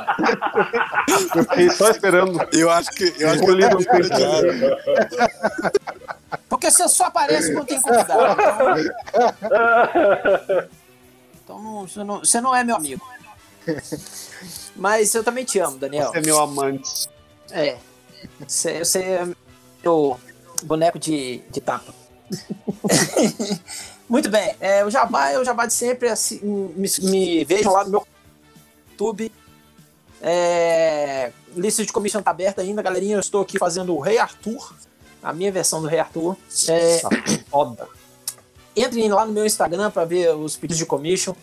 Eu 1.37 1.45
fiquei 1.45 1.71
só 1.71 1.91
esperando. 1.91 2.39
Eu 2.53 2.71
acho 2.71 2.91
que. 2.91 3.05
Eu 3.19 3.29
acho 3.31 3.39
que 3.41 3.45
Escolhido 3.45 3.77
um 3.77 3.81
eu 3.81 4.01
dizer. 4.01 4.79
Porque 6.49 6.71
você 6.71 6.89
só 6.89 7.05
aparece 7.05 7.53
quando 7.53 7.67
tem 7.67 7.81
convidado. 7.81 8.23
Então, 11.45 11.59
então 11.59 11.63
não- 11.63 11.87
você, 11.89 12.05
não, 12.05 12.19
você 12.21 12.41
não 12.41 12.55
é 12.55 12.63
meu 12.65 12.77
amigo. 12.77 13.05
Mas 14.77 15.15
eu 15.15 15.25
também 15.25 15.45
te 15.45 15.59
amo, 15.59 15.77
Daniel. 15.79 16.11
Você 16.11 16.19
é 16.19 16.23
meu 16.23 16.41
amante. 16.41 17.09
É. 17.51 17.77
Você, 18.47 18.79
você 18.85 18.99
é 19.03 19.29
meu 19.83 20.19
boneco 20.63 20.99
de, 20.99 21.39
de 21.51 21.61
tapa. 21.61 21.93
Muito 24.09 24.29
bem. 24.29 24.57
É, 24.61 24.85
o 24.85 24.91
Jabá 24.91 25.31
é 25.31 25.39
o 25.39 25.45
Jabá 25.45 25.67
de 25.67 25.73
sempre. 25.75 26.09
Assim, 26.09 26.41
me, 26.43 26.89
me 27.01 27.45
vejam 27.45 27.73
lá 27.73 27.85
no 27.85 27.91
meu 27.91 28.07
YouTube. 29.01 29.33
É, 30.23 31.33
lista 31.57 31.85
de 31.85 31.93
commission 31.93 32.23
tá 32.23 32.31
aberta 32.31 32.61
ainda, 32.61 32.83
galerinha. 32.83 33.17
Eu 33.17 33.21
estou 33.21 33.41
aqui 33.41 33.59
fazendo 33.59 33.97
o 33.97 34.01
Rei 34.01 34.19
Arthur. 34.19 34.75
A 35.23 35.33
minha 35.33 35.51
versão 35.51 35.81
do 35.81 35.89
Rei 35.89 35.99
Arthur. 35.99 36.37
É, 36.69 37.01
foda. 37.51 37.89
Entrem 38.77 39.09
lá 39.09 39.25
no 39.25 39.33
meu 39.33 39.47
Instagram 39.47 39.91
para 39.91 40.05
ver 40.05 40.35
os 40.35 40.57
pedidos 40.57 40.79
de 40.79 40.87
commission. 40.87 41.35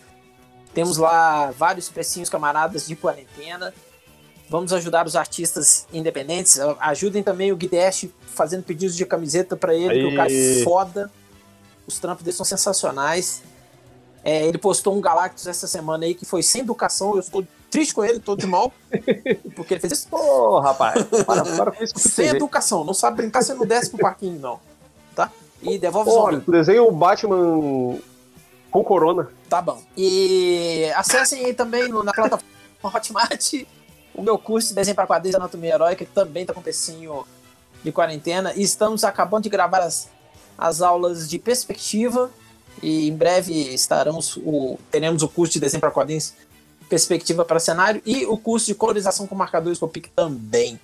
Temos 0.72 0.96
lá 0.96 1.50
vários 1.50 1.88
precinhos 1.88 2.28
camaradas 2.28 2.86
de 2.86 2.94
quarentena. 2.94 3.74
Vamos 4.48 4.72
ajudar 4.72 5.06
os 5.06 5.14
artistas 5.14 5.86
independentes. 5.92 6.58
Ajudem 6.80 7.22
também 7.22 7.52
o 7.52 7.56
Guidash 7.56 8.08
fazendo 8.26 8.62
pedidos 8.62 8.96
de 8.96 9.04
camiseta 9.04 9.56
para 9.56 9.74
ele, 9.74 10.00
que 10.00 10.14
o 10.14 10.16
cara 10.16 10.32
é 10.32 10.34
Aí. 10.34 10.64
foda. 10.64 11.10
Os 11.86 11.98
trampos 11.98 12.24
dele 12.24 12.36
são 12.36 12.46
sensacionais. 12.46 13.42
É, 14.24 14.46
ele 14.46 14.58
postou 14.58 14.96
um 14.96 15.00
Galactus 15.00 15.46
essa 15.46 15.66
semana 15.66 16.04
aí 16.04 16.14
que 16.14 16.24
foi 16.24 16.42
sem 16.42 16.62
educação. 16.62 17.14
Eu 17.14 17.20
estou 17.20 17.46
triste 17.70 17.94
com 17.94 18.04
ele, 18.04 18.18
tô 18.18 18.36
de 18.36 18.46
mal. 18.46 18.72
porque 19.54 19.74
ele 19.74 19.80
fez 19.80 19.92
isso 19.92 20.08
Pô, 20.08 20.60
rapaz. 20.60 21.02
Para, 21.26 21.44
para 21.44 21.72
com 21.72 21.84
isso 21.84 21.98
sem 21.98 22.28
educação. 22.28 22.84
Não 22.84 22.94
sabe 22.94 23.18
brincar, 23.18 23.42
você 23.42 23.54
não 23.54 23.66
desce 23.66 23.90
pro 23.90 24.00
parquinho, 24.00 24.38
não. 24.38 24.60
Tá? 25.14 25.30
E 25.62 25.78
devolve 25.78 26.10
os 26.10 26.16
homens. 26.16 26.44
tu 26.44 26.52
desenha 26.52 26.82
o 26.82 26.92
Batman 26.92 27.98
com 28.70 28.84
corona. 28.84 29.28
Tá 29.48 29.62
bom. 29.62 29.80
E 29.96 30.90
acessem 30.94 31.44
aí 31.44 31.54
também 31.54 31.88
na 31.88 32.12
plataforma 32.12 32.58
Hotmart 32.82 33.54
o 34.14 34.22
meu 34.22 34.36
curso 34.36 34.68
de 34.68 34.74
desenho 34.74 34.96
para 34.96 35.06
quadrinhos 35.06 35.36
de 35.36 35.40
anatomia 35.40 35.74
heróica, 35.74 36.04
que 36.04 36.10
também 36.10 36.44
tá 36.44 36.52
com 36.52 36.60
pecinho 36.60 37.24
de 37.82 37.92
quarentena. 37.92 38.52
E 38.54 38.62
estamos 38.62 39.04
acabando 39.04 39.44
de 39.44 39.48
gravar 39.48 39.80
as, 39.80 40.08
as 40.56 40.82
aulas 40.82 41.28
de 41.28 41.38
perspectiva. 41.38 42.30
E 42.82 43.08
em 43.08 43.16
breve 43.16 43.52
estaremos 43.74 44.36
o, 44.38 44.78
teremos 44.90 45.22
o 45.22 45.28
curso 45.28 45.52
de 45.54 45.60
desenho 45.60 45.80
para 45.80 45.90
quadrinhos 45.90 46.32
perspectiva 46.88 47.44
para 47.44 47.60
cenário 47.60 48.00
e 48.06 48.24
o 48.24 48.36
curso 48.38 48.66
de 48.66 48.74
colorização 48.74 49.26
com 49.26 49.34
marcadores 49.34 49.78
Copic 49.78 50.08
também. 50.16 50.80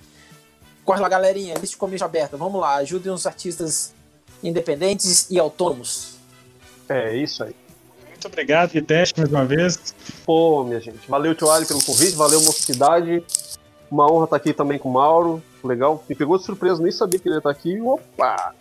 Corre 0.83 1.01
lá, 1.01 1.09
galerinha, 1.09 1.53
lista 1.55 1.67
de 1.69 1.77
comício 1.77 2.05
aberta. 2.05 2.37
Vamos 2.37 2.61
lá, 2.61 2.75
ajudem 2.75 3.11
os 3.11 3.25
artistas 3.25 3.91
independentes 4.43 5.25
e 5.31 5.39
autônomos. 5.39 6.15
É 6.87 7.15
isso 7.17 7.43
aí. 7.43 7.55
Muito 8.07 8.27
obrigado, 8.27 8.71
Guiteste, 8.71 9.19
mais 9.19 9.31
uma 9.31 9.45
vez. 9.45 9.95
Pô, 10.25 10.63
minha 10.63 10.79
gente. 10.79 11.09
Valeu, 11.09 11.33
tio 11.33 11.49
Ali, 11.49 11.65
pelo 11.65 11.83
convite. 11.83 12.15
Valeu, 12.15 12.39
Mocidade. 12.41 13.23
Uma 13.89 14.11
honra 14.11 14.25
estar 14.25 14.35
aqui 14.35 14.53
também 14.53 14.77
com 14.77 14.89
o 14.89 14.93
Mauro. 14.93 15.41
Legal. 15.63 16.03
Me 16.07 16.15
pegou 16.15 16.37
de 16.37 16.43
surpresa, 16.43 16.81
nem 16.81 16.91
sabia 16.91 17.19
que 17.19 17.27
ele 17.27 17.35
ia 17.35 17.39
estar 17.39 17.49
aqui. 17.49 17.79
Opa! 17.81 18.53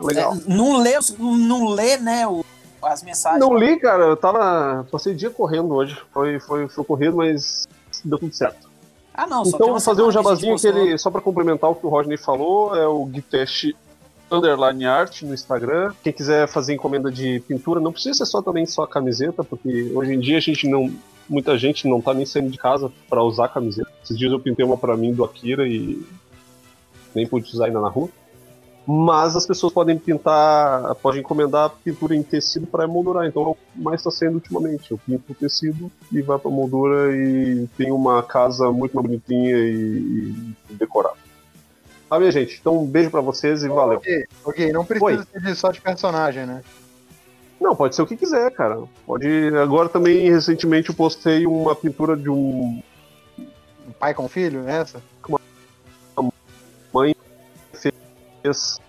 Legal. 0.00 0.34
É, 0.34 0.40
não 0.46 0.76
lê, 0.80 0.92
não 1.18 1.68
lê 1.68 1.96
né, 1.96 2.26
o- 2.26 2.44
as 2.82 3.02
mensagens. 3.02 3.40
Não 3.40 3.56
li, 3.56 3.78
cara. 3.78 4.04
Eu 4.04 4.16
tava. 4.16 4.86
Passei 4.90 5.12
o 5.12 5.16
dia 5.16 5.30
correndo 5.30 5.74
hoje. 5.74 5.96
Foi, 6.12 6.38
foi, 6.40 6.68
foi 6.68 6.84
corrido, 6.84 7.16
mas 7.16 7.66
deu 8.04 8.18
tudo 8.18 8.34
certo. 8.34 8.70
Ah, 9.14 9.26
não, 9.26 9.42
então 9.44 9.68
vou 9.68 9.80
fazer 9.80 10.02
um 10.02 10.10
jabazinho 10.10 10.56
que 10.56 10.66
ele. 10.66 10.96
Só 10.98 11.10
pra 11.10 11.20
complementar 11.20 11.70
o 11.70 11.74
que 11.74 11.86
o 11.86 11.88
Rodney 11.88 12.16
falou, 12.16 12.74
é 12.74 12.86
o 12.86 13.04
Guitest 13.04 13.72
Underline 14.30 14.86
Art 14.86 15.22
no 15.22 15.34
Instagram. 15.34 15.92
Quem 16.02 16.12
quiser 16.12 16.48
fazer 16.48 16.74
encomenda 16.74 17.10
de 17.10 17.40
pintura, 17.40 17.78
não 17.78 17.92
precisa 17.92 18.14
ser 18.14 18.26
só 18.26 18.40
também 18.40 18.64
só 18.64 18.86
camiseta, 18.86 19.44
porque 19.44 19.92
hoje 19.94 20.14
em 20.14 20.20
dia 20.20 20.38
a 20.38 20.40
gente 20.40 20.66
não. 20.66 20.90
Muita 21.28 21.56
gente 21.56 21.86
não 21.86 22.00
tá 22.00 22.12
nem 22.12 22.26
saindo 22.26 22.50
de 22.50 22.58
casa 22.58 22.90
pra 23.08 23.22
usar 23.22 23.48
camiseta. 23.48 23.88
Esses 24.02 24.18
dias 24.18 24.32
eu 24.32 24.40
pintei 24.40 24.64
uma 24.64 24.76
pra 24.76 24.96
mim 24.96 25.14
do 25.14 25.24
Akira 25.24 25.66
e 25.68 26.04
nem 27.14 27.26
pude 27.26 27.48
usar 27.50 27.66
ainda 27.66 27.80
na 27.80 27.88
rua. 27.88 28.08
Mas 28.86 29.36
as 29.36 29.46
pessoas 29.46 29.72
podem 29.72 29.96
pintar, 29.96 30.94
podem 30.96 31.20
encomendar 31.20 31.70
pintura 31.84 32.16
em 32.16 32.22
tecido 32.22 32.66
para 32.66 32.84
emoldurar. 32.84 33.26
Então 33.26 33.42
é 33.42 33.46
o 33.46 33.54
que 33.54 33.60
mais 33.76 34.00
está 34.00 34.10
sendo 34.10 34.34
ultimamente. 34.34 34.90
Eu 34.90 34.98
pinto 34.98 35.30
o 35.30 35.34
tecido 35.34 35.90
e 36.10 36.20
vai 36.20 36.38
para 36.38 36.50
moldura 36.50 37.16
e 37.16 37.68
tem 37.76 37.92
uma 37.92 38.22
casa 38.22 38.72
muito 38.72 38.94
mais 38.96 39.06
bonitinha 39.06 39.56
e, 39.56 40.54
e 40.70 40.74
decorada. 40.74 41.16
Tá, 42.08 42.18
minha 42.18 42.32
gente? 42.32 42.58
Então 42.60 42.82
um 42.82 42.86
beijo 42.86 43.10
para 43.10 43.20
vocês 43.20 43.62
e 43.62 43.68
valeu. 43.68 44.02
Ok, 44.44 44.72
não 44.72 44.84
precisa 44.84 45.26
ser 45.32 45.54
só 45.54 45.70
de 45.70 45.80
personagem, 45.80 46.44
né? 46.44 46.62
Não, 47.60 47.76
pode 47.76 47.94
ser 47.94 48.02
o 48.02 48.06
que 48.06 48.16
quiser, 48.16 48.50
cara. 48.50 48.82
Pode. 49.06 49.26
Agora 49.56 49.88
também 49.88 50.28
recentemente 50.28 50.88
eu 50.88 50.94
postei 50.96 51.46
uma 51.46 51.76
pintura 51.76 52.16
de 52.16 52.28
um 52.28 52.82
Um 53.88 53.92
pai 53.92 54.12
com 54.12 54.28
filho, 54.28 54.68
essa? 54.68 55.00
Fez 58.42 58.80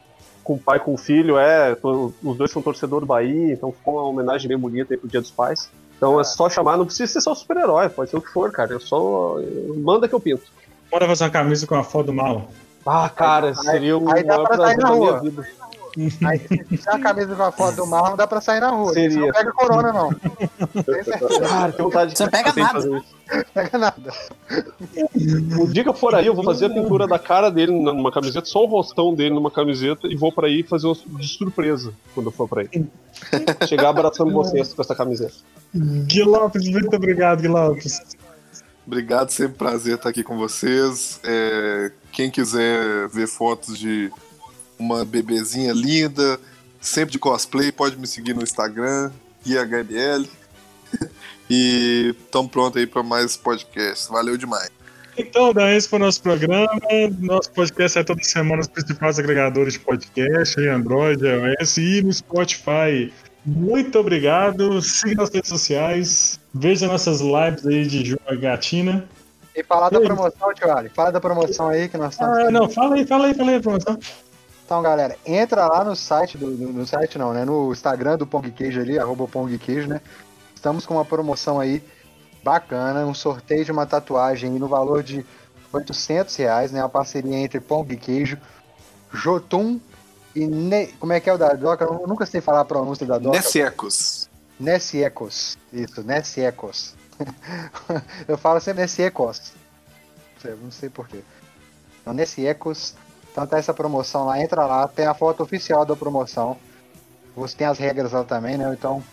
com 0.44 0.56
o 0.56 0.60
pai 0.60 0.80
com 0.80 0.94
o 0.94 0.98
filho, 0.98 1.38
é, 1.38 1.76
os 1.82 2.38
dois 2.38 2.52
são 2.52 2.62
torcedor 2.62 3.00
do 3.00 3.06
Bahia, 3.06 3.54
então 3.54 3.72
ficou 3.72 3.96
uma 3.96 4.04
homenagem 4.04 4.48
bem 4.48 4.58
bonita 4.58 4.94
aí 4.94 4.98
pro 4.98 5.08
Dia 5.08 5.22
dos 5.22 5.32
Pais. 5.32 5.70
Então 5.96 6.20
é 6.20 6.24
só 6.26 6.50
chamar, 6.50 6.76
não 6.76 6.86
precisa 6.86 7.12
ser 7.12 7.22
só 7.22 7.34
super-herói, 7.34 7.88
pode 7.88 8.10
ser 8.10 8.18
o 8.18 8.22
que 8.22 8.30
for, 8.30 8.52
cara. 8.52 8.76
É 8.76 8.80
só. 8.80 9.38
Manda 9.78 10.08
que 10.08 10.14
eu 10.14 10.20
pinto. 10.20 10.44
Bora 10.92 11.08
fazer 11.08 11.24
uma 11.24 11.30
camisa 11.30 11.66
com 11.66 11.76
a 11.76 11.84
foto 11.84 12.08
do 12.08 12.14
mal. 12.14 12.50
Ah, 12.86 13.08
cara, 13.08 13.56
seria 13.56 13.98
o 13.98 14.14
aí 14.14 14.24
dá 14.24 14.36
maior 14.36 14.48
pra 14.48 14.58
sair 14.58 14.78
na 14.78 14.90
rua. 14.90 15.20
vida. 15.22 15.48
Aí, 16.26 16.40
se 16.78 16.90
a 16.90 17.00
camisa 17.00 17.36
com 17.36 17.44
a 17.44 17.52
foto 17.52 17.76
do 17.76 17.88
mal, 17.88 18.10
não 18.10 18.18
dá 18.18 18.26
pra 18.26 18.42
sair 18.42 18.60
na 18.60 18.70
rua. 18.70 18.94
Seria. 18.94 19.10
Você 19.12 19.20
não 19.20 19.32
pega 19.32 19.52
corona, 19.52 19.94
não. 19.94 20.14
Tem 20.14 21.48
Cara, 21.48 21.72
que 21.72 21.82
vontade 21.82 22.18
Você 22.18 22.24
não 22.24 22.32
pega 22.32 22.52
de 22.52 22.60
nada. 22.60 22.74
fazer 22.74 22.98
isso. 22.98 23.16
não 23.32 23.44
pega 23.54 23.78
nada. 23.78 24.14
O 25.60 25.68
dia 25.68 25.84
que 25.84 25.90
eu 25.90 25.94
for 25.94 26.16
aí, 26.16 26.26
eu 26.26 26.34
vou 26.36 26.44
fazer 26.44 26.66
a 26.66 26.70
pintura 26.70 27.08
da 27.08 27.20
cara 27.20 27.50
dele 27.50 27.72
numa 27.72 28.12
camiseta, 28.12 28.46
só 28.46 28.64
o 28.64 28.68
rostão 28.68 29.14
dele 29.14 29.36
numa 29.36 29.52
camiseta, 29.52 30.08
e 30.08 30.16
vou 30.16 30.32
pra 30.32 30.48
aí 30.48 30.64
fazer 30.64 30.88
uma 30.88 30.96
de 31.20 31.28
surpresa 31.28 31.94
quando 32.14 32.28
eu 32.28 32.32
for 32.32 32.48
pra 32.48 32.62
aí. 32.62 32.70
Chegar 33.68 33.90
abraçando 33.90 34.32
vocês 34.32 34.74
com 34.74 34.82
essa 34.82 34.96
camiseta. 34.96 35.34
Gui 35.76 36.24
Lopes, 36.24 36.68
muito 36.70 36.96
obrigado, 36.96 37.42
Gui 37.42 37.48
Lopes. 37.48 38.02
Obrigado, 38.86 39.30
sempre 39.30 39.58
prazer 39.58 39.96
estar 39.96 40.10
aqui 40.10 40.24
com 40.24 40.38
vocês. 40.38 41.20
É, 41.24 41.92
quem 42.12 42.30
quiser 42.30 43.08
ver 43.08 43.28
fotos 43.28 43.78
de 43.78 44.12
uma 44.78 45.06
bebezinha 45.06 45.74
linda, 45.74 46.40
sempre 46.80 47.12
de 47.12 47.20
cosplay, 47.20 47.72
pode 47.72 47.98
me 47.98 48.08
seguir 48.08 48.34
no 48.34 48.44
Instagram, 48.44 49.12
GuiaHBL. 49.46 50.28
E 51.50 52.16
estamos 52.18 52.50
prontos 52.50 52.80
aí 52.80 52.88
para 52.88 53.04
mais 53.04 53.36
podcasts. 53.36 54.08
Valeu 54.08 54.38
demais. 54.38 54.72
Então, 55.18 55.54
Dan, 55.54 55.70
esse 55.76 55.88
foi 55.88 56.00
o 56.00 56.02
nosso 56.02 56.22
programa. 56.22 56.68
Nosso 57.20 57.52
podcast 57.52 58.00
é 58.00 58.04
toda 58.04 58.24
semana 58.24 58.58
nos 58.58 58.68
principais 58.68 59.20
agregadores 59.20 59.74
de 59.74 59.80
podcast, 59.80 60.60
em 60.60 60.70
Android, 60.70 61.24
iOS 61.24 61.78
e 61.78 62.02
no 62.02 62.12
Spotify. 62.12 63.14
Muito 63.46 64.00
obrigado. 64.00 64.82
Siga 64.82 65.22
nas 65.22 65.30
redes 65.30 65.50
sociais. 65.50 66.40
Veja 66.54 66.88
nossas 66.88 67.20
lives 67.20 67.66
aí 67.66 67.86
de 67.86 68.06
jogatina. 68.06 69.08
E 69.56 69.64
falar 69.64 69.90
da 69.90 70.00
Que 70.00 70.06
promoção, 70.06 70.54
tio 70.56 70.76
Ali. 70.76 70.90
Fala 70.90 71.12
da 71.12 71.20
promoção 71.20 71.70
aí 71.70 71.88
que 71.88 71.98
nós 71.98 72.14
estamos. 72.14 72.38
Ah, 72.40 72.50
não, 72.50 72.68
fala 72.68 72.96
aí, 72.96 73.06
fala 73.06 73.28
aí, 73.28 73.36
fala 73.36 73.52
aí, 73.52 73.62
promoção. 73.62 74.00
Então, 74.74 74.82
galera, 74.82 75.16
entra 75.24 75.68
lá 75.68 75.84
no 75.84 75.96
site 75.96 76.36
do, 76.36 76.50
do- 76.58 76.74
no 76.74 76.88
site 76.88 77.20
não, 77.20 77.32
né? 77.32 77.46
No 77.46 77.72
Instagram 77.72 78.18
do 78.18 78.26
Pong 78.26 78.50
Queijo 78.52 78.82
ali, 78.82 78.98
arroba 78.98 79.28
Pong 79.28 79.56
Queijo, 79.60 79.88
né? 79.88 80.02
Estamos 80.56 80.84
com 80.84 80.96
uma 80.96 81.06
promoção 81.06 81.60
aí 81.60 81.84
bacana, 82.44 83.06
um 83.06 83.14
sorteio 83.14 83.64
de 83.64 83.72
uma 83.72 83.86
tatuagem 83.86 84.50
no 84.54 84.68
valor 84.68 85.04
de 85.04 85.24
800 85.72 86.36
reais, 86.38 86.72
né? 86.72 86.82
Uma 86.82 86.90
parceria 86.90 87.38
entre 87.38 87.60
Pong 87.60 87.96
Queijo, 87.96 88.40
Jotun 89.14 89.80
e 90.36 90.48
ne... 90.48 90.88
como 91.00 91.14
é 91.14 91.20
que 91.20 91.30
é 91.30 91.34
o 91.34 91.38
da 91.38 91.54
Doca? 91.54 91.84
Eu 91.86 92.08
nunca 92.08 92.26
sei 92.26 92.42
falar 92.42 92.62
a 92.62 92.66
pronúncia 92.66 93.06
da 93.06 93.20
Doca. 93.20 93.38
Nessiecos. 93.38 94.28
Nessiecos. 94.60 95.56
Isso, 95.72 96.02
Nessiecos. 96.02 96.96
Eu 98.28 98.40
falo 98.40 98.60
sempre 98.60 98.82
Nessiecos. 98.82 99.52
percebo, 100.42 100.64
não 100.64 100.72
sei 100.72 100.90
porquê. 100.90 101.20
Então, 102.02 102.14
nesse 102.14 102.46
Ecos, 102.46 102.96
então 103.34 103.48
tá 103.48 103.58
essa 103.58 103.74
promoção 103.74 104.28
lá, 104.28 104.40
entra 104.40 104.64
lá, 104.64 104.88
tem 104.88 105.08
a 105.08 105.14
foto 105.16 105.42
oficial 105.42 105.84
da 105.84 105.96
promoção. 105.96 106.56
Você 107.36 107.58
tem 107.58 107.66
as 107.66 107.80
regras 107.80 108.12
lá 108.12 108.24
também, 108.24 108.58
né? 108.58 108.72
Então, 108.78 109.04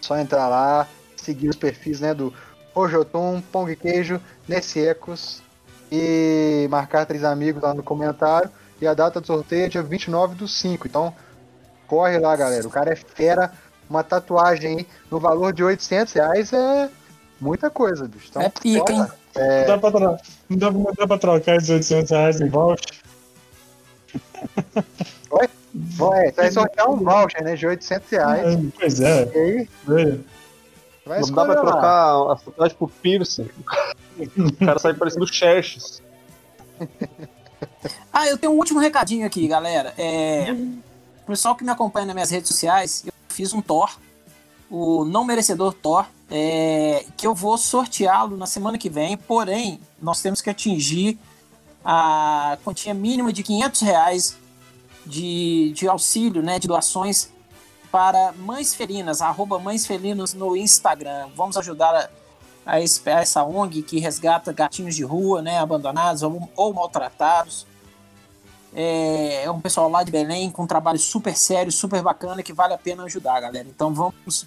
só 0.00 0.18
entrar 0.18 0.48
lá, 0.48 0.88
seguir 1.16 1.48
os 1.48 1.54
perfis, 1.54 2.00
né, 2.00 2.12
do 2.12 2.34
Rojotum, 2.74 3.40
Pong 3.52 3.74
Queijo, 3.76 4.20
nesse 4.48 4.84
Ecos 4.84 5.42
e 5.92 6.66
marcar 6.70 7.06
três 7.06 7.22
amigos 7.22 7.62
lá 7.62 7.72
no 7.72 7.84
comentário. 7.84 8.50
E 8.80 8.86
a 8.86 8.94
data 8.94 9.20
do 9.20 9.26
sorteio 9.28 9.66
é 9.66 9.68
dia 9.68 9.82
29 9.82 10.34
do 10.34 10.48
5. 10.48 10.88
Então, 10.88 11.14
corre 11.86 12.18
lá, 12.18 12.34
galera. 12.34 12.66
O 12.66 12.70
cara 12.70 12.92
é 12.92 12.96
fera. 12.96 13.52
Uma 13.88 14.02
tatuagem 14.02 14.78
aí 14.78 14.86
no 15.10 15.20
valor 15.20 15.52
de 15.52 15.62
800 15.62 16.14
reais 16.14 16.52
é 16.52 16.88
muita 17.40 17.70
coisa, 17.70 18.08
bicho. 18.08 18.28
Então, 18.30 18.42
É 18.42 18.48
pica, 18.48 18.92
hein? 18.92 19.06
É, 19.34 19.66
Não 19.68 19.78
dá 19.78 19.90
pra, 19.90 20.18
não 20.48 21.06
dá 21.08 21.18
trocar 21.18 21.56
esses 21.56 21.70
800 21.70 22.10
reais 22.10 22.40
em 22.40 22.48
voucher? 22.48 23.00
Vai, 25.72 26.32
vai 26.32 26.50
sortear 26.50 26.90
um 26.90 26.96
voucher, 26.96 27.44
né? 27.44 27.54
De 27.54 27.66
800 27.66 28.10
reais. 28.10 28.58
Pois 28.78 29.00
é. 29.00 29.30
E 29.34 29.38
aí, 29.38 29.68
velho. 29.86 30.24
vai 31.06 31.20
Não 31.20 31.28
dá 31.30 31.44
pra 31.44 31.54
lá. 31.54 31.60
trocar 31.60 32.32
a 32.32 32.36
tatuagem 32.36 32.76
por 32.76 32.90
piercing. 32.90 33.48
O 34.36 34.52
cara 34.64 34.78
sai 34.78 34.94
parecendo 34.94 35.26
Xerxes. 35.26 36.02
Ah, 38.12 38.26
eu 38.26 38.38
tenho 38.38 38.52
um 38.52 38.56
último 38.56 38.80
recadinho 38.80 39.26
aqui, 39.26 39.46
galera. 39.46 39.92
É, 39.98 40.50
o 40.52 41.26
pessoal 41.26 41.54
que 41.54 41.62
me 41.62 41.70
acompanha 41.70 42.06
nas 42.06 42.14
minhas 42.14 42.30
redes 42.30 42.48
sociais, 42.48 43.04
eu 43.06 43.12
fiz 43.28 43.52
um 43.52 43.60
Thor, 43.60 43.98
o 44.70 45.04
não 45.04 45.24
merecedor 45.24 45.74
Thor, 45.74 46.06
é, 46.30 47.04
que 47.16 47.26
eu 47.26 47.34
vou 47.34 47.56
sorteá-lo 47.58 48.36
na 48.36 48.46
semana 48.46 48.78
que 48.78 48.88
vem. 48.88 49.16
Porém, 49.16 49.78
nós 50.00 50.22
temos 50.22 50.40
que 50.40 50.48
atingir 50.48 51.18
a 51.84 52.58
quantia 52.62 52.94
mínima 52.94 53.32
de 53.32 53.42
500 53.42 53.80
reais 53.80 54.36
de, 55.06 55.72
de 55.74 55.88
auxílio, 55.88 56.42
né, 56.42 56.58
de 56.58 56.68
doações 56.68 57.30
para 57.90 58.32
Mães 58.32 58.74
Felinas, 58.74 59.20
arroba 59.20 59.58
Mães 59.58 59.86
Felinas 59.86 60.34
no 60.34 60.56
Instagram. 60.56 61.28
Vamos 61.34 61.56
ajudar 61.56 62.10
a, 62.64 62.74
a 62.74 62.80
essa 62.80 63.42
ONG 63.42 63.82
que 63.82 63.98
resgata 63.98 64.52
gatinhos 64.52 64.94
de 64.94 65.02
rua, 65.02 65.42
né, 65.42 65.58
abandonados 65.58 66.22
ou, 66.22 66.48
ou 66.54 66.72
maltratados. 66.72 67.66
É, 68.72 69.44
é 69.44 69.50
um 69.50 69.60
pessoal 69.60 69.88
lá 69.88 70.04
de 70.04 70.12
Belém 70.12 70.50
com 70.50 70.62
um 70.62 70.66
trabalho 70.66 70.98
super 70.98 71.36
sério, 71.36 71.72
super 71.72 72.00
bacana 72.02 72.42
que 72.42 72.52
vale 72.52 72.72
a 72.72 72.78
pena 72.78 73.02
ajudar, 73.04 73.40
galera. 73.40 73.66
Então 73.68 73.92
vamos 73.92 74.46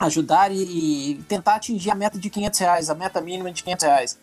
ajudar 0.00 0.50
e, 0.50 1.10
e 1.10 1.14
tentar 1.28 1.56
atingir 1.56 1.90
a 1.90 1.94
meta 1.94 2.18
de 2.18 2.28
500 2.28 2.58
reais, 2.58 2.90
a 2.90 2.94
meta 2.94 3.20
mínima 3.20 3.52
de 3.52 3.62
500 3.62 3.84
reais. 3.84 4.18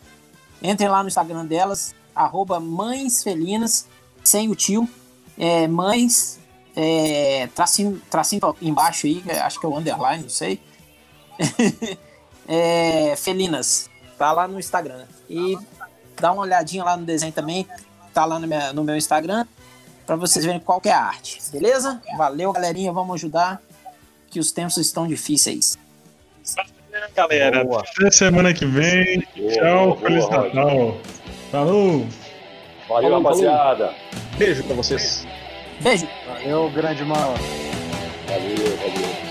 Entrem 0.62 0.90
lá 0.90 1.02
no 1.04 1.08
Instagram 1.08 1.46
delas, 1.46 1.96
arroba 2.18 2.60
Mães 2.60 3.24
Felinas, 3.24 3.88
sem 4.24 4.50
o 4.50 4.56
tio, 4.56 4.88
é, 5.38 5.68
mães, 5.68 6.40
é, 6.76 7.48
tracinho, 7.56 8.02
tracinho 8.10 8.42
embaixo 8.62 9.08
aí, 9.08 9.24
acho 9.44 9.60
que 9.60 9.66
é 9.66 9.70
o 9.70 9.78
underline, 9.78 10.24
não 10.24 10.30
sei. 10.30 10.60
é, 12.48 13.16
felinas, 13.16 13.90
tá 14.18 14.32
lá 14.32 14.48
no 14.48 14.60
Instagram. 14.60 15.06
E 15.30 15.58
dá 16.20 16.32
uma 16.32 16.44
olhadinha 16.44 16.84
lá 16.84 16.98
no 16.98 17.06
desenho 17.06 17.32
também, 17.34 17.68
tá 18.14 18.26
lá 18.26 18.40
no, 18.40 18.48
minha- 18.48 18.74
no 18.74 18.84
meu 18.84 18.96
Instagram, 18.96 19.46
pra 20.06 20.16
vocês 20.16 20.44
verem 20.46 20.60
qual 20.60 20.82
que 20.82 20.90
é 20.90 20.94
a 20.94 21.02
arte, 21.04 21.40
beleza? 21.52 22.02
Valeu, 22.18 22.52
galerinha, 22.52 22.92
vamos 22.92 23.16
ajudar, 23.16 23.62
que 24.30 24.40
os 24.40 24.52
tempos 24.52 24.78
estão 24.78 25.08
difíceis. 25.08 25.78
Galera, 27.16 27.64
Boa. 27.64 27.82
até 27.82 28.10
semana 28.10 28.54
que 28.54 28.66
vem. 28.66 29.24
Boa, 29.36 29.52
Tchau, 29.54 29.86
boa, 29.88 29.98
Feliz. 30.00 30.30
Natal. 30.30 30.98
Falou! 31.58 32.06
Valeu, 32.88 33.10
Falou, 33.10 33.24
rapaziada. 33.24 33.92
Beijo 34.38 34.64
pra 34.64 34.76
vocês. 34.76 35.26
Beijo! 35.82 36.08
Valeu, 36.28 36.70
grande 36.70 37.04
mal. 37.04 37.34
Valeu, 38.28 38.78
valeu. 38.78 39.27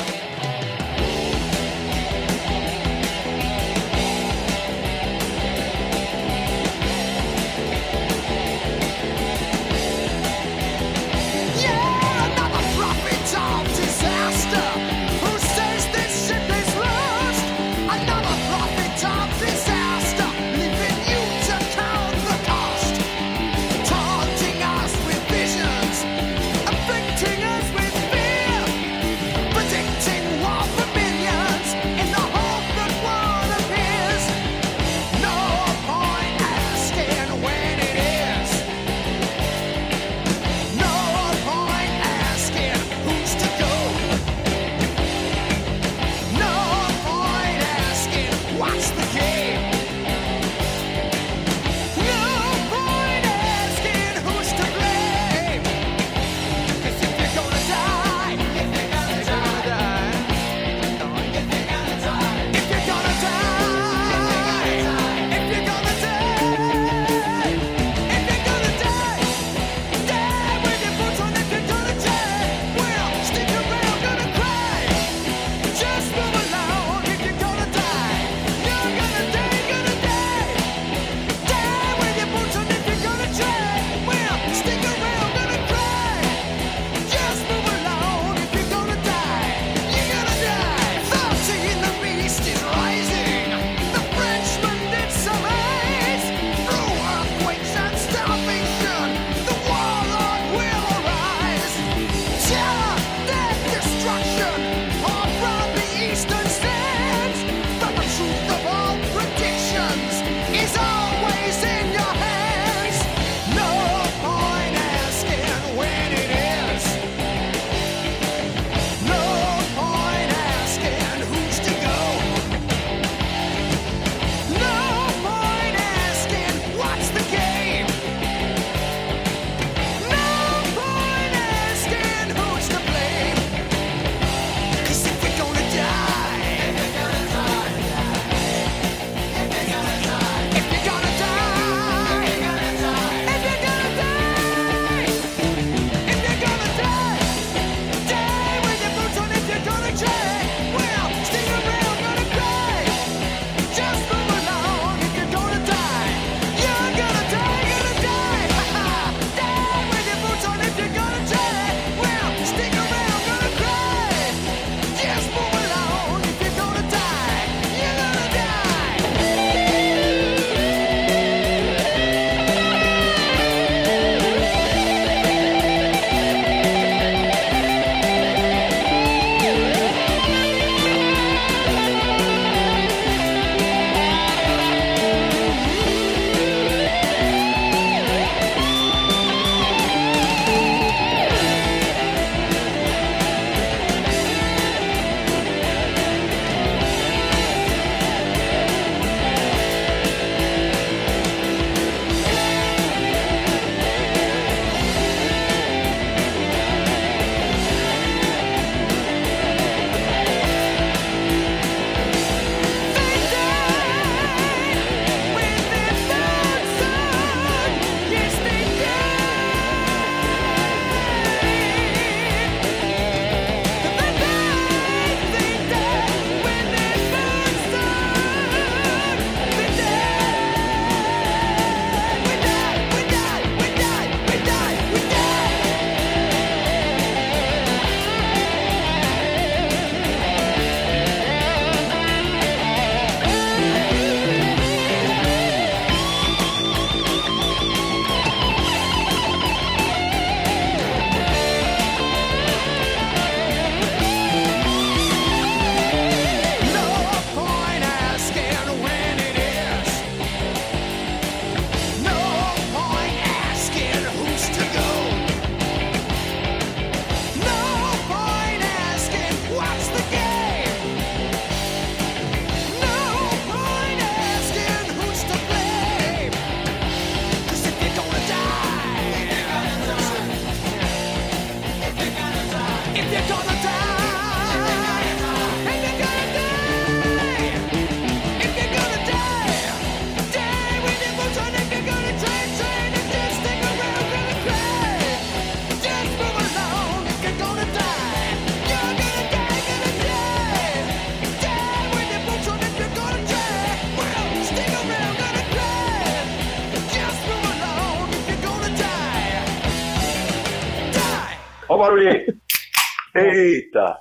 Eita! 313.77 313.98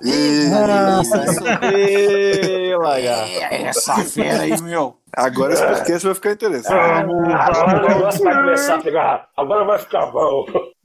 Eita! 1.72 3.06
É 3.50 3.62
essa 3.64 3.94
fera 4.04 4.42
aí, 4.42 4.62
meu! 4.62 4.96
Agora 5.14 5.52
esse 5.52 5.66
podcast 5.66 6.06
vai 6.06 6.14
ficar 6.14 6.32
interessante. 6.32 6.74
Ah, 6.74 6.98
agora 7.46 7.96
o 7.96 8.00
vai 8.22 8.34
começar 8.34 8.74
a 8.74 8.82
pegar. 8.82 9.28
Agora 9.36 9.64
vai 9.64 9.78
ficar 9.78 10.06
bom. 10.06 10.44